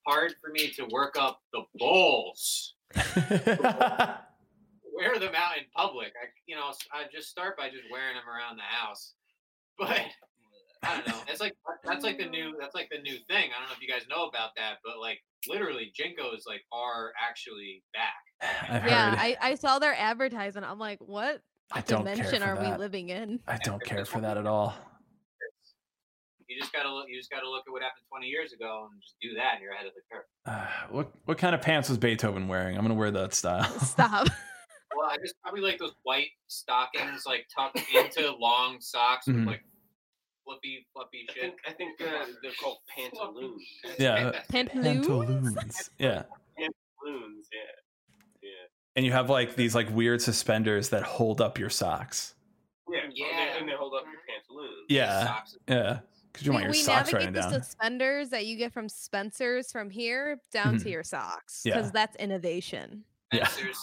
hard 0.08 0.34
for 0.42 0.50
me 0.52 0.70
to 0.72 0.86
work 0.86 1.16
up 1.20 1.42
the 1.54 1.64
balls, 1.76 2.74
wear 2.96 3.06
them 5.20 5.36
out 5.36 5.58
in 5.58 5.66
public. 5.76 6.14
I, 6.22 6.28
you 6.48 6.56
know, 6.56 6.72
I 6.92 7.04
just 7.14 7.30
start 7.30 7.56
by 7.58 7.70
just 7.70 7.84
wearing 7.92 8.16
them 8.16 8.28
around 8.28 8.58
the 8.58 8.64
house, 8.64 9.14
but. 9.78 10.02
I 10.84 10.96
don't 10.96 11.08
know. 11.08 11.20
It's 11.28 11.42
like 11.42 11.54
that's 11.84 12.04
like 12.04 12.18
the 12.18 12.26
new 12.26 12.56
that's 12.60 12.74
like 12.76 12.90
the 12.90 13.00
new 13.00 13.16
thing. 13.28 13.50
I 13.56 13.60
don't 13.60 13.68
know 13.70 13.76
if 13.76 13.82
you 13.82 13.88
guys 13.88 14.04
know 14.10 14.26
about 14.26 14.52
that, 14.58 14.78
but 14.84 15.00
like 15.00 15.20
literally 15.48 15.92
JNCOs 16.00 16.42
like 16.48 16.62
are 16.72 17.12
actually 17.22 17.84
back. 17.94 18.50
I've 18.70 18.86
Yeah, 18.86 19.10
heard. 19.12 19.20
I, 19.20 19.38
I 19.42 19.56
saw 19.56 19.80
their 19.80 19.94
advertisement. 19.96 20.66
I'm 20.70 20.80
like, 20.80 21.00
what 21.00 21.42
I 21.72 21.82
don't 21.82 22.06
dimension 22.06 22.44
are 22.44 22.56
that. 22.56 22.72
we 22.74 22.78
living 22.78 23.10
in? 23.10 23.40
I 23.48 23.58
don't 23.58 23.84
care 23.84 24.06
for 24.06 24.22
that 24.22 24.38
at 24.38 24.48
all. 24.48 24.74
You 26.48 26.60
just 26.60 26.74
gotta 26.74 26.92
look. 26.92 27.06
You 27.10 27.18
just 27.20 27.30
gotta 27.30 27.48
look 27.50 27.64
at 27.68 27.72
what 27.72 27.84
happened 27.84 28.06
20 28.10 28.26
years 28.26 28.54
ago 28.54 28.88
and 28.92 29.00
just 29.02 29.16
do 29.22 29.36
that, 29.36 29.56
and 29.56 29.62
you're 29.62 29.74
ahead 29.74 29.86
of 29.86 29.94
the 29.94 30.02
curve. 30.12 30.24
Uh, 30.48 30.66
what 30.90 31.12
what 31.26 31.38
kind 31.38 31.54
of 31.54 31.62
pants 31.62 31.90
was 31.90 31.98
Beethoven 32.00 32.48
wearing? 32.48 32.76
I'm 32.76 32.84
gonna 32.84 32.96
wear 32.96 33.12
that 33.12 33.34
style. 33.34 33.70
Stop. 33.80 34.28
Well, 34.98 35.08
I 35.08 35.18
just 35.18 35.36
probably 35.44 35.62
like 35.62 35.78
those 35.78 35.94
white 36.02 36.30
stockings, 36.48 37.24
like 37.28 37.46
tucked 37.56 37.80
into 37.94 38.32
long 38.40 38.78
socks 38.82 39.28
with 39.28 39.36
Mhm. 39.36 39.46
like 39.46 39.62
flippy, 40.50 40.86
fluffy 40.94 41.26
I 41.30 41.34
shit. 41.34 41.42
think 41.42 41.56
I 41.68 41.72
think 41.74 42.02
uh, 42.02 42.26
they're 42.42 42.52
called 42.62 42.78
pantaloons. 42.96 43.64
Yeah, 43.98 44.32
Pantaloons? 44.50 45.08
Pantaloons. 45.08 45.90
Yeah, 46.00 46.24
Pantaloons, 46.58 47.48
yeah, 47.54 48.42
yeah, 48.42 48.50
and 48.96 49.06
you 49.06 49.12
have 49.12 49.30
like 49.30 49.56
these 49.56 49.76
like 49.76 49.90
weird 49.92 50.22
suspenders 50.22 50.90
that 50.90 51.04
hold 51.04 51.42
up 51.42 51.58
your 51.60 51.70
socks. 51.70 52.36
yeah. 52.92 53.00
Oh, 53.06 53.10
Yeah. 53.14 53.26
they- 53.54 53.60
and 53.60 53.68
they 53.70 53.74
hold 53.74 53.94
up 53.94 54.04
your 54.06 54.22
pantaloons. 54.28 54.86
Yeah, 54.90 55.26
Socks. 55.26 55.58
yeah. 55.68 56.00
Because 56.32 56.46
you 56.46 56.52
we 56.52 56.56
want 56.56 56.64
your 56.66 56.72
we 56.72 56.78
socks 56.78 57.12
navigate 57.12 57.34
the 57.34 57.42
down. 57.42 57.52
suspenders 57.64 58.30
that 58.30 58.46
you 58.46 58.56
get 58.56 58.72
from 58.72 58.88
Spencer's 58.88 59.72
from 59.72 59.90
here 59.90 60.40
down 60.52 60.76
Mhm. 60.78 60.84
to 60.84 60.90
your 60.90 61.04
socks 61.04 61.64
Yeah. 61.66 61.76
because 61.76 61.92
that's 61.92 62.16
innovation. 62.18 63.04
Yeah. 63.34 63.48
And 63.58 63.66
there's 63.66 63.78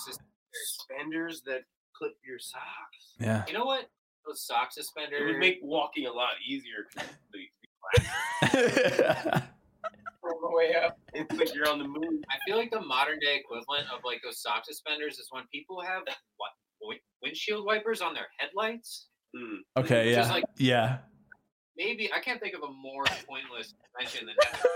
Suspenders 0.52 1.42
that 1.42 1.62
clip 1.94 2.12
your 2.26 2.38
socks. 2.38 3.14
Yeah. 3.20 3.44
you 3.46 3.52
know 3.52 3.64
what? 3.66 3.90
Those 4.26 4.44
sock 4.44 4.72
suspenders. 4.72 5.20
It 5.22 5.26
would 5.26 5.38
make 5.38 5.58
walking 5.62 6.06
a 6.06 6.12
lot 6.12 6.30
easier. 6.46 6.86
the- 7.32 7.48
On 10.22 10.32
the 10.42 10.50
way 10.56 10.74
up. 10.74 10.98
It's 11.14 11.32
like 11.38 11.54
you're 11.54 11.68
on 11.68 11.78
the 11.78 11.86
moon. 11.86 12.20
I 12.28 12.36
feel 12.46 12.56
like 12.56 12.72
the 12.72 12.80
modern 12.80 13.20
day 13.20 13.36
equivalent 13.36 13.86
of 13.94 14.00
like 14.04 14.20
those 14.24 14.40
sock 14.42 14.64
suspenders 14.64 15.18
is 15.20 15.28
when 15.30 15.44
people 15.54 15.80
have 15.80 16.02
what 16.36 16.50
windshield 17.22 17.64
wipers 17.64 18.00
on 18.00 18.12
their 18.12 18.26
headlights. 18.38 19.06
Mm. 19.36 19.58
okay. 19.76 20.12
Just 20.14 20.28
Yeah. 20.30 20.34
like- 20.34 20.44
yeah. 20.58 20.98
Maybe 21.76 22.10
I 22.12 22.18
can't 22.20 22.40
think 22.40 22.54
of 22.54 22.62
a 22.62 22.72
more 22.72 23.04
pointless 23.28 23.74
invention 23.94 24.26
than 24.26 24.34
having 24.42 24.70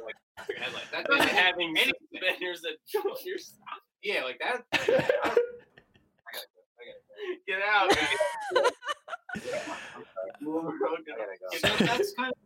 like 0.04 0.14
your 0.48 0.58
headlights. 0.58 0.90
That, 0.90 1.06
Than 1.08 1.28
having 1.28 1.76
any- 1.78 1.92
suspenders 2.12 2.62
that 2.62 2.76
on 3.04 3.16
your 3.24 3.38
socks. 3.38 3.86
yeah, 4.02 4.24
like 4.24 4.40
that. 4.40 4.64
I 4.72 4.76
gotta 4.78 4.88
go. 4.96 6.62
I 6.74 6.82
gotta 6.82 7.00
go. 7.06 7.46
Get 7.46 7.60
out. 7.62 8.72
That's 11.60 12.14
kind 12.14 12.32
of 12.32 12.38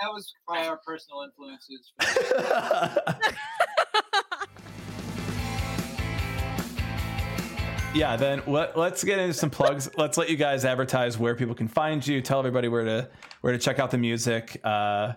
that 0.00 0.12
was 0.12 0.32
by 0.46 0.64
our 0.66 0.76
personal 0.76 1.24
influences. 1.24 1.92
yeah. 7.94 8.16
Then 8.16 8.40
let, 8.46 8.78
let's 8.78 9.02
get 9.02 9.18
into 9.18 9.34
some 9.34 9.50
plugs. 9.50 9.90
Let's 9.96 10.16
let 10.16 10.30
you 10.30 10.36
guys 10.36 10.64
advertise 10.64 11.18
where 11.18 11.34
people 11.34 11.56
can 11.56 11.66
find 11.66 12.06
you. 12.06 12.22
Tell 12.22 12.38
everybody 12.38 12.68
where 12.68 12.84
to 12.84 13.10
where 13.40 13.52
to 13.52 13.58
check 13.58 13.80
out 13.80 13.90
the 13.90 13.98
music, 13.98 14.60
uh, 14.62 15.14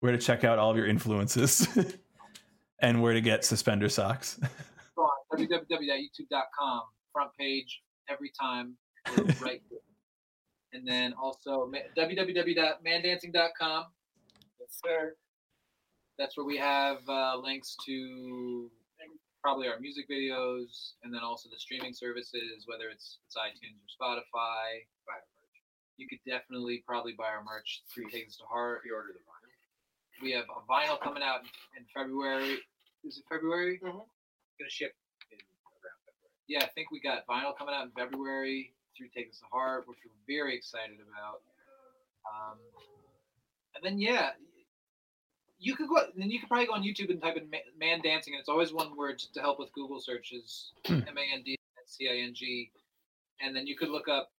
where 0.00 0.12
to 0.12 0.18
check 0.18 0.44
out 0.44 0.58
all 0.58 0.70
of 0.70 0.78
your 0.78 0.86
influences, 0.86 1.68
and 2.80 3.02
where 3.02 3.12
to 3.12 3.20
get 3.20 3.44
suspender 3.44 3.90
socks. 3.90 4.40
Go 4.96 5.02
on 5.02 5.10
www.youtube.com 5.38 6.82
front 7.12 7.32
page 7.38 7.82
every 8.08 8.32
time 8.40 8.78
right. 9.40 9.60
and 10.72 10.86
then 10.86 11.14
also 11.14 11.70
www.mandancing.com 11.96 13.86
yes 14.66 14.80
sir. 14.84 15.14
That's 16.18 16.36
where 16.36 16.46
we 16.46 16.56
have 16.56 16.98
uh, 17.08 17.36
links 17.36 17.76
to 17.86 18.70
probably 19.42 19.68
our 19.68 19.78
music 19.78 20.08
videos 20.10 20.98
and 21.04 21.14
then 21.14 21.20
also 21.22 21.48
the 21.48 21.58
streaming 21.58 21.92
services 21.92 22.66
whether 22.66 22.90
it's, 22.90 23.18
it's 23.26 23.36
itunes 23.36 23.78
or 23.78 23.90
spotify. 23.94 24.82
Buy 25.06 25.22
our 25.22 25.30
merch. 25.38 25.58
You 25.98 26.08
could 26.08 26.18
definitely 26.26 26.82
probably 26.86 27.14
buy 27.16 27.30
our 27.30 27.44
merch 27.44 27.82
three 27.92 28.10
things 28.10 28.36
to 28.38 28.44
heart. 28.44 28.82
Pre-order 28.82 29.14
the 29.14 29.22
vinyl. 29.22 30.22
we 30.22 30.32
have 30.32 30.46
a 30.50 30.60
vinyl 30.66 31.00
coming 31.00 31.22
out 31.22 31.40
in, 31.76 31.84
february. 31.94 32.58
Is 33.04 33.18
it 33.18 33.24
february? 33.30 33.78
Gonna 33.78 34.02
ship 34.68 34.92
in 35.30 35.38
around 35.38 36.00
February. 36.02 36.42
yeah, 36.48 36.64
I 36.64 36.68
think 36.74 36.90
we 36.90 37.00
got 37.00 37.26
vinyl 37.28 37.56
coming 37.56 37.74
out 37.74 37.84
in 37.84 37.92
February 37.92 38.72
through 38.96 39.08
Take 39.14 39.30
This 39.30 39.40
to 39.40 39.46
Heart, 39.52 39.84
which 39.86 39.98
we're 40.04 40.34
very 40.36 40.56
excited 40.56 40.96
about. 40.96 41.42
Um, 42.26 42.58
and 43.74 43.84
then 43.84 43.98
yeah, 43.98 44.30
you 45.58 45.74
could 45.76 45.88
go. 45.88 45.96
Then 46.16 46.30
you 46.30 46.40
could 46.40 46.48
probably 46.48 46.66
go 46.66 46.74
on 46.74 46.82
YouTube 46.82 47.10
and 47.10 47.20
type 47.20 47.36
in 47.36 47.48
ma- 47.50 47.58
"man 47.78 48.00
dancing," 48.02 48.34
and 48.34 48.40
it's 48.40 48.48
always 48.48 48.72
one 48.72 48.96
word 48.96 49.18
just 49.18 49.34
to 49.34 49.40
help 49.40 49.58
with 49.58 49.72
Google 49.72 50.00
searches. 50.00 50.72
M 50.88 51.04
A 51.06 51.34
N 51.34 51.42
D 51.44 51.56
C 51.86 52.08
I 52.08 52.16
N 52.24 52.34
G. 52.34 52.70
And 53.40 53.54
then 53.54 53.66
you 53.66 53.76
could 53.76 53.90
look 53.90 54.08
up 54.08 54.30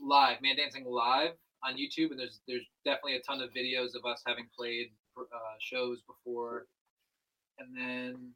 live 0.00 0.42
man 0.42 0.56
dancing 0.56 0.84
live 0.84 1.32
on 1.64 1.76
YouTube, 1.76 2.10
and 2.10 2.20
there's 2.20 2.40
there's 2.46 2.66
definitely 2.84 3.16
a 3.16 3.22
ton 3.22 3.40
of 3.40 3.50
videos 3.50 3.94
of 3.94 4.04
us 4.04 4.22
having 4.26 4.46
played 4.56 4.90
uh, 5.18 5.56
shows 5.60 6.00
before. 6.06 6.66
And 7.58 7.76
then 7.76 8.32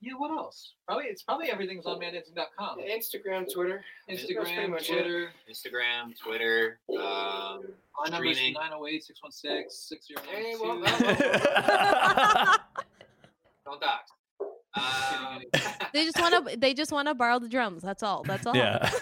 yeah, 0.00 0.12
what 0.16 0.30
else? 0.30 0.74
Probably 0.86 1.06
it's 1.06 1.22
probably 1.22 1.50
everything's 1.50 1.86
on 1.86 1.98
mandancing.com. 1.98 2.78
Instagram, 2.80 3.52
Twitter. 3.52 3.84
That's 4.08 4.22
Instagram, 4.22 4.70
much 4.70 4.88
it. 4.90 4.92
Twitter. 4.94 5.30
Instagram, 5.50 6.16
Twitter, 6.18 6.78
um, 6.90 7.64
Our 7.98 8.10
number 8.10 8.26
is 8.26 8.38
908 8.40 9.04
616 9.04 10.16
Hey, 10.30 10.54
well, 10.60 10.80
don't 13.64 13.80
dox. 13.80 14.12
Um, 14.76 15.42
they 15.92 16.04
just 16.04 16.20
want 16.20 16.48
to. 16.48 16.56
They 16.56 16.74
just 16.74 16.92
want 16.92 17.08
to 17.08 17.14
borrow 17.14 17.38
the 17.38 17.48
drums. 17.48 17.82
That's 17.82 18.02
all. 18.02 18.22
That's 18.24 18.46
all. 18.46 18.56
yeah. 18.56 18.90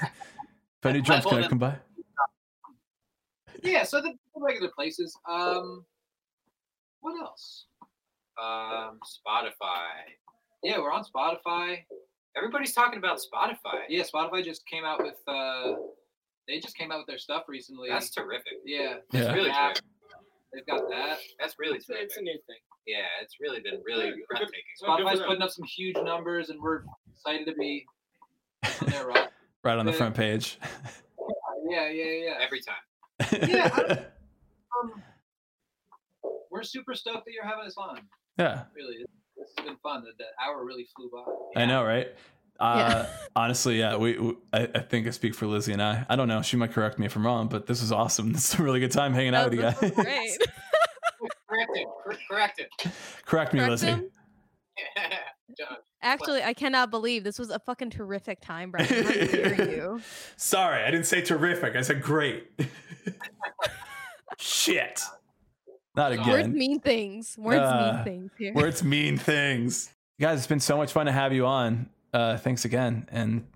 If 0.83 0.91
any 0.91 1.01
drums 1.01 1.25
gonna 1.25 1.49
come 1.49 1.59
by. 1.59 1.75
Yeah, 3.63 3.83
so 3.83 4.01
the, 4.01 4.11
the 4.11 4.41
regular 4.41 4.69
places. 4.77 5.19
Um, 5.29 5.85
what 7.01 7.19
else? 7.21 7.65
um, 8.41 9.01
Spotify. 9.05 10.15
Yeah, 10.67 10.79
we're 10.81 10.91
on 10.93 11.05
Spotify. 11.05 11.85
Everybody's 12.37 12.73
talking 12.75 12.99
about 12.99 13.19
Spotify. 13.19 13.83
Yeah, 13.89 14.03
Spotify 14.03 14.43
just 14.45 14.67
came 14.67 14.85
out 14.85 15.01
with. 15.01 15.15
Uh, 15.29 15.75
they 16.49 16.59
just 16.59 16.77
came 16.77 16.91
out 16.91 16.99
with 16.99 17.07
their 17.07 17.19
stuff 17.19 17.45
recently. 17.49 17.89
That's 17.89 18.11
terrific. 18.11 18.55
yeah, 18.65 18.95
Yeah. 19.13 19.33
Really 19.33 19.47
Yeah. 19.49 19.73
they've 20.53 20.67
got 20.67 20.89
that. 20.91 21.19
That's 21.39 21.55
really 21.61 21.77
It's, 21.77 21.89
a- 21.89 22.03
it's 22.03 22.17
a 22.17 22.21
new 22.21 22.37
thing. 22.49 22.57
Yeah, 22.87 23.05
it's 23.23 23.37
really 23.41 23.61
been 23.61 23.81
really 23.85 24.13
breathtaking. 24.29 24.53
Well, 24.83 24.97
good 24.97 25.05
for 25.07 25.13
Spotify's 25.15 25.21
putting 25.27 25.43
up 25.43 25.51
some 25.51 25.65
huge 25.67 25.97
numbers, 26.03 26.51
and 26.51 26.61
we're 26.61 26.83
excited 27.13 27.47
to 27.47 27.55
be 27.55 27.85
on 28.83 28.89
their 28.89 29.07
rock. 29.07 29.31
Right 29.65 29.79
on 29.79 29.87
the 29.87 29.93
Yeah. 29.93 29.99
front 29.99 30.15
page. 30.17 30.59
Yeah, 31.69 31.89
yeah, 31.89 32.05
yeah. 32.05 32.35
Every 32.41 32.61
time. 32.61 33.49
Yeah, 33.51 33.69
I- 33.75 34.07
Um, 34.83 35.03
we're 36.51 36.63
super 36.63 36.95
stoked 36.95 37.25
that 37.25 37.33
you're 37.33 37.45
having 37.47 37.65
us 37.67 37.77
on. 37.77 38.03
yeah. 38.39 38.65
Really, 38.75 39.05
this 39.47 39.55
has 39.59 39.67
been 39.67 39.77
fun. 39.83 40.03
The, 40.05 40.11
the 40.19 40.25
hour 40.45 40.65
really 40.65 40.87
flew 40.97 41.11
by. 41.11 41.61
I 41.61 41.67
know, 41.67 41.85
right? 41.85 42.09
Uh, 42.59 42.75
Yeah. 42.79 43.07
honestly, 43.37 43.79
yeah, 43.79 43.97
we, 43.97 44.19
we 44.19 44.35
I, 44.53 44.69
I 44.75 44.81
think 44.81 45.07
I 45.07 45.11
speak 45.11 45.35
for 45.35 45.47
Lizzie 45.47 45.73
and 45.73 45.83
I. 45.83 46.05
I 46.09 46.17
don't 46.17 46.29
know. 46.29 46.43
She 46.43 46.57
might 46.57 46.73
correct 46.73 46.99
me 46.99 47.07
if 47.07 47.17
I'm 47.17 47.25
wrong, 47.25 47.49
but 47.49 47.67
this 47.67 47.83
is 47.83 47.93
awesome. 47.93 48.33
This 48.37 48.53
is 48.55 48.61
a 48.61 48.63
really 48.63 48.81
good 48.81 48.93
time 48.93 49.13
hanging 49.15 49.35
out 49.35 49.51
with 49.51 49.55
you 49.59 49.63
guys. 49.63 49.79
Great. 49.95 50.39
Correct 51.49 51.71
it. 51.75 51.87
Correct 52.29 52.59
it. 52.61 52.69
correct 53.25 53.53
me, 53.55 53.61
Correct 53.61 53.71
Lizzie. 53.71 53.87
him? 53.87 54.11
John, 55.57 55.77
Actually, 56.03 56.43
I 56.43 56.53
cannot 56.53 56.91
believe 56.91 57.23
this 57.25 57.39
was 57.39 57.51
a 57.51 57.59
fucking 57.61 57.91
terrific 57.91 58.41
time, 58.41 58.73
Brian. 58.73 58.87
How 59.05 59.11
dare 59.13 59.71
you? 59.71 60.01
Sorry, 60.37 60.83
I 60.83 60.91
didn't 60.91 61.07
say 61.07 61.23
terrific. 61.23 61.75
I 61.77 61.81
said 61.83 62.03
great. 62.03 62.49
Shit. 64.39 65.01
Not 65.97 66.11
Words 66.11 66.27
Words 66.27 66.39
again. 66.47 66.53
mean 66.59 66.81
things. 66.81 67.37
Words 67.39 67.59
Uh, 67.61 67.93
mean 67.95 68.05
things 68.05 68.31
here. 68.39 68.53
Words 68.55 68.85
mean 68.85 69.17
things. 69.19 69.91
Guys, 70.21 70.39
it's 70.39 70.47
been 70.47 70.61
so 70.61 70.77
much 70.77 70.93
fun 70.93 71.07
to 71.07 71.13
have 71.13 71.33
you 71.33 71.47
on. 71.47 71.89
Uh, 72.13 72.37
thanks 72.37 72.65
again. 72.65 73.09
And 73.11 73.47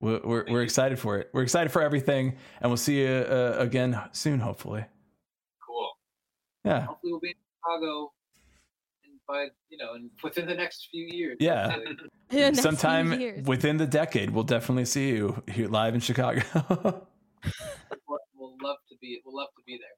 we're, 0.00 0.20
we're, 0.22 0.44
we're 0.48 0.62
excited 0.62 0.98
for 0.98 1.18
it. 1.18 1.30
We're 1.32 1.42
excited 1.42 1.70
for 1.72 1.82
everything. 1.82 2.36
And 2.60 2.70
we'll 2.70 2.76
see 2.76 3.00
you 3.00 3.08
uh, 3.08 3.56
again 3.58 3.98
soon, 4.12 4.38
hopefully. 4.40 4.84
Cool. 5.66 5.88
Yeah. 6.64 6.80
Hopefully, 6.82 7.12
we'll 7.12 7.20
be 7.20 7.28
in 7.30 7.34
Chicago, 7.58 8.12
and 9.04 9.20
by 9.26 9.46
you 9.70 9.78
know, 9.78 9.94
in, 9.94 10.10
within 10.22 10.46
the 10.46 10.54
next 10.54 10.88
few 10.90 11.04
years. 11.06 11.36
Yeah. 11.40 11.70
hopefully. 11.72 11.96
In 12.30 12.36
the 12.36 12.42
next 12.42 12.56
few 12.60 12.62
Sometime 12.62 13.18
years. 13.20 13.46
within 13.46 13.78
the 13.78 13.86
decade, 13.86 14.28
we'll 14.28 14.44
definitely 14.44 14.84
see 14.84 15.08
you 15.08 15.42
here 15.50 15.66
live 15.66 15.94
in 15.94 16.00
Chicago. 16.00 16.42
we'll, 16.68 17.08
we'll 18.36 18.54
love 18.62 18.76
to 18.90 18.96
be. 19.00 19.18
We'll 19.24 19.34
love 19.34 19.48
to 19.56 19.62
be 19.66 19.78
there. 19.78 19.88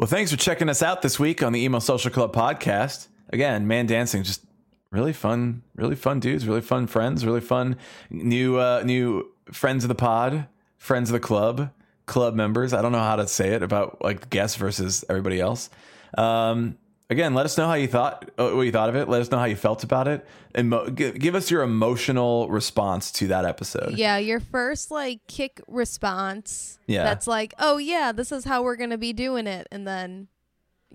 Well, 0.00 0.08
thanks 0.08 0.30
for 0.30 0.38
checking 0.38 0.70
us 0.70 0.82
out 0.82 1.02
this 1.02 1.18
week 1.18 1.42
on 1.42 1.52
the 1.52 1.60
Emo 1.60 1.78
Social 1.78 2.10
Club 2.10 2.34
podcast. 2.34 3.08
Again, 3.28 3.66
man 3.66 3.84
dancing, 3.84 4.22
just 4.22 4.42
really 4.90 5.12
fun, 5.12 5.60
really 5.74 5.94
fun 5.94 6.20
dudes, 6.20 6.46
really 6.46 6.62
fun 6.62 6.86
friends, 6.86 7.26
really 7.26 7.42
fun 7.42 7.76
new 8.08 8.56
uh 8.56 8.82
new 8.82 9.30
friends 9.52 9.84
of 9.84 9.88
the 9.88 9.94
pod, 9.94 10.46
friends 10.78 11.10
of 11.10 11.12
the 11.12 11.20
club, 11.20 11.70
club 12.06 12.34
members. 12.34 12.72
I 12.72 12.80
don't 12.80 12.92
know 12.92 12.98
how 12.98 13.16
to 13.16 13.28
say 13.28 13.50
it 13.50 13.62
about 13.62 14.02
like 14.02 14.30
guests 14.30 14.56
versus 14.56 15.04
everybody 15.10 15.38
else. 15.38 15.68
Um 16.16 16.78
again, 17.10 17.34
let 17.34 17.44
us 17.44 17.58
know 17.58 17.66
how 17.66 17.74
you 17.74 17.86
thought 17.88 18.30
uh, 18.38 18.50
what 18.50 18.62
you 18.62 18.72
thought 18.72 18.88
of 18.88 18.96
it. 18.96 19.08
Let 19.08 19.20
us 19.20 19.30
know 19.30 19.38
how 19.38 19.44
you 19.44 19.56
felt 19.56 19.84
about 19.84 20.08
it. 20.08 20.26
And 20.54 20.70
mo- 20.70 20.88
give, 20.88 21.18
give 21.18 21.34
us 21.34 21.50
your 21.50 21.62
emotional 21.62 22.48
response 22.48 23.10
to 23.12 23.26
that 23.28 23.44
episode. 23.44 23.92
Yeah, 23.98 24.16
your 24.16 24.40
first 24.40 24.90
like 24.90 25.20
kick 25.28 25.60
response. 25.68 26.78
Yeah. 26.86 27.04
That's 27.04 27.26
like, 27.26 27.52
oh 27.58 27.76
yeah, 27.78 28.12
this 28.12 28.32
is 28.32 28.44
how 28.44 28.62
we're 28.62 28.76
gonna 28.76 28.96
be 28.98 29.12
doing 29.12 29.46
it, 29.46 29.68
and 29.70 29.86
then 29.86 30.28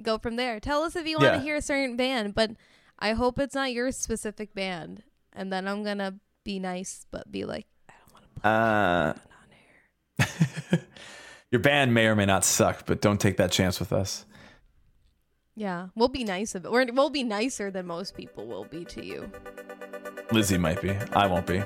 go 0.01 0.17
from 0.17 0.35
there. 0.35 0.59
Tell 0.59 0.81
us 0.83 0.95
if 0.95 1.05
you 1.07 1.17
want 1.17 1.33
to 1.33 1.37
Yeah. 1.37 1.43
hear 1.43 1.55
a 1.57 1.61
certain 1.61 1.95
band, 1.95 2.33
but 2.33 2.51
I 2.99 3.11
hope 3.13 3.37
it's 3.39 3.55
not 3.55 3.71
your 3.73 3.91
specific 3.91 4.53
band. 4.55 5.03
And 5.33 5.51
then 5.53 5.67
I'm 5.67 5.83
gonna 5.83 6.15
be 6.43 6.59
nice, 6.59 7.05
but 7.11 7.31
be 7.31 7.45
like, 7.45 7.67
I 7.89 7.93
don't 7.99 8.13
want 8.13 8.23
to 8.23 8.41
play 8.41 8.51
Uh 8.51 9.13
on 10.73 10.79
your 11.51 11.59
band 11.59 11.93
may 11.93 12.07
or 12.07 12.15
may 12.15 12.25
not 12.25 12.43
suck, 12.45 12.85
but 12.85 13.01
don't 13.01 13.19
take 13.19 13.37
that 13.37 13.51
chance 13.51 13.79
with 13.79 13.91
us. 13.93 14.25
Yeah, 15.55 15.87
we'll 15.95 16.09
be 16.09 16.23
nice 16.25 16.53
of 16.55 16.65
it. 16.65 16.71
We're, 16.71 16.85
we'll 16.91 17.09
be 17.09 17.23
nicer 17.23 17.71
than 17.71 17.85
most 17.87 18.15
people 18.15 18.45
will 18.45 18.65
be 18.65 18.83
to 18.85 19.05
you. 19.05 19.31
Lizzie 20.31 20.57
might 20.57 20.81
be. 20.81 20.91
I 21.13 21.27
won't 21.27 21.45
be. 21.45 21.63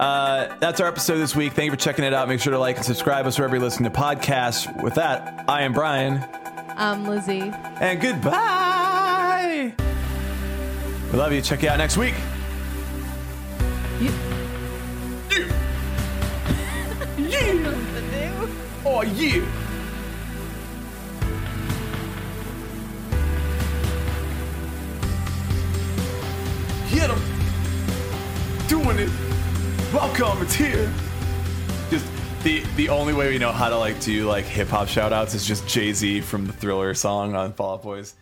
Uh, 0.00 0.56
that's 0.58 0.80
our 0.80 0.88
episode 0.88 1.18
this 1.18 1.36
week. 1.36 1.52
Thank 1.52 1.66
you 1.66 1.70
for 1.72 1.76
checking 1.76 2.04
it 2.04 2.12
out. 2.14 2.26
Make 2.28 2.40
sure 2.40 2.52
to 2.52 2.58
like 2.58 2.76
and 2.76 2.84
subscribe 2.84 3.26
us 3.26 3.38
wherever 3.38 3.54
you 3.54 3.62
listen 3.62 3.84
to 3.84 3.90
podcasts. 3.90 4.82
With 4.82 4.94
that, 4.94 5.44
I 5.48 5.62
am 5.62 5.72
Brian, 5.72 6.24
I'm 6.76 7.06
Lizzie. 7.06 7.52
and 7.80 8.00
goodbye. 8.00 9.74
We 11.12 11.18
love 11.18 11.32
you. 11.32 11.40
Check 11.40 11.62
you 11.62 11.68
out 11.68 11.78
next 11.78 11.96
week. 11.96 12.14
Oh, 18.84 19.02
yeah. 19.02 19.44
Hit 26.88 27.10
him. 27.10 27.18
Doing 28.66 28.98
it. 28.98 29.10
Welcome. 29.92 30.42
It's 30.42 30.54
here. 30.54 30.92
Just 31.90 32.06
the 32.42 32.60
the 32.76 32.88
only 32.88 33.12
way 33.12 33.28
we 33.30 33.38
know 33.38 33.52
how 33.52 33.68
to 33.68 33.76
like 33.76 34.00
do 34.00 34.26
like 34.26 34.44
hip 34.44 34.68
hop 34.68 34.88
shout 34.88 35.12
outs 35.12 35.34
is 35.34 35.46
just 35.46 35.66
Jay 35.68 35.92
Z 35.92 36.22
from 36.22 36.46
the 36.46 36.52
Thriller 36.52 36.94
song 36.94 37.34
on 37.34 37.52
Fall 37.52 37.74
Out 37.74 37.82
Boys. 37.82 38.14